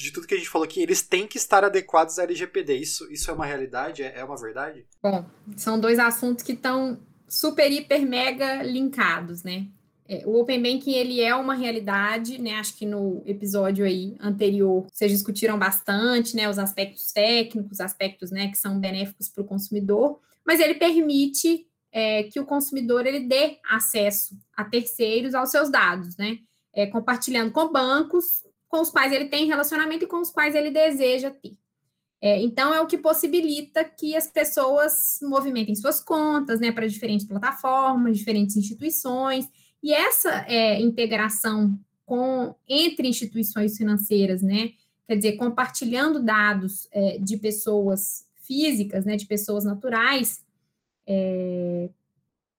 de 0.01 0.11
tudo 0.13 0.27
que 0.27 0.35
a 0.35 0.39
gente 0.39 0.49
falou 0.49 0.65
aqui, 0.65 0.81
eles 0.81 1.03
têm 1.03 1.27
que 1.27 1.37
estar 1.37 1.63
adequados 1.63 2.19
à 2.19 2.23
LGPD. 2.23 2.77
Isso, 2.77 3.11
isso 3.13 3.31
é 3.31 3.35
uma 3.35 3.45
realidade? 3.45 4.03
É, 4.03 4.19
é 4.19 4.25
uma 4.25 4.37
verdade? 4.37 4.87
Bom, 5.03 5.27
são 5.57 5.79
dois 5.79 5.99
assuntos 5.99 6.43
que 6.43 6.53
estão 6.53 6.99
super, 7.29 7.71
hiper, 7.71 8.07
mega 8.07 8.63
linkados, 8.63 9.43
né? 9.43 9.67
É, 10.09 10.27
o 10.27 10.41
Open 10.41 10.61
Banking, 10.61 10.93
ele 10.93 11.21
é 11.21 11.35
uma 11.35 11.55
realidade, 11.55 12.41
né? 12.41 12.55
Acho 12.55 12.77
que 12.77 12.87
no 12.87 13.23
episódio 13.27 13.85
aí 13.85 14.17
anterior 14.21 14.87
vocês 14.91 15.13
discutiram 15.13 15.59
bastante, 15.59 16.35
né? 16.35 16.49
Os 16.49 16.59
aspectos 16.59 17.13
técnicos, 17.13 17.79
aspectos, 17.79 18.31
né, 18.31 18.49
que 18.49 18.57
são 18.57 18.81
benéficos 18.81 19.29
para 19.29 19.43
o 19.43 19.47
consumidor, 19.47 20.19
mas 20.45 20.61
ele 20.61 20.75
permite 20.75 21.67
é, 21.93 22.25
que 22.25 22.41
o 22.41 22.47
consumidor 22.47 23.07
ele 23.07 23.21
dê 23.21 23.59
acesso 23.69 24.37
a 24.57 24.65
terceiros 24.65 25.35
aos 25.35 25.51
seus 25.51 25.71
dados, 25.71 26.17
né? 26.17 26.39
É, 26.73 26.87
compartilhando 26.87 27.53
com 27.53 27.71
bancos 27.71 28.43
com 28.71 28.81
os 28.81 28.89
quais 28.89 29.13
ele 29.13 29.27
tem 29.27 29.47
relacionamento 29.47 30.05
e 30.05 30.09
com 30.09 30.21
os 30.21 30.31
quais 30.31 30.55
ele 30.55 30.71
deseja 30.71 31.31
ter. 31.31 31.59
É, 32.23 32.41
então, 32.41 32.73
é 32.73 32.81
o 32.81 32.87
que 32.87 32.97
possibilita 32.97 33.83
que 33.83 34.15
as 34.15 34.29
pessoas 34.29 35.19
movimentem 35.23 35.75
suas 35.75 36.01
contas, 36.01 36.61
né, 36.61 36.71
para 36.71 36.87
diferentes 36.87 37.27
plataformas, 37.27 38.17
diferentes 38.17 38.57
instituições, 38.57 39.49
e 39.83 39.93
essa 39.93 40.45
é, 40.47 40.81
integração 40.81 41.79
com, 42.07 42.55
entre 42.69 43.09
instituições 43.09 43.77
financeiras, 43.77 44.43
né? 44.43 44.73
Quer 45.07 45.17
dizer, 45.17 45.33
compartilhando 45.33 46.23
dados 46.23 46.87
é, 46.93 47.19
de 47.19 47.39
pessoas 47.39 48.27
físicas, 48.43 49.05
né, 49.05 49.17
de 49.17 49.27
pessoas 49.27 49.65
naturais, 49.65 50.45
é, 51.07 51.89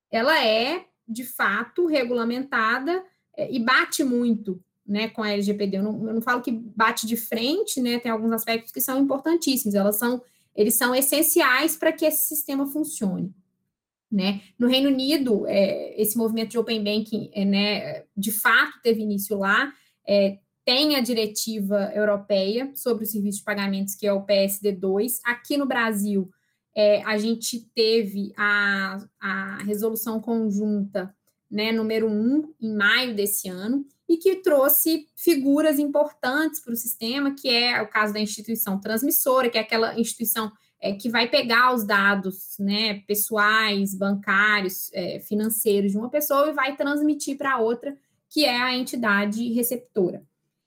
ela 0.09 0.43
é, 0.43 0.85
de 1.07 1.23
fato, 1.23 1.85
regulamentada 1.85 3.03
é, 3.37 3.53
e 3.53 3.59
bate 3.59 4.03
muito 4.03 4.61
né, 4.91 5.07
com 5.07 5.23
a 5.23 5.31
LGPD. 5.31 5.77
Eu 5.77 5.83
não, 5.83 6.07
eu 6.07 6.13
não 6.15 6.21
falo 6.21 6.41
que 6.41 6.51
bate 6.51 7.07
de 7.07 7.15
frente, 7.15 7.79
né? 7.81 7.97
Tem 7.97 8.11
alguns 8.11 8.33
aspectos 8.33 8.73
que 8.73 8.81
são 8.81 8.99
importantíssimos, 8.99 9.73
elas 9.73 9.97
são, 9.97 10.21
eles 10.53 10.75
são 10.75 10.93
essenciais 10.93 11.77
para 11.77 11.93
que 11.93 12.05
esse 12.05 12.27
sistema 12.27 12.67
funcione. 12.67 13.33
Né? 14.11 14.41
No 14.59 14.67
Reino 14.67 14.89
Unido, 14.89 15.47
é, 15.47 15.99
esse 15.99 16.17
movimento 16.17 16.51
de 16.51 16.59
Open 16.59 16.83
Banking, 16.83 17.31
é, 17.33 17.45
né, 17.45 18.03
de 18.17 18.33
fato, 18.33 18.81
teve 18.83 19.01
início 19.01 19.37
lá. 19.37 19.71
É, 20.05 20.37
tem 20.65 20.97
a 20.97 20.99
diretiva 20.99 21.89
europeia 21.95 22.69
sobre 22.75 23.05
o 23.05 23.07
serviço 23.07 23.37
de 23.37 23.45
pagamentos, 23.45 23.95
que 23.95 24.05
é 24.05 24.11
o 24.11 24.25
PSD2. 24.25 25.19
Aqui 25.23 25.55
no 25.55 25.65
Brasil, 25.65 26.29
é, 26.75 27.01
a 27.03 27.17
gente 27.17 27.61
teve 27.73 28.33
a, 28.35 28.97
a 29.21 29.63
resolução 29.63 30.19
conjunta 30.19 31.15
né, 31.49 31.71
número 31.71 32.09
1, 32.09 32.53
em 32.61 32.75
maio 32.75 33.13
desse 33.13 33.49
ano, 33.49 33.85
e 34.11 34.17
que 34.17 34.35
trouxe 34.35 35.07
figuras 35.15 35.79
importantes 35.79 36.59
para 36.59 36.73
o 36.73 36.75
sistema, 36.75 37.33
que 37.33 37.47
é 37.47 37.81
o 37.81 37.87
caso 37.87 38.13
da 38.13 38.19
instituição 38.19 38.77
transmissora, 38.77 39.49
que 39.49 39.57
é 39.57 39.61
aquela 39.61 39.97
instituição 39.97 40.51
é, 40.81 40.91
que 40.91 41.07
vai 41.07 41.29
pegar 41.29 41.73
os 41.73 41.85
dados 41.85 42.57
né, 42.59 42.95
pessoais, 43.07 43.95
bancários, 43.95 44.91
é, 44.93 45.21
financeiros 45.21 45.93
de 45.93 45.97
uma 45.97 46.09
pessoa 46.09 46.49
e 46.49 46.53
vai 46.53 46.75
transmitir 46.75 47.37
para 47.37 47.59
outra, 47.59 47.95
que 48.29 48.43
é 48.43 48.61
a 48.61 48.75
entidade 48.75 49.47
receptora. 49.53 50.21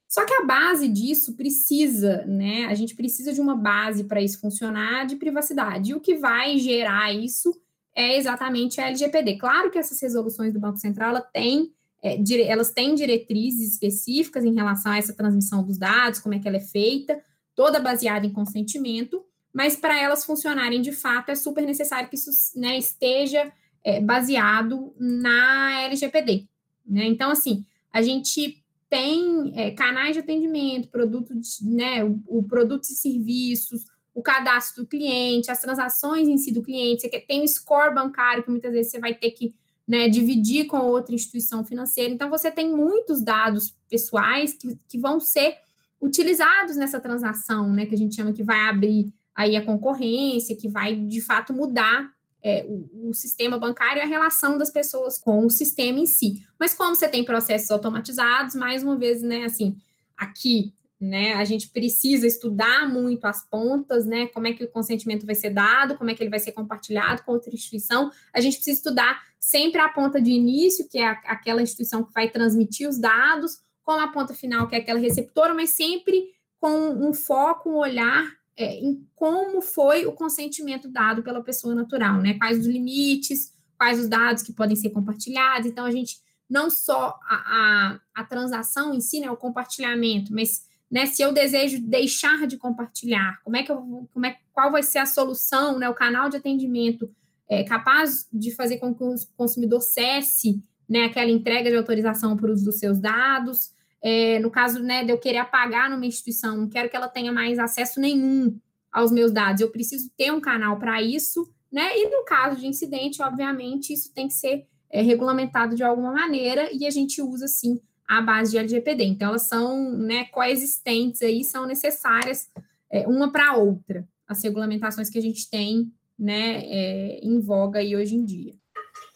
Só 0.08 0.24
que 0.24 0.32
a 0.32 0.44
base 0.46 0.88
disso 0.88 1.34
precisa, 1.34 2.24
né? 2.24 2.64
A 2.64 2.74
gente 2.74 2.94
precisa 2.94 3.30
de 3.30 3.42
uma 3.42 3.56
base 3.56 4.04
para 4.04 4.22
isso 4.22 4.40
funcionar 4.40 5.04
de 5.04 5.16
privacidade. 5.16 5.90
E 5.90 5.94
o 5.94 6.00
que 6.00 6.16
vai 6.16 6.56
gerar 6.56 7.12
isso 7.12 7.54
é 7.94 8.16
exatamente 8.16 8.80
a 8.80 8.86
LGPD. 8.86 9.36
Claro 9.36 9.70
que 9.70 9.78
essas 9.78 10.00
resoluções 10.00 10.54
do 10.54 10.60
Banco 10.60 10.78
Central 10.78 11.20
tem, 11.30 11.74
é, 12.04 12.20
elas 12.42 12.70
têm 12.70 12.94
diretrizes 12.94 13.72
específicas 13.72 14.44
em 14.44 14.54
relação 14.54 14.92
a 14.92 14.98
essa 14.98 15.14
transmissão 15.14 15.64
dos 15.64 15.78
dados, 15.78 16.20
como 16.20 16.34
é 16.34 16.38
que 16.38 16.46
ela 16.46 16.58
é 16.58 16.60
feita, 16.60 17.18
toda 17.54 17.80
baseada 17.80 18.26
em 18.26 18.32
consentimento, 18.32 19.24
mas 19.50 19.74
para 19.74 19.98
elas 19.98 20.22
funcionarem 20.22 20.82
de 20.82 20.92
fato 20.92 21.30
é 21.30 21.34
super 21.34 21.64
necessário 21.64 22.10
que 22.10 22.16
isso 22.16 22.30
né, 22.56 22.76
esteja 22.76 23.50
é, 23.82 24.02
baseado 24.02 24.94
na 24.98 25.82
LGPD. 25.84 26.46
Né? 26.84 27.06
Então, 27.06 27.30
assim, 27.30 27.64
a 27.90 28.02
gente 28.02 28.62
tem 28.90 29.52
é, 29.54 29.70
canais 29.70 30.12
de 30.12 30.20
atendimento, 30.20 30.88
produtos, 30.88 31.58
né, 31.62 32.04
o, 32.04 32.20
o 32.26 32.42
produtos 32.42 32.90
e 32.90 32.96
serviços, 32.96 33.86
o 34.14 34.22
cadastro 34.22 34.82
do 34.82 34.88
cliente, 34.88 35.50
as 35.50 35.60
transações 35.60 36.28
em 36.28 36.36
si 36.36 36.52
do 36.52 36.62
cliente, 36.62 37.00
você 37.00 37.20
tem 37.20 37.42
o 37.42 37.48
score 37.48 37.94
bancário 37.94 38.44
que 38.44 38.50
muitas 38.50 38.72
vezes 38.72 38.92
você 38.92 39.00
vai 39.00 39.14
ter 39.14 39.30
que 39.30 39.54
né, 39.86 40.08
dividir 40.08 40.66
com 40.66 40.78
outra 40.78 41.14
instituição 41.14 41.64
financeira. 41.64 42.12
Então, 42.12 42.30
você 42.30 42.50
tem 42.50 42.74
muitos 42.74 43.22
dados 43.22 43.74
pessoais 43.88 44.54
que, 44.54 44.78
que 44.88 44.98
vão 44.98 45.20
ser 45.20 45.56
utilizados 46.00 46.76
nessa 46.76 47.00
transação, 47.00 47.72
né, 47.72 47.86
que 47.86 47.94
a 47.94 47.98
gente 47.98 48.14
chama 48.14 48.32
que 48.32 48.42
vai 48.42 48.68
abrir 48.68 49.12
aí 49.34 49.56
a 49.56 49.64
concorrência, 49.64 50.56
que 50.56 50.68
vai 50.68 50.94
de 50.94 51.20
fato 51.20 51.52
mudar 51.52 52.10
é, 52.42 52.64
o, 52.68 53.08
o, 53.08 53.14
sistema 53.14 53.58
bancário 53.58 54.00
e 54.00 54.02
a 54.02 54.06
relação 54.06 54.58
das 54.58 54.70
pessoas 54.70 55.18
com 55.18 55.46
o 55.46 55.50
sistema 55.50 55.98
em 55.98 56.06
si. 56.06 56.46
Mas 56.60 56.74
como 56.74 56.94
você 56.94 57.08
tem 57.08 57.24
processos 57.24 57.70
automatizados, 57.70 58.54
mais 58.54 58.82
uma 58.82 58.96
vez, 58.96 59.22
né, 59.22 59.44
assim, 59.44 59.76
aqui, 60.16 60.74
né, 61.00 61.34
a 61.34 61.44
gente 61.44 61.68
precisa 61.68 62.26
estudar 62.26 62.88
muito 62.88 63.24
as 63.26 63.44
pontas, 63.48 64.06
né, 64.06 64.26
como 64.28 64.46
é 64.46 64.52
que 64.52 64.64
o 64.64 64.70
consentimento 64.70 65.26
vai 65.26 65.34
ser 65.34 65.50
dado, 65.50 65.96
como 65.96 66.10
é 66.10 66.14
que 66.14 66.22
ele 66.22 66.30
vai 66.30 66.38
ser 66.38 66.52
compartilhado 66.52 67.22
com 67.24 67.32
outra 67.32 67.54
instituição. 67.54 68.10
A 68.32 68.40
gente 68.40 68.56
precisa 68.56 68.78
estudar 68.78 69.22
sempre 69.38 69.80
a 69.80 69.88
ponta 69.88 70.20
de 70.20 70.30
início, 70.30 70.88
que 70.88 70.98
é 70.98 71.06
aquela 71.06 71.62
instituição 71.62 72.04
que 72.04 72.12
vai 72.12 72.30
transmitir 72.30 72.88
os 72.88 72.98
dados, 72.98 73.58
com 73.82 73.92
a 73.92 74.08
ponta 74.08 74.32
final, 74.32 74.66
que 74.66 74.74
é 74.74 74.78
aquela 74.78 74.98
receptora, 74.98 75.52
mas 75.52 75.70
sempre 75.70 76.32
com 76.58 76.90
um 76.90 77.12
foco, 77.12 77.68
um 77.68 77.76
olhar 77.76 78.24
é, 78.56 78.76
em 78.76 79.06
como 79.14 79.60
foi 79.60 80.06
o 80.06 80.12
consentimento 80.12 80.88
dado 80.88 81.22
pela 81.22 81.42
pessoa 81.42 81.74
natural, 81.74 82.22
né? 82.22 82.38
Quais 82.38 82.58
os 82.60 82.66
limites, 82.66 83.52
quais 83.76 84.00
os 84.00 84.08
dados 84.08 84.42
que 84.42 84.52
podem 84.52 84.76
ser 84.76 84.90
compartilhados. 84.90 85.68
Então, 85.68 85.84
a 85.84 85.90
gente 85.90 86.16
não 86.48 86.70
só 86.70 87.18
a, 87.28 87.34
a, 87.34 88.00
a 88.14 88.24
transação 88.24 88.94
em 88.94 89.00
si, 89.00 89.20
né, 89.20 89.30
o 89.30 89.36
compartilhamento, 89.36 90.32
mas 90.32 90.66
né, 90.94 91.06
se 91.06 91.20
eu 91.20 91.32
desejo 91.32 91.82
deixar 91.82 92.46
de 92.46 92.56
compartilhar, 92.56 93.40
como 93.42 93.56
é 93.56 93.64
que 93.64 93.72
eu, 93.72 94.08
como 94.14 94.26
é, 94.26 94.36
qual 94.52 94.70
vai 94.70 94.80
ser 94.80 94.98
a 94.98 95.06
solução, 95.06 95.76
né, 95.76 95.88
o 95.88 95.94
canal 95.94 96.28
de 96.28 96.36
atendimento 96.36 97.10
é, 97.48 97.64
capaz 97.64 98.28
de 98.32 98.54
fazer 98.54 98.76
com 98.78 98.94
que 98.94 99.02
o 99.02 99.16
consumidor 99.36 99.80
cesse 99.80 100.62
né, 100.88 101.06
aquela 101.06 101.32
entrega 101.32 101.68
de 101.68 101.76
autorização 101.76 102.36
para 102.36 102.48
o 102.48 102.52
uso 102.52 102.64
dos 102.64 102.78
seus 102.78 103.00
dados, 103.00 103.72
é, 104.00 104.38
no 104.38 104.52
caso 104.52 104.84
né, 104.84 105.02
de 105.02 105.10
eu 105.10 105.18
querer 105.18 105.38
apagar 105.38 105.90
numa 105.90 106.06
instituição, 106.06 106.56
não 106.56 106.68
quero 106.68 106.88
que 106.88 106.94
ela 106.94 107.08
tenha 107.08 107.32
mais 107.32 107.58
acesso 107.58 107.98
nenhum 107.98 108.56
aos 108.92 109.10
meus 109.10 109.32
dados, 109.32 109.62
eu 109.62 109.72
preciso 109.72 110.08
ter 110.16 110.32
um 110.32 110.40
canal 110.40 110.78
para 110.78 111.02
isso, 111.02 111.52
né? 111.72 111.98
E 111.98 112.08
no 112.08 112.24
caso 112.24 112.60
de 112.60 112.68
incidente, 112.68 113.20
obviamente, 113.20 113.92
isso 113.92 114.14
tem 114.14 114.28
que 114.28 114.34
ser 114.34 114.64
é, 114.88 115.02
regulamentado 115.02 115.74
de 115.74 115.82
alguma 115.82 116.12
maneira 116.12 116.68
e 116.72 116.86
a 116.86 116.90
gente 116.90 117.20
usa 117.20 117.48
sim 117.48 117.80
a 118.08 118.20
base 118.20 118.52
de 118.52 118.58
LGPD. 118.58 119.04
Então, 119.04 119.28
elas 119.28 119.48
são 119.48 119.90
né, 119.92 120.24
coexistentes 120.26 121.22
aí, 121.22 121.44
são 121.44 121.66
necessárias 121.66 122.50
é, 122.90 123.06
uma 123.06 123.32
para 123.32 123.50
a 123.50 123.56
outra, 123.56 124.06
as 124.28 124.42
regulamentações 124.42 125.10
que 125.10 125.18
a 125.18 125.22
gente 125.22 125.48
tem 125.48 125.92
né, 126.18 126.62
é, 126.64 127.20
em 127.22 127.40
voga 127.40 127.80
aí 127.80 127.96
hoje 127.96 128.14
em 128.14 128.24
dia. 128.24 128.54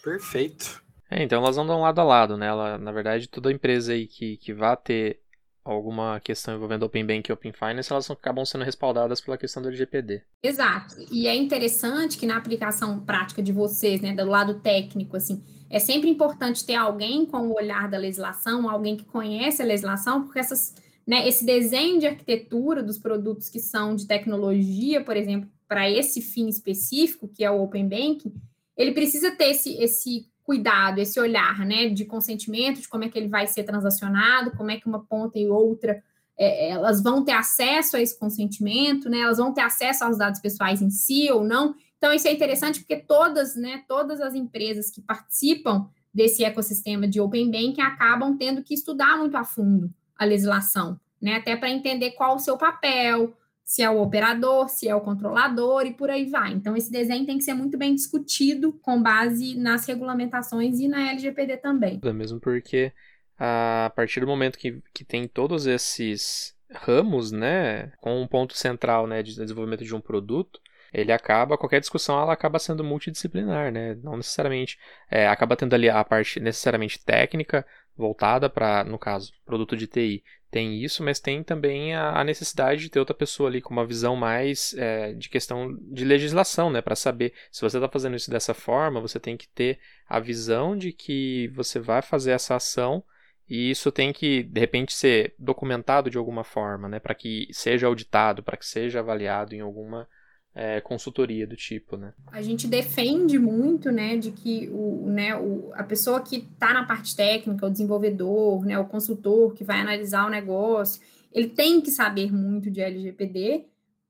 Perfeito. 0.03 0.83
É, 1.11 1.23
então 1.23 1.43
elas 1.43 1.57
andam 1.57 1.81
lado 1.81 2.01
a 2.01 2.05
lado, 2.05 2.37
né? 2.37 2.47
Ela, 2.47 2.77
na 2.77 2.93
verdade, 2.93 3.29
toda 3.29 3.53
empresa 3.53 3.93
aí 3.93 4.07
que, 4.07 4.37
que 4.37 4.53
vá 4.53 4.77
ter 4.77 5.21
alguma 5.65 6.19
questão 6.21 6.55
envolvendo 6.55 6.85
Open 6.85 7.07
Bank 7.07 7.29
e 7.29 7.33
Open 7.33 7.53
Finance, 7.53 7.93
elas 7.93 8.11
acabam 8.11 8.45
sendo 8.45 8.65
respaldadas 8.65 9.21
pela 9.21 9.37
questão 9.37 9.63
do 9.63 9.69
LGPD. 9.69 10.23
Exato. 10.43 10.95
E 11.11 11.27
é 11.27 11.35
interessante 11.35 12.17
que 12.17 12.27
na 12.27 12.37
aplicação 12.37 13.01
prática 13.01 13.43
de 13.43 13.53
vocês, 13.53 14.01
né, 14.01 14.15
do 14.15 14.25
lado 14.25 14.61
técnico, 14.61 15.17
assim, 15.17 15.43
é 15.71 15.79
sempre 15.79 16.09
importante 16.09 16.65
ter 16.65 16.75
alguém 16.75 17.27
com 17.27 17.49
o 17.49 17.55
olhar 17.55 17.89
da 17.89 17.99
legislação, 17.99 18.69
alguém 18.69 18.97
que 18.97 19.05
conhece 19.05 19.63
a 19.63 19.67
legislação, 19.67 20.23
porque 20.25 20.39
essas, 20.39 20.75
né, 21.07 21.29
esse 21.29 21.45
desenho 21.45 22.01
de 22.01 22.07
arquitetura 22.07 22.83
dos 22.83 22.99
produtos 22.99 23.49
que 23.49 23.61
são 23.61 23.95
de 23.95 24.07
tecnologia, 24.07 25.03
por 25.03 25.17
exemplo, 25.17 25.49
para 25.67 25.91
esse 25.91 26.23
fim 26.23 26.49
específico, 26.49 27.29
que 27.29 27.45
é 27.45 27.51
o 27.51 27.63
Open 27.63 27.89
Banking, 27.89 28.33
ele 28.77 28.93
precisa 28.93 29.31
ter 29.31 29.51
esse, 29.51 29.75
esse 29.83 30.27
cuidado, 30.43 30.99
esse 30.99 31.21
olhar, 31.21 31.59
né, 31.67 31.89
de 31.91 32.07
consentimento, 32.07 32.81
de 32.81 32.89
como 32.89 33.05
é 33.05 33.09
que 33.09 33.19
ele 33.19 33.29
vai 33.29 33.47
ser 33.47 33.65
transacionado, 33.65 34.53
como 34.53 34.71
é 34.71 34.79
que 34.79 34.87
uma 34.87 35.05
ponta 35.05 35.39
e 35.39 35.47
outra 35.47 36.03
é, 36.39 36.71
elas 36.71 37.03
vão 37.03 37.25
ter 37.25 37.33
acesso 37.33 37.97
a 37.97 38.01
esse 38.01 38.19
consentimento, 38.19 39.11
né, 39.11 39.19
elas 39.19 39.39
vão 39.39 39.53
ter 39.53 39.61
acesso 39.61 40.05
aos 40.05 40.17
dados 40.17 40.41
pessoais 40.41 40.81
em 40.81 40.89
si 40.89 41.31
ou 41.31 41.45
não. 41.45 41.75
Então 41.99 42.13
isso 42.13 42.27
é 42.27 42.33
interessante 42.33 42.81
porque 42.81 42.97
todas, 42.97 43.55
né, 43.57 43.85
todas 43.87 44.21
as 44.21 44.35
empresas 44.35 44.91
que 44.91 45.03
participam 45.03 45.89
desse 46.15 46.43
ecossistema 46.43 47.07
de 47.07 47.21
Open 47.21 47.51
Banking 47.51 47.83
acabam 47.83 48.37
tendo 48.39 48.63
que 48.63 48.75
estudar 48.75 49.19
muito 49.19 49.37
a 49.37 49.45
fundo 49.45 49.93
a 50.17 50.25
legislação, 50.25 50.99
né, 51.21 51.37
até 51.37 51.57
para 51.57 51.71
entender 51.71 52.13
qual 52.13 52.35
o 52.35 52.41
seu 52.41 52.57
papel, 52.57 53.37
se 53.69 53.83
é 53.83 53.91
o 53.91 54.01
operador, 54.01 54.69
se 54.71 54.89
é 54.89 54.95
o 54.95 55.01
controlador 55.01 55.85
e 55.87 55.93
por 55.93 56.09
aí 56.09 56.25
vai. 56.25 56.53
Então, 56.53 56.75
esse 56.75 56.91
desenho 56.91 57.27
tem 57.27 57.37
que 57.37 57.45
ser 57.45 57.53
muito 57.53 57.77
bem 57.77 57.95
discutido 57.95 58.73
com 58.83 59.03
base 59.03 59.55
nas 59.57 59.87
regulamentações 59.87 60.81
e 60.81 60.89
na 60.89 61.11
LGPD 61.11 61.59
também. 61.59 62.01
É 62.03 62.13
mesmo 62.13 62.41
porque 62.41 62.93
a 63.39 63.93
partir 63.95 64.21
do 64.21 64.27
momento 64.27 64.59
que, 64.59 64.83
que 64.93 65.05
tem 65.05 65.29
todos 65.29 65.67
esses 65.67 66.55
ramos, 66.71 67.31
né, 67.31 67.93
com 68.01 68.21
um 68.21 68.27
ponto 68.27 68.57
central, 68.57 69.07
né, 69.07 69.23
de 69.23 69.35
desenvolvimento 69.35 69.85
de 69.85 69.95
um 69.95 70.01
produto, 70.01 70.61
ele 70.93 71.13
acaba, 71.13 71.59
qualquer 71.59 71.81
discussão, 71.81 72.21
ela 72.21 72.33
acaba 72.33 72.59
sendo 72.59 72.85
multidisciplinar, 72.85 73.73
né, 73.73 73.95
não 74.03 74.17
necessariamente, 74.17 74.79
é, 75.11 75.29
acaba 75.29 75.57
tendo 75.57 75.75
ali 75.75 75.89
a 75.89 76.03
parte 76.05 76.41
necessariamente 76.41 77.05
técnica, 77.05 77.67
voltada 77.97 78.49
para, 78.49 78.85
no 78.85 78.99
caso, 78.99 79.33
produto 79.45 79.77
de 79.77 79.87
TI, 79.87 80.23
tem 80.51 80.83
isso, 80.83 81.03
mas 81.03 81.21
tem 81.21 81.43
também 81.43 81.95
a, 81.95 82.21
a, 82.21 82.25
necessidade 82.25 82.81
de 82.81 82.89
ter 82.89 82.99
outra 82.99 83.15
pessoa 83.15 83.51
ali 83.51 83.61
com 83.61 83.73
uma 83.73 83.87
visão 83.87 84.17
mais 84.17 84.75
é, 84.79 85.13
de 85.13 85.29
questão 85.29 85.77
de 85.79 86.05
legislação, 86.05 86.71
né? 86.71 86.81
Para 86.81 86.97
saber 86.97 87.35
se 87.53 87.61
você 87.61 87.77
está 87.77 87.89
fazendo 87.89 88.17
isso 88.17 88.31
dessa 88.31 88.55
forma, 88.55 89.01
você 89.01 89.21
tem 89.21 89.37
que 89.37 89.47
ter 89.49 89.79
a 90.09 90.19
visão 90.19 90.77
de 90.77 90.93
que 90.93 91.49
você 91.49 91.79
vai 91.79 92.01
fazer 92.01 92.31
essa 92.31 92.57
ação 92.57 93.05
e 93.49 93.71
isso 93.71 93.93
tem 93.93 94.13
que, 94.13 94.43
de 94.43 94.61
repente, 94.61 94.93
ser 94.95 95.35
documentado 95.39 96.11
de 96.11 96.17
alguma 96.19 96.45
forma, 96.45 96.89
né? 96.89 96.99
Para 96.99 97.15
que 97.15 97.49
seja 97.53 97.87
auditado, 97.87 98.43
para 98.43 98.57
que 98.57 98.67
seja 98.67 99.01
avaliado 99.01 99.55
em 99.55 99.61
alguma 99.61 100.09
é, 100.55 100.81
consultoria 100.81 101.47
do 101.47 101.55
tipo, 101.55 101.97
né? 101.97 102.13
A 102.33 102.43
gente 102.43 102.67
defende 102.67 103.39
muito, 103.39 103.93
né, 103.93 104.17
de 104.17 104.33
que 104.33 104.69
o, 104.71 105.07
né, 105.09 105.37
o, 105.37 105.71
a 105.75 105.85
pessoa 105.85 106.21
que 106.21 106.37
está 106.37 106.73
na 106.73 106.85
parte 106.85 107.15
técnica, 107.15 107.67
o 107.67 107.71
desenvolvedor, 107.71 108.65
né, 108.65 108.79
o 108.79 108.87
consultor 108.87 109.55
que 109.55 109.63
vai 109.63 109.81
analisar 109.81 110.27
o 110.27 110.31
negócio, 110.31 111.01
ele 111.33 111.49
tem 111.49 111.81
que 111.81 111.91
saber 111.91 112.33
muito 112.33 112.71
de 112.71 112.81
LGPD, 112.81 113.67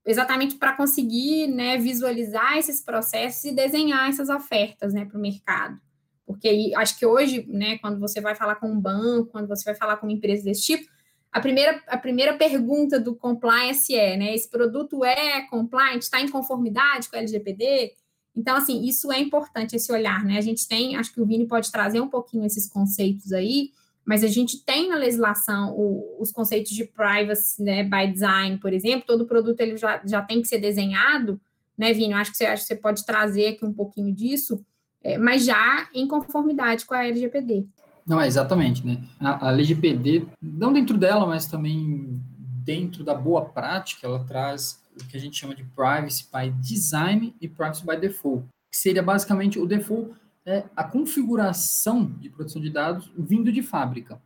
exatamente 0.06 0.54
para 0.54 0.74
conseguir, 0.74 1.48
né, 1.48 1.76
visualizar 1.76 2.56
esses 2.56 2.80
processos 2.80 3.44
e 3.44 3.54
desenhar 3.54 4.08
essas 4.08 4.30
ofertas, 4.30 4.94
né, 4.94 5.04
para 5.04 5.18
o 5.18 5.20
mercado. 5.20 5.78
Porque 6.26 6.72
acho 6.76 6.98
que 6.98 7.06
hoje, 7.06 7.46
né, 7.48 7.78
quando 7.78 7.98
você 7.98 8.20
vai 8.20 8.34
falar 8.34 8.56
com 8.56 8.70
um 8.70 8.80
banco, 8.80 9.32
quando 9.32 9.48
você 9.48 9.64
vai 9.64 9.74
falar 9.74 9.96
com 9.96 10.06
uma 10.06 10.12
empresa 10.12 10.44
desse 10.44 10.62
tipo, 10.62 10.88
a 11.30 11.40
primeira, 11.40 11.82
a 11.86 11.96
primeira 11.96 12.36
pergunta 12.36 12.98
do 12.98 13.14
compliance 13.14 13.94
é, 13.94 14.16
né, 14.16 14.34
esse 14.34 14.48
produto 14.48 15.04
é 15.04 15.42
compliant, 15.48 16.00
está 16.00 16.20
em 16.20 16.28
conformidade 16.28 17.08
com 17.08 17.16
a 17.16 17.18
LGPD? 17.18 17.92
Então, 18.34 18.56
assim, 18.56 18.86
isso 18.86 19.12
é 19.12 19.18
importante, 19.18 19.74
esse 19.74 19.90
olhar, 19.90 20.24
né? 20.24 20.38
A 20.38 20.40
gente 20.40 20.66
tem, 20.68 20.96
acho 20.96 21.12
que 21.12 21.20
o 21.20 21.26
Vini 21.26 21.46
pode 21.46 21.72
trazer 21.72 22.00
um 22.00 22.08
pouquinho 22.08 22.46
esses 22.46 22.68
conceitos 22.68 23.32
aí, 23.32 23.72
mas 24.04 24.24
a 24.24 24.28
gente 24.28 24.64
tem 24.64 24.88
na 24.88 24.96
legislação 24.96 25.74
o, 25.76 26.16
os 26.20 26.30
conceitos 26.30 26.72
de 26.72 26.84
privacy, 26.84 27.62
né, 27.62 27.82
by 27.82 28.10
design, 28.10 28.56
por 28.58 28.72
exemplo, 28.72 29.04
todo 29.06 29.26
produto 29.26 29.60
ele 29.60 29.76
já, 29.76 30.00
já 30.04 30.22
tem 30.22 30.40
que 30.40 30.48
ser 30.48 30.58
desenhado, 30.58 31.40
né, 31.76 31.92
Vini? 31.92 32.14
Acho 32.14 32.30
que 32.30 32.38
você, 32.38 32.46
acho 32.46 32.62
que 32.62 32.68
você 32.68 32.76
pode 32.76 33.04
trazer 33.04 33.48
aqui 33.48 33.66
um 33.66 33.72
pouquinho 33.72 34.14
disso, 34.14 34.64
é, 35.02 35.18
mas 35.18 35.44
já 35.44 35.88
em 35.92 36.08
conformidade 36.08 36.86
com 36.86 36.94
a 36.94 37.04
LGPD. 37.04 37.66
Não, 38.08 38.18
é 38.18 38.26
exatamente, 38.26 38.84
né? 38.86 39.04
A, 39.20 39.48
a 39.48 39.52
LGPD, 39.52 40.26
não 40.40 40.72
dentro 40.72 40.96
dela, 40.96 41.26
mas 41.26 41.46
também 41.46 42.18
dentro 42.64 43.04
da 43.04 43.14
boa 43.14 43.44
prática, 43.44 44.06
ela 44.06 44.24
traz 44.24 44.82
o 44.98 45.06
que 45.06 45.16
a 45.16 45.20
gente 45.20 45.36
chama 45.36 45.54
de 45.54 45.62
privacy 45.62 46.26
by 46.32 46.50
design 46.58 47.34
e 47.38 47.46
privacy 47.46 47.86
by 47.86 47.96
default, 47.96 48.46
que 48.70 48.78
seria 48.78 49.02
basicamente 49.02 49.58
o 49.58 49.66
default 49.66 50.12
é 50.46 50.64
a 50.74 50.82
configuração 50.82 52.06
de 52.06 52.30
proteção 52.30 52.62
de 52.62 52.70
dados 52.70 53.12
vindo 53.16 53.52
de 53.52 53.62
fábrica. 53.62 54.18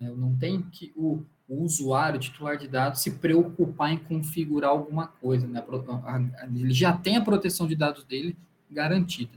Eu 0.00 0.16
não 0.16 0.34
tenho 0.34 0.62
que 0.72 0.90
o, 0.96 1.22
o 1.46 1.62
usuário 1.62 2.18
titular 2.18 2.56
de 2.56 2.66
dados 2.66 3.02
se 3.02 3.10
preocupar 3.10 3.92
em 3.92 3.98
configurar 3.98 4.70
alguma 4.70 5.06
coisa, 5.06 5.46
né? 5.46 5.62
Ele 6.54 6.72
já 6.72 6.96
tem 6.96 7.18
a 7.18 7.20
proteção 7.20 7.66
de 7.66 7.76
dados 7.76 8.04
dele 8.04 8.34
garantida. 8.70 9.32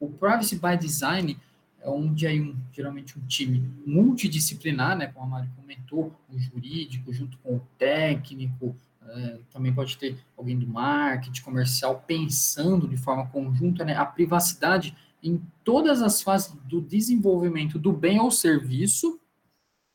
O 0.00 0.08
privacy 0.08 0.56
by 0.56 0.78
design 0.78 1.36
é 1.80 1.88
onde 1.88 2.26
aí 2.26 2.40
um, 2.40 2.56
geralmente 2.72 3.18
um 3.18 3.22
time 3.26 3.62
multidisciplinar, 3.86 4.96
né, 4.96 5.06
como 5.06 5.24
a 5.24 5.28
Mari 5.28 5.48
comentou, 5.56 6.12
o 6.28 6.38
jurídico 6.38 7.12
junto 7.12 7.38
com 7.38 7.56
o 7.56 7.66
técnico, 7.78 8.76
é, 9.08 9.38
também 9.50 9.72
pode 9.72 9.96
ter 9.96 10.18
alguém 10.36 10.58
do 10.58 10.66
marketing, 10.66 11.42
comercial, 11.42 12.02
pensando 12.06 12.86
de 12.86 12.96
forma 12.96 13.26
conjunta 13.28 13.84
né, 13.84 13.96
a 13.96 14.04
privacidade 14.04 14.96
em 15.22 15.40
todas 15.64 16.02
as 16.02 16.22
fases 16.22 16.52
do 16.64 16.80
desenvolvimento 16.80 17.78
do 17.78 17.92
bem 17.92 18.20
ou 18.20 18.30
serviço, 18.30 19.18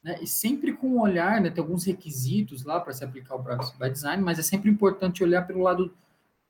né, 0.04 0.18
e 0.22 0.28
sempre 0.28 0.74
com 0.74 0.88
um 0.88 1.02
olhar, 1.02 1.40
né, 1.40 1.50
tem 1.50 1.62
alguns 1.62 1.86
requisitos 1.86 2.64
lá 2.64 2.80
para 2.80 2.94
se 2.94 3.04
aplicar 3.04 3.36
o 3.36 3.44
Privacy 3.44 3.78
by 3.78 3.90
Design, 3.90 4.24
mas 4.24 4.40
é 4.40 4.42
sempre 4.42 4.70
importante 4.70 5.24
olhar 5.24 5.46
pelo 5.46 5.62
lado 5.62 5.94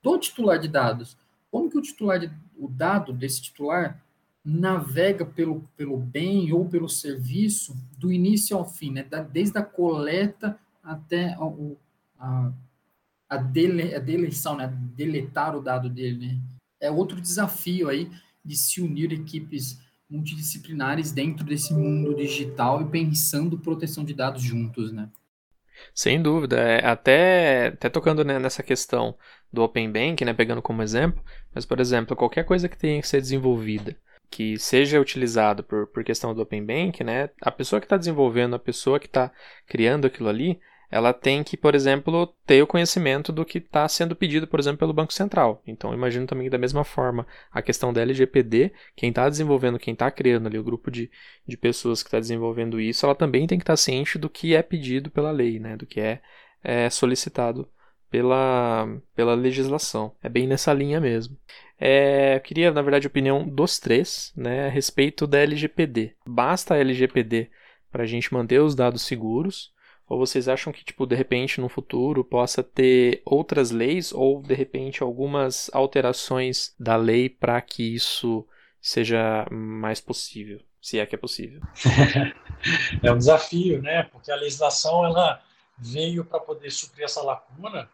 do 0.01 0.17
titular 0.17 0.59
de 0.59 0.67
dados. 0.67 1.17
Como 1.51 1.69
que 1.69 1.77
o 1.77 1.81
titular, 1.81 2.19
de, 2.19 2.31
o 2.57 2.67
dado 2.67 3.13
desse 3.13 3.41
titular 3.41 4.02
navega 4.43 5.25
pelo, 5.25 5.61
pelo 5.77 5.97
bem 5.97 6.51
ou 6.51 6.67
pelo 6.67 6.89
serviço 6.89 7.75
do 7.97 8.11
início 8.11 8.57
ao 8.57 8.65
fim, 8.65 8.91
né? 8.91 9.03
Da, 9.03 9.21
desde 9.21 9.57
a 9.57 9.63
coleta 9.63 10.59
até 10.83 11.37
a, 12.19 12.51
a, 13.29 13.37
dele, 13.37 13.95
a 13.95 13.99
deleção, 13.99 14.57
né? 14.57 14.67
deletar 14.95 15.55
o 15.55 15.61
dado 15.61 15.89
dele. 15.89 16.27
Né? 16.27 16.41
é 16.83 16.91
outro 16.91 17.19
desafio 17.19 17.87
aí 17.87 18.11
de 18.43 18.55
se 18.55 18.81
unir 18.81 19.13
equipes 19.13 19.79
multidisciplinares 20.09 21.11
dentro 21.11 21.45
desse 21.45 21.73
mundo 21.73 22.13
digital 22.13 22.81
e 22.81 22.89
pensando 22.89 23.57
proteção 23.57 24.03
de 24.03 24.13
dados 24.13 24.43
juntos, 24.43 24.91
né? 24.91 25.09
Sem 25.95 26.21
dúvida, 26.21 26.57
é, 26.57 26.85
até, 26.85 27.67
até 27.67 27.89
tocando 27.89 28.23
né, 28.23 28.37
nessa 28.37 28.61
questão 28.61 29.17
do 29.51 29.63
Open 29.63 29.91
Bank, 29.91 30.23
né, 30.23 30.31
pegando 30.31 30.61
como 30.61 30.83
exemplo, 30.83 31.23
mas 31.53 31.65
por 31.65 31.79
exemplo, 31.79 32.15
qualquer 32.15 32.43
coisa 32.43 32.69
que 32.69 32.77
tenha 32.77 33.01
que 33.01 33.07
ser 33.07 33.19
desenvolvida, 33.19 33.97
que 34.29 34.57
seja 34.57 34.99
utilizado 34.99 35.63
por, 35.63 35.87
por 35.87 36.03
questão 36.03 36.33
do 36.33 36.41
Open 36.41 36.65
Bank, 36.65 37.03
né, 37.03 37.29
a 37.41 37.51
pessoa 37.51 37.79
que 37.79 37.85
está 37.85 37.97
desenvolvendo, 37.97 38.55
a 38.55 38.59
pessoa 38.59 38.99
que 38.99 39.05
está 39.05 39.31
criando 39.67 40.05
aquilo 40.05 40.29
ali, 40.29 40.59
ela 40.93 41.11
tem 41.11 41.43
que, 41.43 41.57
por 41.57 41.73
exemplo, 41.73 42.27
ter 42.45 42.61
o 42.61 42.67
conhecimento 42.67 43.31
do 43.31 43.43
que 43.43 43.57
está 43.57 43.87
sendo 43.87 44.15
pedido, 44.15 44.45
por 44.45 44.59
exemplo, 44.59 44.77
pelo 44.77 44.93
Banco 44.93 45.11
Central. 45.11 45.59
Então, 45.65 45.91
imagino 45.91 46.27
também 46.27 46.51
da 46.51 46.57
mesma 46.57 46.83
forma 46.83 47.25
a 47.51 47.63
questão 47.63 47.91
da 47.91 48.01
LGPD, 48.01 48.71
quem 48.95 49.09
está 49.09 49.27
desenvolvendo, 49.27 49.79
quem 49.79 49.93
está 49.93 50.11
criando 50.11 50.45
ali 50.45 50.59
o 50.59 50.63
grupo 50.63 50.91
de, 50.91 51.09
de 51.47 51.57
pessoas 51.57 52.03
que 52.03 52.09
está 52.09 52.19
desenvolvendo 52.19 52.79
isso, 52.79 53.07
ela 53.07 53.15
também 53.15 53.47
tem 53.47 53.57
que 53.57 53.63
estar 53.63 53.73
tá 53.73 53.77
ciente 53.77 54.19
do 54.19 54.29
que 54.29 54.53
é 54.53 54.61
pedido 54.61 55.09
pela 55.09 55.31
lei, 55.31 55.57
né, 55.57 55.75
do 55.75 55.87
que 55.87 55.99
é, 55.99 56.21
é 56.63 56.87
solicitado 56.91 57.67
pela, 58.13 58.87
pela 59.15 59.33
legislação. 59.33 60.15
É 60.21 60.29
bem 60.29 60.45
nessa 60.45 60.71
linha 60.71 61.01
mesmo. 61.01 61.35
É, 61.79 62.35
eu 62.35 62.41
queria, 62.41 62.71
na 62.71 62.83
verdade, 62.83 63.07
a 63.07 63.09
opinião 63.09 63.49
dos 63.49 63.79
três 63.79 64.31
né, 64.37 64.67
a 64.67 64.69
respeito 64.69 65.25
da 65.25 65.39
LGPD. 65.39 66.15
Basta 66.23 66.75
a 66.75 66.77
LGPD 66.77 67.49
para 67.91 68.03
a 68.03 68.05
gente 68.05 68.31
manter 68.31 68.61
os 68.61 68.75
dados 68.75 69.01
seguros? 69.01 69.73
Ou 70.07 70.19
vocês 70.19 70.47
acham 70.47 70.71
que, 70.71 70.85
tipo, 70.85 71.07
de 71.07 71.15
repente, 71.15 71.59
no 71.59 71.67
futuro, 71.67 72.23
possa 72.23 72.61
ter 72.61 73.23
outras 73.25 73.71
leis 73.71 74.13
ou, 74.13 74.43
de 74.43 74.53
repente, 74.53 75.01
algumas 75.01 75.71
alterações 75.73 76.75
da 76.79 76.95
lei 76.95 77.27
para 77.27 77.59
que 77.61 77.95
isso 77.95 78.45
seja 78.79 79.47
mais 79.49 79.99
possível, 79.99 80.61
se 80.79 80.99
é 80.99 81.05
que 81.07 81.15
é 81.15 81.17
possível? 81.17 81.61
é 83.01 83.11
um 83.11 83.17
desafio, 83.17 83.81
né? 83.81 84.03
Porque 84.03 84.31
a 84.31 84.35
legislação, 84.35 85.03
ela 85.03 85.41
veio 85.79 86.23
para 86.23 86.39
poder 86.39 86.69
suprir 86.69 87.05
essa 87.05 87.23
lacuna 87.23 87.89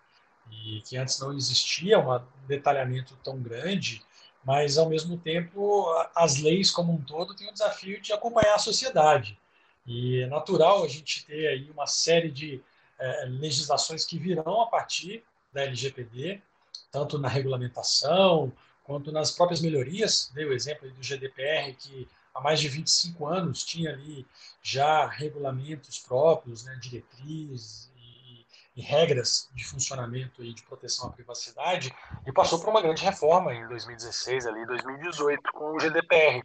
e 0.51 0.81
que 0.81 0.97
antes 0.97 1.19
não 1.19 1.33
existia 1.33 1.99
um 1.99 2.21
detalhamento 2.47 3.17
tão 3.23 3.41
grande, 3.41 4.01
mas, 4.43 4.77
ao 4.77 4.89
mesmo 4.89 5.17
tempo, 5.17 5.85
as 6.15 6.37
leis 6.37 6.71
como 6.71 6.93
um 6.93 7.01
todo 7.01 7.35
têm 7.35 7.49
o 7.49 7.53
desafio 7.53 8.01
de 8.01 8.13
acompanhar 8.13 8.55
a 8.55 8.59
sociedade. 8.59 9.37
E 9.85 10.21
é 10.21 10.27
natural 10.27 10.83
a 10.83 10.87
gente 10.87 11.25
ter 11.25 11.47
aí 11.47 11.69
uma 11.71 11.87
série 11.87 12.29
de 12.29 12.61
é, 12.97 13.25
legislações 13.25 14.05
que 14.05 14.17
virão 14.17 14.61
a 14.61 14.67
partir 14.67 15.23
da 15.51 15.63
LGPD, 15.63 16.41
tanto 16.91 17.17
na 17.17 17.27
regulamentação 17.27 18.51
quanto 18.83 19.11
nas 19.11 19.31
próprias 19.31 19.61
melhorias. 19.61 20.31
Dei 20.33 20.45
o 20.45 20.53
exemplo 20.53 20.89
do 20.89 21.03
GDPR, 21.03 21.73
que 21.75 22.07
há 22.33 22.41
mais 22.41 22.59
de 22.59 22.69
25 22.69 23.25
anos 23.25 23.63
tinha 23.63 23.91
ali 23.91 24.25
já 24.61 25.07
regulamentos 25.07 25.99
próprios, 25.99 26.63
né, 26.63 26.77
diretrizes 26.81 27.88
e 28.75 28.81
regras 28.81 29.49
de 29.53 29.65
funcionamento 29.65 30.43
e 30.43 30.53
de 30.53 30.63
proteção 30.63 31.09
à 31.09 31.11
privacidade 31.11 31.93
e 32.25 32.31
passou 32.31 32.59
por 32.59 32.69
uma 32.69 32.81
grande 32.81 33.03
reforma 33.03 33.53
em 33.53 33.67
2016 33.67 34.45
ali 34.47 34.65
2018 34.65 35.51
com 35.53 35.75
o 35.75 35.79
GDPR 35.79 36.41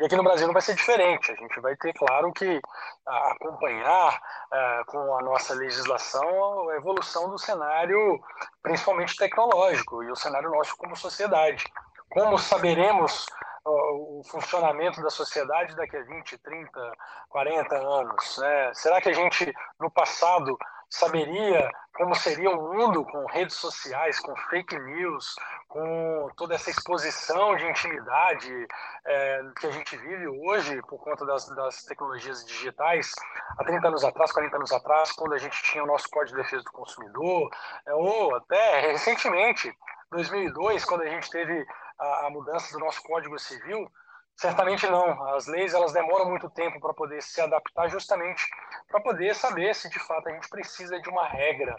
e 0.00 0.04
aqui 0.04 0.16
no 0.16 0.24
Brasil 0.24 0.46
não 0.46 0.54
vai 0.54 0.62
ser 0.62 0.74
diferente 0.74 1.30
a 1.30 1.36
gente 1.36 1.60
vai 1.60 1.76
ter 1.76 1.92
claro 1.92 2.32
que 2.32 2.60
acompanhar 3.06 4.20
é, 4.52 4.82
com 4.86 5.16
a 5.16 5.22
nossa 5.22 5.54
legislação 5.54 6.68
a 6.70 6.76
evolução 6.76 7.30
do 7.30 7.38
cenário 7.38 8.20
principalmente 8.62 9.16
tecnológico 9.16 10.02
e 10.02 10.10
o 10.10 10.16
cenário 10.16 10.50
nosso 10.50 10.76
como 10.76 10.96
sociedade 10.96 11.64
como 12.08 12.38
saberemos 12.38 13.26
o 13.68 14.22
funcionamento 14.24 15.02
da 15.02 15.10
sociedade 15.10 15.74
daqui 15.74 15.96
a 15.96 16.02
20, 16.02 16.38
30, 16.38 16.92
40 17.28 17.76
anos? 17.76 18.38
Né? 18.38 18.74
Será 18.74 19.00
que 19.00 19.08
a 19.08 19.12
gente, 19.12 19.52
no 19.80 19.90
passado, 19.90 20.56
saberia 20.88 21.70
como 21.96 22.14
seria 22.14 22.50
o 22.50 22.74
mundo 22.74 23.04
com 23.06 23.24
redes 23.26 23.56
sociais, 23.56 24.20
com 24.20 24.36
fake 24.36 24.78
news, 24.78 25.34
com 25.66 26.28
toda 26.36 26.54
essa 26.54 26.70
exposição 26.70 27.56
de 27.56 27.66
intimidade 27.66 28.66
é, 29.04 29.42
que 29.58 29.66
a 29.66 29.70
gente 29.70 29.96
vive 29.96 30.28
hoje 30.28 30.80
por 30.82 31.02
conta 31.02 31.24
das, 31.24 31.48
das, 31.48 31.84
tecnologias 31.84 32.44
digitais, 32.44 33.12
há 33.58 33.64
30 33.64 33.88
anos 33.88 34.04
atrás, 34.04 34.30
40 34.30 34.56
anos 34.56 34.72
atrás, 34.72 35.12
quando 35.12 35.32
a 35.32 35.38
gente 35.38 35.62
tinha 35.62 35.82
o 35.82 35.86
nosso 35.86 36.08
Código 36.10 36.36
de 36.36 36.42
Defesa 36.42 36.64
do 36.64 36.72
Consumidor, 36.72 37.50
é, 37.86 37.94
ou 37.94 38.34
até 38.36 38.92
recentemente, 38.92 39.72
2002, 40.10 40.84
quando 40.84 41.02
a 41.02 41.08
gente 41.08 41.30
teve 41.30 41.66
a, 41.98 42.26
a 42.26 42.30
mudança 42.30 42.72
do 42.72 42.84
nosso 42.84 43.02
Código 43.02 43.38
Civil, 43.38 43.90
Certamente 44.36 44.86
não. 44.86 45.34
As 45.34 45.46
leis 45.46 45.72
elas 45.72 45.92
demoram 45.92 46.28
muito 46.28 46.50
tempo 46.50 46.78
para 46.78 46.92
poder 46.92 47.22
se 47.22 47.40
adaptar, 47.40 47.88
justamente 47.88 48.46
para 48.88 49.00
poder 49.00 49.34
saber 49.34 49.74
se 49.74 49.88
de 49.88 49.98
fato 49.98 50.28
a 50.28 50.32
gente 50.32 50.48
precisa 50.48 51.00
de 51.00 51.08
uma 51.08 51.26
regra 51.26 51.74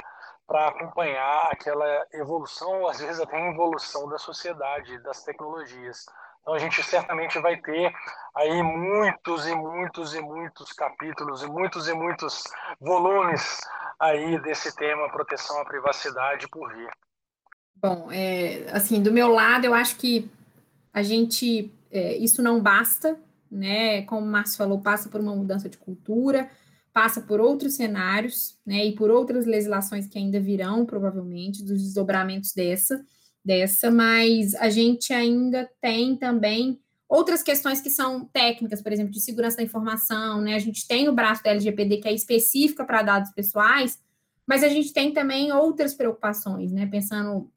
para 0.48 0.70
acompanhar 0.70 1.50
aquela 1.52 2.08
evolução, 2.14 2.88
às 2.88 3.00
vezes 3.00 3.20
até 3.20 3.38
involução 3.40 4.08
da 4.10 4.18
sociedade, 4.18 4.98
das 5.00 5.24
tecnologias. 5.24 6.06
Então 6.42 6.54
a 6.54 6.60
gente 6.60 6.82
certamente 6.82 7.38
vai 7.40 7.58
ter 7.58 7.94
aí 8.34 8.64
muitos 8.64 9.46
e 9.46 9.54
muitos 9.54 10.16
e 10.16 10.22
muitos 10.22 10.72
capítulos 10.72 11.44
e 11.44 11.48
muitos 11.48 11.88
e 11.90 11.94
muitos 11.94 12.44
volumes 12.80 13.60
aí 14.00 14.40
desse 14.42 14.76
tema 14.76 15.12
proteção 15.12 15.60
à 15.60 15.66
privacidade 15.66 16.48
por 16.48 16.74
vir. 16.74 16.90
Bom, 17.76 18.08
é, 18.12 18.66
assim, 18.72 19.04
do 19.04 19.12
meu 19.12 19.28
lado, 19.28 19.66
eu 19.66 19.74
acho 19.74 19.98
que 19.98 20.32
a 20.94 21.04
gente 21.04 21.72
é, 21.92 22.18
isso 22.18 22.42
não 22.42 22.62
basta, 22.62 23.18
né? 23.50 24.02
Como 24.04 24.26
o 24.26 24.30
Márcio 24.30 24.58
falou, 24.58 24.80
passa 24.80 25.10
por 25.10 25.22
uma 25.22 25.36
mudança 25.36 25.70
de 25.70 25.78
cultura, 25.78 26.50
passa 26.94 27.22
por 27.22 27.40
outros 27.40 27.76
cenários, 27.76 28.58
né? 28.66 28.86
E 28.86 28.96
por 28.96 29.10
outras 29.10 29.46
legislações 29.46 30.08
que 30.08 30.18
ainda 30.18 30.40
virão, 30.40 30.86
provavelmente, 30.86 31.64
dos 31.64 31.82
desdobramentos 31.82 32.54
dessa, 32.54 33.04
dessa, 33.44 33.90
mas 33.92 34.56
a 34.56 34.70
gente 34.70 35.14
ainda 35.14 35.70
tem 35.82 36.16
também 36.16 36.80
outras 37.08 37.42
questões 37.42 37.80
que 37.80 37.90
são 37.90 38.26
técnicas, 38.26 38.82
por 38.82 38.92
exemplo, 38.92 39.12
de 39.12 39.22
segurança 39.22 39.58
da 39.58 39.64
informação, 39.64 40.42
né? 40.42 40.56
A 40.56 40.60
gente 40.60 40.88
tem 40.88 41.08
o 41.08 41.14
braço 41.14 41.44
da 41.44 41.52
LGPD 41.52 41.98
que 41.98 42.08
é 42.08 42.14
específica 42.14 42.84
para 42.84 43.02
dados 43.02 43.32
pessoais, 43.32 44.00
mas 44.46 44.64
a 44.64 44.68
gente 44.68 44.92
tem 44.92 45.14
também 45.14 45.52
outras 45.52 45.94
preocupações, 45.94 46.72
né? 46.72 46.86
Pensando 46.86 47.50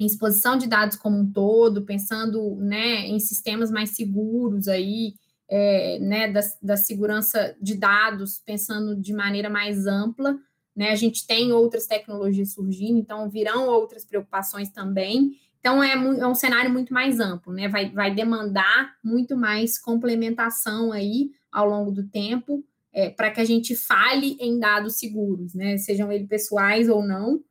em 0.00 0.06
exposição 0.06 0.56
de 0.56 0.66
dados 0.66 0.96
como 0.96 1.18
um 1.18 1.30
todo, 1.30 1.84
pensando 1.84 2.56
né, 2.56 3.06
em 3.06 3.20
sistemas 3.20 3.70
mais 3.70 3.90
seguros 3.90 4.66
aí, 4.66 5.12
é, 5.46 5.98
né, 5.98 6.32
da, 6.32 6.40
da 6.62 6.76
segurança 6.78 7.54
de 7.60 7.74
dados, 7.74 8.40
pensando 8.44 8.96
de 8.96 9.12
maneira 9.12 9.50
mais 9.50 9.86
ampla. 9.86 10.38
Né, 10.74 10.90
a 10.90 10.96
gente 10.96 11.26
tem 11.26 11.52
outras 11.52 11.86
tecnologias 11.86 12.54
surgindo, 12.54 12.98
então 12.98 13.28
virão 13.28 13.68
outras 13.68 14.02
preocupações 14.02 14.70
também. 14.70 15.32
Então, 15.58 15.82
é, 15.82 15.92
é 15.92 16.26
um 16.26 16.34
cenário 16.34 16.70
muito 16.70 16.94
mais 16.94 17.20
amplo, 17.20 17.52
né? 17.52 17.68
Vai, 17.68 17.90
vai 17.90 18.14
demandar 18.14 18.94
muito 19.04 19.36
mais 19.36 19.78
complementação 19.78 20.90
aí 20.90 21.32
ao 21.52 21.68
longo 21.68 21.90
do 21.90 22.08
tempo, 22.08 22.64
é, 22.94 23.10
para 23.10 23.30
que 23.30 23.40
a 23.42 23.44
gente 23.44 23.76
fale 23.76 24.38
em 24.40 24.58
dados 24.58 24.98
seguros, 24.98 25.52
né? 25.52 25.76
Sejam 25.76 26.10
eles 26.10 26.26
pessoais 26.26 26.88
ou 26.88 27.06
não, 27.06 27.42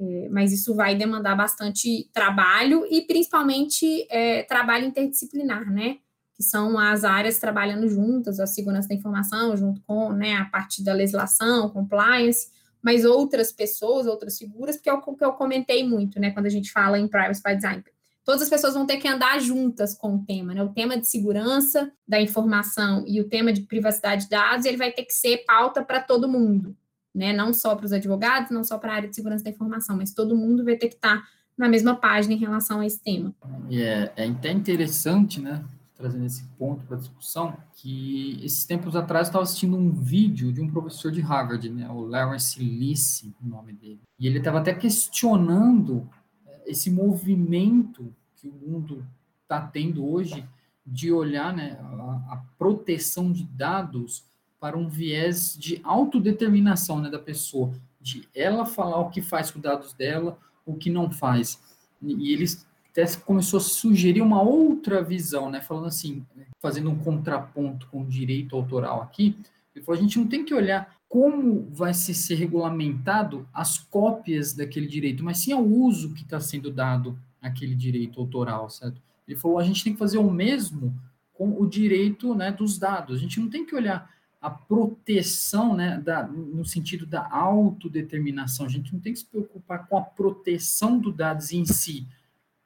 é, 0.00 0.28
mas 0.30 0.52
isso 0.52 0.74
vai 0.74 0.94
demandar 0.94 1.34
bastante 1.34 2.08
trabalho 2.12 2.86
e 2.88 3.02
principalmente 3.02 4.06
é, 4.08 4.44
trabalho 4.44 4.86
interdisciplinar, 4.86 5.70
né? 5.72 5.98
Que 6.36 6.42
são 6.42 6.78
as 6.78 7.02
áreas 7.02 7.38
trabalhando 7.38 7.88
juntas, 7.88 8.38
a 8.38 8.46
segurança 8.46 8.88
da 8.88 8.94
informação, 8.94 9.56
junto 9.56 9.80
com 9.82 10.12
né, 10.12 10.36
a 10.36 10.44
parte 10.44 10.84
da 10.84 10.92
legislação, 10.92 11.68
compliance, 11.70 12.48
mas 12.80 13.04
outras 13.04 13.50
pessoas, 13.50 14.06
outras 14.06 14.38
figuras, 14.38 14.76
porque 14.76 14.88
é 14.88 14.92
o 14.92 15.00
que 15.00 15.24
eu 15.24 15.32
comentei 15.32 15.86
muito, 15.86 16.20
né? 16.20 16.30
Quando 16.30 16.46
a 16.46 16.50
gente 16.50 16.70
fala 16.70 16.96
em 16.96 17.08
privacy 17.08 17.42
by 17.44 17.56
design. 17.56 17.84
Todas 18.24 18.42
as 18.42 18.48
pessoas 18.48 18.74
vão 18.74 18.86
ter 18.86 18.98
que 18.98 19.08
andar 19.08 19.40
juntas 19.40 19.96
com 19.96 20.14
o 20.14 20.24
tema, 20.24 20.54
né? 20.54 20.62
O 20.62 20.68
tema 20.68 20.96
de 20.96 21.08
segurança 21.08 21.90
da 22.06 22.20
informação 22.20 23.02
e 23.04 23.20
o 23.20 23.28
tema 23.28 23.52
de 23.52 23.62
privacidade 23.62 24.24
de 24.24 24.30
dados, 24.30 24.64
ele 24.64 24.76
vai 24.76 24.92
ter 24.92 25.02
que 25.02 25.12
ser 25.12 25.38
pauta 25.38 25.82
para 25.82 26.00
todo 26.00 26.28
mundo 26.28 26.76
né? 27.14 27.32
Não 27.32 27.52
só 27.52 27.74
para 27.74 27.86
os 27.86 27.92
advogados, 27.92 28.50
não 28.50 28.64
só 28.64 28.78
para 28.78 28.92
a 28.92 28.96
área 28.96 29.08
de 29.08 29.14
segurança 29.14 29.44
da 29.44 29.50
informação, 29.50 29.96
mas 29.96 30.12
todo 30.12 30.36
mundo 30.36 30.64
vai 30.64 30.76
ter 30.76 30.88
que 30.88 30.94
estar 30.94 31.18
tá 31.18 31.28
na 31.56 31.68
mesma 31.68 31.96
página 31.96 32.34
em 32.34 32.38
relação 32.38 32.80
a 32.80 32.86
esse 32.86 33.02
tema. 33.02 33.34
É, 33.70 34.12
é 34.16 34.28
até 34.28 34.52
interessante, 34.52 35.40
né? 35.40 35.64
Trazendo 35.96 36.26
esse 36.26 36.44
ponto 36.56 36.84
para 36.84 36.96
discussão, 36.96 37.56
que 37.74 38.38
esses 38.44 38.64
tempos 38.64 38.94
atrás 38.94 39.26
eu 39.26 39.30
estava 39.30 39.42
assistindo 39.42 39.76
um 39.76 39.90
vídeo 39.90 40.52
de 40.52 40.60
um 40.60 40.70
professor 40.70 41.10
de 41.10 41.20
Harvard, 41.20 41.68
né, 41.68 41.90
o 41.90 42.02
Lawrence 42.02 42.62
Lisse, 42.62 43.34
o 43.42 43.48
nome 43.48 43.72
dele, 43.72 44.00
e 44.16 44.28
ele 44.28 44.38
estava 44.38 44.60
até 44.60 44.72
questionando 44.72 46.08
é, 46.46 46.70
esse 46.70 46.88
movimento 46.88 48.14
que 48.36 48.48
o 48.48 48.52
mundo 48.52 49.04
está 49.42 49.60
tendo 49.60 50.08
hoje 50.08 50.46
de 50.86 51.12
olhar 51.12 51.52
né, 51.52 51.76
a, 51.80 52.34
a 52.34 52.44
proteção 52.56 53.32
de 53.32 53.42
dados 53.42 54.24
para 54.60 54.76
um 54.76 54.88
viés 54.88 55.56
de 55.58 55.80
autodeterminação 55.84 57.00
né, 57.00 57.10
da 57.10 57.18
pessoa, 57.18 57.72
de 58.00 58.28
ela 58.34 58.66
falar 58.66 58.98
o 59.00 59.10
que 59.10 59.22
faz 59.22 59.50
com 59.50 59.58
os 59.58 59.62
dados 59.62 59.92
dela, 59.92 60.38
o 60.64 60.74
que 60.74 60.90
não 60.90 61.10
faz. 61.10 61.60
E 62.02 62.32
eles 62.32 62.66
até 62.90 63.06
começou 63.18 63.58
a 63.58 63.62
sugerir 63.62 64.22
uma 64.22 64.42
outra 64.42 65.02
visão, 65.02 65.50
né? 65.50 65.60
Falando 65.60 65.86
assim, 65.86 66.26
fazendo 66.60 66.90
um 66.90 66.98
contraponto 66.98 67.86
com 67.88 68.02
o 68.02 68.06
direito 68.06 68.56
autoral 68.56 69.02
aqui, 69.02 69.36
ele 69.74 69.84
falou, 69.84 69.98
a 69.98 70.02
gente 70.02 70.18
não 70.18 70.26
tem 70.26 70.44
que 70.44 70.54
olhar 70.54 70.96
como 71.08 71.68
vai 71.70 71.94
ser, 71.94 72.14
ser 72.14 72.34
regulamentado 72.34 73.48
as 73.52 73.78
cópias 73.78 74.52
daquele 74.52 74.86
direito, 74.86 75.24
mas 75.24 75.38
sim 75.38 75.52
ao 75.52 75.64
uso 75.64 76.12
que 76.12 76.22
está 76.22 76.40
sendo 76.40 76.70
dado 76.70 77.18
àquele 77.40 77.74
direito 77.74 78.20
autoral, 78.20 78.68
certo? 78.68 79.00
Ele 79.26 79.38
falou, 79.38 79.58
a 79.58 79.64
gente 79.64 79.84
tem 79.84 79.92
que 79.92 79.98
fazer 79.98 80.18
o 80.18 80.30
mesmo 80.30 80.94
com 81.32 81.60
o 81.60 81.66
direito 81.66 82.34
né, 82.34 82.50
dos 82.50 82.78
dados. 82.78 83.16
A 83.16 83.20
gente 83.20 83.38
não 83.38 83.48
tem 83.48 83.64
que 83.64 83.74
olhar 83.74 84.10
a 84.40 84.48
proteção, 84.50 85.74
né, 85.74 85.98
da, 85.98 86.26
no 86.26 86.64
sentido 86.64 87.04
da 87.04 87.28
autodeterminação. 87.28 88.66
A 88.66 88.68
gente 88.68 88.92
não 88.92 89.00
tem 89.00 89.12
que 89.12 89.18
se 89.18 89.26
preocupar 89.26 89.86
com 89.88 89.98
a 89.98 90.02
proteção 90.02 90.98
dos 90.98 91.14
dados 91.14 91.52
em 91.52 91.64
si, 91.64 92.06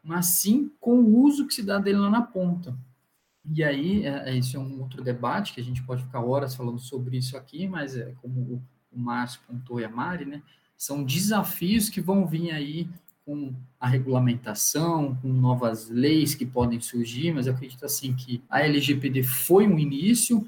mas 0.05 0.27
sim 0.27 0.71
com 0.79 1.01
o 1.01 1.21
uso 1.21 1.47
que 1.47 1.55
se 1.55 1.63
dá 1.63 1.79
dele 1.79 1.99
lá 1.99 2.11
na 2.11 2.23
ponta. 2.23 2.77
E 3.51 3.65
aí, 3.65 4.07
é, 4.07 4.37
esse 4.37 4.57
é 4.57 4.59
um 4.59 4.81
outro 4.81 5.03
debate 5.03 5.53
que 5.53 5.61
a 5.61 5.65
gente 5.65 5.83
pode 5.83 6.03
ficar 6.03 6.21
horas 6.21 6.55
falando 6.55 6.79
sobre 6.79 7.17
isso 7.17 7.37
aqui, 7.37 7.67
mas 7.67 7.97
é 7.97 8.13
como 8.21 8.41
o, 8.41 8.63
Márcio 8.95 9.41
pontou 9.49 9.81
e 9.81 9.85
a 9.87 9.89
Mari, 9.89 10.27
né? 10.27 10.43
São 10.77 11.03
desafios 11.03 11.89
que 11.89 11.99
vão 11.99 12.27
vir 12.27 12.51
aí 12.51 12.87
com 13.25 13.55
a 13.81 13.89
regulamentação, 13.89 15.17
com 15.17 15.29
novas 15.29 15.89
leis 15.89 16.35
que 16.35 16.45
podem 16.45 16.79
surgir, 16.79 17.33
mas 17.33 17.47
eu 17.47 17.55
acredito 17.55 17.87
assim 17.87 18.15
que 18.15 18.43
a 18.51 18.61
LGPD 18.61 19.23
foi 19.23 19.67
um 19.67 19.79
início, 19.79 20.47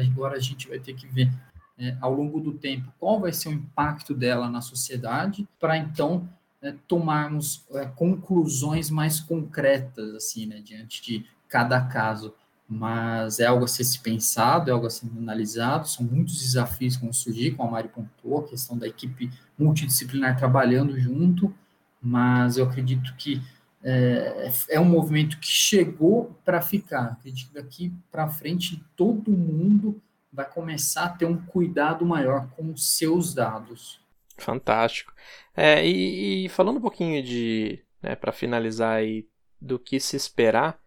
agora 0.00 0.36
a 0.36 0.40
gente 0.40 0.68
vai 0.68 0.78
ter 0.78 0.94
que 0.94 1.06
ver 1.06 1.30
é, 1.78 1.96
ao 2.00 2.12
longo 2.12 2.40
do 2.40 2.52
tempo 2.52 2.92
qual 2.98 3.20
vai 3.20 3.32
ser 3.32 3.48
o 3.48 3.52
impacto 3.52 4.14
dela 4.14 4.48
na 4.48 4.60
sociedade, 4.60 5.48
para 5.58 5.76
então 5.76 6.28
é, 6.62 6.72
tomarmos 6.86 7.64
é, 7.72 7.84
conclusões 7.86 8.90
mais 8.90 9.20
concretas, 9.20 10.14
assim, 10.14 10.46
né, 10.46 10.60
diante 10.60 11.02
de 11.02 11.26
cada 11.48 11.80
caso. 11.80 12.32
Mas 12.66 13.40
é 13.40 13.46
algo 13.46 13.64
a 13.64 13.68
ser 13.68 13.84
se 13.84 14.00
pensado, 14.00 14.70
é 14.70 14.72
algo 14.72 14.86
a 14.86 14.90
ser 14.90 15.06
analisado, 15.18 15.86
são 15.86 16.06
muitos 16.06 16.40
desafios 16.40 16.96
que 16.96 17.02
vão 17.02 17.12
surgir, 17.12 17.50
como 17.50 17.68
a 17.68 17.72
Mari 17.72 17.88
pontuou, 17.88 18.40
a 18.40 18.48
questão 18.48 18.78
da 18.78 18.88
equipe 18.88 19.30
multidisciplinar 19.58 20.38
trabalhando 20.38 20.98
junto, 20.98 21.54
mas 22.00 22.56
eu 22.56 22.64
acredito 22.64 23.14
que 23.16 23.42
é, 23.84 24.50
é 24.70 24.80
um 24.80 24.84
movimento 24.84 25.38
que 25.38 25.46
chegou 25.46 26.34
para 26.44 26.62
ficar. 26.62 27.12
Acredito 27.12 27.48
que 27.48 27.54
daqui 27.54 27.92
para 28.10 28.28
frente 28.28 28.82
todo 28.96 29.30
mundo 29.30 30.00
vai 30.32 30.48
começar 30.48 31.04
a 31.04 31.08
ter 31.10 31.26
um 31.26 31.36
cuidado 31.36 32.04
maior 32.04 32.48
com 32.56 32.72
os 32.72 32.96
seus 32.96 33.34
dados. 33.34 34.00
Fantástico. 34.38 35.12
É, 35.54 35.86
e, 35.86 36.46
e, 36.46 36.48
falando 36.48 36.78
um 36.78 36.80
pouquinho 36.80 37.22
de, 37.22 37.84
né, 38.02 38.16
para 38.16 38.32
finalizar 38.32 38.96
aí, 38.96 39.28
do 39.60 39.78
que 39.78 40.00
se 40.00 40.16
esperar, 40.16 40.78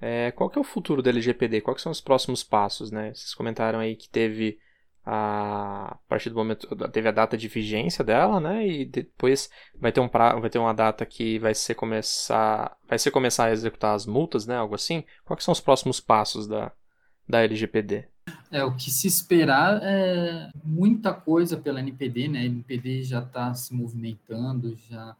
é, 0.00 0.30
qual 0.32 0.48
que 0.48 0.58
é 0.58 0.60
o 0.60 0.64
futuro 0.64 1.02
da 1.02 1.10
LGPD? 1.10 1.60
Quais 1.60 1.82
são 1.82 1.92
os 1.92 2.00
próximos 2.00 2.42
passos, 2.42 2.90
né? 2.90 3.12
Vocês 3.14 3.34
comentaram 3.34 3.78
aí 3.78 3.94
que 3.94 4.08
teve 4.08 4.58
a, 5.04 5.98
partir 6.08 6.30
do 6.30 6.36
momento 6.36 6.68
teve 6.90 7.08
a 7.08 7.12
data 7.12 7.36
de 7.36 7.46
vigência 7.48 8.04
dela, 8.04 8.40
né? 8.40 8.66
E 8.66 8.84
depois 8.86 9.50
vai 9.78 9.92
ter 9.92 10.00
um 10.00 10.08
pra, 10.08 10.34
vai 10.36 10.48
ter 10.48 10.58
uma 10.58 10.72
data 10.72 11.04
que 11.04 11.38
vai 11.38 11.54
ser 11.54 11.74
começar 11.74 12.76
vai 12.88 12.98
ser 12.98 13.10
começar 13.10 13.46
a 13.46 13.52
executar 13.52 13.94
as 13.94 14.06
multas, 14.06 14.46
né? 14.46 14.56
Algo 14.56 14.74
assim. 14.74 15.04
Quais 15.24 15.44
são 15.44 15.52
os 15.52 15.60
próximos 15.60 16.00
passos 16.00 16.46
da 16.46 16.72
da 17.28 17.42
LGPD? 17.42 18.08
É, 18.50 18.64
o 18.64 18.74
que 18.74 18.90
se 18.90 19.06
esperar 19.06 19.80
é 19.82 20.50
muita 20.62 21.12
coisa 21.12 21.56
pela 21.56 21.80
NPD, 21.80 22.28
né? 22.28 22.40
A 22.40 22.44
NPD 22.44 23.02
já 23.02 23.20
está 23.20 23.52
se 23.54 23.74
movimentando, 23.74 24.76
já 24.88 25.16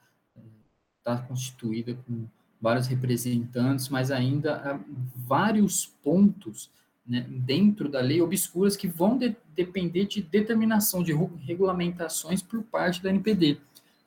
está 0.98 1.14
é, 1.14 1.28
constituída 1.28 1.94
com 2.06 2.26
vários 2.60 2.86
representantes, 2.86 3.88
mas 3.88 4.10
ainda 4.10 4.56
há 4.56 4.80
vários 5.14 5.86
pontos 6.02 6.70
né, 7.06 7.26
dentro 7.28 7.88
da 7.88 8.00
lei 8.00 8.22
obscuras 8.22 8.76
que 8.76 8.88
vão 8.88 9.18
de, 9.18 9.36
depender 9.54 10.06
de 10.06 10.22
determinação 10.22 11.02
de 11.02 11.12
regulamentações 11.46 12.42
por 12.42 12.62
parte 12.62 13.02
da 13.02 13.10
NPD. 13.10 13.58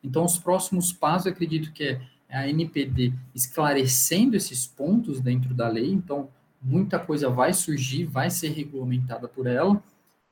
Então, 0.03 0.25
os 0.25 0.37
próximos 0.37 0.91
passos, 0.91 1.27
acredito 1.27 1.71
que 1.71 1.83
é 1.83 2.01
a 2.29 2.47
NPD 2.47 3.13
esclarecendo 3.33 4.35
esses 4.35 4.65
pontos 4.65 5.21
dentro 5.21 5.53
da 5.53 5.67
lei. 5.67 5.91
Então, 5.91 6.29
muita 6.61 6.99
coisa 6.99 7.29
vai 7.29 7.53
surgir, 7.53 8.05
vai 8.05 8.29
ser 8.29 8.49
regulamentada 8.49 9.27
por 9.27 9.47
ela 9.47 9.81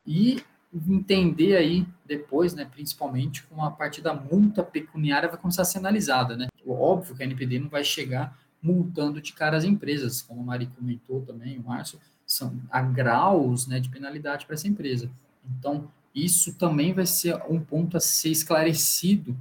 e 0.05 0.41
entender 0.87 1.55
aí 1.55 1.85
depois, 2.05 2.53
né, 2.53 2.65
principalmente 2.65 3.43
com 3.43 3.63
a 3.63 3.71
parte 3.71 4.01
da 4.01 4.13
multa 4.13 4.61
pecuniária 4.61 5.29
vai 5.29 5.37
começar 5.37 5.61
a 5.61 5.65
ser 5.65 5.77
analisada, 5.77 6.35
né? 6.35 6.47
Óbvio 6.67 7.15
que 7.15 7.23
a 7.23 7.25
NPD 7.25 7.59
não 7.59 7.69
vai 7.69 7.83
chegar 7.83 8.37
multando 8.61 9.21
de 9.21 9.31
cara 9.31 9.55
as 9.55 9.63
empresas, 9.63 10.21
como 10.21 10.41
a 10.41 10.43
Mari 10.43 10.67
comentou 10.75 11.21
também, 11.21 11.57
o 11.59 11.63
Márcio, 11.63 11.99
são 12.25 12.59
a 12.69 12.81
graus, 12.81 13.67
né, 13.67 13.79
de 13.79 13.89
penalidade 13.89 14.45
para 14.45 14.55
essa 14.55 14.67
empresa. 14.67 15.11
Então, 15.57 15.91
isso 16.13 16.57
também 16.57 16.93
vai 16.93 17.05
ser 17.05 17.35
um 17.49 17.59
ponto 17.59 17.97
a 17.97 17.99
ser 17.99 18.29
esclarecido 18.29 19.37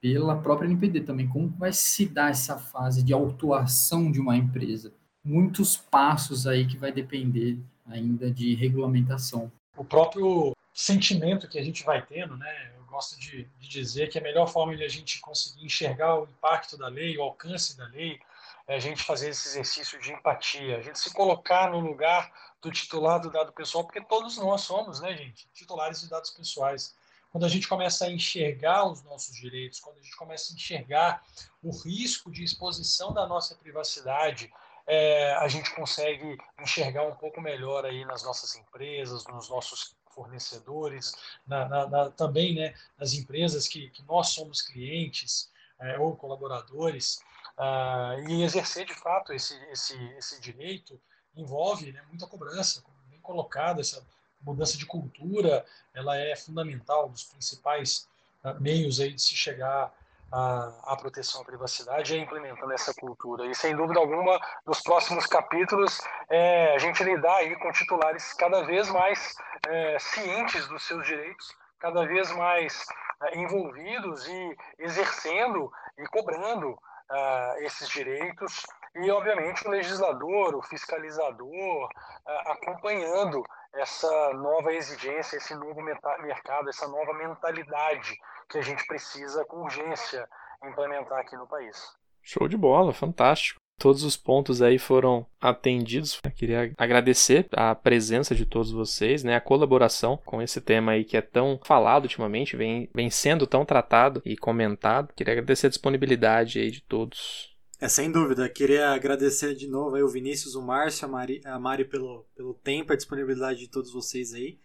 pela 0.00 0.36
própria 0.36 0.66
NPD 0.66 1.02
também, 1.02 1.28
como 1.28 1.48
vai 1.48 1.72
se 1.72 2.06
dar 2.06 2.30
essa 2.30 2.58
fase 2.58 3.02
de 3.02 3.12
autuação 3.12 4.10
de 4.10 4.20
uma 4.20 4.36
empresa. 4.36 4.92
Muitos 5.24 5.76
passos 5.76 6.46
aí 6.46 6.66
que 6.66 6.76
vai 6.76 6.90
depender 6.90 7.58
ainda 7.86 8.30
de 8.30 8.54
regulamentação. 8.54 9.50
O 9.76 9.84
próprio 9.84 10.56
sentimento 10.74 11.48
que 11.48 11.58
a 11.58 11.62
gente 11.62 11.84
vai 11.84 12.04
tendo, 12.04 12.36
né? 12.36 12.72
Eu 12.76 12.84
gosto 12.86 13.18
de, 13.18 13.48
de 13.60 13.68
dizer 13.68 14.08
que 14.08 14.18
a 14.18 14.22
melhor 14.22 14.46
forma 14.48 14.76
de 14.76 14.82
a 14.82 14.88
gente 14.88 15.20
conseguir 15.20 15.64
enxergar 15.64 16.18
o 16.18 16.24
impacto 16.24 16.76
da 16.76 16.88
lei, 16.88 17.16
o 17.16 17.22
alcance 17.22 17.76
da 17.76 17.86
lei, 17.86 18.18
é 18.66 18.76
a 18.76 18.78
gente 18.80 19.02
fazer 19.02 19.30
esse 19.30 19.48
exercício 19.48 20.00
de 20.00 20.12
empatia, 20.12 20.78
a 20.78 20.80
gente 20.80 20.98
se 20.98 21.12
colocar 21.12 21.70
no 21.70 21.80
lugar 21.80 22.32
do 22.60 22.70
titular 22.70 23.20
do 23.20 23.30
dado 23.30 23.52
pessoal, 23.52 23.84
porque 23.84 24.00
todos 24.00 24.36
nós 24.38 24.60
somos, 24.62 25.00
né, 25.00 25.16
gente, 25.16 25.48
titulares 25.52 26.00
de 26.00 26.08
dados 26.08 26.30
pessoais. 26.30 26.94
Quando 27.30 27.44
a 27.44 27.48
gente 27.48 27.66
começa 27.66 28.04
a 28.04 28.10
enxergar 28.10 28.84
os 28.84 29.02
nossos 29.02 29.34
direitos, 29.34 29.80
quando 29.80 29.98
a 29.98 30.02
gente 30.02 30.16
começa 30.16 30.52
a 30.52 30.54
enxergar 30.54 31.22
o 31.62 31.70
risco 31.70 32.30
de 32.30 32.44
exposição 32.44 33.12
da 33.12 33.26
nossa 33.26 33.54
privacidade, 33.54 34.52
é, 34.86 35.32
a 35.34 35.48
gente 35.48 35.74
consegue 35.74 36.36
enxergar 36.60 37.04
um 37.04 37.14
pouco 37.14 37.40
melhor 37.40 37.84
aí 37.84 38.04
nas 38.04 38.22
nossas 38.22 38.54
empresas, 38.56 39.26
nos 39.26 39.48
nossos 39.48 39.96
fornecedores, 40.10 41.14
na, 41.46 41.68
na, 41.68 41.86
na, 41.88 42.10
também 42.10 42.54
né, 42.54 42.74
nas 42.98 43.14
empresas 43.14 43.66
que, 43.66 43.88
que 43.90 44.02
nós 44.02 44.28
somos 44.28 44.60
clientes 44.60 45.50
é, 45.80 45.98
ou 45.98 46.16
colaboradores. 46.16 47.20
Uh, 47.58 48.28
e 48.28 48.42
exercer 48.42 48.86
de 48.86 48.94
fato 48.94 49.32
esse, 49.32 49.54
esse, 49.70 49.96
esse 50.16 50.40
direito 50.40 50.98
envolve 51.36 51.92
né, 51.92 52.02
muita 52.08 52.26
cobrança, 52.26 52.82
bem 53.08 53.20
colocado, 53.20 53.80
essa 53.80 54.04
mudança 54.40 54.76
de 54.76 54.86
cultura, 54.86 55.64
ela 55.94 56.16
é 56.16 56.34
fundamental, 56.34 57.08
dos 57.08 57.24
principais 57.24 58.08
uh, 58.44 58.60
meios 58.60 59.00
aí 59.00 59.12
de 59.12 59.22
se 59.22 59.36
chegar 59.36 59.92
à, 60.32 60.92
à 60.92 60.96
proteção 60.96 61.42
à 61.42 61.44
privacidade 61.44 62.16
é 62.16 62.18
implementando 62.18 62.72
essa 62.72 62.94
cultura. 62.94 63.46
E 63.46 63.54
sem 63.54 63.76
dúvida 63.76 64.00
alguma, 64.00 64.40
nos 64.66 64.80
próximos 64.80 65.26
capítulos, 65.26 66.00
é, 66.28 66.74
a 66.74 66.78
gente 66.78 67.04
lidar 67.04 67.36
aí 67.36 67.54
com 67.56 67.70
titulares 67.70 68.32
cada 68.32 68.62
vez 68.64 68.88
mais 68.88 69.34
é, 69.68 69.98
cientes 69.98 70.66
dos 70.68 70.82
seus 70.84 71.06
direitos, 71.06 71.54
cada 71.78 72.06
vez 72.06 72.32
mais 72.32 72.86
é, 73.22 73.38
envolvidos 73.38 74.26
e 74.26 74.56
exercendo 74.78 75.70
e 75.98 76.06
cobrando 76.06 76.78
uh, 77.10 77.56
esses 77.60 77.88
direitos 77.88 78.62
e, 78.94 79.10
obviamente, 79.10 79.66
o 79.66 79.70
legislador, 79.70 80.54
o 80.54 80.62
fiscalizador, 80.62 81.84
uh, 81.84 82.50
acompanhando 82.50 83.42
essa 83.74 84.32
nova 84.34 84.72
exigência, 84.72 85.36
esse 85.36 85.54
novo 85.54 85.80
mercado, 85.82 86.68
essa 86.68 86.86
nova 86.86 87.14
mentalidade 87.14 88.14
que 88.48 88.58
a 88.58 88.62
gente 88.62 88.86
precisa 88.86 89.44
com 89.46 89.62
urgência 89.62 90.28
implementar 90.64 91.18
aqui 91.20 91.36
no 91.36 91.46
país. 91.46 91.96
Show 92.22 92.46
de 92.46 92.56
bola, 92.56 92.92
fantástico. 92.92 93.61
Todos 93.82 94.04
os 94.04 94.16
pontos 94.16 94.62
aí 94.62 94.78
foram 94.78 95.26
atendidos. 95.40 96.20
Eu 96.22 96.30
queria 96.30 96.72
agradecer 96.78 97.48
a 97.50 97.74
presença 97.74 98.32
de 98.32 98.46
todos 98.46 98.70
vocês, 98.70 99.24
né, 99.24 99.34
a 99.34 99.40
colaboração 99.40 100.16
com 100.24 100.40
esse 100.40 100.60
tema 100.60 100.92
aí 100.92 101.04
que 101.04 101.16
é 101.16 101.20
tão 101.20 101.58
falado 101.64 102.04
ultimamente, 102.04 102.56
vem, 102.56 102.88
vem 102.94 103.10
sendo 103.10 103.44
tão 103.44 103.64
tratado 103.64 104.22
e 104.24 104.36
comentado. 104.36 105.12
Queria 105.16 105.32
agradecer 105.32 105.66
a 105.66 105.70
disponibilidade 105.70 106.60
aí 106.60 106.70
de 106.70 106.80
todos. 106.80 107.56
É, 107.80 107.88
sem 107.88 108.08
dúvida. 108.08 108.48
Queria 108.48 108.90
agradecer 108.90 109.52
de 109.56 109.66
novo 109.66 109.96
aí 109.96 110.02
o 110.04 110.08
Vinícius, 110.08 110.54
o 110.54 110.62
Márcio, 110.62 111.04
a 111.04 111.10
Mari, 111.10 111.40
a 111.44 111.58
Mari 111.58 111.84
pelo, 111.84 112.24
pelo 112.36 112.54
tempo, 112.54 112.92
a 112.92 112.96
disponibilidade 112.96 113.58
de 113.58 113.68
todos 113.68 113.92
vocês 113.92 114.32
aí. 114.32 114.60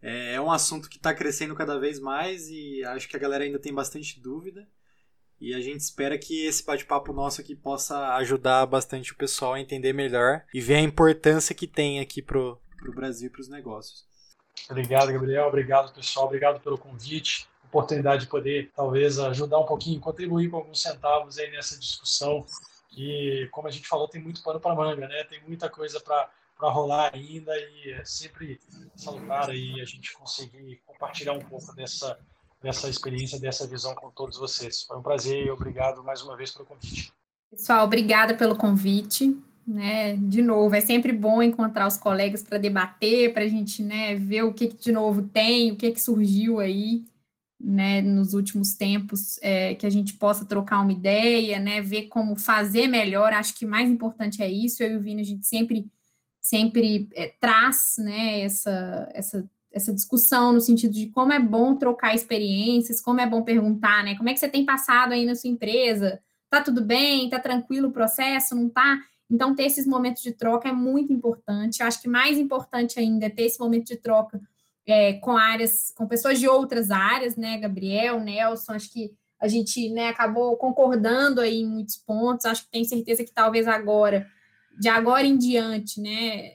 É, 0.00 0.34
é 0.34 0.40
um 0.40 0.52
assunto 0.52 0.88
que 0.88 0.96
está 0.96 1.12
crescendo 1.12 1.56
cada 1.56 1.76
vez 1.76 1.98
mais 1.98 2.48
e 2.48 2.84
acho 2.84 3.08
que 3.08 3.16
a 3.16 3.18
galera 3.20 3.42
ainda 3.42 3.58
tem 3.58 3.74
bastante 3.74 4.20
dúvida. 4.20 4.64
E 5.44 5.52
a 5.52 5.60
gente 5.60 5.80
espera 5.80 6.16
que 6.16 6.46
esse 6.46 6.64
bate-papo 6.64 7.12
nosso 7.12 7.42
aqui 7.42 7.54
possa 7.54 8.14
ajudar 8.14 8.64
bastante 8.64 9.12
o 9.12 9.14
pessoal 9.14 9.52
a 9.52 9.60
entender 9.60 9.92
melhor 9.92 10.42
e 10.54 10.58
ver 10.58 10.76
a 10.76 10.80
importância 10.80 11.54
que 11.54 11.66
tem 11.66 12.00
aqui 12.00 12.22
pro, 12.22 12.58
pro 12.78 12.94
Brasil 12.94 13.26
e 13.26 13.30
para 13.30 13.42
os 13.42 13.48
negócios. 13.50 14.06
Obrigado, 14.70 15.12
Gabriel. 15.12 15.46
Obrigado, 15.46 15.92
pessoal. 15.92 16.24
Obrigado 16.24 16.60
pelo 16.60 16.78
convite. 16.78 17.46
Oportunidade 17.66 18.22
de 18.22 18.30
poder, 18.30 18.72
talvez, 18.74 19.18
ajudar 19.18 19.58
um 19.58 19.66
pouquinho, 19.66 20.00
contribuir 20.00 20.48
com 20.48 20.56
alguns 20.56 20.80
centavos 20.80 21.38
aí 21.38 21.50
nessa 21.50 21.78
discussão 21.78 22.46
E, 22.96 23.46
como 23.52 23.68
a 23.68 23.70
gente 23.70 23.86
falou, 23.86 24.08
tem 24.08 24.22
muito 24.22 24.42
pano 24.42 24.58
para 24.58 24.74
manga, 24.74 25.06
né? 25.06 25.24
Tem 25.24 25.42
muita 25.46 25.68
coisa 25.68 26.00
para 26.00 26.30
para 26.56 26.70
rolar 26.70 27.10
ainda 27.12 27.52
e 27.58 27.90
é 27.90 28.04
sempre 28.04 28.60
salutar 28.94 29.50
aí 29.50 29.80
a 29.80 29.84
gente 29.84 30.14
conseguir 30.14 30.80
compartilhar 30.86 31.32
um 31.32 31.40
pouco 31.40 31.74
dessa, 31.74 32.16
dessa 32.64 32.88
experiência, 32.88 33.38
dessa 33.38 33.66
visão 33.66 33.94
com 33.94 34.10
todos 34.10 34.38
vocês. 34.38 34.82
Foi 34.82 34.96
um 34.96 35.02
prazer 35.02 35.46
e 35.46 35.50
obrigado 35.50 36.02
mais 36.02 36.22
uma 36.22 36.34
vez 36.34 36.50
pelo 36.50 36.64
convite. 36.64 37.12
Pessoal, 37.50 37.84
obrigada 37.84 38.34
pelo 38.34 38.56
convite. 38.56 39.38
Né? 39.66 40.16
De 40.16 40.40
novo, 40.40 40.74
é 40.74 40.80
sempre 40.80 41.12
bom 41.12 41.42
encontrar 41.42 41.86
os 41.86 41.98
colegas 41.98 42.42
para 42.42 42.58
debater, 42.58 43.34
para 43.34 43.44
a 43.44 43.48
gente 43.48 43.82
né, 43.82 44.14
ver 44.14 44.44
o 44.44 44.52
que, 44.52 44.68
que, 44.68 44.76
de 44.76 44.92
novo 44.92 45.22
tem, 45.22 45.72
o 45.72 45.76
que, 45.76 45.90
que 45.90 46.00
surgiu 46.00 46.58
aí 46.58 47.04
né, 47.60 48.02
nos 48.02 48.34
últimos 48.34 48.74
tempos, 48.74 49.38
é, 49.42 49.74
que 49.74 49.86
a 49.86 49.90
gente 49.90 50.14
possa 50.14 50.44
trocar 50.44 50.80
uma 50.80 50.92
ideia, 50.92 51.58
né, 51.58 51.80
ver 51.80 52.08
como 52.08 52.36
fazer 52.36 52.88
melhor. 52.88 53.32
Acho 53.32 53.54
que 53.54 53.66
mais 53.66 53.90
importante 53.90 54.42
é 54.42 54.50
isso. 54.50 54.82
Eu 54.82 54.92
e 54.92 54.96
o 54.96 55.00
Vini, 55.00 55.20
a 55.20 55.24
gente 55.24 55.46
sempre, 55.46 55.86
sempre 56.40 57.08
é, 57.14 57.28
traz 57.40 57.96
né, 57.98 58.40
essa, 58.40 59.10
essa, 59.14 59.50
essa 59.74 59.92
discussão 59.92 60.52
no 60.52 60.60
sentido 60.60 60.94
de 60.94 61.08
como 61.08 61.32
é 61.32 61.40
bom 61.40 61.74
trocar 61.74 62.14
experiências, 62.14 63.00
como 63.00 63.20
é 63.20 63.26
bom 63.26 63.42
perguntar, 63.42 64.04
né? 64.04 64.16
Como 64.16 64.28
é 64.28 64.32
que 64.32 64.38
você 64.38 64.48
tem 64.48 64.64
passado 64.64 65.12
aí 65.12 65.26
na 65.26 65.34
sua 65.34 65.50
empresa? 65.50 66.20
Tá 66.48 66.62
tudo 66.62 66.80
bem? 66.80 67.28
Tá 67.28 67.40
tranquilo 67.40 67.88
o 67.88 67.92
processo? 67.92 68.54
Não 68.54 68.68
tá? 68.68 69.00
Então, 69.28 69.52
ter 69.52 69.64
esses 69.64 69.84
momentos 69.84 70.22
de 70.22 70.30
troca 70.30 70.68
é 70.68 70.72
muito 70.72 71.12
importante. 71.12 71.80
Eu 71.80 71.88
acho 71.88 72.00
que 72.00 72.08
mais 72.08 72.38
importante 72.38 73.00
ainda 73.00 73.26
é 73.26 73.30
ter 73.30 73.46
esse 73.46 73.58
momento 73.58 73.86
de 73.86 73.96
troca 73.96 74.40
é, 74.86 75.14
com 75.14 75.36
áreas, 75.36 75.92
com 75.96 76.06
pessoas 76.06 76.38
de 76.38 76.46
outras 76.46 76.92
áreas, 76.92 77.34
né? 77.36 77.58
Gabriel, 77.58 78.20
Nelson, 78.20 78.74
acho 78.74 78.92
que 78.92 79.12
a 79.40 79.48
gente 79.48 79.90
né, 79.90 80.08
acabou 80.08 80.56
concordando 80.56 81.40
aí 81.40 81.62
em 81.62 81.66
muitos 81.66 81.96
pontos. 81.96 82.46
Acho 82.46 82.62
que 82.64 82.70
tenho 82.70 82.84
certeza 82.84 83.24
que 83.24 83.32
talvez 83.32 83.66
agora, 83.66 84.24
de 84.78 84.88
agora 84.88 85.26
em 85.26 85.36
diante, 85.36 86.00
né? 86.00 86.52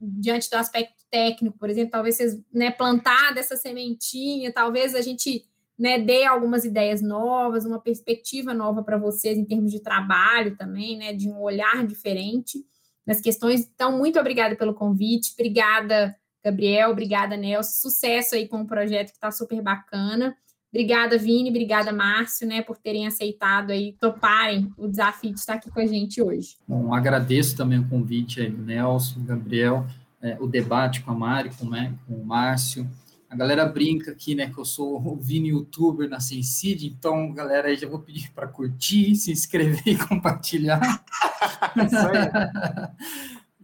Diante 0.00 0.48
do 0.48 0.54
aspecto 0.54 1.01
técnico, 1.12 1.58
por 1.58 1.68
exemplo, 1.68 1.90
talvez 1.90 2.16
vocês 2.16 2.40
né, 2.52 2.70
plantar 2.70 3.34
dessa 3.34 3.54
sementinha, 3.54 4.50
talvez 4.50 4.94
a 4.94 5.02
gente 5.02 5.44
né, 5.78 5.98
dê 5.98 6.24
algumas 6.24 6.64
ideias 6.64 7.02
novas, 7.02 7.66
uma 7.66 7.78
perspectiva 7.78 8.54
nova 8.54 8.82
para 8.82 8.96
vocês 8.96 9.36
em 9.36 9.44
termos 9.44 9.70
de 9.70 9.80
trabalho 9.80 10.56
também, 10.56 10.96
né, 10.96 11.12
de 11.12 11.28
um 11.28 11.38
olhar 11.40 11.86
diferente 11.86 12.58
nas 13.06 13.20
questões. 13.20 13.70
Então, 13.74 13.98
muito 13.98 14.18
obrigada 14.18 14.56
pelo 14.56 14.74
convite, 14.74 15.32
obrigada, 15.34 16.16
Gabriel, 16.42 16.90
obrigada, 16.90 17.36
Nelson, 17.36 17.88
sucesso 17.90 18.34
aí 18.34 18.48
com 18.48 18.62
o 18.62 18.66
projeto 18.66 19.08
que 19.08 19.16
está 19.16 19.30
super 19.30 19.60
bacana. 19.60 20.34
Obrigada, 20.72 21.18
Vini, 21.18 21.50
obrigada, 21.50 21.92
Márcio, 21.92 22.48
né, 22.48 22.62
por 22.62 22.78
terem 22.78 23.06
aceitado 23.06 23.72
aí, 23.72 23.94
toparem 24.00 24.72
o 24.78 24.88
desafio 24.88 25.34
de 25.34 25.40
estar 25.40 25.54
aqui 25.54 25.70
com 25.70 25.80
a 25.80 25.86
gente 25.86 26.22
hoje. 26.22 26.56
Bom, 26.66 26.94
agradeço 26.94 27.54
também 27.54 27.78
o 27.78 27.88
convite 27.88 28.40
aí 28.40 28.48
Nelson, 28.48 29.22
Gabriel, 29.24 29.86
é, 30.22 30.36
o 30.40 30.46
debate 30.46 31.02
com 31.02 31.10
a 31.10 31.14
Mari, 31.14 31.50
com, 31.50 31.68
né, 31.68 31.92
com 32.06 32.14
o 32.14 32.24
Márcio, 32.24 32.88
a 33.28 33.34
galera 33.34 33.66
brinca 33.66 34.12
aqui, 34.12 34.34
né, 34.34 34.50
que 34.50 34.58
eu 34.58 34.64
sou 34.64 34.96
o 34.96 35.16
Vini 35.16 35.48
youtuber 35.48 36.08
na 36.08 36.20
Sensid, 36.20 36.86
então, 36.86 37.32
galera, 37.32 37.68
aí 37.68 37.76
já 37.76 37.88
vou 37.88 37.98
pedir 37.98 38.30
para 38.30 38.46
curtir, 38.46 39.16
se 39.16 39.32
inscrever 39.32 39.86
e 39.86 39.96
compartilhar. 39.98 40.80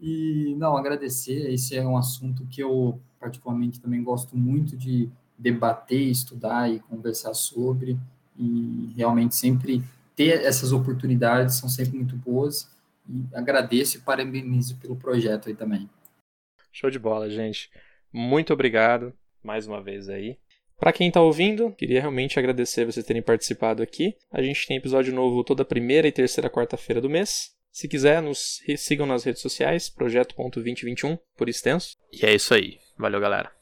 E, 0.00 0.54
não, 0.56 0.76
agradecer, 0.76 1.52
esse 1.52 1.76
é 1.76 1.84
um 1.84 1.96
assunto 1.96 2.46
que 2.46 2.62
eu, 2.62 3.00
particularmente, 3.18 3.80
também 3.80 4.00
gosto 4.00 4.36
muito 4.36 4.76
de 4.76 5.10
debater, 5.36 6.00
estudar 6.00 6.70
e 6.70 6.78
conversar 6.78 7.34
sobre, 7.34 7.98
e 8.38 8.92
realmente 8.96 9.34
sempre 9.34 9.82
ter 10.14 10.44
essas 10.44 10.70
oportunidades 10.70 11.56
são 11.56 11.68
sempre 11.68 11.96
muito 11.96 12.16
boas, 12.16 12.70
e 13.08 13.24
agradeço 13.34 13.96
e 13.96 14.00
parabenizo 14.00 14.76
pelo 14.76 14.94
projeto 14.94 15.48
aí 15.48 15.54
também. 15.56 15.90
Show 16.72 16.90
de 16.90 16.98
bola, 16.98 17.30
gente. 17.30 17.70
Muito 18.12 18.52
obrigado 18.52 19.12
mais 19.42 19.66
uma 19.66 19.82
vez 19.82 20.08
aí. 20.08 20.38
Para 20.78 20.92
quem 20.92 21.08
está 21.08 21.20
ouvindo, 21.20 21.72
queria 21.72 22.00
realmente 22.00 22.38
agradecer 22.38 22.84
vocês 22.84 23.04
terem 23.04 23.22
participado 23.22 23.82
aqui. 23.82 24.14
A 24.30 24.40
gente 24.40 24.66
tem 24.66 24.76
episódio 24.76 25.12
novo 25.12 25.42
toda 25.42 25.64
primeira 25.64 26.06
e 26.06 26.12
terceira 26.12 26.48
quarta-feira 26.48 27.00
do 27.00 27.10
mês. 27.10 27.50
Se 27.72 27.88
quiser, 27.88 28.22
nos 28.22 28.60
sigam 28.76 29.06
nas 29.06 29.24
redes 29.24 29.42
sociais, 29.42 29.90
projeto.2021 29.90 31.18
por 31.36 31.48
extenso. 31.48 31.96
E 32.12 32.24
é 32.24 32.34
isso 32.34 32.54
aí. 32.54 32.78
Valeu, 32.96 33.20
galera. 33.20 33.57